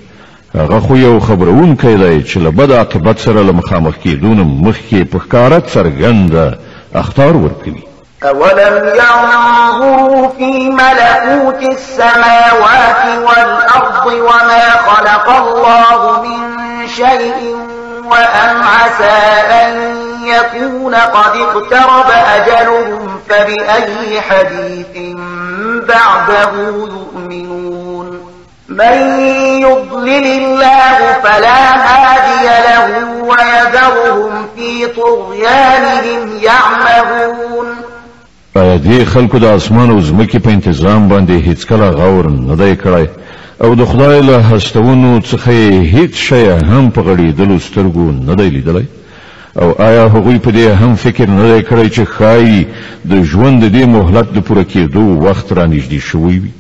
هغه 0.56 0.80
خو 0.88 0.96
یو 0.98 1.20
خبرون 1.28 1.76
کیدای 1.76 2.22
چې 2.24 2.38
له 2.46 2.50
بد 2.60 2.72
عاقبت 2.72 3.20
سره 3.26 3.42
له 3.48 3.52
مخامخ 3.60 3.96
کېدون 4.04 4.66
مخکې 4.66 4.96
په 5.12 5.20
ښکاره 5.20 5.64
څرګنده 5.74 6.56
اخطار 7.04 7.38
ورکوي 7.46 7.84
أولم 8.24 8.76
ينظروا 8.88 10.28
فی 10.38 10.50
ملکوت 10.70 11.64
السماوات 11.72 13.08
والأرض 13.24 14.14
وما 14.28 14.68
خلق 14.90 15.30
الله 15.30 16.22
من 16.24 16.88
شيء 16.98 17.71
أم 18.20 18.58
عسى 18.62 19.26
أن 19.52 19.98
يكون 20.28 20.96
قد 20.96 21.38
اقترب 21.40 22.12
أجلهم 22.36 23.20
فبأي 23.30 24.22
حديث 24.22 25.14
بعده 25.88 26.68
يؤمنون 26.68 28.32
من 28.70 29.20
يضلل 29.62 30.26
الله 30.46 30.98
فلا 31.24 31.76
هادي 31.76 32.48
له 32.70 32.98
ويذرهم 33.24 34.46
في 34.56 34.88
طغيانهم 34.88 36.30
يعمهون 36.44 37.76
آیا 38.58 38.78
دې 38.78 39.08
خلکو 39.10 39.38
د 39.38 39.44
اسمان 39.44 39.90
او 39.90 40.00
ځمکې 40.02 40.38
په 40.38 40.50
انتظام 40.50 41.10
باندې 41.10 41.48
هیڅ 41.48 41.66
کله 41.68 41.90
غور 41.90 42.28
نه 42.30 42.56
دی 42.56 42.76
او 43.64 43.76
د 43.76 43.84
خدای 43.92 44.18
له 44.30 44.36
هستونو 44.52 45.10
څخه 45.32 45.54
هیڅ 45.96 46.14
شی 46.28 46.44
هم 46.72 46.84
په 46.96 47.02
غړېدلو 47.08 47.58
سترګو 47.68 48.06
نه 48.28 48.34
دی 48.40 48.50
لیدلی 48.56 48.86
او 49.62 49.68
آیا 49.90 50.04
هغوی 50.14 50.38
په 50.46 50.52
دې 50.56 50.68
هم 50.82 50.92
فکر 51.04 51.28
نه 51.38 51.46
دی 51.52 51.62
کړی 51.70 51.88
چې 51.96 52.04
ښایي 52.16 52.60
د 53.12 53.14
ژوند 53.32 53.58
د 53.64 53.66
دې 53.76 53.84
مهلت 53.98 54.28
د 54.36 54.40
پوره 54.48 54.66
کېدو 54.74 55.04
وخت 55.26 55.48
رانږدې 55.58 56.00
شوی 56.10 56.38
وي 56.44 56.54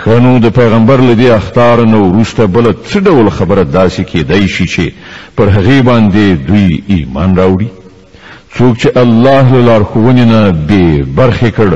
ښه 0.00 0.16
نو 0.24 0.32
د 0.44 0.48
پیغمبر 0.60 0.98
له 1.08 1.14
دې 1.20 1.28
اختار 1.40 1.78
نه 1.92 1.98
وروسته 2.06 2.46
بله 2.56 2.72
څه 2.90 2.98
ډول 3.06 3.28
خبره 3.38 3.64
داسې 3.78 4.02
کېدی 4.12 4.44
شي 4.54 4.66
چې 4.74 4.86
پر 5.36 5.46
هغې 5.56 5.78
باندې 5.88 6.26
دوی 6.48 6.68
ایمان 6.94 7.30
راوړي 7.40 7.68
څوک 8.56 8.72
چې 8.80 8.88
الله 8.96 9.44
له 9.56 9.60
لارښوونې 9.68 10.24
نه 10.34 10.40
بې 10.68 10.86
برخې 11.18 11.50
کړ 11.58 11.70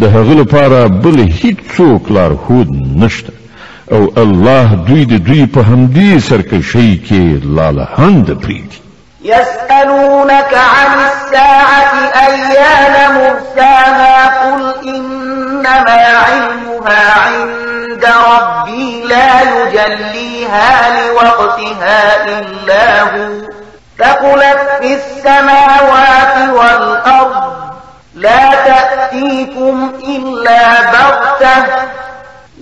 د 0.00 0.04
هغه 0.14 0.32
لپاره 0.42 0.78
بل 0.88 1.16
هیڅ 1.40 1.56
څوک 1.76 2.00
لارښود 2.16 2.68
نشته 3.04 3.32
او 3.92 4.12
الله 4.16 4.66
دوی 4.86 5.04
د 5.04 5.12
دوی 5.26 5.46
په 5.46 5.60
همدې 5.62 6.18
سرکشي 6.28 7.00
کې 7.08 7.48
هند 7.98 8.30
پریدي 8.42 8.80
يسألونك 9.24 10.54
عن 10.54 10.92
الساعة 11.06 11.94
أيان 12.28 12.94
مرساها 13.14 14.26
قل 14.42 14.74
إنما 14.88 15.98
علمها 16.14 17.20
عند 17.28 18.04
ربي 18.30 19.02
لا 19.04 19.40
يجليها 19.42 20.72
لوقتها 21.08 22.26
إلا 22.38 23.02
هو 23.02 23.28
ثقلت 23.98 24.82
في 24.82 24.94
السماوات 24.94 26.50
والأرض 26.56 27.52
لا 28.14 28.50
تأتيكم 28.54 29.92
إلا 30.04 30.80
بغته 30.92 31.66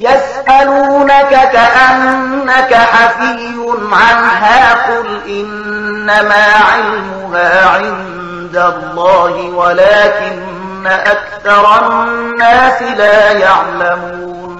يسألونك 0.00 1.30
كأنك 1.52 2.74
حفي 2.74 3.54
عنها 3.92 4.74
قل 4.74 5.20
إنما 5.30 6.44
علمها 6.44 7.68
عند 7.68 8.56
الله 8.56 9.40
ولكن 9.56 10.86
أكثر 10.86 11.78
الناس 12.04 12.82
لا 12.98 13.32
يعلمون 13.32 14.56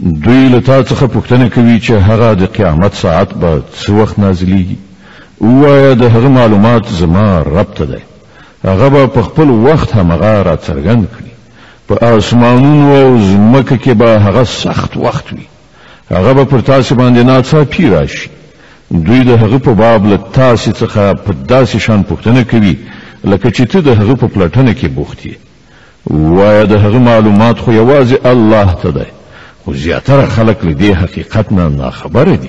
دوی 0.00 0.48
له 0.48 0.60
تا 0.60 0.82
څخه 0.82 1.06
پوښتنه 1.06 1.48
کوي 1.54 1.80
چې 1.80 1.90
هغه 1.90 2.32
د 2.32 2.44
قیامت 2.44 2.94
ساعت 2.94 3.34
به 3.34 3.62
څه 3.80 3.90
وخت 3.90 4.16
نازلېږي 4.18 4.76
ووایه 5.40 5.92
د 5.92 6.02
هغه 6.02 6.28
معلومات 6.28 6.86
زما 6.86 7.42
رب 7.42 7.74
ته 7.74 7.84
دی 7.84 8.00
هغه 8.64 8.88
به 8.88 9.06
په 9.06 9.22
خپل 9.22 9.50
وخت 9.50 9.94
همغه 9.94 10.42
را 10.42 10.56
څرګند 10.56 11.04
کړي 11.16 11.30
په 11.88 11.94
آسمانونو 12.16 12.86
او 13.02 13.10
زمکه 13.26 13.76
کې 13.78 13.90
به 14.00 14.18
هغه 14.26 14.44
سخت 14.44 14.96
وخت 14.96 15.32
وي 15.32 15.46
هغه 16.10 16.32
به 16.32 16.44
پر 16.50 16.60
تاسو 16.60 16.94
باندې 16.94 17.24
ناڅاپي 17.28 17.80
راشي 17.94 18.28
دوی 18.90 19.20
د 19.24 19.28
هغه 19.42 19.58
په 19.58 19.72
باب 19.82 20.06
له 20.06 20.16
تاسو 20.38 20.70
څخه 20.72 21.02
په 21.24 21.32
داسې 21.52 21.76
شان 21.86 22.02
پوښتنه 22.10 22.42
کوي 22.50 22.74
لکه 23.30 23.48
چې 23.50 23.64
ته 23.72 23.78
د 23.80 23.88
هغه 24.00 24.14
په 24.14 24.26
پلټنه 24.34 24.72
کې 24.78 24.86
بوخت 24.96 25.18
یې 25.28 25.34
وایه 26.34 26.64
د 26.64 26.72
هغه 26.84 26.98
معلومات 26.98 27.56
خو 27.58 27.72
یوازې 27.72 28.16
الله 28.32 28.70
ته 28.82 28.90
دی 28.96 29.08
خو 29.64 29.74
زیاتره 29.84 30.26
خلک 30.26 30.58
له 30.64 30.72
دې 30.80 30.90
حقیقت 31.02 31.52
نه 31.52 31.68
ناخبره 31.68 32.36
دي 32.42 32.48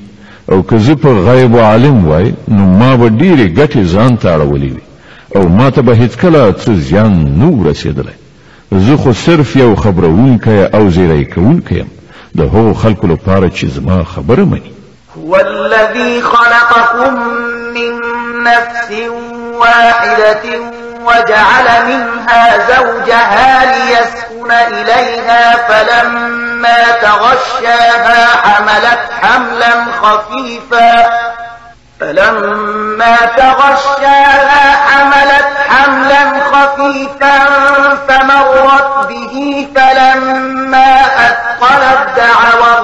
او 0.52 0.60
که 0.72 0.78
زه 0.88 0.96
په 1.06 1.10
غیب 1.28 1.56
عالم 1.68 2.04
وای 2.10 2.28
نو 2.48 2.66
ما 2.66 2.96
به 2.96 3.08
ډېرې 3.08 3.56
ګټې 3.60 3.78
ځان 3.94 4.18
ته 4.18 4.34
اړولې 4.38 4.72
وي 4.76 4.86
او 5.36 5.50
ما 5.60 5.70
ته 5.78 5.82
به 5.82 5.96
هیڅکله 5.96 6.54
څه 6.58 6.72
زیان 6.90 7.14
نه 7.44 7.70
رسېدلی 7.74 8.16
زه 8.90 8.96
خو 9.06 9.14
صرف 9.22 9.56
یو 9.62 9.70
خبرونکی 9.86 10.58
او 10.82 10.90
زیری 10.98 11.24
کوونکی 11.32 11.80
یم 11.80 11.88
د 12.42 12.52
هغو 12.52 12.74
خلکو 12.84 13.08
لپاره 13.14 13.48
چې 13.50 13.66
زما 13.80 13.98
خبره 14.12 14.44
مني 14.44 14.72
هو 15.18 15.36
الذي 15.40 16.22
خلقكم 16.22 17.14
من 17.74 17.94
نفس 18.50 18.92
واحده 19.64 20.89
وجعل 21.00 21.86
منها 21.86 22.52
زوجها 22.76 23.66
ليسكن 23.76 24.52
إليها 24.52 25.56
فلما 25.68 26.78
تغشاها 27.02 28.28
حملت 28.44 29.00
حملا 29.22 29.76
خفيفا 30.02 31.10
فلما 32.00 33.16
تغشاها 33.38 34.78
حملت 34.92 35.48
حملا 35.70 36.44
خفيفا 36.52 37.40
فمرت 38.08 39.08
به 39.10 39.68
فلما 39.76 41.02
أثقلت 41.18 42.10
دعوى 42.18 42.79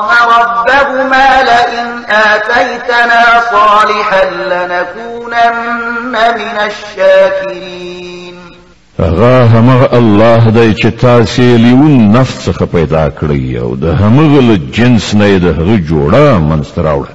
الله 0.00 0.38
ربهما 0.40 1.42
لئن 1.42 2.04
آتيتنا 2.14 3.22
صالحا 3.52 4.24
لنكونن 4.30 6.12
من 6.12 6.70
الشاكرين 6.70 8.34
هغه 8.98 9.44
همغه 9.44 9.88
الله 9.98 10.50
دی 10.50 10.74
چې 10.74 10.86
تاسو 11.00 11.42
لیون 11.42 12.12
نفس 12.12 12.48
څخه 12.50 12.62
پیدا 12.64 13.08
کړی 13.10 13.62
او 13.62 13.76
د 13.76 13.84
همغه 13.84 14.40
له 14.42 14.58
جنس 14.72 15.14
نه 15.14 15.38
د 15.38 15.44
هغه 15.44 15.78
جوړه 15.90 16.40
منستراوړه 16.40 17.12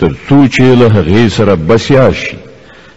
تر 0.00 0.12
څو 0.28 0.48
چې 0.56 0.60
له 0.62 0.88
هغه 0.88 1.28
سره 1.28 1.54
بسیا 1.56 2.12
شي 2.12 2.36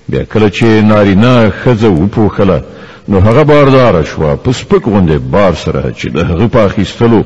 بیا 0.09 0.23
کله 0.23 0.49
چې 0.49 0.63
نارینه 0.63 1.49
خزه 1.63 1.87
وپوخله 1.87 2.61
نو 3.07 3.19
هغه 3.19 3.43
باردار 3.43 4.03
شو 4.03 4.35
پس 4.35 4.63
پک 4.69 4.81
غونډه 4.85 5.19
بار 5.31 5.53
سره 5.55 5.83
چې 5.97 6.05
د 6.05 6.17
هغه 6.25 6.47
په 6.47 6.59
اخیستلو 6.65 7.23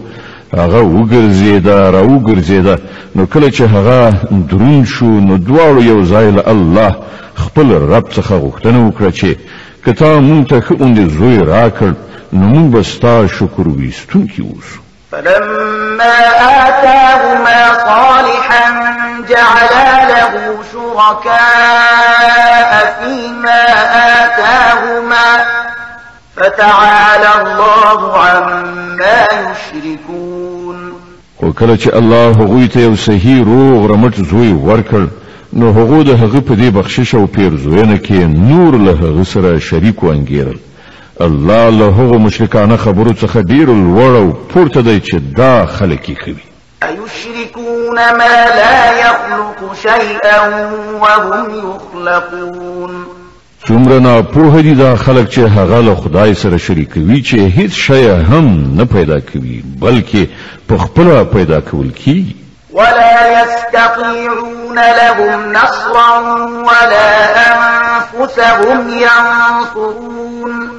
هغه 0.54 0.82
وګرځیدا 0.82 1.90
را 1.94 2.02
وګرځیدا 2.04 2.78
نو 3.16 3.26
کله 3.26 3.50
چې 3.52 3.62
هغه 3.62 4.14
دروند 4.50 4.86
شو 4.88 5.06
نو 5.06 5.38
دواړو 5.38 5.82
یو 5.84 6.04
ځای 6.06 6.32
له 6.38 6.44
الله 6.48 6.96
خپل 7.36 7.72
رب 7.72 8.10
څخه 8.10 8.36
غوښتنه 8.36 8.88
وکړه 8.88 9.12
چې 9.20 9.36
کته 9.86 10.20
مونږ 10.20 10.50
ته 10.50 10.62
خوند 10.62 11.10
زوی 11.10 11.38
راکړ 11.40 11.94
نو 12.34 12.46
مونږ 12.54 12.72
به 12.74 12.84
ستا 12.84 13.28
شکر 13.28 13.68
ویستونکي 13.68 14.42
اوسو 14.42 14.80
فلما 15.12 16.20
آتاهما 16.68 17.74
صالحا 17.86 18.94
جعلا 19.30 20.10
له 20.10 20.56
شركاء 20.72 22.94
فيما 23.02 23.62
آتاهما 24.20 25.46
فتعالى 26.36 27.32
الله 27.42 28.18
عما 28.18 28.70
يشركون 29.48 30.09
او 31.50 31.54
کله 31.56 31.78
چې 31.78 31.94
الله 31.96 32.32
هغوی 32.42 32.68
ته 32.68 32.80
یو 32.82 32.96
صحیح 32.96 33.44
روغ 33.44 33.86
رمټ 33.92 34.16
زوی 34.30 34.52
ورکړ 34.54 35.08
نو 35.54 35.72
هغو 35.78 36.02
د 36.04 36.10
هغه 36.10 36.42
په 36.42 36.54
دې 36.56 36.76
بخشش 36.78 37.16
او 37.16 37.26
پیرزوینه 37.38 37.98
کې 37.98 38.38
نور 38.52 38.76
له 38.86 38.92
هغه 39.02 39.24
سره 39.24 39.60
شریک 39.70 40.00
وانګیرل 40.04 40.58
الله 41.28 41.70
له 41.80 41.86
هغو 41.98 42.20
مشرکانه 42.28 42.78
خبرو 42.78 43.12
څخه 43.14 43.38
ډیر 43.54 43.68
لوړ 43.68 44.16
او 44.22 44.32
پورته 44.54 44.82
دی 44.82 45.00
چې 45.00 45.36
دا 45.38 45.66
خلک 45.66 46.10
یې 46.10 46.24
کوي 46.24 46.44
أيشركون 46.84 47.96
ما 47.96 48.46
لا 48.62 48.80
يخلق 49.00 49.76
شيئا 49.86 50.68
وهم 51.02 51.50
يخلقون 51.54 53.06
څومره 53.70 53.98
نه 54.06 54.22
په 54.34 54.62
دې 54.66 54.76
دا 54.78 54.96
خلک 54.96 55.30
چې 55.30 55.38
هغه 55.38 55.82
له 55.82 55.96
خدای 55.96 56.34
سره 56.34 56.58
شریکوي 56.58 57.22
چې 57.24 57.36
هیڅ 57.58 57.72
شی 57.72 58.08
هم 58.10 58.48
نه 58.78 58.86
پیدا 58.86 59.20
کوي 59.20 59.64
بلکې 59.82 60.28
په 60.70 60.78
خپل 60.84 61.10
پیدا 61.34 61.60
کول 61.60 61.90
کی 61.92 62.36
ولا 62.74 63.42
يستطيعون 63.42 64.80
لهم 65.02 65.52
نصرا 65.52 66.38
ولا 66.70 67.10
انفسهم 67.52 68.90
ينصرون 68.90 70.70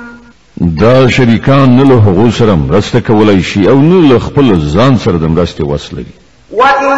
دا 0.80 1.08
شریکان 1.08 1.76
نه 1.76 1.84
له 1.84 1.94
هغه 1.94 2.30
سره 2.30 2.54
مرسته 2.54 3.00
کولای 3.00 3.42
شي 3.42 3.68
او 3.68 3.80
نه 3.80 4.08
له 4.08 4.18
خپل 4.18 4.60
ځان 4.74 4.98
سره 5.04 5.18
د 5.18 5.22
مرسته 5.26 5.64
وسلي 5.66 6.06
وَإِن 6.52 6.94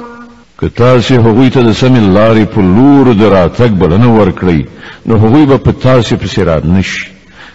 که 0.62 0.68
تاسو 0.70 1.14
هغوی 1.16 1.50
ته 1.50 1.62
د 1.62 1.72
سمې 1.74 2.00
لارې 2.16 2.56
په 2.56 2.62
لور 2.62 3.14
د 3.14 3.22
راتګ 3.22 3.72
بلنه 3.84 4.20
ورکړئ 4.20 4.66
نو 5.06 5.16
هغوی 5.18 5.46
به 5.46 5.58
په 5.58 5.72
تاسو 5.84 6.16
پسې 6.18 6.40
رات 6.40 6.66
نشي 6.66 7.08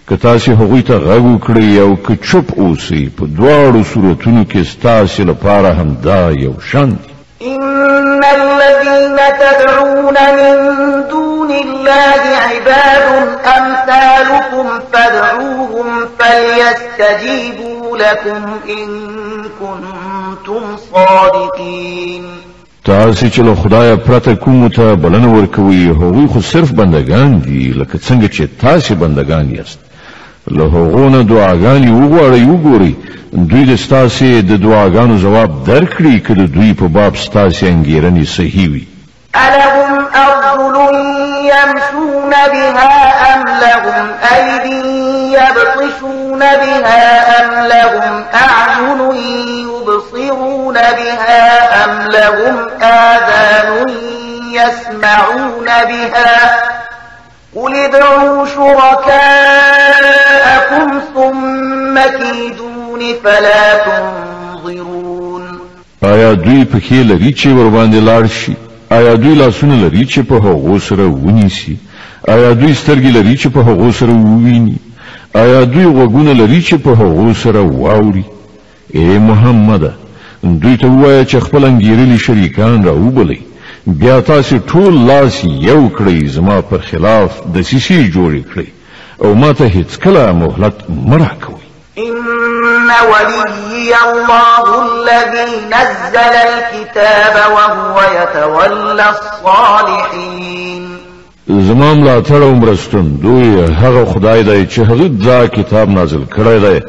که 0.09 0.17
تاسو 0.17 0.53
هغوی 0.53 0.83
ته 0.83 0.99
غږ 0.99 1.23
وکړئ 1.35 1.81
او 1.83 1.97
که 2.07 2.17
چپ 2.27 2.59
اوسئ 2.59 3.05
په 3.09 3.27
دواړو 3.39 3.83
صورتونو 3.95 4.45
کې 4.51 4.59
ستاسو 4.67 5.25
لپاره 5.25 5.73
همدا 5.73 6.31
یو 6.31 6.55
شان 6.71 6.97
ان 7.43 8.23
الذين 8.35 9.19
تدعون 9.41 10.15
من 10.39 10.71
دون 11.11 11.24
الله 11.65 12.23
عباد 12.49 13.29
أمثالكم 13.57 14.67
فادعوهم 14.93 15.87
فليستجيبوا 16.19 17.97
لكم 17.97 18.43
إن 18.69 18.89
كنتم 19.61 20.63
صادقين 20.93 22.23
تاسو 22.85 23.27
چې 23.29 23.39
له 23.39 23.55
خدای 23.55 23.97
پرته 23.97 24.35
کوم 24.35 24.69
ته 24.69 24.95
بلنه 24.95 25.35
ورکوي 25.35 25.87
هغوی 25.91 26.27
خو 26.27 26.41
صرف 26.41 26.73
بندگان 26.73 27.41
دي 27.41 27.73
لکه 27.79 27.99
څنګه 27.99 28.37
چې 28.37 28.61
تاسو 28.65 28.95
بندگان 28.95 29.55
یاست 29.55 29.79
له 30.51 30.65
هغونه 30.65 31.23
دعاګانې 31.23 31.89
وغواړئ 31.91 32.45
وګورئ 32.49 32.93
دوی 33.33 33.65
د 33.65 33.77
ستاسې 33.77 34.23
د 34.23 34.53
دعاګانو 34.63 35.19
ځواب 35.19 35.65
درکړي 35.69 36.21
که 36.27 36.35
د 36.35 36.47
دوی 36.55 36.75
په 36.75 36.89
باب 36.89 37.15
ستاسې 37.15 37.63
انګیرنې 37.65 38.25
صحیح 38.27 38.69
وي 38.73 38.87
ألهم 39.37 40.07
أرجل 40.15 40.95
يمشون 41.41 42.31
بها 42.31 43.13
أم 43.35 43.45
لهم 43.47 44.11
أيد 44.35 44.65
يبطشون 45.33 46.39
بها 46.39 47.41
أم 47.45 47.67
لهم 47.67 48.25
أعين 48.35 49.01
يبصرون 49.65 50.75
بها 50.75 51.85
أم 51.85 52.09
لهم 52.09 52.69
آذان 52.83 53.87
يسمعون 54.53 55.67
بها 55.67 56.65
قل 57.57 57.77
ادعوا 57.77 58.47
شركاءكم 58.47 61.01
ثم 61.15 62.01
كيدون 62.19 63.01
فلا 63.25 63.79
تنظرون 63.79 65.45
آيات 66.05 66.39
دوئي 66.39 66.65
پکې 66.65 66.93
لري 66.93 67.33
چې 67.35 67.47
ور 67.47 67.69
باندې 67.69 67.99
آیا 68.91 69.15
دوی 69.17 69.35
لاسونه 69.35 69.77
لري 69.85 70.05
چې 70.07 70.19
په 70.29 70.35
هغو 70.35 70.79
سره 70.79 71.07
ونیسي 71.07 71.77
آیا 72.29 72.53
دوی 72.53 72.75
سترګې 72.75 73.15
لري 73.17 73.37
چې 73.37 73.47
په 73.49 73.59
هغو 73.61 73.93
سره 73.93 74.13
وویني 74.13 74.77
آیا 75.37 75.65
دوی 75.65 75.85
غوږونه 75.97 76.33
لري 76.41 76.63
چې 76.63 76.75
په 76.75 76.91
هغو 76.95 77.35
سره 77.35 77.61
واوري 77.61 78.25
ای 78.95 79.19
محمده 79.19 79.93
دوی 80.45 80.77
ته 80.77 80.87
ووایه 80.89 81.25
چې 81.25 81.37
خپل 81.37 81.65
انګیرلي 81.65 82.19
شریکان 82.27 82.85
راوبلئ 82.85 83.41
بیا 83.87 84.21
تاسې 84.21 84.57
ټول 84.73 84.95
لاس 85.09 85.41
یو 85.45 85.91
کړئ 85.99 86.27
زما 86.37 86.61
پر 86.69 86.79
خلاف 86.91 87.31
دسیسې 87.55 88.13
جوړې 88.15 88.43
کړئ 88.55 88.67
او 89.23 89.35
ما 89.35 89.53
ته 89.53 89.65
هیڅکله 89.67 90.33
مهلت 90.33 90.75
مه 90.91 91.17
راکوئ 91.19 91.64
إن 91.99 92.91
وليي 93.11 93.93
الله 93.95 94.83
الذي 94.93 95.67
نزل 95.67 96.19
الكتاب 96.35 97.53
وهو 97.53 98.01
يتولى 98.17 99.05
الصالحين 99.11 100.99
زمام 101.49 102.05
لا 102.05 102.21
ترون 102.21 102.61
برستون 102.61 103.21
دوی 103.23 103.65
هغه 103.75 104.05
خدای 104.05 104.43
دی 104.43 104.67
چې 104.67 104.79
هغه 104.79 105.09
دا 105.25 105.47
کتاب 105.47 105.89
نازل 105.91 106.25
کړی 106.37 106.61
دی 106.65 106.83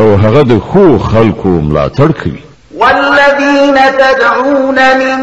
او 0.00 0.16
هغه 0.16 0.42
د 0.42 0.58
خو 0.60 0.98
خلکو 0.98 1.48
ملاتړ 1.60 2.12
کوي 2.22 2.42
والذین 2.76 3.74
تدعون 3.92 4.74
من 4.98 5.20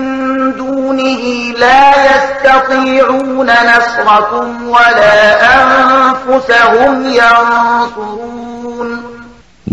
دونه 0.57 1.51
لا 1.59 1.91
يستطيعون 2.05 3.49
نصركم 3.67 4.67
ولا 4.69 5.39
أنفسهم 5.43 7.05
ينصرون 7.05 8.36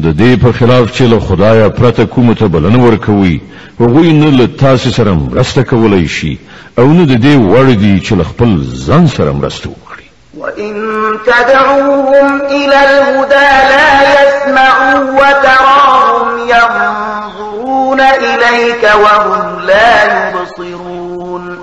د 0.04 0.08
دې 0.20 0.32
په 0.44 0.50
خلاف 0.58 0.86
چې 0.96 1.02
له 1.12 1.18
خدایه 1.26 1.68
پرته 1.78 2.04
کومه 2.14 2.34
ته 2.38 2.46
بلنه 2.54 2.78
ورکوي 2.86 3.36
هغوی 3.80 4.12
نه 4.12 4.28
له 4.38 4.46
تاسې 4.62 4.88
سره 4.96 5.12
مرسته 5.14 5.62
کولی 5.62 6.08
شي 6.16 6.32
او 6.78 6.86
نه 6.96 7.04
د 7.12 7.14
دې 7.24 7.34
وړ 7.52 7.66
دي 7.84 7.94
چې 8.06 8.12
له 8.20 8.24
خپل 8.30 8.50
ځان 8.88 9.04
سره 9.16 9.32
مرسته 9.32 9.66
وکړي 9.68 10.06
وإن 10.40 10.74
تدعوهم 11.28 12.26
إلى 12.56 12.78
الهدى 12.88 13.52
لا 13.72 13.92
يسمعوا 14.20 15.00
وتراهم 15.20 16.28
ينظرون 16.54 18.00
إليك 18.00 18.84
وهم 19.02 19.66
لا 19.66 19.90
يبصرون 20.30 21.56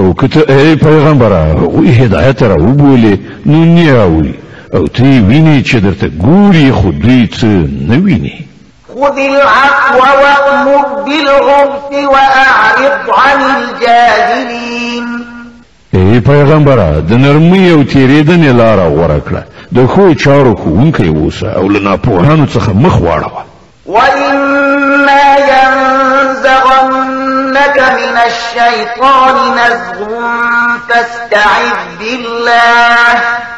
او 0.00 0.14
کته 0.14 0.40
ای 0.56 0.76
پیغمبره 0.76 1.54
وی 1.56 1.92
هدایت 2.04 2.42
را 2.42 2.54
وبولې 2.56 3.18
نو 3.46 3.64
نه 3.64 4.34
او 4.74 4.88
تی 4.88 5.20
ویني 5.20 5.62
چې 5.64 5.74
درته 5.74 6.10
ګوري 6.24 6.72
خو 6.72 6.90
دوی 6.90 7.26
څه 7.26 7.44
نه 7.88 7.96
ویني 7.98 8.46
خذ 8.94 9.18
العفو 9.18 9.98
وامر 9.98 11.02
بالعرف 11.02 11.82
واعرض 12.12 13.08
عن 13.08 13.56
الجاهلين 13.56 15.06
ای 15.94 16.18
e 16.18 16.20
پیغمبره 16.20 17.00
د 17.00 17.12
نرمۍ 17.12 17.70
او 17.70 17.84
تیریدنې 17.84 18.54
لاره 18.56 18.88
غوره 18.88 19.20
کړه 19.28 19.44
د 19.74 19.86
ښو 19.86 20.22
چارو 20.22 20.56
ښوونکی 20.56 21.08
اوسه 21.08 21.46
او 21.56 21.68
له 21.68 21.78
ناپوهانو 21.80 22.46
څخه 22.46 22.70
مخ 22.74 22.98
واړوه 23.02 23.44
واما 23.86 25.34
ينزغنك 25.36 26.36
من 27.78 28.16
الشيطان 28.16 29.34
نزغ 29.54 30.08
فاستعذ 30.88 31.98
بالله 31.98 33.53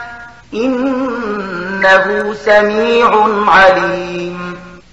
إنه 0.55 2.35
سميع 2.45 3.11
عليم 3.49 4.39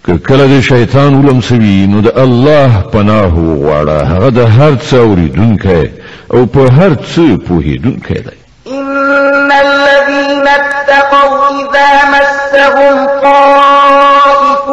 که 0.08 0.18
کله 0.18 0.46
د 0.60 0.96
ولم 0.96 1.26
ولمسوي 1.26 1.88
نو 1.88 2.02
د 2.02 2.18
الله 2.20 2.84
پناه 2.94 3.38
وغواړه 3.40 4.00
هغه 4.06 4.30
د 4.30 4.38
هر 4.40 4.76
څه 4.90 4.94
اوریدونکی 4.98 5.90
او 6.34 6.46
په 6.46 6.60
هر 6.72 6.96
څه 6.96 7.38
پوهیدونکی 7.48 8.14
دی 8.14 8.38
ان 8.72 9.52
الذين 9.52 10.48
اتقوا 10.48 11.50
اذا 11.50 11.92
مسهم 12.14 13.08
طائف 13.22 14.68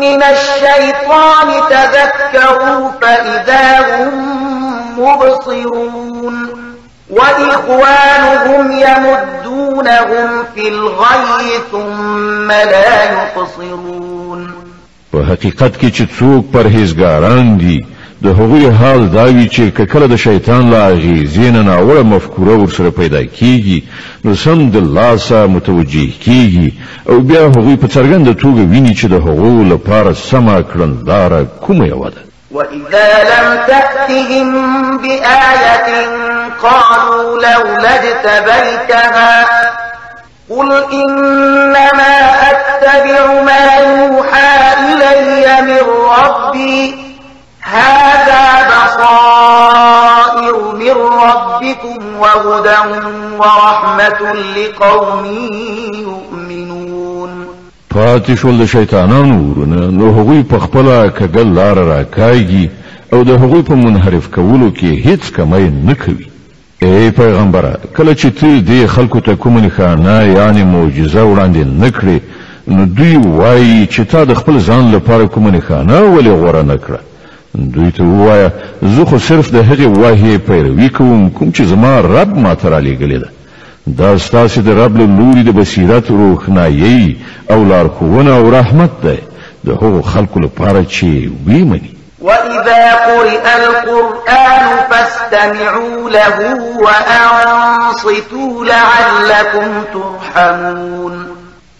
من 0.00 0.22
الشيطان 0.22 1.48
تذكروا 1.70 2.90
فاذا 3.02 3.78
هم 3.78 4.28
مبصرون 4.98 6.46
واخوانهم 7.10 8.72
يمدون 8.72 9.39
يسرفونهم 9.70 10.44
في 10.54 10.68
الغي 10.68 11.50
ثم 11.72 12.48
لا 12.50 13.12
يقصرون 13.12 14.50
په 15.14 15.16
حقیقت 15.24 15.76
کې 15.76 15.94
چې 15.94 16.02
څوک 16.18 16.44
پرهیزګاران 16.54 17.56
دي 17.58 17.84
د 18.22 18.26
هغوی 18.26 18.70
حال 18.70 19.10
دا 19.10 19.24
وی 19.24 19.48
چې 19.48 19.80
کله 19.80 20.06
د 20.06 20.14
شیطان 20.16 20.70
لا 20.70 20.88
غیزین 20.88 21.56
نه 21.64 21.74
اوله 21.74 22.02
مفکوره 22.02 22.50
ورسره 22.56 22.88
پیدا 22.90 23.22
کیږي 23.24 23.82
نو 24.24 24.34
سم 24.34 24.70
د 24.70 24.76
الله 24.76 25.16
سره 25.16 25.46
متوجي 25.46 26.14
کیږي 26.26 26.72
او 27.10 27.20
بیا 27.20 27.40
هغوی 27.40 27.76
په 27.76 27.86
څرګند 27.86 28.34
توګه 28.38 28.68
ویني 28.72 28.94
چې 28.94 29.04
د 29.04 29.12
هغو 29.12 29.64
لپاره 29.64 30.12
سما 30.12 30.60
کړندار 30.62 31.44
کومه 31.60 31.86
یو 31.86 32.08
ده 32.08 32.20
واذا 32.50 33.22
لم 33.24 33.58
تاتهم 33.66 34.50
بآية 34.98 36.39
قالوا 36.62 37.24
لولا 37.38 37.94
اجتبيتها 37.94 39.46
قل 40.50 40.84
إنما 40.92 42.14
أتبع 42.50 43.26
ما 43.42 43.76
يوحى 43.76 44.72
إلي 44.92 45.62
من 45.62 45.80
ربي 46.18 47.06
هذا 47.60 48.68
بصائر 48.68 50.56
من 50.76 50.96
ربكم 51.20 52.04
وهدى 52.18 52.80
ورحمة 53.38 54.20
لقوم 54.32 55.24
يؤمنون 55.94 57.44
پاتې 57.94 58.34
شول 58.34 58.58
د 58.58 58.64
شیطانانو 58.64 59.50
ورونه 59.50 59.90
نو 59.90 60.10
هغوی 60.18 60.42
په 60.42 60.58
خپله 60.58 61.10
کږل 61.18 61.46
لاره 61.58 61.98
راکاږي 62.04 62.68
او 63.12 63.22
ده 63.22 63.34
هغوی 63.34 63.62
په 63.62 63.74
منحرف 63.74 64.30
کولو 64.34 64.70
کې 64.72 65.06
هیڅ 65.06 65.32
کمی 65.36 65.70
نه 65.84 65.94
کوي 65.94 66.29
ای 66.82 67.10
پیغمبره 67.10 67.76
کله 67.96 68.14
چې 68.14 68.26
ته 68.30 68.60
دې 68.66 68.86
خلکو 68.88 69.20
ته 69.20 69.34
کوم 69.36 69.58
نښانه 69.68 70.24
یعنی 70.36 70.64
معجزه 70.64 71.22
وړاندې 71.22 71.80
نه 71.82 71.90
کړې 71.90 72.18
نو 72.68 72.84
دوی 72.86 73.16
وایي 73.16 73.86
چې 73.86 74.00
تا 74.10 74.24
د 74.24 74.34
خپل 74.34 74.60
ځان 74.60 74.88
لپاره 74.94 75.26
کوم 75.26 75.48
نښانه 75.60 75.98
ولې 76.14 76.32
غوره 76.40 76.62
نه 76.62 76.76
کړه 76.76 76.98
دوی 77.74 77.90
ته 77.90 78.04
ووایه 78.04 78.52
زه 78.82 79.04
خو 79.04 79.18
صرف 79.18 79.52
د 79.56 79.64
هغې 79.64 79.98
وحیې 79.98 80.38
پیروي 80.46 80.88
کوم 80.88 81.30
کوم 81.30 81.50
چې 81.52 81.62
زما 81.62 82.00
رب 82.00 82.36
ماته 82.38 82.68
رالیږلې 82.70 83.22
ده 83.22 83.28
دا 83.98 84.18
ستاسې 84.18 84.58
د 84.60 84.68
رب 84.68 84.96
له 84.96 85.06
لوري 85.18 85.42
د 85.42 85.50
بصیرت 85.60 86.04
روښنایي 86.10 87.16
او 87.50 87.64
لارښوونه 87.68 88.28
او 88.30 88.50
رحمت 88.50 88.90
دی 89.04 89.18
د 89.64 89.70
هغو 89.70 90.02
خلکو 90.02 90.40
لپاره 90.40 90.84
چې 90.84 91.06
ویې 91.46 91.64
مني 91.70 91.99
وَإِذَا 92.20 92.92
قُرِئَ 92.94 93.42
الْقُرْآنُ 93.56 94.68
فَاسْتَمِعُوا 94.90 96.10
لَهُ 96.10 96.40
وَأَنصِتُوا 96.78 98.64
لَعَلَّكُمْ 98.64 99.80
تُرْحَمُونَ 99.94 101.24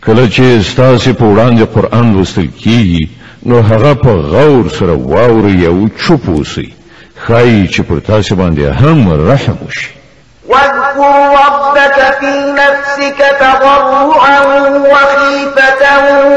کله 0.07 0.27
چې 0.29 0.43
ستاسو 0.71 1.13
په 1.13 1.25
وړاندې 1.25 1.63
قرآن 1.75 2.15
لوستل 2.17 2.49
کیږي 2.65 3.07
نو 3.47 3.61
هغه 3.61 3.95
په 3.95 4.13
غور 4.33 4.69
سره 4.79 4.95
واوري 5.13 5.67
او 5.67 5.89
چوپ 6.03 6.29
اوسئ 6.29 6.69
ښایي 7.29 7.69
چې 7.69 7.81
پر 7.81 8.01
تاسو 8.07 8.35
باندې 8.37 8.83
هم 8.83 9.29
رحم 9.31 9.57
وشي 9.67 9.89
واذكر 10.51 11.31
ربك 11.33 11.97
في 12.21 12.53
نفسك 12.53 13.37
تضرعا 13.41 14.45
وخيفة 14.79 15.85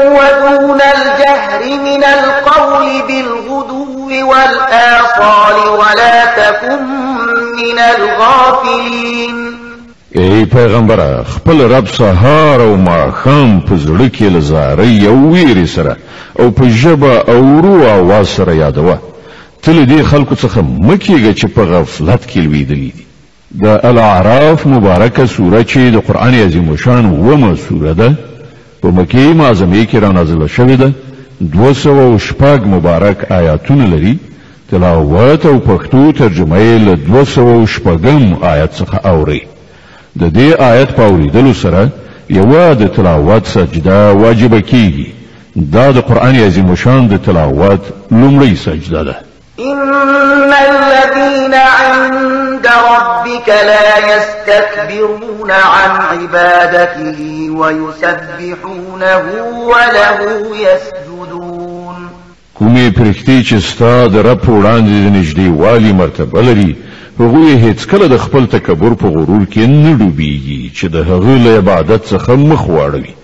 ودون 0.08 0.80
الجهر 0.80 1.78
من 1.82 2.04
القول 2.04 2.86
بالغدو 3.08 4.08
والآصال 4.28 5.68
ولا 5.68 6.24
تكن 6.26 6.82
من 7.56 7.78
الغافلين 7.98 9.54
ای 10.16 10.44
پیغمبره 10.46 11.24
خپل 11.36 11.60
رب 11.70 11.86
سهار 11.86 12.60
او 12.62 12.76
ماخام 12.76 13.60
په 13.60 13.72
زړه 13.76 14.18
کې 14.18 14.22
لزارې 14.22 15.06
او 15.08 15.32
ویری 15.32 15.66
سره 15.66 15.96
او 16.38 16.50
په 16.50 16.64
ژبه 16.68 17.14
او 17.28 17.60
رو 17.60 17.86
او 17.90 18.08
واسره 18.08 18.54
یادوه 18.54 18.98
تل 19.62 19.86
دې 19.86 20.02
خلکو 20.04 20.34
څخه 20.34 20.58
مکیږي 20.80 21.40
چې 21.40 21.44
په 21.46 21.60
غفلت 21.64 22.26
کې 22.30 22.36
لوي 22.36 22.64
دي 22.64 22.92
د 23.62 23.66
الاعراف 23.90 24.66
مبارکه 24.66 25.26
سوره 25.26 25.62
چې 25.64 25.78
د 25.94 25.96
قران 25.96 26.34
عظیم 26.34 26.76
شان 26.76 27.06
ومه 27.06 27.54
سوره 27.56 27.92
ده 27.94 28.14
په 28.82 28.88
مکی 28.88 29.32
معظمه 29.32 29.84
کې 29.86 29.94
را 29.94 30.12
نازله 30.12 30.46
شوې 30.48 30.78
ده 30.82 30.90
206 31.42 32.66
مبارک 32.74 33.32
آیاتونه 33.32 33.86
لري 33.86 34.16
تلاوت 34.70 35.46
او 35.46 35.58
پښتو 35.66 36.18
ترجمه 36.18 36.58
یې 36.58 36.82
له 36.86 36.94
206 36.94 38.42
آیات 38.42 38.74
څخه 38.80 39.06
اوري 39.06 39.40
د 40.20 40.30
دې 40.36 40.60
آیت 40.72 40.88
په 40.96 41.02
اوریدلو 41.02 41.54
سره 41.54 41.88
یو 42.30 42.74
د 42.80 42.86
تلاوت 42.96 43.46
سجده 43.46 44.12
واجب 44.12 44.60
کیږي 44.60 45.06
دا 45.56 45.90
د 45.90 45.98
قران 45.98 46.36
عظیم 46.36 46.74
شان 46.74 47.06
د 47.08 47.18
تلاوت 47.22 47.80
لومړی 48.10 48.56
سجده 48.56 49.04
ده 49.04 49.16
إن 49.58 49.88
الذين 50.50 51.54
عند 51.54 52.66
ربك 52.66 53.48
لا 53.48 53.98
يستكبرون 54.16 55.50
عن 55.50 55.90
عبادته 56.18 57.50
ويسبحونه 57.50 59.22
وله 59.54 60.48
يسجدون 60.58 62.08
کومې 62.58 62.96
پرختي 62.98 63.42
چې 63.44 63.54
ستا 63.58 64.06
د 64.06 64.16
رب 64.16 64.40
وړاندې 64.42 64.90
د 64.90 65.12
نږدې 65.12 65.60
والي 65.60 65.92
مرتبه 65.92 66.42
لري 66.42 66.76
هغوی 67.20 67.56
هیڅ 67.56 67.86
کله 67.86 68.06
د 68.06 68.16
خپل 68.18 68.46
تکبر 68.46 68.94
په 68.94 69.06
غرور 69.06 69.46
کې 69.54 69.58
نه 69.58 69.98
ډوبېږي 69.98 70.70
چې 70.74 70.84
د 70.90 70.96
هغه 70.96 71.36
له 71.44 71.56
عبادت 71.56 72.04
څخه 72.10 72.30
مخ 72.30 72.66
واړوي 72.68 73.14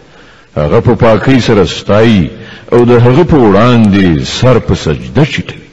هغه 0.57 0.81
په 0.81 0.95
پاکۍ 0.95 1.41
سره 1.41 1.65
ستایي 1.65 2.31
او 2.73 2.85
د 2.85 2.91
هغه 2.93 3.23
په 3.25 3.37
وړاندې 3.37 4.25
سر 4.25 4.59
په 4.59 4.75
سجده 4.75 5.25
چټوي 5.25 5.70